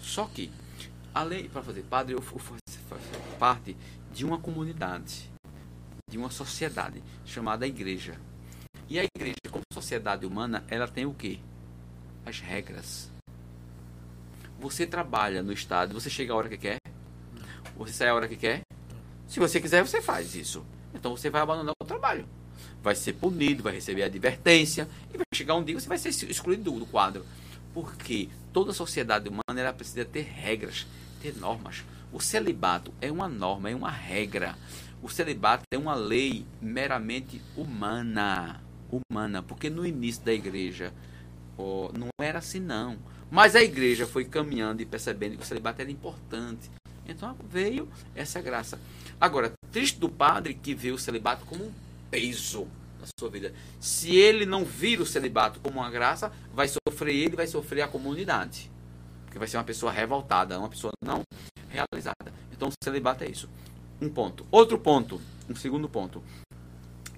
Só 0.00 0.26
que, 0.26 0.50
além 1.14 1.48
para 1.48 1.62
fazer 1.62 1.82
padre, 1.82 2.14
eu 2.14 2.20
fui 2.20 2.40
fazer 2.40 3.36
parte 3.38 3.76
de 4.12 4.24
uma 4.24 4.38
comunidade, 4.38 5.30
de 6.08 6.18
uma 6.18 6.30
sociedade 6.30 7.02
chamada 7.24 7.66
igreja. 7.66 8.18
E 8.88 8.98
a 8.98 9.04
igreja, 9.04 9.36
como 9.50 9.62
sociedade 9.72 10.26
humana, 10.26 10.64
ela 10.68 10.88
tem 10.88 11.06
o 11.06 11.14
quê? 11.14 11.38
As 12.26 12.40
regras. 12.40 13.08
Você 14.58 14.86
trabalha 14.86 15.42
no 15.42 15.52
estado, 15.52 15.94
você 15.94 16.10
chega 16.10 16.32
a 16.32 16.36
hora 16.36 16.48
que 16.48 16.58
quer, 16.58 16.78
você 17.76 17.92
sai 17.92 18.08
a 18.08 18.14
hora 18.14 18.28
que 18.28 18.36
quer. 18.36 18.62
Se 19.26 19.38
você 19.38 19.60
quiser, 19.60 19.82
você 19.82 20.02
faz 20.02 20.34
isso. 20.34 20.64
Então 20.92 21.16
você 21.16 21.30
vai 21.30 21.40
abandonar 21.40 21.72
o 21.80 21.86
trabalho. 21.86 22.28
Vai 22.82 22.94
ser 22.94 23.14
punido, 23.14 23.62
vai 23.62 23.74
receber 23.74 24.02
advertência 24.02 24.88
e 25.14 25.16
vai 25.16 25.24
chegar 25.32 25.54
um 25.54 25.64
dia 25.64 25.78
você 25.78 25.88
vai 25.88 25.98
ser 25.98 26.08
excluído 26.08 26.64
do, 26.64 26.80
do 26.80 26.86
quadro. 26.86 27.24
Porque 27.72 28.28
toda 28.52 28.72
sociedade 28.72 29.28
humana 29.28 29.60
ela 29.60 29.72
precisa 29.72 30.04
ter 30.04 30.22
regras, 30.22 30.86
ter 31.22 31.36
normas. 31.36 31.84
O 32.12 32.20
celibato 32.20 32.92
é 33.00 33.10
uma 33.10 33.28
norma, 33.28 33.70
é 33.70 33.74
uma 33.74 33.90
regra. 33.90 34.56
o 35.02 35.08
celibato 35.08 35.62
é 35.72 35.78
uma 35.78 35.94
lei 35.94 36.44
meramente 36.60 37.40
humana. 37.56 38.60
Humana, 38.90 39.42
porque 39.42 39.70
no 39.70 39.86
início 39.86 40.24
da 40.24 40.32
igreja 40.32 40.92
oh, 41.56 41.90
não 41.96 42.08
era 42.20 42.40
assim 42.40 42.58
não. 42.58 42.98
Mas 43.30 43.54
a 43.54 43.62
igreja 43.62 44.06
foi 44.06 44.24
caminhando 44.24 44.82
e 44.82 44.86
percebendo 44.86 45.36
que 45.36 45.44
o 45.44 45.46
celibato 45.46 45.80
era 45.80 45.90
importante. 45.90 46.68
Então 47.06 47.36
veio 47.48 47.88
essa 48.14 48.40
graça. 48.40 48.78
Agora, 49.20 49.52
triste 49.70 49.98
do 49.98 50.08
padre 50.08 50.54
que 50.54 50.74
vê 50.74 50.90
o 50.90 50.98
celibato 50.98 51.46
como 51.46 51.64
um 51.64 51.72
peso 52.10 52.66
na 53.00 53.06
sua 53.18 53.30
vida. 53.30 53.52
Se 53.78 54.14
ele 54.14 54.44
não 54.44 54.64
vira 54.64 55.02
o 55.02 55.06
celibato 55.06 55.60
como 55.60 55.80
uma 55.80 55.90
graça, 55.90 56.32
vai 56.52 56.68
sofrer 56.68 57.14
ele, 57.14 57.36
vai 57.36 57.46
sofrer 57.46 57.82
a 57.82 57.88
comunidade. 57.88 58.69
Porque 59.30 59.38
vai 59.38 59.46
ser 59.46 59.58
uma 59.58 59.64
pessoa 59.64 59.92
revoltada, 59.92 60.58
uma 60.58 60.68
pessoa 60.68 60.90
não 61.00 61.22
realizada. 61.68 62.32
Então 62.50 62.68
o 62.68 62.72
celibato 62.82 63.22
é 63.22 63.30
isso. 63.30 63.48
Um 64.00 64.08
ponto. 64.08 64.44
Outro 64.50 64.76
ponto, 64.76 65.20
um 65.48 65.54
segundo 65.54 65.88
ponto. 65.88 66.20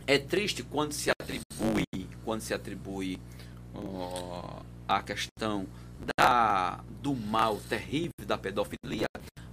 É 0.06 0.18
triste 0.18 0.62
quando 0.62 0.92
se 0.92 1.10
atribui, 1.10 2.06
quando 2.22 2.42
se 2.42 2.52
atribui 2.52 3.18
uh, 3.74 4.62
a 4.86 5.02
questão 5.02 5.66
da, 6.18 6.84
do 7.00 7.14
mal 7.14 7.56
terrível 7.66 8.26
da 8.26 8.36
pedofilia 8.36 9.06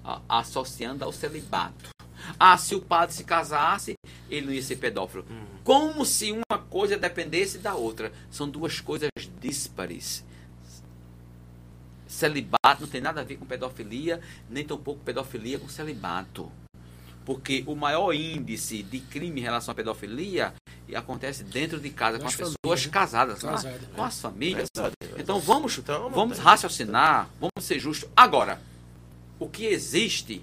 uh, 0.03 0.22
associando 0.28 1.05
ao 1.05 1.14
celibato. 1.14 1.91
Ah, 2.38 2.57
se 2.57 2.76
o 2.76 2.82
padre 2.82 3.16
se 3.16 3.24
casasse, 3.24 3.93
ele 4.30 4.47
não 4.47 4.53
ia 4.53 4.62
ser 4.62 4.76
pedófilo. 4.76 5.26
Uhum. 5.30 5.45
Como 5.64 6.05
se 6.05 6.34
uma 6.34 6.60
coisa 6.70 6.97
dependesse 6.97 7.60
da 7.60 7.74
outra. 7.74 8.12
São 8.30 8.49
duas 8.49 8.82
coisas 8.82 9.10
díspares. 9.39 10.26
Celibato 12.10 12.82
não 12.82 12.88
tem 12.88 12.99
nada 12.99 13.22
a 13.22 13.24
ver 13.24 13.38
com 13.38 13.45
pedofilia, 13.45 14.20
nem 14.49 14.66
tampouco 14.66 14.99
pedofilia 15.05 15.60
com 15.60 15.70
celibato. 15.70 16.51
Porque 17.24 17.64
o 17.68 17.76
maior 17.76 18.12
índice 18.14 18.82
de 18.82 18.99
crime 18.99 19.39
em 19.39 19.43
relação 19.43 19.72
à 19.72 19.76
pedofilia 19.76 20.51
acontece 20.95 21.43
dentro 21.43 21.80
de 21.80 21.91
casa, 21.91 22.18
com 22.18 22.26
as 22.26 22.36
pessoas 22.36 22.84
né? 22.84 22.91
casadas, 22.91 23.43
Casada, 23.43 23.78
com, 23.78 23.97
com, 23.97 24.03
as 24.03 24.20
famílias. 24.20 24.68
Então 25.16 25.39
vamos, 25.39 25.78
então, 25.78 26.10
vamos 26.10 26.39
raciocinar, 26.39 27.30
vamos 27.39 27.64
ser 27.64 27.78
justos. 27.78 28.10
Agora, 28.16 28.60
o 29.38 29.47
que 29.47 29.68
existe 29.68 30.41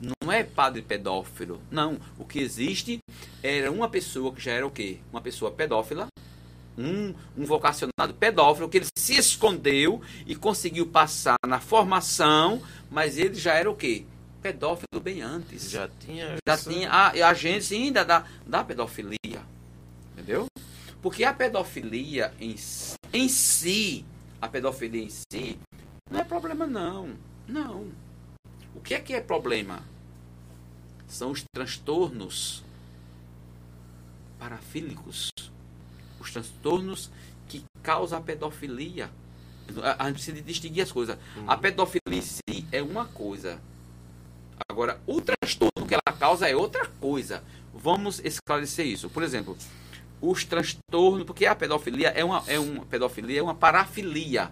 não 0.00 0.32
é 0.32 0.42
padre 0.42 0.80
pedófilo. 0.80 1.60
Não. 1.70 2.00
O 2.18 2.24
que 2.24 2.38
existe 2.38 2.98
era 3.42 3.70
uma 3.70 3.88
pessoa 3.88 4.32
que 4.32 4.40
já 4.40 4.52
era 4.52 4.66
o 4.66 4.70
quê? 4.70 4.98
Uma 5.12 5.20
pessoa 5.20 5.50
pedófila, 5.50 6.06
um, 6.76 7.14
um 7.36 7.44
vocacionado 7.44 8.14
pedófilo, 8.18 8.68
que 8.68 8.78
ele 8.78 8.86
se 8.96 9.16
escondeu 9.16 10.00
e 10.26 10.34
conseguiu 10.34 10.86
passar 10.86 11.36
na 11.46 11.60
formação, 11.60 12.62
mas 12.90 13.18
ele 13.18 13.34
já 13.34 13.54
era 13.54 13.70
o 13.70 13.74
quê? 13.74 14.04
pedófilo 14.42 15.00
bem 15.00 15.22
antes. 15.22 15.70
Já 15.70 15.88
tinha. 15.88 16.36
Já 16.46 16.54
essa... 16.54 16.68
tinha 16.70 16.90
a, 16.90 17.10
a 17.10 17.34
gente 17.34 17.72
ainda 17.72 18.04
da, 18.04 18.26
da 18.44 18.64
pedofilia. 18.64 19.42
Entendeu? 20.12 20.46
Porque 21.00 21.24
a 21.24 21.32
pedofilia 21.32 22.34
em, 22.40 22.56
em 23.12 23.28
si, 23.28 24.04
a 24.40 24.48
pedofilia 24.48 25.02
em 25.02 25.08
si, 25.08 25.58
não 26.10 26.20
é 26.20 26.24
problema 26.24 26.66
não. 26.66 27.16
Não. 27.46 27.86
O 28.74 28.80
que 28.80 28.94
é 28.94 29.00
que 29.00 29.14
é 29.14 29.20
problema? 29.20 29.82
São 31.06 31.30
os 31.30 31.44
transtornos 31.54 32.64
parafílicos. 34.38 35.30
Os 36.22 36.32
transtornos 36.32 37.10
que 37.48 37.64
causam 37.82 38.18
a 38.18 38.22
pedofilia. 38.22 39.10
A, 39.82 40.04
a 40.04 40.06
gente 40.06 40.14
precisa 40.14 40.40
distinguir 40.40 40.82
as 40.82 40.92
coisas. 40.92 41.18
Uhum. 41.36 41.50
A 41.50 41.56
pedofilia 41.56 42.18
em 42.18 42.22
si 42.22 42.66
é 42.72 42.82
uma 42.82 43.06
coisa 43.06 43.60
Agora, 44.68 45.00
o 45.06 45.20
transtorno 45.20 45.86
que 45.86 45.94
ela 45.94 46.16
causa 46.18 46.48
é 46.48 46.56
outra 46.56 46.86
coisa. 47.00 47.42
Vamos 47.74 48.20
esclarecer 48.24 48.86
isso. 48.86 49.10
Por 49.10 49.22
exemplo, 49.22 49.56
os 50.20 50.44
transtornos, 50.44 51.24
porque 51.24 51.46
a 51.46 51.54
pedofilia 51.54 52.08
é 52.08 52.24
uma, 52.24 52.42
é 52.46 52.58
uma 52.58 52.84
pedofilia 52.86 53.40
é 53.40 53.42
uma 53.42 53.54
parafilia. 53.54 54.50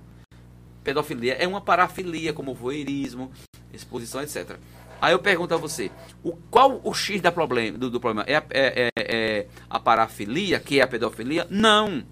Pedofilia 0.82 1.34
é 1.34 1.46
uma 1.46 1.60
parafilia, 1.60 2.32
como 2.32 2.54
voyeurismo, 2.54 3.30
exposição, 3.72 4.22
etc. 4.22 4.58
Aí 5.00 5.12
eu 5.12 5.18
pergunto 5.18 5.54
a 5.54 5.56
você, 5.56 5.90
o, 6.22 6.32
qual 6.50 6.80
o 6.84 6.92
X 6.92 7.20
da 7.20 7.32
problema, 7.32 7.78
do, 7.78 7.90
do 7.90 8.00
problema? 8.00 8.24
É, 8.28 8.34
é, 8.34 8.42
é, 8.50 8.90
é 8.96 9.46
a 9.68 9.80
parafilia, 9.80 10.60
que 10.60 10.78
é 10.78 10.82
a 10.82 10.86
pedofilia? 10.86 11.46
Não. 11.48 12.04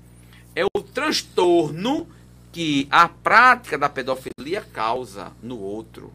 É 0.56 0.64
o 0.64 0.82
transtorno 0.82 2.08
que 2.50 2.88
a 2.90 3.08
prática 3.08 3.76
da 3.76 3.88
pedofilia 3.88 4.62
causa 4.72 5.32
no 5.42 5.60
outro. 5.60 6.12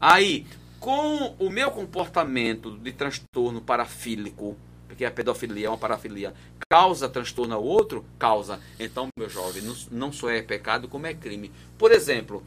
Aí, 0.00 0.44
com 0.80 1.34
o 1.38 1.50
meu 1.50 1.70
comportamento 1.70 2.76
de 2.78 2.92
transtorno 2.92 3.60
parafílico, 3.60 4.56
porque 4.86 5.04
a 5.04 5.10
pedofilia 5.10 5.66
é 5.66 5.70
uma 5.70 5.78
parafilia, 5.78 6.34
causa 6.68 7.08
transtorno 7.08 7.54
ao 7.54 7.64
outro? 7.64 8.04
Causa. 8.18 8.60
Então, 8.78 9.08
meu 9.16 9.28
jovem, 9.28 9.62
não 9.90 10.12
só 10.12 10.28
é 10.30 10.42
pecado, 10.42 10.88
como 10.88 11.06
é 11.06 11.14
crime. 11.14 11.52
Por 11.78 11.92
exemplo, 11.92 12.42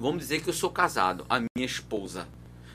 vamos 0.00 0.20
dizer 0.20 0.42
que 0.42 0.48
eu 0.48 0.54
sou 0.54 0.70
casado, 0.70 1.24
a 1.28 1.38
minha 1.38 1.66
esposa. 1.66 2.26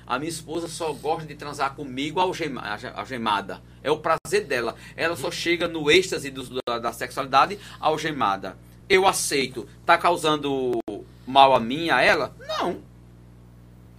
A 0.07 0.17
minha 0.17 0.29
esposa 0.29 0.69
só 0.69 0.93
gosta 0.93 1.27
de 1.27 1.35
transar 1.35 1.75
comigo 1.75 2.21
algemada. 2.21 3.61
É 3.83 3.91
o 3.91 3.97
prazer 3.97 4.45
dela. 4.45 4.75
Ela 4.95 5.17
só 5.17 5.29
chega 5.29 5.67
no 5.67 5.91
êxtase 5.91 6.31
do, 6.31 6.61
da, 6.65 6.79
da 6.79 6.93
sexualidade 6.93 7.59
algemada. 7.77 8.57
Eu 8.87 9.05
aceito. 9.05 9.67
Tá 9.85 9.97
causando 9.97 10.79
mal 11.25 11.53
a 11.53 11.59
mim, 11.59 11.89
a 11.89 12.01
ela? 12.01 12.33
Não. 12.47 12.81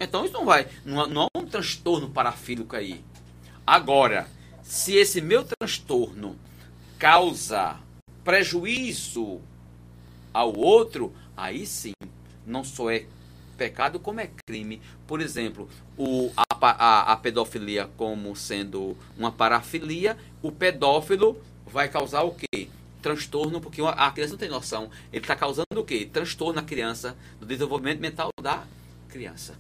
Então 0.01 0.25
isso 0.25 0.33
não 0.33 0.47
vai. 0.47 0.67
Não, 0.83 1.07
não 1.07 1.25
há 1.25 1.39
um 1.39 1.45
transtorno 1.45 2.09
parafílico 2.09 2.75
aí. 2.75 3.05
Agora, 3.67 4.27
se 4.63 4.95
esse 4.95 5.21
meu 5.21 5.45
transtorno 5.45 6.39
causa 6.99 7.77
prejuízo 8.25 9.41
ao 10.33 10.57
outro, 10.57 11.13
aí 11.37 11.67
sim, 11.67 11.93
não 12.47 12.65
só 12.65 12.91
é 12.91 13.05
pecado, 13.59 13.99
como 13.99 14.21
é 14.21 14.31
crime. 14.47 14.81
Por 15.07 15.21
exemplo, 15.21 15.69
o, 15.97 16.31
a, 16.37 16.45
a, 16.61 17.13
a 17.13 17.17
pedofilia 17.17 17.91
como 17.97 18.35
sendo 18.37 18.97
uma 19.19 19.33
parafilia, 19.33 20.17
o 20.41 20.53
pedófilo 20.53 21.37
vai 21.67 21.89
causar 21.89 22.23
o 22.23 22.35
quê? 22.35 22.69
Transtorno, 23.03 23.61
porque 23.61 23.83
a 23.83 24.11
criança 24.11 24.33
não 24.33 24.39
tem 24.39 24.49
noção. 24.49 24.91
Ele 25.13 25.23
está 25.23 25.37
causando 25.37 25.67
o 25.77 25.85
quê? 25.85 26.09
Transtorno 26.11 26.55
na 26.55 26.63
criança, 26.63 27.17
no 27.41 27.47
desenvolvimento 27.47 28.01
mental 28.01 28.31
da 28.41 28.65
criança. 29.09 29.55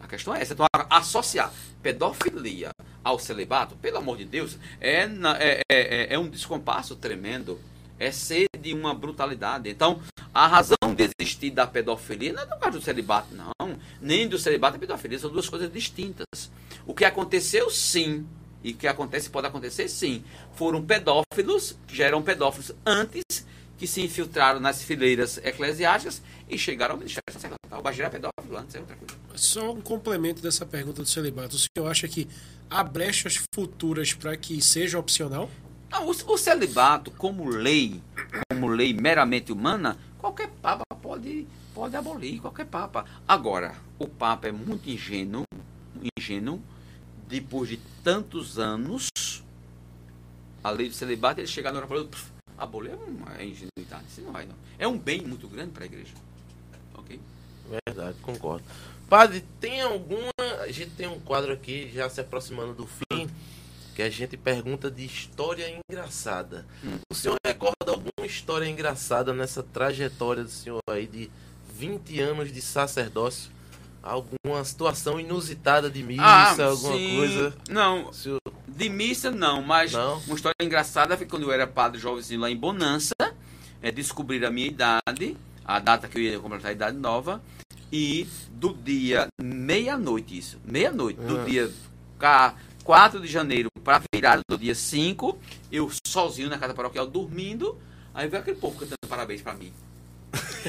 A 0.00 0.06
questão 0.06 0.34
é 0.34 0.40
essa. 0.40 0.54
Então, 0.54 0.66
associar 0.88 1.52
pedofilia 1.82 2.70
ao 3.02 3.18
celibato, 3.18 3.76
pelo 3.76 3.98
amor 3.98 4.16
de 4.16 4.24
Deus, 4.24 4.58
é, 4.80 5.08
é, 5.38 5.62
é, 5.70 6.14
é 6.14 6.18
um 6.18 6.28
descompasso 6.28 6.96
tremendo. 6.96 7.58
É 7.98 8.12
ser 8.12 8.46
de 8.60 8.72
uma 8.72 8.94
brutalidade. 8.94 9.68
Então, 9.68 10.00
a 10.32 10.46
razão 10.46 10.76
de 10.96 11.10
existir 11.18 11.50
da 11.50 11.66
pedofilia 11.66 12.32
não 12.32 12.42
é 12.42 12.46
do 12.46 12.56
caso 12.56 12.78
do 12.78 12.84
celibato, 12.84 13.34
não. 13.34 13.78
Nem 14.00 14.28
do 14.28 14.38
celibato 14.38 14.76
e 14.76 14.80
pedofilia. 14.80 15.18
São 15.18 15.30
duas 15.30 15.48
coisas 15.48 15.72
distintas. 15.72 16.26
O 16.86 16.94
que 16.94 17.04
aconteceu, 17.04 17.70
sim. 17.70 18.26
E 18.62 18.72
o 18.72 18.76
que 18.76 18.86
acontece, 18.86 19.30
pode 19.30 19.46
acontecer, 19.46 19.88
sim. 19.88 20.24
Foram 20.54 20.84
pedófilos, 20.84 21.76
que 21.86 21.96
já 21.96 22.06
eram 22.06 22.22
pedófilos 22.22 22.72
antes, 22.84 23.46
que 23.76 23.86
se 23.86 24.02
infiltraram 24.02 24.58
nas 24.58 24.82
fileiras 24.82 25.38
eclesiásticas 25.38 26.20
e 26.48 26.58
chegaram 26.58 26.94
ao 26.94 26.98
Ministério 26.98 27.32
Sacerdotal. 27.32 27.78
O 27.78 27.82
Bagirá 27.82 28.08
é 28.08 28.10
pedófilo 28.10 28.56
antes, 28.56 28.74
é 28.74 28.80
outra 28.80 28.96
coisa. 28.96 29.14
Só 29.36 29.72
um 29.72 29.80
complemento 29.80 30.42
dessa 30.42 30.66
pergunta 30.66 31.02
do 31.02 31.08
celibato. 31.08 31.54
O 31.54 31.58
senhor 31.58 31.88
acha 31.88 32.08
que 32.08 32.26
há 32.68 32.82
brechas 32.82 33.40
futuras 33.54 34.12
para 34.12 34.36
que 34.36 34.60
seja 34.60 34.98
opcional? 34.98 35.48
Não, 35.90 36.06
o, 36.06 36.10
o, 36.10 36.38
celibato, 36.38 37.10
como 37.12 37.48
lei, 37.48 38.02
como 38.50 38.68
lei 38.68 38.92
meramente 38.92 39.52
humana, 39.52 39.96
qualquer 40.18 40.48
papa 40.62 40.84
pode, 41.00 41.46
pode 41.74 41.96
abolir, 41.96 42.40
qualquer 42.40 42.66
papa. 42.66 43.04
Agora, 43.26 43.74
o 43.98 44.06
papa 44.06 44.48
é 44.48 44.52
muito 44.52 44.88
ingênuo, 44.90 45.44
ingênuo, 46.18 46.60
depois 47.26 47.68
de 47.68 47.78
tantos 48.04 48.58
anos, 48.58 49.08
a 50.62 50.70
lei 50.70 50.88
do 50.88 50.94
celibato, 50.94 51.40
ele 51.40 51.46
chegar 51.46 51.72
na 51.72 51.78
hora 51.78 51.86
e 51.86 51.88
falar, 51.88 52.08
abolir 52.58 52.92
é 52.92 52.96
uma 52.96 53.42
ingenuidade, 53.42 54.04
isso 54.08 54.20
não 54.20 54.32
vai 54.32 54.44
não. 54.44 54.54
É 54.78 54.86
um 54.86 54.98
bem 54.98 55.22
muito 55.22 55.48
grande 55.48 55.70
para 55.70 55.84
a 55.84 55.86
igreja. 55.86 56.12
Ok? 56.94 57.18
Verdade, 57.86 58.16
concordo. 58.20 58.64
Padre, 59.08 59.42
tem 59.58 59.80
alguma. 59.80 60.30
A 60.60 60.70
gente 60.70 60.90
tem 60.90 61.06
um 61.06 61.18
quadro 61.20 61.52
aqui 61.52 61.90
já 61.92 62.10
se 62.10 62.20
aproximando 62.20 62.74
do 62.74 62.86
fim, 62.86 63.28
que 63.98 64.02
a 64.02 64.08
gente 64.08 64.36
pergunta 64.36 64.88
de 64.88 65.04
história 65.04 65.68
engraçada. 65.90 66.64
Hum. 66.84 67.00
O 67.10 67.14
senhor 67.16 67.36
recorda 67.44 67.90
alguma 67.90 68.24
história 68.24 68.64
engraçada 68.64 69.34
nessa 69.34 69.60
trajetória 69.60 70.44
do 70.44 70.50
senhor 70.50 70.78
aí 70.88 71.04
de 71.08 71.28
20 71.76 72.20
anos 72.20 72.52
de 72.52 72.62
sacerdócio? 72.62 73.50
Alguma 74.00 74.64
situação 74.64 75.18
inusitada 75.18 75.90
de 75.90 76.04
missa, 76.04 76.22
ah, 76.22 76.64
alguma 76.66 76.96
sim. 76.96 77.16
coisa? 77.16 77.56
Não, 77.68 78.12
senhor... 78.12 78.38
de 78.68 78.88
missa 78.88 79.32
não, 79.32 79.62
mas 79.62 79.90
não? 79.90 80.18
uma 80.28 80.36
história 80.36 80.54
engraçada 80.62 81.16
foi 81.16 81.26
quando 81.26 81.42
eu 81.42 81.50
era 81.50 81.66
padre 81.66 81.98
jovenzinho 81.98 82.42
lá 82.42 82.48
em 82.48 82.56
Bonança, 82.56 83.14
é, 83.82 83.90
descobrir 83.90 84.44
a 84.44 84.50
minha 84.50 84.68
idade, 84.68 85.36
a 85.64 85.80
data 85.80 86.06
que 86.06 86.18
eu 86.18 86.22
ia 86.22 86.38
completar 86.38 86.70
a 86.70 86.72
idade 86.72 86.96
nova, 86.96 87.42
e 87.92 88.28
do 88.52 88.72
dia 88.72 89.26
meia-noite, 89.42 90.38
isso, 90.38 90.56
meia-noite, 90.64 91.18
do 91.20 91.40
ah. 91.40 91.44
dia 91.44 91.68
4 92.88 93.20
de 93.20 93.28
janeiro 93.28 93.68
para 93.84 94.00
virada 94.14 94.40
do 94.48 94.56
dia 94.56 94.74
5, 94.74 95.38
eu 95.70 95.90
sozinho 96.06 96.48
na 96.48 96.56
casa 96.56 96.72
paroquial 96.72 97.06
dormindo, 97.06 97.78
aí 98.14 98.26
veio 98.28 98.40
aquele 98.40 98.56
povo 98.56 98.78
cantando 98.78 98.96
parabéns 99.06 99.42
para 99.42 99.52
mim. 99.52 99.70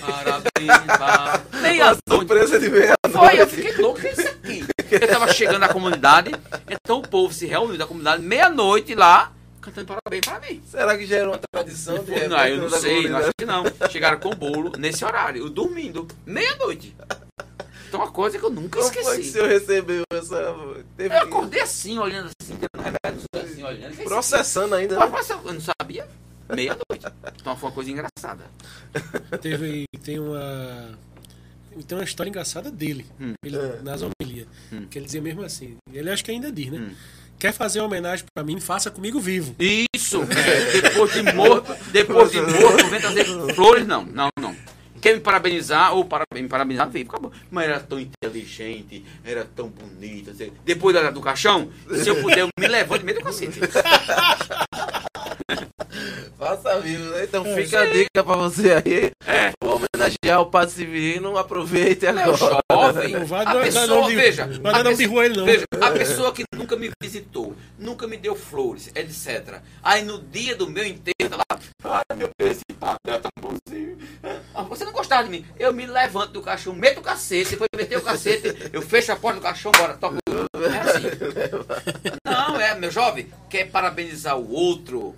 Parabéns, 0.02 0.68
para... 0.98 1.42
meia-noite. 1.62 2.02
Surpresa 2.10 2.60
de 2.60 2.70
meia 2.70 2.94
Foi, 3.10 3.40
eu 3.40 3.48
fiquei 3.48 3.74
louco, 3.78 4.00
o 4.00 4.02
que 4.02 4.10
isso 4.10 4.28
aqui? 4.28 4.66
Eu 4.92 5.08
tava 5.08 5.32
chegando 5.32 5.60
na 5.60 5.70
comunidade, 5.70 6.32
então 6.70 7.00
o 7.00 7.08
povo 7.08 7.34
se 7.34 7.46
reuniu 7.46 7.78
da 7.78 7.88
comunidade 7.88 8.22
meia-noite 8.22 8.96
lá, 8.96 9.32
cantando 9.62 9.88
parabéns 9.88 10.26
para 10.26 10.42
mim. 10.42 10.62
Será 10.70 10.98
que 10.98 11.06
já 11.06 11.16
era 11.20 11.30
uma 11.30 11.40
tradição? 11.54 12.04
de 12.04 12.28
Não, 12.28 12.48
eu 12.48 12.58
não 12.58 12.70
sei, 12.70 12.96
comunidade? 12.96 13.24
acho 13.24 13.32
que 13.38 13.46
não. 13.46 13.64
Chegaram 13.90 14.20
com 14.20 14.32
bolo 14.32 14.74
nesse 14.78 15.06
horário, 15.06 15.44
eu 15.44 15.50
dormindo, 15.50 16.06
meia-noite. 16.26 16.94
Então 17.90 18.00
uma 18.00 18.12
coisa 18.12 18.38
que 18.38 18.46
eu 18.46 18.50
nunca 18.52 18.80
Como 18.80 18.94
foi 18.94 19.02
que 19.02 19.08
o 19.10 19.12
esqueci. 19.14 19.32
senhor 19.32 19.50
recebeu 19.50 20.04
essa... 20.14 20.56
Teve 20.96 21.16
Eu 21.16 21.20
acordei 21.24 21.62
assim, 21.62 21.98
olhando 21.98 22.30
assim, 22.40 22.54
dando 22.56 22.84
remédio, 22.84 23.26
assim, 23.34 23.64
olhando. 23.64 24.00
É 24.00 24.04
Processando 24.04 24.76
ainda, 24.76 24.98
né? 25.00 25.06
Mas 25.12 25.30
eu 25.30 25.42
não 25.42 25.60
sabia. 25.60 26.08
Meia-noite. 26.56 27.06
Então 27.42 27.58
foi 27.58 27.70
uma 27.70 27.76
coisa 27.76 27.90
engraçada. 27.92 28.44
Teve, 29.42 29.86
tem 30.04 30.20
uma. 30.20 30.98
Tem 31.88 31.98
uma 31.98 32.04
história 32.04 32.30
engraçada 32.30 32.70
dele, 32.72 33.06
Hum. 33.20 33.34
ele, 33.44 33.58
É. 33.58 33.80
nas 33.84 34.02
homilias. 34.02 34.48
Hum. 34.74 34.86
Que 34.90 34.98
ele 35.00 35.06
dizia 35.06 35.22
mesmo 35.22 35.44
assim. 35.44 35.78
Ele 35.94 36.10
acho 36.10 36.24
que 36.26 36.32
ainda 36.32 36.52
diz, 36.52 36.72
né? 36.72 36.80
Hum. 36.80 36.96
Quer 37.38 37.54
fazer 37.54 37.80
uma 37.80 37.86
homenagem 37.88 38.26
pra 38.36 38.44
mim, 38.44 38.60
faça 38.60 38.92
comigo 38.92 39.20
vivo. 39.20 39.56
Isso! 39.60 40.22
depois 40.82 41.14
de 41.14 41.22
morto, 41.34 41.74
depois 41.92 42.32
de 42.32 42.42
morto, 42.42 42.84
não 42.84 42.90
vem 42.90 43.00
trazer 43.00 43.26
flores, 43.56 43.88
não. 43.88 44.04
Não, 44.06 44.30
não. 44.42 44.49
Quer 45.02 45.14
me 45.16 45.20
parabenizar, 45.22 45.94
ou 45.94 46.06
para, 46.06 46.26
me 46.34 46.48
parabenizar, 46.48 46.90
veio, 46.90 47.06
acabou. 47.08 47.32
Mas 47.50 47.66
era 47.70 47.80
tão 47.80 48.00
inteligente, 48.00 49.06
era 49.24 49.46
tão 49.46 49.68
bonita. 49.70 50.32
assim. 50.32 50.52
Depois 50.66 50.94
da, 50.96 51.10
do 51.10 51.22
caixão, 51.22 51.70
se 51.94 52.10
eu 52.10 52.22
puder, 52.22 52.40
eu 52.42 52.50
me 52.60 52.68
levanto 52.68 53.04
meio 53.06 53.18
do 53.20 53.24
cacete. 53.24 53.60
Faça 56.38 56.80
vivo, 56.80 57.04
né? 57.12 57.24
Então 57.24 57.46
É, 57.46 57.56
fica 57.56 57.82
a 57.82 57.86
dica 57.86 58.24
pra 58.24 58.36
você 58.36 58.72
aí. 58.74 59.12
É. 59.26 59.52
Homenagear 60.10 60.42
o 60.42 60.46
Padre 60.48 60.74
Severino, 60.74 61.38
aproveite 61.38 62.08
agora. 62.08 62.38
Jovem, 62.38 63.14
Não 63.14 63.26
vai 63.26 63.46
a 63.46 63.54
dar, 63.54 63.62
pessoa, 63.62 63.88
nome 63.88 64.10
de, 64.10 64.16
veja, 64.16 64.48
vai 64.62 64.84
dar 64.84 64.94
de 64.94 65.06
rua 65.06 65.26
ele 65.26 65.38
não. 65.38 65.46
Veja, 65.46 65.66
a 65.80 65.92
pessoa 65.92 66.34
que 66.34 66.44
nunca 66.56 66.76
me 66.76 66.90
visitou, 67.02 67.56
nunca 67.78 68.08
me 68.08 68.18
deu 68.18 68.36
flores, 68.36 68.92
etc. 68.96 69.60
Aí 69.84 70.04
no 70.04 70.20
dia 70.20 70.56
do 70.56 70.70
meu 70.70 70.86
enterro, 70.86 71.30
tá 71.30 71.38
lá, 71.38 71.60
ai 71.84 72.18
meu 72.18 72.30
Deus, 72.40 72.52
esse 72.52 72.80
padre 72.80 72.98
é 73.08 73.20
tão 73.20 73.32
bonzinho. 73.40 73.98
Ah, 74.54 74.64
você 74.64 74.86
não 74.86 74.92
gostava 74.92 75.24
de 75.24 75.30
mim. 75.30 75.46
Eu 75.58 75.74
me 75.74 75.86
levanto 75.86 76.32
do 76.32 76.42
caixão, 76.42 76.74
meto 76.74 77.00
o 77.00 77.04
cacete, 77.04 77.52
depois 77.52 77.70
meter 77.76 77.98
o 77.98 78.02
cacete, 78.02 78.70
eu 78.74 78.82
fecho 78.82 79.12
a 79.12 79.16
porta 79.16 79.40
do 79.40 79.44
caixão, 79.44 79.72
bora, 79.72 79.94
toca 79.96 80.18
o. 80.30 80.64
É 80.64 80.80
assim. 80.80 81.04
Não, 82.26 82.60
é, 82.60 82.76
meu 82.76 82.92
jovem, 82.92 83.32
quer 83.50 83.70
parabenizar 83.70 84.38
o 84.38 84.52
outro. 84.52 85.16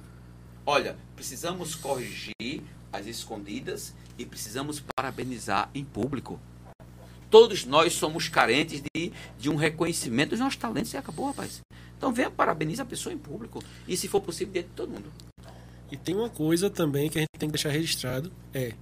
Olha, 0.65 0.95
precisamos 1.15 1.75
corrigir 1.75 2.61
as 2.93 3.07
escondidas 3.07 3.93
e 4.17 4.25
precisamos 4.25 4.81
parabenizar 4.95 5.69
em 5.73 5.83
público. 5.83 6.39
Todos 7.29 7.65
nós 7.65 7.93
somos 7.93 8.27
carentes 8.27 8.81
de, 8.81 9.11
de 9.39 9.49
um 9.49 9.55
reconhecimento 9.55 10.31
dos 10.31 10.39
nossos 10.39 10.57
talentos 10.57 10.93
e 10.93 10.97
acabou, 10.97 11.27
rapaz. 11.27 11.61
Então 11.97 12.11
venha 12.11 12.29
parabeniza 12.29 12.83
a 12.83 12.85
pessoa 12.85 13.13
em 13.13 13.17
público. 13.17 13.63
E 13.87 13.95
se 13.95 14.07
for 14.07 14.21
possível, 14.21 14.53
dentro 14.53 14.69
de 14.69 14.75
todo 14.75 14.89
mundo. 14.89 15.11
E 15.91 15.97
tem 15.97 16.15
uma 16.15 16.29
coisa 16.29 16.69
também 16.69 17.09
que 17.09 17.17
a 17.17 17.21
gente 17.21 17.29
tem 17.37 17.49
que 17.49 17.53
deixar 17.53 17.69
registrado, 17.69 18.31
é 18.53 18.73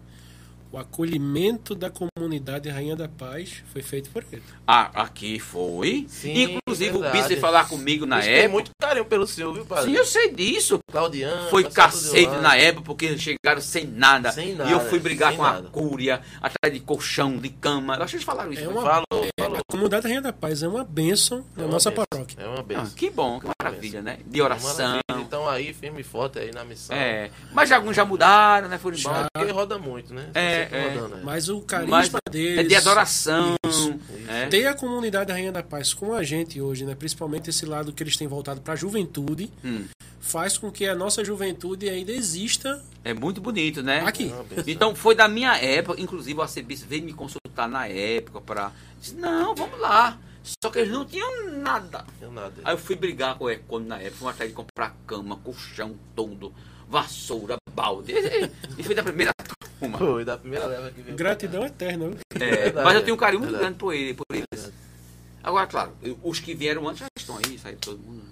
o 0.71 0.77
acolhimento 0.77 1.73
da 1.73 1.89
comunidade 1.89 2.69
Rainha 2.69 2.95
da 2.95 3.07
Paz 3.07 3.63
foi 3.73 3.81
feito 3.81 4.09
por 4.11 4.23
ele. 4.31 4.43
Ah, 4.67 4.89
aqui 5.03 5.39
foi. 5.39 6.05
Sim, 6.07 6.59
Inclusive 6.67 6.91
verdade. 6.91 7.17
o 7.17 7.21
bispo 7.27 7.41
falar 7.41 7.67
comigo 7.67 8.05
na 8.05 8.19
têm 8.21 8.29
época. 8.33 8.49
muito 8.49 8.71
carinho 8.79 9.05
pelo 9.05 9.25
senhor, 9.25 9.53
viu, 9.53 9.65
Padre? 9.65 9.85
Sim, 9.91 9.97
eu 9.97 10.05
sei 10.05 10.31
disso. 10.31 10.79
Claudiano. 10.91 11.49
Foi 11.49 11.63
cacete 11.63 12.35
na 12.41 12.55
época, 12.55 12.85
porque 12.85 13.17
chegaram 13.17 13.61
sem 13.61 13.85
nada. 13.87 14.31
Sem 14.31 14.51
E 14.51 14.55
nada, 14.55 14.69
eu 14.69 14.79
fui 14.81 14.99
brigar 14.99 15.35
com 15.35 15.43
a 15.43 15.53
nada. 15.53 15.69
cúria, 15.69 16.21
atrás 16.41 16.73
de 16.73 16.79
colchão, 16.81 17.37
de 17.37 17.49
cama. 17.49 17.95
Eu 17.95 18.03
acho 18.03 18.11
que 18.11 18.15
eles 18.17 18.25
falaram 18.25 18.51
isso. 18.53 18.63
É 18.63 18.67
uma- 18.67 18.81
Falou, 18.81 19.27
falou. 19.39 19.57
A 19.57 19.61
comunidade 19.71 20.05
Rainha 20.07 20.21
da 20.21 20.33
Paz 20.33 20.61
é 20.63 20.67
uma 20.67 20.83
bênção 20.83 21.43
na 21.55 21.63
É 21.63 21.65
uma 21.65 21.73
nossa 21.73 21.89
bênção, 21.89 22.05
paróquia. 22.11 22.37
É 22.39 22.47
uma 22.47 22.59
Ah, 22.59 22.63
benção. 22.63 22.93
que 22.95 23.09
bom, 23.09 23.39
que 23.39 23.47
maravilha, 23.61 24.01
né? 24.01 24.19
De 24.25 24.39
É 24.39 24.43
oração. 24.43 24.69
maravilha. 24.77 25.25
Então 25.27 25.47
aí, 25.47 25.73
firme 25.73 26.01
e 26.01 26.03
forte 26.03 26.37
aí 26.39 26.51
na 26.51 26.63
missão. 26.63 26.95
É. 26.95 27.29
Mas 27.53 27.71
alguns 27.71 27.95
já 27.95 28.05
mudaram, 28.05 28.67
né? 28.67 28.77
Foram 28.77 28.95
Já. 28.97 29.09
embora. 29.09 29.27
Porque 29.33 29.51
roda 29.51 29.77
muito, 29.77 30.13
né? 30.13 30.29
Tá 30.33 30.39
É, 30.72 30.95
é. 30.95 31.07
né? 31.07 31.22
Mas 31.23 31.49
o 31.49 31.61
carisma 31.61 31.98
Mas 31.98 32.11
deles. 32.31 32.60
É 32.60 32.64
de 32.64 32.76
adoração. 32.76 33.56
Isso. 33.68 33.95
é. 34.27 34.48
Ter 34.48 34.65
a 34.68 34.73
comunidade 34.73 35.31
Rainha 35.31 35.52
da 35.52 35.64
Paz 35.64 35.94
com 35.94 36.14
a 36.14 36.23
gente 36.23 36.60
hoje, 36.61 36.86
né? 36.86 36.95
principalmente 36.95 37.49
esse 37.49 37.65
lado 37.65 37.91
que 37.94 38.03
eles 38.03 38.15
têm 38.18 38.27
voltado 38.27 38.61
para 38.61 38.73
a 38.73 38.76
juventude, 38.76 39.52
Hum. 39.64 39.86
faz 40.19 40.57
com 40.57 40.72
que 40.72 40.86
a 40.88 40.95
nossa 40.95 41.23
juventude 41.23 41.88
ainda 41.90 42.11
exista 42.11 42.84
É 43.03 43.14
muito 43.14 43.40
bonito, 43.41 43.81
né? 43.84 44.03
aqui. 44.06 44.30
É 44.30 44.34
uma 44.34 44.44
benção. 44.44 44.64
Então 44.68 44.95
foi 44.95 45.15
da 45.15 45.27
minha 45.27 45.56
época, 45.57 45.99
inclusive 46.02 46.38
o 46.40 46.41
arcebispo 46.41 46.88
veio 46.88 47.03
me 47.03 47.14
consultar 47.14 47.68
na 47.68 47.88
época 47.88 48.41
para. 48.41 48.72
Disse, 48.99 49.15
não, 49.15 49.56
vamos 49.56 49.80
lá. 49.80 50.18
Só 50.64 50.69
que 50.72 50.80
eles 50.80 50.91
não 50.91 51.06
tinham 51.06 51.52
nada. 51.60 52.06
Não 52.22 52.31
nada. 52.31 52.53
Aí 52.64 52.73
eu 52.73 52.77
fui 52.77 52.95
brigar 52.95 53.38
com 53.38 53.45
o 53.45 53.49
Econe 53.49 53.86
na 53.86 53.98
época, 53.99 54.15
fui 54.18 54.30
atrás 54.30 54.49
de 54.49 54.56
comprar 54.56 54.95
cama, 55.06 55.36
colchão, 55.38 55.95
todo, 56.15 56.53
vassoura, 56.88 57.56
balde. 57.73 58.14
E, 58.14 58.52
e 58.80 58.84
foi 58.84 58.95
da 58.95 59.03
primeira 59.03 59.31
turma. 59.80 59.97
Foi 59.97 60.26
da 60.26 60.38
primeira 60.38 60.65
leva 60.65 60.91
que 60.91 61.01
veio. 61.01 61.15
Gratidão 61.18 61.65
eterna. 61.65 62.10
viu? 62.10 62.18
É, 62.35 62.38
Verdade, 62.38 62.85
mas 62.85 62.95
eu 62.95 63.03
tenho 63.03 63.15
um 63.15 63.19
carinho 63.19 63.41
muito 63.41 63.57
grande 63.57 63.77
por, 63.77 63.93
ele, 63.93 64.14
por 64.14 64.26
eles. 64.34 64.72
Agora, 65.43 65.68
claro, 65.68 65.93
os 66.23 66.39
que 66.39 66.53
vieram 66.53 66.88
antes 66.88 66.99
já 66.99 67.07
estão 67.18 67.38
aí, 67.38 67.57
saíram 67.57 67.80
todo 67.80 67.97
mundo. 67.99 68.23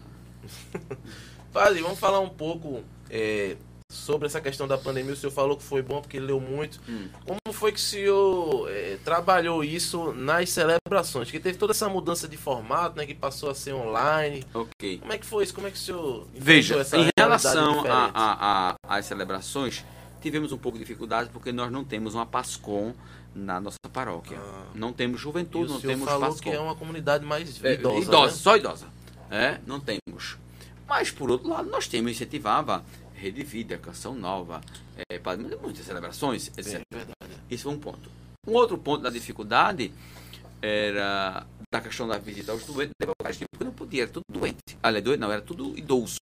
Padre, 1.53 1.82
vamos 1.84 1.99
falar 1.99 2.19
um 2.19 2.30
pouco 2.30 2.84
é, 3.10 3.56
sobre 3.90 4.28
essa 4.28 4.41
questão 4.41 4.68
da 4.68 4.78
pandemia. 4.78 5.14
O 5.14 5.15
senhor 5.15 5.32
falou 5.32 5.56
que 5.57 5.64
foi 5.64 5.82
bom 5.82 6.02
porque 6.02 6.19
leu 6.19 6.40
muito. 6.40 6.80
Hum. 6.88 7.07
Como 7.26 7.40
foi 7.53 7.72
que 7.72 7.80
o 7.80 7.82
senhor 7.82 8.69
é, 8.69 8.98
trabalhou 9.03 9.64
isso 9.64 10.11
nas 10.14 10.49
celebrações? 10.49 11.32
Que 11.32 11.40
teve 11.40 11.57
toda 11.57 11.72
essa 11.72 11.88
mudança 11.90 12.28
de 12.28 12.38
formato, 12.38 12.98
né? 12.98 13.06
Que 13.06 13.15
passou 13.15 13.49
a 13.49 13.56
ser 13.56 13.74
online. 13.74 14.44
Ok. 14.53 14.99
Como 14.99 15.14
é 15.14 15.18
que 15.18 15.26
foi 15.26 15.44
isso? 15.45 15.53
Como 15.53 15.68
é 15.68 15.72
que 15.72 15.78
o 15.78 15.80
senhor 15.80 16.28
Veja, 16.36 16.76
em 16.94 17.10
relação 17.18 17.78
diferente? 17.78 17.90
a- 17.90 18.11
a- 18.14 18.76
a- 18.90 18.98
às 18.98 19.06
celebrações, 19.06 19.84
tivemos 20.22 20.52
um 20.52 20.57
pouco 20.57 20.77
de 20.77 20.84
dificuldade 20.84 21.30
porque 21.31 21.52
nós 21.52 21.72
não 21.72 21.84
temos 21.84 22.14
uma 22.15 22.26
PASCOM 22.26 22.94
na 23.35 23.60
nossa 23.60 23.77
paróquia. 23.91 24.38
Ah. 24.39 24.65
Não 24.73 24.91
temos 24.94 25.19
juventude, 25.22 25.72
não 25.72 25.80
temos 25.80 26.06
falou 26.06 26.22
PASCOM. 26.30 26.41
que 26.52 26.57
é 26.57 26.60
uma 26.60 26.76
comunidade 26.76 27.26
mais 27.26 27.64
É, 27.64 27.73
idosa. 27.73 27.99
idosa, 28.06 28.31
né? 28.31 28.38
só 28.38 28.57
idosa. 28.57 28.88
É, 29.30 29.60
não 29.68 29.80
temos. 29.80 30.38
Mas, 30.88 31.11
por 31.11 31.30
outro 31.30 31.49
lado, 31.49 31.69
nós 31.69 31.88
temos, 31.88 32.11
incentivava 32.11 32.84
Rede 33.14 33.44
Vida, 33.44 33.77
Canção 33.77 34.14
Nova, 34.15 34.61
é, 35.10 35.19
muitas 35.61 35.85
celebrações, 35.85 36.48
etc. 36.57 36.77
Sim, 36.77 36.81
verdade. 36.91 37.18
Isso 37.49 37.64
foi 37.64 37.73
um 37.73 37.80
ponto. 37.80 38.10
Um 38.48 38.53
outro 38.53 38.77
ponto 38.77 39.03
da 39.03 39.10
dificuldade 39.10 39.91
era 40.61 41.45
da 41.72 41.81
questão 41.81 42.07
da 42.07 42.18
visita 42.18 42.52
aos 42.52 42.64
doentes, 42.64 42.94
porque 43.52 43.64
não 43.65 43.73
podia, 43.73 44.03
era 44.03 44.11
tudo 44.11 44.23
doente. 44.30 44.57
Aliás, 44.81 45.03
doente 45.03 45.19
não, 45.19 45.31
era 45.31 45.41
tudo 45.41 45.77
idoso. 45.77 46.18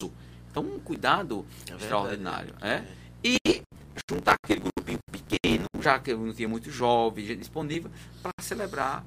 Então, 0.50 0.64
um 0.64 0.80
cuidado 0.80 1.46
É 1.66 1.70
verdade. 1.72 1.84
extraordinário. 1.84 2.56
É? 2.62 2.84
E 3.24 3.38
juntar 4.10 4.36
aquele 4.44 4.62
grupinho 4.62 5.00
pequeno, 5.12 5.66
já 5.82 6.00
que 6.00 6.12
eu 6.12 6.18
não 6.18 6.34
tinha 6.34 6.48
muito 6.48 6.70
jovem, 6.72 7.38
disponível, 7.38 7.92
para 8.22 8.32
celebrar. 8.42 9.06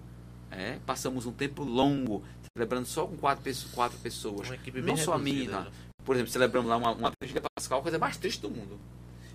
É? 0.50 0.78
Passamos 0.86 1.26
um 1.26 1.32
tempo 1.32 1.64
longo 1.64 2.22
celebrando 2.56 2.86
só 2.86 3.06
com 3.06 3.16
quatro, 3.16 3.52
quatro 3.74 3.98
pessoas. 3.98 4.48
Uma 4.48 4.54
equipe 4.54 4.80
bem 4.80 4.94
Não 4.94 4.96
só 4.96 5.12
a 5.14 5.18
minha. 5.18 5.60
né? 5.60 5.66
Por 6.04 6.14
exemplo, 6.14 6.32
celebramos 6.32 6.70
lá 6.70 6.76
uma, 6.76 6.92
uma 6.92 7.12
Vigília 7.20 7.42
Pascal, 7.54 7.80
a 7.80 7.82
coisa 7.82 7.98
mais 7.98 8.16
triste 8.16 8.40
do 8.40 8.48
mundo. 8.50 8.78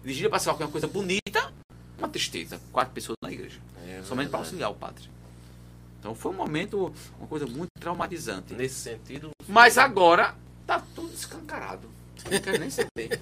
Vigília 0.03 0.29
Pascal, 0.29 0.55
que 0.57 0.63
é 0.63 0.65
uma 0.65 0.71
coisa 0.71 0.87
bonita, 0.87 1.53
uma 1.97 2.07
tristeza. 2.07 2.59
Quatro 2.71 2.93
pessoas 2.93 3.17
na 3.21 3.31
igreja. 3.31 3.59
É 3.87 4.01
somente 4.03 4.29
para 4.29 4.39
auxiliar 4.39 4.71
o 4.71 4.75
padre. 4.75 5.03
Então 5.99 6.15
foi 6.15 6.31
um 6.31 6.35
momento, 6.35 6.91
uma 7.19 7.27
coisa 7.27 7.45
muito 7.45 7.69
traumatizante. 7.79 8.55
Nesse 8.55 8.75
sentido, 8.75 9.29
Mas 9.47 9.77
agora 9.77 10.33
tá 10.65 10.81
tudo 10.95 11.13
escancarado. 11.13 11.87
Não 12.31 12.39
quero 12.39 12.59
nem 12.59 12.69
saber. 12.69 13.19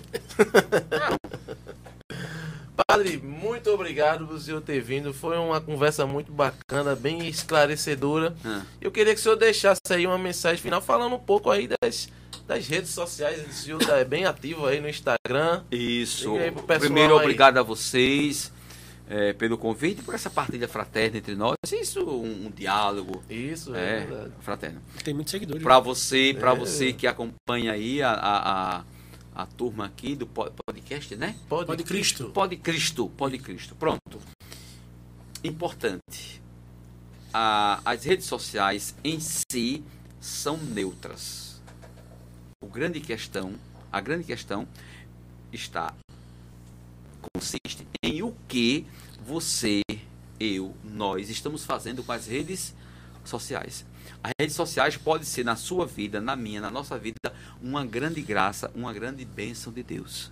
Padre, 2.88 3.18
muito 3.18 3.69
obrigado 3.72 4.26
por 4.26 4.35
o 4.35 4.39
senhor 4.39 4.61
ter 4.61 4.80
vindo. 4.81 5.14
Foi 5.14 5.38
uma 5.38 5.60
conversa 5.60 6.06
muito 6.06 6.31
bacana, 6.31 6.95
bem 6.95 7.27
esclarecedora. 7.27 8.35
Ah. 8.45 8.61
Eu 8.81 8.91
queria 8.91 9.14
que 9.14 9.19
o 9.19 9.23
senhor 9.23 9.35
deixasse 9.35 9.81
aí 9.91 10.06
uma 10.07 10.18
mensagem 10.18 10.61
final 10.61 10.81
falando 10.81 11.15
um 11.15 11.19
pouco 11.19 11.49
aí 11.51 11.68
das, 11.81 12.10
das 12.47 12.68
redes 12.68 12.91
sociais. 12.91 13.45
O 13.47 13.53
senhor 13.53 13.81
é 13.89 14.03
bem 14.06 14.26
ativo 14.26 14.65
aí 14.65 14.80
no 14.80 14.88
Instagram. 14.89 15.64
Isso. 15.72 16.35
Aí 16.38 16.51
Primeiro, 16.80 17.15
aí. 17.15 17.19
obrigado 17.22 17.57
a 17.57 17.64
vocês 17.64 18.51
eh, 19.10 19.34
pelo 19.34 19.57
convite, 19.57 20.01
por 20.03 20.14
essa 20.15 20.30
partilha 20.30 20.68
fraterna 20.68 21.18
entre 21.18 21.35
nós. 21.35 21.56
Isso, 21.72 22.01
um, 22.01 22.45
um 22.47 22.51
diálogo 22.51 23.23
Isso, 23.30 23.76
é, 23.76 23.80
é, 23.97 23.99
verdade. 24.06 24.31
fraterno. 24.41 24.81
Tem 25.03 25.14
muitos 25.14 25.31
seguidores. 25.31 25.64
Para 25.64 25.80
você, 25.80 26.35
para 26.39 26.51
É. 26.51 26.56
você 26.56 26.93
que 26.93 27.07
acompanha 27.07 27.73
aí 27.73 28.01
a, 28.01 28.11
a, 28.11 28.77
a, 28.77 28.84
a 29.41 29.45
turma 29.45 29.86
aqui 29.86 30.16
do 30.16 30.28
po- 30.28 30.52
podcast, 30.66 31.16
né? 31.16 31.36
Pode, 31.48 31.68
Pode 31.68 31.84
Cristo. 31.84 32.30
Pode 32.32 32.57
Cristo, 32.57 33.10
pode 33.16 33.38
Cristo. 33.38 33.74
Pronto. 33.76 34.20
Importante. 35.44 36.41
A- 37.34 37.80
as 37.86 38.03
redes 38.03 38.26
sociais 38.26 38.95
em 39.03 39.20
si 39.20 39.84
são 40.20 40.57
neutras. 40.57 41.48
o 42.61 42.68
grande 42.68 42.99
questão, 42.99 43.53
a 43.91 44.02
grande 44.02 44.26
questão 44.26 44.68
está 45.52 45.94
consiste 47.34 47.88
em 48.03 48.22
o 48.22 48.36
que 48.48 48.86
você, 49.26 49.82
eu, 50.40 50.76
nós 50.84 51.30
estamos 51.30 51.64
fazendo 51.66 52.03
com 52.03 52.11
as 52.11 52.28
redes 52.28 52.74
sociais. 53.24 53.86
As 54.21 54.31
redes 54.39 54.55
sociais 54.55 54.97
podem 54.97 55.25
ser 55.25 55.45
na 55.45 55.55
sua 55.55 55.85
vida, 55.85 56.19
na 56.19 56.35
minha, 56.35 56.59
na 56.59 56.69
nossa 56.69 56.97
vida, 56.97 57.33
uma 57.61 57.85
grande 57.85 58.21
graça, 58.21 58.69
uma 58.75 58.91
grande 58.91 59.23
bênção 59.23 59.71
de 59.71 59.81
Deus. 59.81 60.31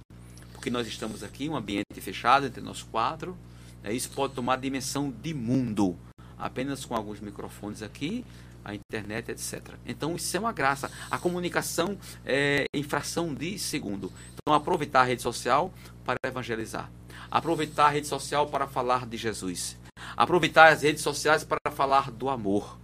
Porque 0.52 0.70
nós 0.70 0.86
estamos 0.88 1.24
aqui, 1.24 1.46
em 1.46 1.50
um 1.50 1.56
ambiente 1.56 2.02
fechado 2.02 2.46
entre 2.46 2.62
nós 2.62 2.84
quatro, 2.84 3.38
né? 3.82 3.94
isso 3.94 4.10
pode 4.10 4.34
tomar 4.34 4.58
dimensão 4.58 5.10
de 5.10 5.34
mundo, 5.34 5.98
apenas 6.38 6.84
com 6.84 6.96
alguns 6.96 7.22
microfones 7.22 7.82
aqui, 7.82 8.26
a 8.66 8.76
internet, 8.76 9.32
etc. 9.32 9.62
Então 9.86 10.18
isso 10.18 10.36
é 10.36 10.40
uma 10.42 10.52
graça. 10.52 10.92
A 11.10 11.18
comunicação 11.18 11.98
é 12.26 12.66
em 12.74 12.84
fração 12.84 13.34
de 13.34 13.58
segundo. 13.58 14.12
Então 14.34 14.54
aproveitar 14.54 15.02
a 15.02 15.06
rede 15.06 15.22
social 15.22 15.74
para 16.04 16.18
evangelizar. 16.26 16.92
Aproveitar 17.32 17.86
a 17.86 17.90
rede 17.90 18.08
social 18.08 18.48
para 18.48 18.68
falar 18.68 19.06
de 19.06 19.16
Jesus. 19.16 19.78
Aproveitar 20.18 20.74
as 20.74 20.82
redes 20.82 21.02
sociais 21.02 21.46
para 21.46 21.72
falar 21.72 22.12
do 22.12 22.28
amor. 22.28 22.78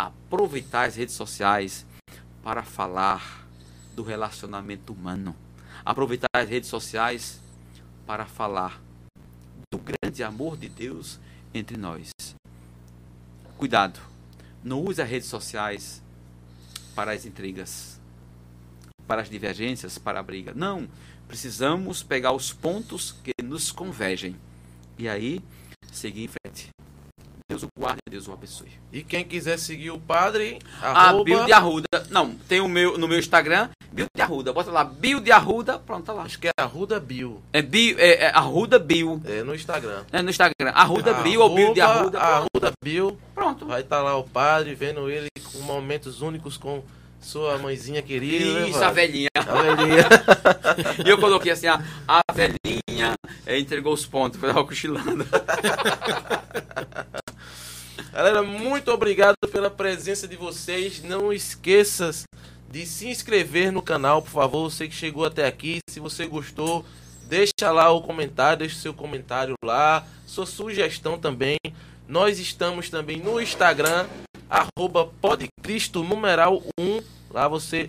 Aproveitar 0.00 0.88
as 0.88 0.96
redes 0.96 1.14
sociais 1.14 1.84
para 2.42 2.62
falar 2.62 3.46
do 3.94 4.02
relacionamento 4.02 4.94
humano. 4.94 5.36
Aproveitar 5.84 6.30
as 6.32 6.48
redes 6.48 6.70
sociais 6.70 7.38
para 8.06 8.24
falar 8.24 8.80
do 9.70 9.78
grande 9.78 10.22
amor 10.22 10.56
de 10.56 10.70
Deus 10.70 11.20
entre 11.52 11.76
nós. 11.76 12.12
Cuidado, 13.58 14.00
não 14.64 14.82
use 14.82 15.02
as 15.02 15.08
redes 15.08 15.28
sociais 15.28 16.02
para 16.94 17.12
as 17.12 17.26
intrigas, 17.26 18.00
para 19.06 19.20
as 19.20 19.28
divergências, 19.28 19.98
para 19.98 20.18
a 20.18 20.22
briga. 20.22 20.54
Não, 20.54 20.88
precisamos 21.28 22.02
pegar 22.02 22.32
os 22.32 22.54
pontos 22.54 23.12
que 23.22 23.32
nos 23.44 23.70
convergem 23.70 24.34
e 24.96 25.06
aí 25.06 25.42
seguir 25.92 26.24
em 26.24 26.28
frente. 26.28 26.70
Deus 27.50 27.64
o 27.64 27.66
guarde, 27.76 27.98
Deus 28.08 28.28
o 28.28 28.32
abençoe. 28.32 28.70
E 28.92 29.02
quem 29.02 29.24
quiser 29.24 29.58
seguir 29.58 29.90
o 29.90 29.98
padre, 29.98 30.60
A 30.80 31.08
arroba... 31.08 31.24
Bio 31.24 31.44
de 31.44 31.52
Arruda. 31.52 31.88
Não, 32.08 32.30
tem 32.48 32.60
o 32.60 32.68
meu 32.68 32.96
no 32.96 33.08
meu 33.08 33.18
Instagram, 33.18 33.68
Bio 33.90 34.06
de 34.14 34.22
Arruda. 34.22 34.52
Bota 34.52 34.70
lá, 34.70 34.84
Bio 34.84 35.20
de 35.20 35.32
Arruda, 35.32 35.76
pronto, 35.80 36.04
tá 36.06 36.12
lá. 36.12 36.22
Acho 36.22 36.38
que 36.38 36.46
é 36.46 36.52
Arruda 36.56 37.00
Bio. 37.00 37.42
É, 37.52 37.60
bio, 37.60 37.98
é, 37.98 38.26
é 38.26 38.26
Arruda 38.28 38.78
Bio. 38.78 39.20
É 39.24 39.42
no 39.42 39.52
Instagram. 39.52 40.04
É 40.12 40.22
no 40.22 40.30
Instagram. 40.30 40.70
Arruda 40.72 41.12
Bio 41.14 41.40
ou 41.40 41.52
Bio 41.52 41.74
de 41.74 41.80
Arruda. 41.80 42.20
pronto. 42.20 42.24
Arruda 42.54 42.72
Bio. 42.84 43.18
Pronto. 43.34 43.66
Vai 43.66 43.80
estar 43.80 44.00
lá 44.00 44.16
o 44.16 44.22
padre, 44.22 44.76
vendo 44.76 45.10
ele 45.10 45.26
com 45.52 45.58
momentos 45.62 46.22
únicos 46.22 46.56
com 46.56 46.84
sua 47.20 47.58
mãezinha 47.58 48.00
querida. 48.00 48.60
né, 48.60 48.68
Isso, 48.68 48.78
a 48.78 48.82
padre? 48.82 48.94
velhinha. 49.06 49.28
A 49.34 49.62
velhinha. 49.62 50.08
E 51.04 51.10
eu 51.10 51.18
coloquei 51.18 51.50
assim, 51.50 51.66
a, 51.66 51.82
a 52.06 52.20
velhinha 52.32 53.14
é, 53.44 53.58
entregou 53.58 53.92
os 53.92 54.06
pontos, 54.06 54.38
foi 54.38 54.52
lá 54.52 54.62
cochilando. 54.64 55.26
Galera, 58.12 58.42
muito 58.42 58.90
obrigado 58.90 59.36
pela 59.52 59.70
presença 59.70 60.26
de 60.26 60.36
vocês. 60.36 61.02
Não 61.02 61.32
esqueça 61.32 62.10
de 62.70 62.86
se 62.86 63.08
inscrever 63.08 63.70
no 63.70 63.82
canal, 63.82 64.22
por 64.22 64.30
favor. 64.30 64.70
Você 64.70 64.88
que 64.88 64.94
chegou 64.94 65.24
até 65.24 65.46
aqui, 65.46 65.78
se 65.88 66.00
você 66.00 66.26
gostou, 66.26 66.84
deixa 67.28 67.70
lá 67.70 67.90
o 67.90 68.02
comentário, 68.02 68.58
deixa 68.58 68.80
seu 68.80 68.94
comentário 68.94 69.54
lá, 69.64 70.06
sua 70.26 70.46
sugestão 70.46 71.18
também. 71.18 71.56
Nós 72.08 72.38
estamos 72.38 72.90
também 72.90 73.18
no 73.18 73.40
Instagram, 73.40 74.06
arroba 74.48 75.06
podcristo 75.20 76.02
numeral 76.02 76.62
1. 76.78 77.00
Lá 77.30 77.46
você 77.46 77.88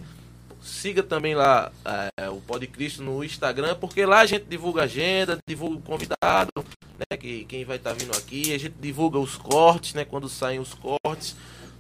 siga 0.62 1.02
também 1.02 1.34
lá 1.34 1.72
é, 2.18 2.30
o 2.30 2.38
Podcristo 2.38 3.02
no 3.02 3.24
Instagram, 3.24 3.76
porque 3.76 4.06
lá 4.06 4.20
a 4.20 4.26
gente 4.26 4.46
divulga 4.46 4.82
a 4.82 4.86
agenda, 4.86 5.38
divulga 5.48 5.78
o 5.78 5.82
convidado, 5.82 6.52
né, 6.98 7.18
que 7.18 7.46
quem 7.46 7.66
vai 7.66 7.78
estar 7.78 7.94
vindo 7.94 8.16
aqui, 8.16 8.54
a 8.54 8.60
gente 8.60 8.76
divulga 8.80 9.18
os 9.18 9.36
cortes, 9.36 9.94
né, 9.94 10.06
quando 10.06 10.30
saem 10.30 10.60
os 10.60 10.74
cortes. 10.74 11.36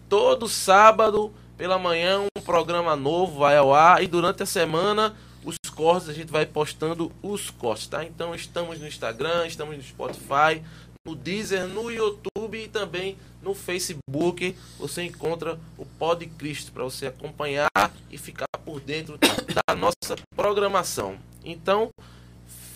Todo 0.09 0.49
sábado 0.49 1.31
pela 1.57 1.77
manhã 1.77 2.21
um 2.35 2.41
programa 2.41 2.95
novo 2.95 3.39
vai 3.39 3.55
ao 3.55 3.73
ar 3.73 4.03
e 4.03 4.07
durante 4.07 4.43
a 4.43 4.47
semana 4.47 5.15
os 5.45 5.55
cortes 5.69 6.09
a 6.09 6.13
gente 6.13 6.31
vai 6.31 6.45
postando 6.45 7.11
os 7.21 7.49
cortes, 7.49 7.87
tá? 7.87 8.03
Então 8.03 8.33
estamos 8.35 8.79
no 8.79 8.87
Instagram, 8.87 9.45
estamos 9.47 9.77
no 9.77 9.83
Spotify, 9.83 10.61
no 11.05 11.15
Deezer, 11.15 11.67
no 11.67 11.89
YouTube 11.91 12.63
e 12.63 12.67
também 12.67 13.17
no 13.41 13.53
Facebook. 13.55 14.55
Você 14.77 15.03
encontra 15.03 15.59
o 15.77 15.85
Pod 15.85 16.25
Cristo 16.37 16.71
para 16.71 16.83
você 16.83 17.07
acompanhar 17.07 17.69
e 18.09 18.17
ficar 18.17 18.47
por 18.63 18.79
dentro 18.79 19.17
da 19.17 19.75
nossa 19.75 20.15
programação. 20.35 21.17
Então, 21.43 21.89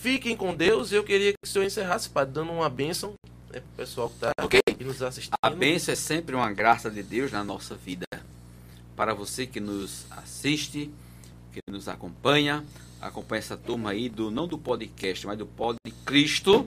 fiquem 0.01 0.35
com 0.35 0.55
Deus. 0.55 0.91
Eu 0.91 1.03
queria 1.03 1.33
que 1.33 1.37
o 1.45 1.47
senhor 1.47 1.65
encerrasse, 1.65 2.09
Padre, 2.09 2.33
dando 2.33 2.51
uma 2.51 2.69
bênção 2.69 3.13
né, 3.51 3.59
pro 3.59 3.85
pessoal 3.85 4.09
que 4.09 4.15
está 4.15 4.31
Ok. 4.41 4.59
aqui 4.67 4.83
nos 4.83 5.01
assistindo. 5.03 5.35
A 5.41 5.49
bênção 5.49 5.91
é 5.91 5.95
sempre 5.95 6.35
uma 6.35 6.51
graça 6.51 6.89
de 6.89 7.03
Deus 7.03 7.31
na 7.31 7.43
nossa 7.43 7.75
vida. 7.75 8.05
Para 8.95 9.13
você 9.13 9.45
que 9.45 9.59
nos 9.59 10.05
assiste, 10.09 10.89
que 11.53 11.59
nos 11.69 11.87
acompanha, 11.87 12.63
acompanha 12.99 13.39
essa 13.39 13.57
turma 13.57 13.91
aí 13.91 14.09
do 14.09 14.31
não 14.31 14.47
do 14.47 14.57
podcast, 14.57 15.27
mas 15.27 15.37
do 15.37 15.45
Pod 15.45 15.77
Cristo, 16.05 16.65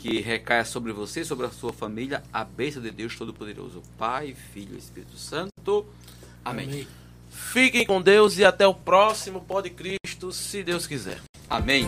que 0.00 0.18
recaia 0.20 0.64
sobre 0.64 0.92
você, 0.92 1.24
sobre 1.24 1.46
a 1.46 1.50
sua 1.50 1.74
família, 1.74 2.22
a 2.32 2.42
bênção 2.42 2.80
de 2.80 2.90
Deus 2.90 3.14
Todo-Poderoso, 3.16 3.82
Pai, 3.98 4.34
Filho 4.52 4.74
e 4.74 4.78
Espírito 4.78 5.18
Santo. 5.18 5.86
Amém. 6.42 6.66
Amém. 6.66 6.88
Fiquem 7.28 7.84
com 7.84 8.00
Deus 8.00 8.38
e 8.38 8.44
até 8.44 8.66
o 8.66 8.74
próximo 8.74 9.42
Pod 9.42 9.68
Cristo, 9.68 10.32
se 10.32 10.62
Deus 10.62 10.86
quiser. 10.86 11.20
Amém. 11.48 11.86